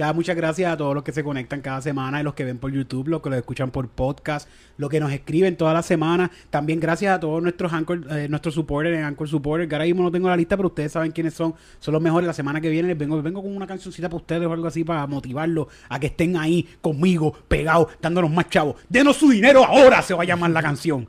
Ya, 0.00 0.14
muchas 0.14 0.34
gracias 0.34 0.72
a 0.72 0.78
todos 0.78 0.94
los 0.94 1.04
que 1.04 1.12
se 1.12 1.22
conectan 1.22 1.60
cada 1.60 1.82
semana 1.82 2.22
y 2.22 2.22
los 2.22 2.32
que 2.32 2.42
ven 2.42 2.56
por 2.56 2.72
YouTube, 2.72 3.08
los 3.08 3.20
que 3.20 3.28
lo 3.28 3.36
escuchan 3.36 3.70
por 3.70 3.86
podcast, 3.86 4.48
los 4.78 4.88
que 4.88 4.98
nos 4.98 5.12
escriben 5.12 5.58
toda 5.58 5.74
la 5.74 5.82
semana. 5.82 6.30
También 6.48 6.80
gracias 6.80 7.14
a 7.14 7.20
todos 7.20 7.42
nuestros 7.42 7.70
Anchor, 7.70 8.06
eh, 8.10 8.26
nuestros 8.26 8.54
supporters 8.54 8.96
en 8.96 9.04
Anchor 9.04 9.28
Supporters. 9.28 9.70
Ahora 9.70 9.84
mismo 9.84 10.02
no 10.02 10.10
tengo 10.10 10.30
la 10.30 10.38
lista, 10.38 10.56
pero 10.56 10.68
ustedes 10.68 10.92
saben 10.92 11.12
quiénes 11.12 11.34
son. 11.34 11.54
Son 11.80 11.92
los 11.92 12.02
mejores. 12.02 12.26
La 12.26 12.32
semana 12.32 12.62
que 12.62 12.70
viene 12.70 12.88
les 12.88 12.96
vengo, 12.96 13.20
vengo 13.20 13.42
con 13.42 13.54
una 13.54 13.66
cancioncita 13.66 14.08
para 14.08 14.22
ustedes 14.22 14.48
o 14.48 14.52
algo 14.54 14.68
así 14.68 14.84
para 14.84 15.06
motivarlos 15.06 15.66
a 15.90 16.00
que 16.00 16.06
estén 16.06 16.34
ahí 16.38 16.66
conmigo, 16.80 17.34
pegados, 17.46 17.88
dándonos 18.00 18.30
más 18.30 18.48
chavos. 18.48 18.76
Denos 18.88 19.18
su 19.18 19.28
dinero 19.28 19.66
ahora, 19.66 20.00
se 20.00 20.14
va 20.14 20.22
a 20.22 20.26
llamar 20.26 20.50
la 20.52 20.62
canción. 20.62 21.06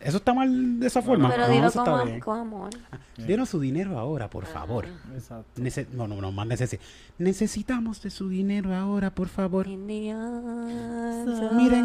Eso 0.00 0.18
está 0.18 0.32
mal 0.32 0.78
de 0.78 0.86
esa 0.86 1.02
forma. 1.02 1.28
Pero 1.28 1.48
No, 1.48 1.52
dilo 1.52 1.66
eso 1.66 1.80
está 1.80 1.90
con, 1.98 2.06
bien. 2.06 2.20
con 2.20 2.38
amor. 2.38 2.70
Denos 3.16 3.48
su 3.48 3.58
dinero 3.58 3.98
ahora, 3.98 4.30
por 4.30 4.46
favor. 4.46 4.86
Exacto. 5.12 5.60
Nece- 5.60 5.88
no, 5.92 6.06
no, 6.06 6.20
no, 6.20 6.30
más 6.30 6.46
necesi- 6.46 6.78
Necesitamos 7.18 8.00
de 8.02 8.10
su 8.10 8.28
dinero 8.28 8.72
ahora, 8.74 9.10
por 9.12 9.26
favor. 9.28 9.66
Miren 9.66 10.14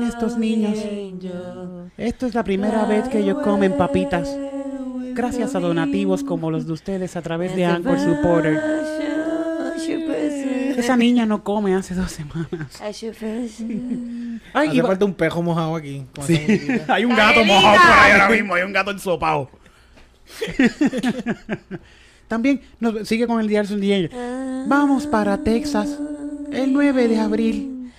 estos 0.03 0.37
niños. 0.37 0.77
Esto 1.97 2.27
es 2.27 2.35
la 2.35 2.43
primera 2.43 2.85
vez 2.85 3.09
que 3.09 3.19
ellos 3.19 3.39
comen 3.43 3.75
papitas. 3.77 4.37
Gracias 5.15 5.55
a 5.55 5.59
donativos 5.59 6.23
como 6.23 6.51
los 6.51 6.65
de 6.67 6.73
ustedes 6.73 7.15
a 7.15 7.21
través 7.21 7.55
de 7.55 7.65
Anchor 7.65 7.99
Supporter. 7.99 8.61
Esa 10.83 10.97
niña 10.97 11.25
no 11.25 11.43
come 11.43 11.73
hace 11.75 11.95
dos 11.95 12.11
semanas. 12.11 12.81
Ay, 12.81 12.89
Hace 12.91 14.75
iba- 14.75 14.87
falta 14.87 15.05
un 15.05 15.13
pejo 15.13 15.41
mojado 15.41 15.75
aquí. 15.75 16.05
con 16.15 16.25
Sí, 16.27 16.33
esa 16.35 16.51
musiquita. 16.51 16.93
hay 16.93 17.05
un 17.05 17.15
gato 17.15 17.43
mojado 17.45 17.77
por 17.81 17.99
ahí 17.99 18.11
ahora 18.11 18.29
mismo, 18.29 18.53
hay 18.55 18.63
un 18.63 18.73
gato 18.73 18.91
ensopado. 18.91 19.49
También 22.27 22.61
nos 22.79 23.07
sigue 23.07 23.27
con 23.27 23.39
el 23.39 23.47
diario. 23.47 24.09
Vamos 24.67 25.05
para 25.07 25.37
Texas 25.43 25.97
el 26.51 26.73
9 26.73 27.07
de 27.07 27.19
abril. 27.19 27.91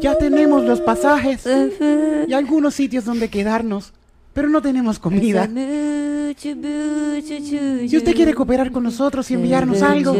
Ya 0.00 0.16
tenemos 0.18 0.64
los 0.64 0.80
pasajes 0.80 1.46
y 2.26 2.32
algunos 2.32 2.74
sitios 2.74 3.04
donde 3.04 3.28
quedarnos, 3.30 3.92
pero 4.32 4.48
no 4.48 4.62
tenemos 4.62 4.98
comida. 4.98 5.46
Si 6.36 7.96
usted 7.96 8.14
quiere 8.14 8.34
cooperar 8.34 8.72
con 8.72 8.82
nosotros 8.82 9.30
y 9.30 9.34
enviarnos 9.34 9.82
algo, 9.82 10.16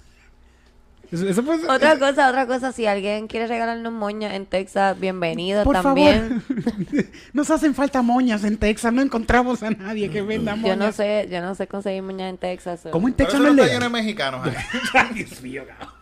Eso, 1.12 1.28
eso 1.28 1.42
fue- 1.42 1.56
Otra 1.68 1.98
cosa, 1.98 2.28
otra 2.28 2.46
cosa, 2.46 2.70
si 2.70 2.86
alguien 2.86 3.26
quiere 3.26 3.48
regalarnos 3.48 3.92
moñas 3.92 4.32
en 4.34 4.46
Texas, 4.46 4.98
bienvenido 5.00 5.64
por 5.64 5.74
también. 5.82 6.40
favor, 6.42 7.04
nos 7.32 7.50
hacen 7.50 7.74
falta 7.74 8.00
moñas 8.02 8.44
en 8.44 8.56
Texas. 8.58 8.92
No 8.92 9.02
encontramos 9.02 9.60
a 9.64 9.70
nadie 9.70 10.08
que 10.08 10.22
venda 10.22 10.54
moñas. 10.54 10.78
Yo 10.78 10.84
no 10.86 10.92
sé, 10.92 11.28
yo 11.28 11.40
no 11.40 11.54
sé 11.56 11.66
conseguir 11.66 12.02
moñas 12.02 12.30
en 12.30 12.38
Texas. 12.38 12.82
¿Cómo 12.92 13.08
en 13.08 13.14
Pero 13.14 13.28
Texas 13.28 13.40
eso 13.44 13.48
no 13.50 13.56
no 13.56 13.62
es 13.64 13.70
está 13.70 13.80
lleno 13.80 13.96
de 13.96 14.02
legal? 14.02 14.04
mexicanos. 14.04 14.46
ahí. 14.46 14.54
Ay, 14.94 15.14
Dios 15.24 15.42
mío, 15.42 15.64
cabrón. 15.66 15.94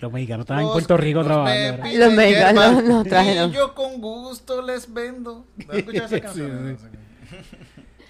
Los 0.00 0.12
mexicanos 0.12 0.44
estaban 0.44 0.64
en 0.64 0.72
Puerto 0.72 0.96
Rico 0.96 1.18
los 1.20 1.26
trabajando. 1.26 1.86
Los 1.94 2.12
mexicanos 2.12 2.84
nos 2.84 3.04
trajeron. 3.06 3.50
Y 3.50 3.54
yo 3.54 3.74
con 3.74 4.00
gusto 4.00 4.60
les 4.62 4.92
vendo. 4.92 5.46
¿No 5.66 5.72
escuchas 5.72 6.12
esa 6.12 6.16
Sí, 6.16 6.20
canción? 6.20 6.78
sí. 6.80 6.86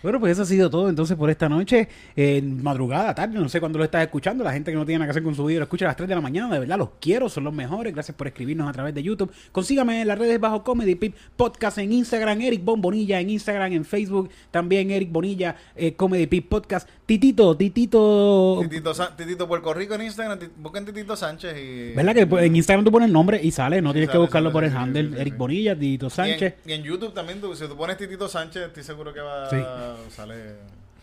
Bueno, 0.05 0.20
pues 0.20 0.32
eso 0.32 0.43
ha 0.43 0.44
sido 0.44 0.68
todo 0.68 0.90
entonces 0.90 1.16
por 1.16 1.31
esta 1.31 1.48
noche. 1.48 1.89
En 2.14 2.62
madrugada, 2.62 3.14
tarde, 3.14 3.39
no 3.39 3.48
sé 3.48 3.59
cuándo 3.59 3.78
lo 3.78 3.86
estás 3.86 4.02
escuchando. 4.02 4.44
La 4.44 4.52
gente 4.52 4.70
que 4.70 4.76
no 4.76 4.85
tiene 4.85 4.98
nada 4.98 5.06
que 5.06 5.12
hacer 5.12 5.22
con 5.22 5.35
su 5.35 5.47
vida 5.47 5.60
lo 5.60 5.62
escucha 5.62 5.86
a 5.86 5.89
las 5.89 5.97
3 5.97 6.06
de 6.10 6.14
la 6.14 6.20
mañana. 6.20 6.52
De 6.52 6.60
verdad, 6.60 6.76
los 6.76 6.90
quiero, 7.01 7.31
son 7.31 7.44
los 7.44 7.55
mejores. 7.55 7.94
Gracias 7.94 8.14
por 8.14 8.26
escribirnos 8.26 8.68
a 8.68 8.72
través 8.72 8.94
de 8.94 9.02
YouTube. 9.02 9.32
Consígame 9.51 10.02
en 10.02 10.09
las 10.09 10.18
redes 10.18 10.39
bajo 10.39 10.62
Comedy 10.62 10.94
Pip 10.94 11.16
Podcast 11.39 11.78
en 11.78 11.90
Instagram, 11.90 12.39
Eric 12.43 12.62
Bonbonilla 12.62 13.18
en 13.18 13.31
Instagram, 13.31 13.72
en 13.72 13.86
Facebook, 13.86 14.28
también 14.51 14.90
Eric 14.90 15.10
Bonilla, 15.10 15.56
eh, 15.74 15.94
Comedy 15.94 16.26
Pip 16.26 16.51
Podcast. 16.51 16.86
Titito, 17.06 17.56
Titito. 17.56 18.59
Titito, 18.60 18.93
Titito 19.16 19.48
Puerto 19.48 19.72
Rico 19.72 19.94
en 19.94 20.02
Instagram. 20.02 20.39
Busquen 20.59 20.85
Titito 20.85 21.16
Sánchez 21.16 21.56
y... 21.56 21.94
¿Verdad 21.94 22.14
que 22.14 22.44
en 22.44 22.56
Instagram 22.56 22.85
tú 22.85 22.93
pones 22.93 23.06
el 23.06 23.12
nombre 23.14 23.40
y 23.43 23.51
sale? 23.51 23.81
No 23.81 23.93
tienes 23.93 24.10
que 24.10 24.18
buscarlo 24.18 24.51
sale, 24.51 24.52
por 24.52 24.64
el 24.64 24.70
sí, 24.70 24.76
handle. 24.76 25.09
sí, 25.09 25.20
Eric. 25.20 25.36
Bonilla, 25.39 25.74
Tito 25.78 26.05
Y 26.05 26.09
en, 26.09 26.10
Sánchez. 26.10 26.55
y 26.66 26.72
en 26.72 26.82
YouTube 26.82 27.14
también, 27.14 27.40
tú, 27.40 27.56
si 27.56 27.66
tú 27.66 27.74
pones 27.74 27.97
Titito 27.97 28.28
Sánchez, 28.28 28.64
estoy 28.64 28.82
seguro 28.82 29.14
que 29.14 29.20
va 29.20 29.93
Sale... 30.10 30.34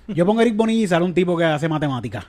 Yo 0.08 0.26
pongo 0.26 0.42
Eric 0.42 0.56
Bonilla 0.56 0.84
y 0.84 0.88
sale 0.88 1.06
un 1.06 1.14
tipo 1.14 1.38
que 1.38 1.46
hace 1.46 1.70
matemáticas. 1.70 2.26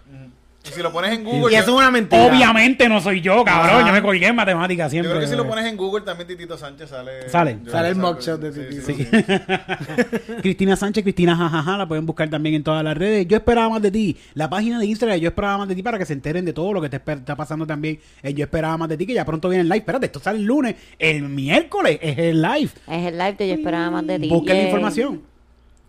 Y 0.64 0.68
si 0.68 0.80
lo 0.80 0.92
pones 0.92 1.10
en 1.10 1.24
Google... 1.24 1.52
Y 1.52 1.56
eso 1.56 1.72
es 1.72 1.76
una 1.76 1.90
mentira. 1.90 2.24
Obviamente 2.24 2.88
no 2.88 3.00
soy 3.00 3.20
yo, 3.20 3.42
cabrón. 3.42 3.78
Ajá. 3.80 3.86
Yo 3.88 3.92
me 3.92 4.00
colgué 4.00 4.28
en 4.28 4.36
matemáticas 4.36 4.86
Yo 4.86 4.90
siempre. 4.90 5.10
creo 5.10 5.20
que 5.20 5.26
si 5.26 5.34
lo 5.34 5.44
pones 5.48 5.66
en 5.66 5.76
Google 5.76 6.02
también 6.04 6.28
Titito 6.28 6.56
Sánchez 6.56 6.88
sale... 6.88 7.28
Sale. 7.28 7.58
yo 7.64 7.72
Sale 7.72 7.88
el 7.88 7.96
mugshot 7.96 8.40
de 8.40 8.52
Titito. 8.52 8.86
sí, 8.86 8.94
Sí. 8.94 9.04
sí. 9.10 10.32
Cristina 10.40 10.76
Sánchez, 10.76 11.02
Cristina 11.02 11.36
jajaja, 11.36 11.78
la 11.78 11.88
pueden 11.88 12.06
buscar 12.06 12.30
también 12.30 12.54
en 12.54 12.62
todas 12.62 12.84
las 12.84 12.96
redes. 12.96 13.26
Yo 13.26 13.38
esperaba 13.38 13.70
más 13.70 13.82
de 13.82 13.90
ti. 13.90 14.16
La 14.34 14.48
página 14.48 14.78
de 14.78 14.86
Instagram, 14.86 15.18
yo 15.18 15.28
esperaba 15.30 15.58
más 15.58 15.66
de 15.68 15.74
ti 15.74 15.82
para 15.82 15.98
que 15.98 16.06
se 16.06 16.12
enteren 16.12 16.44
de 16.44 16.52
todo 16.52 16.72
lo 16.72 16.80
que 16.80 16.88
te 16.88 16.98
está 17.04 17.34
pasando 17.34 17.66
también. 17.66 17.98
en 18.22 18.36
yo 18.36 18.44
esperaba 18.44 18.76
más 18.78 18.88
de 18.88 18.96
ti, 18.96 19.04
que 19.04 19.14
ya 19.14 19.24
pronto 19.24 19.48
viene 19.48 19.62
el 19.62 19.68
live. 19.68 19.78
Espérate, 19.78 20.06
esto 20.06 20.20
sale 20.20 20.38
el 20.38 20.44
lunes. 20.44 20.76
El 20.96 21.22
miércoles 21.28 21.98
es 22.00 22.16
el 22.18 22.40
live. 22.40 22.70
Es 22.86 23.06
el 23.06 23.18
live 23.18 23.34
de 23.36 23.48
Yo 23.48 23.54
Esperaba 23.54 23.90
Más 23.90 24.06
de 24.06 24.20
Ti. 24.20 24.28
Busquen 24.28 24.54
la 24.54 24.62
Yay. 24.62 24.66
información. 24.70 25.31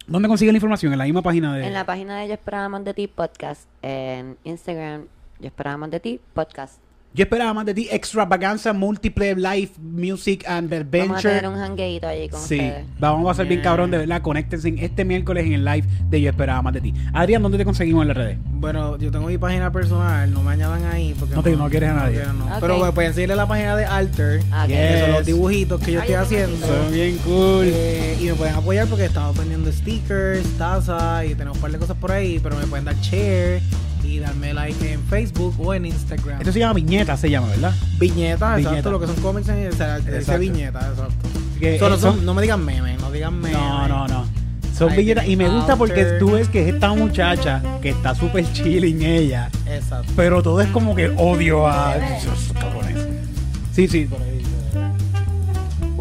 ¿Dónde 0.08 0.28
consiguen 0.28 0.54
la 0.54 0.58
información? 0.58 0.92
En 0.92 1.00
la 1.00 1.06
misma 1.06 1.22
página 1.22 1.56
de. 1.56 1.66
En 1.66 1.74
la 1.74 1.86
página 1.86 2.18
de 2.20 2.28
Yo 2.28 2.34
Esperaba 2.34 2.80
de 2.80 2.94
Ti 2.94 3.08
Podcast. 3.08 3.70
En 3.82 4.38
Instagram, 4.44 5.08
Yo 5.40 5.48
Esperaba 5.48 5.88
de 5.88 6.00
Ti 6.00 6.20
Podcast. 6.34 6.83
Yo 7.16 7.24
esperaba 7.26 7.54
más 7.54 7.66
de 7.68 7.76
ti. 7.76 7.88
Extravaganza, 7.92 8.74
multiplayer, 8.74 9.38
live, 9.38 9.70
music 9.80 10.44
and 10.48 10.68
Vamos 10.68 10.74
a 10.74 10.80
adventure. 11.20 11.36
tener 11.36 11.48
un 11.48 11.56
hangueito 11.60 12.08
allí 12.08 12.28
con 12.28 12.40
Sí, 12.40 12.56
ustedes. 12.56 12.86
vamos 13.00 13.30
a 13.30 13.34
ser 13.36 13.46
bien 13.46 13.60
Yeah. 13.60 13.70
cabrón, 13.70 13.92
de 13.92 14.00
verdad. 14.00 14.22
Conéctense 14.24 14.74
este 14.80 15.06
miércoles 15.06 15.46
en 15.46 15.54
el 15.54 15.64
live 15.64 15.88
de 16.10 16.22
Yo 16.22 16.30
Esperaba 16.32 16.64
Más 16.64 16.74
de 16.74 16.82
Ti. 16.82 16.94
Adrián, 17.14 17.44
¿dónde 17.44 17.60
te 17.60 17.66
conseguimos 17.66 18.02
en 18.02 18.08
las 18.08 18.18
redes? 18.18 18.38
Bueno, 18.46 18.98
yo 18.98 19.12
tengo 19.12 19.28
mi 19.28 19.38
página 19.38 19.72
personal, 19.72 20.34
no 20.34 20.42
me 20.42 20.54
añadan 20.54 20.86
ahí 20.86 21.14
porque 21.20 21.36
No 21.36 21.44
te- 21.44 21.56
no 21.56 21.70
quieres 21.70 21.92
a 21.92 21.94
nadie. 21.94 22.16
quiero, 22.16 22.34
no. 22.34 22.46
Ok. 22.46 22.52
Pero 22.62 22.80
me 22.84 22.92
pueden 22.92 23.14
seguir 23.14 23.30
en 23.30 23.38
la 23.38 23.48
página 23.48 23.76
de 23.76 23.86
Alter, 23.86 24.42
Ah, 24.52 24.64
ok. 24.64 24.70
que 24.70 24.98
son 25.00 25.06
Yes. 25.08 25.16
los 25.18 25.26
dibujitos 25.28 25.82
que 25.82 25.92
yo 25.92 26.02
Ay, 26.02 26.12
estoy 26.12 26.38
yo 26.38 26.46
tengo 26.46 26.56
haciendo. 26.58 26.84
Son 26.84 26.92
bien 26.94 27.18
cool. 27.20 27.66
Eh, 27.68 28.18
y 28.22 28.24
me 28.26 28.34
pueden 28.34 28.56
apoyar 28.56 28.88
porque 28.88 29.06
estamos 29.06 29.38
vendiendo 29.38 29.72
stickers, 29.72 30.44
tazas 30.58 31.26
y 31.26 31.36
tenemos 31.36 31.58
un 31.58 31.62
par 31.62 31.72
de 31.72 31.78
cosas 31.78 31.96
por 31.98 32.12
ahí, 32.12 32.40
pero 32.42 32.56
me 32.58 32.66
pueden 32.66 32.86
dar 32.86 32.96
share 32.96 33.62
y 34.04 34.20
darme 34.20 34.54
like 34.54 34.92
en 34.94 35.02
Facebook 35.04 35.56
o 35.60 35.74
en 35.74 35.86
Instagram. 35.86 36.40
Esto 36.42 36.52
se 36.54 36.60
llama 36.60 36.74
Viñeta, 36.74 37.16
se 37.18 37.30
llama, 37.30 37.48
¿verdad? 37.48 37.74
Viñetas, 38.00 38.58
Viñeta. 38.58 38.70
exacto, 38.78 38.92
lo 38.92 39.00
que 39.00 39.08
son 39.08 39.16
cómics 39.18 39.50
en 39.50 39.68
o 39.68 39.72
sea, 39.74 39.98
dice 40.00 40.18
Exacto. 40.18 40.40
viñeta, 40.42 40.80
exacto. 40.90 41.30
Que, 41.60 41.80
So, 41.80 41.90
no, 41.90 41.96
eh, 41.96 42.00
son- 42.00 42.16
son- 42.18 42.26
no 42.26 42.34
me 42.34 42.42
digan 42.42 42.64
memes, 42.64 43.00
no 43.00 43.12
digan 43.12 43.40
memes. 43.40 43.54
No, 43.58 43.88
no, 43.88 44.08
no. 44.08 44.26
Son 44.78 44.94
billetas. 44.96 45.28
Y 45.28 45.36
me 45.36 45.48
gusta 45.50 45.76
porque 45.76 46.04
tú 46.20 46.32
ves 46.32 46.48
que 46.50 46.68
es 46.68 46.74
esta 46.74 46.92
muchacha 46.94 47.62
que 47.82 47.90
está 47.90 48.16
súper 48.16 48.52
chilling 48.54 49.04
ella. 49.04 49.50
Exacto. 49.68 50.12
Pero 50.16 50.42
todo 50.42 50.62
es 50.62 50.68
como 50.70 50.96
que 50.96 51.10
odio 51.16 51.68
a 51.68 51.96
esos 52.18 52.52
cabrones. 52.54 52.98
Sí, 53.74 53.88
sí, 53.88 54.06
por 54.06 54.20
ahí. 54.22 54.42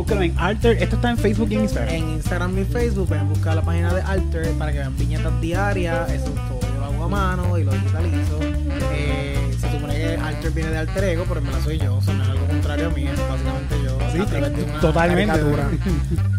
Búscalo 0.03 0.23
en 0.23 0.39
Alter. 0.39 0.83
Esto 0.83 0.97
está 0.97 1.11
en 1.11 1.19
Facebook 1.19 1.49
y 1.51 1.55
en 1.55 1.61
Instagram. 1.63 1.95
En 1.95 2.09
Instagram 2.11 2.59
y 2.59 2.65
Facebook 2.65 3.09
pueden 3.09 3.29
buscar 3.29 3.55
la 3.57 3.63
página 3.63 3.93
de 3.95 4.03
Alter 4.03 4.51
para 4.53 4.73
que 4.73 4.79
vean 4.79 4.97
viñetas 4.97 5.41
diarias. 5.41 6.11
Eso 6.11 6.27
es 6.27 6.35
todo. 6.35 6.61
Yo 6.61 6.81
lo 6.81 6.85
hago 6.87 7.05
a 7.05 7.09
mano 7.09 7.59
y 7.59 7.65
lo 7.65 7.73
digitalizo. 7.73 8.39
Eh, 8.93 9.57
se 9.61 9.71
supone 9.71 9.95
que 9.95 10.17
Alter 10.17 10.51
viene 10.53 10.71
de 10.71 10.79
Alter 10.79 11.05
Ego, 11.05 11.25
pero 11.29 11.41
en 11.41 11.47
verdad 11.47 11.61
soy 11.65 11.79
yo. 11.79 11.97
O 11.97 12.01
sea, 12.03 12.15
no 12.15 12.23
es 12.25 12.29
algo 12.31 12.47
contrario 12.47 12.87
a 12.89 12.91
mí. 12.91 13.05
Es 13.07 13.19
básicamente 13.29 13.75
yo. 13.85 13.99
Sí, 14.13 14.19
a 14.21 14.27
través 14.27 14.57
de 14.57 14.63
una 14.65 14.81
totalmente. 14.81 15.27
caricatura. 15.27 15.69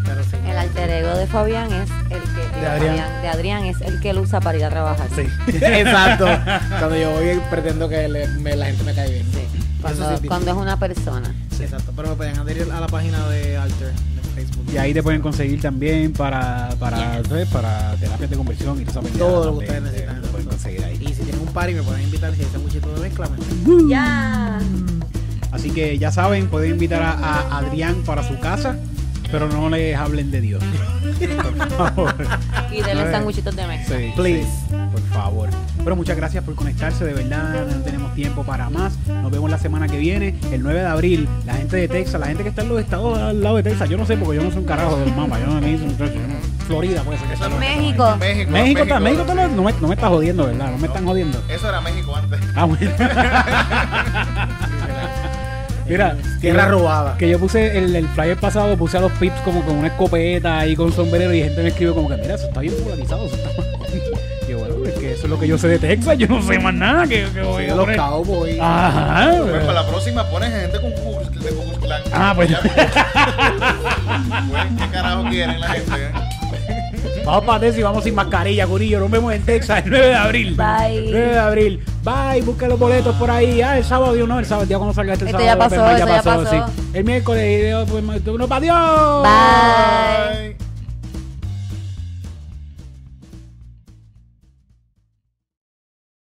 Pero 0.04 0.22
sí. 0.24 0.36
El 0.48 0.58
alter 0.58 0.90
ego 0.90 1.16
de 1.16 1.26
Fabián 1.26 1.72
es 1.72 1.90
el 2.10 2.22
que. 2.22 2.60
De 2.60 2.66
Adrián. 2.68 3.22
de 3.22 3.28
Adrián 3.28 3.64
es 3.64 3.80
el 3.80 3.98
que 4.00 4.10
él 4.10 4.18
usa 4.18 4.40
para 4.40 4.58
ir 4.58 4.64
a 4.64 4.70
trabajar. 4.70 5.08
Sí. 5.16 5.22
Exacto. 5.56 6.26
Cuando 6.78 6.96
yo 6.96 7.10
voy 7.12 7.40
pretendo 7.50 7.88
que 7.88 8.06
le- 8.08 8.28
me- 8.28 8.54
la 8.54 8.66
gente 8.66 8.84
me 8.84 8.94
cae 8.94 9.10
bien. 9.10 9.26
Sí. 9.32 9.63
Cuando, 9.84 10.18
sí, 10.18 10.26
cuando 10.28 10.50
es 10.50 10.56
una 10.56 10.78
persona. 10.78 11.34
Exacto. 11.60 11.92
Pero 11.94 12.08
me 12.10 12.14
pueden 12.16 12.38
adherir 12.38 12.68
a 12.72 12.80
la 12.80 12.86
página 12.86 13.28
de 13.28 13.56
Alter 13.56 13.92
de 13.92 14.22
Facebook. 14.34 14.64
Y 14.72 14.76
ahí 14.78 14.92
te 14.94 15.02
pueden 15.02 15.20
conseguir 15.20 15.60
también 15.60 16.12
para, 16.12 16.70
para, 16.80 17.22
¿sabes? 17.24 17.48
para 17.48 17.94
terapias 17.96 18.30
de 18.30 18.36
conversión 18.36 18.80
y 18.80 18.84
todo 18.84 19.44
lo 19.46 19.58
que 19.58 19.64
ustedes 19.66 19.82
necesitan. 19.82 20.22
Lo 20.22 20.28
pueden 20.28 20.46
conseguir 20.48 20.84
ahí. 20.84 20.96
Y 21.00 21.08
si 21.14 21.22
tienen 21.22 21.40
un 21.40 21.52
party 21.52 21.74
me 21.74 21.82
pueden 21.82 22.02
invitar 22.02 22.34
si 22.34 22.42
hay 22.42 22.62
muchito 22.62 22.92
de 22.94 23.00
mezcla. 23.00 23.28
me- 23.28 23.88
¡Ya! 23.88 24.58
Así 25.52 25.70
que 25.70 25.98
ya 25.98 26.10
saben, 26.10 26.48
pueden 26.48 26.72
invitar 26.72 27.02
a, 27.02 27.12
a 27.12 27.58
Adrián 27.58 28.02
para 28.04 28.26
su 28.26 28.38
casa, 28.40 28.76
pero 29.34 29.48
no 29.48 29.68
les 29.68 29.96
hablen 29.96 30.30
de 30.30 30.40
Dios. 30.40 30.62
Por 31.58 31.68
favor. 31.70 32.14
Y 32.70 32.82
denle 32.82 33.10
sanguchitos 33.10 33.56
de 33.56 33.66
mezcla. 33.66 33.96
Sí, 33.96 34.12
Please. 34.14 34.44
sí, 34.44 34.74
por 34.92 35.00
favor. 35.08 35.48
Pero 35.82 35.96
muchas 35.96 36.16
gracias 36.16 36.44
por 36.44 36.54
conectarse, 36.54 37.04
de 37.04 37.14
verdad, 37.14 37.66
no 37.66 37.82
tenemos 37.82 38.14
tiempo 38.14 38.44
para 38.44 38.70
más. 38.70 38.96
Nos 39.08 39.32
vemos 39.32 39.50
la 39.50 39.58
semana 39.58 39.88
que 39.88 39.98
viene, 39.98 40.36
el 40.52 40.62
9 40.62 40.78
de 40.82 40.86
abril. 40.86 41.28
La 41.46 41.54
gente 41.54 41.76
de 41.78 41.88
Texas, 41.88 42.20
la 42.20 42.28
gente 42.28 42.44
que 42.44 42.50
está 42.50 42.62
en 42.62 42.68
los 42.68 42.80
estados 42.80 43.18
al 43.18 43.42
lado 43.42 43.56
de 43.56 43.64
Texas, 43.64 43.88
yo 43.90 43.96
no 43.96 44.06
sé 44.06 44.16
porque 44.16 44.36
yo 44.36 44.42
no 44.44 44.50
soy 44.50 44.60
un 44.60 44.66
carajo 44.66 44.96
del 44.98 45.12
mama, 45.16 45.40
yo 45.40 45.46
no 45.46 45.60
me 45.60 45.72
hice 45.72 45.84
Florida 46.68 47.02
puede 47.02 47.18
ser 47.18 47.28
que 47.28 47.36
sea. 47.36 47.48
México. 47.48 48.16
México. 48.20 48.50
México, 48.52 48.82
está- 48.82 49.00
México 49.00 49.22
está- 49.22 49.34
no, 49.48 49.62
me, 49.64 49.72
no 49.72 49.88
me 49.88 49.94
está 49.96 50.08
jodiendo, 50.08 50.46
¿verdad? 50.46 50.70
No 50.70 50.78
me 50.78 50.86
están 50.86 51.04
jodiendo. 51.04 51.42
Eso 51.48 51.68
era 51.68 51.80
México 51.80 52.14
antes. 52.14 52.38
Ah, 52.54 52.64
bueno. 52.66 52.90
Mira, 55.86 56.16
Tierra 56.40 56.68
robada. 56.68 57.16
Que 57.18 57.28
yo 57.28 57.38
puse 57.38 57.76
el, 57.78 57.94
el 57.94 58.08
flyer 58.08 58.36
pasado, 58.38 58.76
puse 58.76 58.96
a 58.96 59.00
los 59.00 59.12
pips 59.12 59.40
como 59.42 59.62
con 59.62 59.76
una 59.76 59.88
escopeta 59.88 60.66
y 60.66 60.74
con 60.76 60.92
sombrero 60.92 61.32
y 61.34 61.42
gente 61.42 61.62
me 61.62 61.68
escribe 61.68 61.92
como 61.92 62.08
que, 62.08 62.16
mira, 62.16 62.34
eso 62.36 62.46
está 62.48 62.60
bien 62.60 62.74
polarizado, 62.82 63.26
eso 63.26 63.36
está 63.36 63.48
mal". 63.60 63.68
Y 64.46 64.50
yo, 64.50 64.58
bueno, 64.58 64.74
es 64.86 64.92
que 64.94 65.12
eso 65.12 65.22
es 65.24 65.30
lo 65.30 65.38
que 65.40 65.48
yo 65.48 65.56
sé 65.56 65.68
de 65.68 65.78
Texas, 65.78 66.18
yo 66.18 66.26
no 66.28 66.42
sé 66.42 66.58
más 66.58 66.74
nada 66.74 67.06
que, 67.06 67.24
que 67.32 67.40
voy 67.40 67.64
Sí, 67.64 67.70
a 67.70 67.74
los 67.76 67.88
cowboys. 67.96 68.58
Ajá. 68.60 69.30
Pues 69.38 69.52
pero- 69.52 69.66
para 69.66 69.72
la 69.82 69.86
próxima 69.88 70.24
pones 70.28 70.50
gente 70.50 70.80
con 70.80 70.90
de 70.90 71.78
Klan. 71.80 72.02
Ah, 72.12 72.32
pues. 72.36 72.50
Ya, 72.50 72.60
pues, 74.50 74.66
¿Qué 74.78 74.88
carajo 74.92 75.24
quieren 75.30 75.60
la 75.60 75.68
gente? 75.68 75.92
eh? 75.96 76.12
Vamos 77.24 77.44
para 77.44 77.60
Texas 77.60 77.78
y 77.78 77.82
vamos 77.82 78.04
sin 78.04 78.14
mascarilla, 78.14 78.66
Curillo. 78.66 79.00
Nos 79.00 79.10
vemos 79.10 79.32
en 79.32 79.42
Texas 79.42 79.82
el 79.84 79.90
9 79.90 80.06
de 80.08 80.14
abril. 80.14 80.54
Bye. 80.56 81.08
9 81.10 81.28
de 81.28 81.38
abril. 81.38 81.84
Bye, 82.02 82.42
busca 82.42 82.68
los 82.68 82.78
boletos 82.78 83.14
por 83.16 83.30
ahí. 83.30 83.62
Ah, 83.62 83.78
el 83.78 83.84
sábado, 83.84 84.12
Dios 84.12 84.28
no, 84.28 84.38
el 84.38 84.44
sábado, 84.44 84.62
el 84.62 84.68
día 84.68 84.78
cuando 84.78 84.94
salga 84.94 85.14
este 85.14 85.24
Esto 85.26 85.38
sábado. 85.38 85.70
ya 85.70 85.86
pasó, 85.86 86.06
ya 86.06 86.22
pasó. 86.22 86.46
sí. 86.50 86.56
El 86.92 87.04
miércoles, 87.04 87.66
Dios, 87.66 87.88
pues, 87.90 88.04
no, 88.04 88.44
adiós. 88.54 89.22
Bye. 89.22 90.63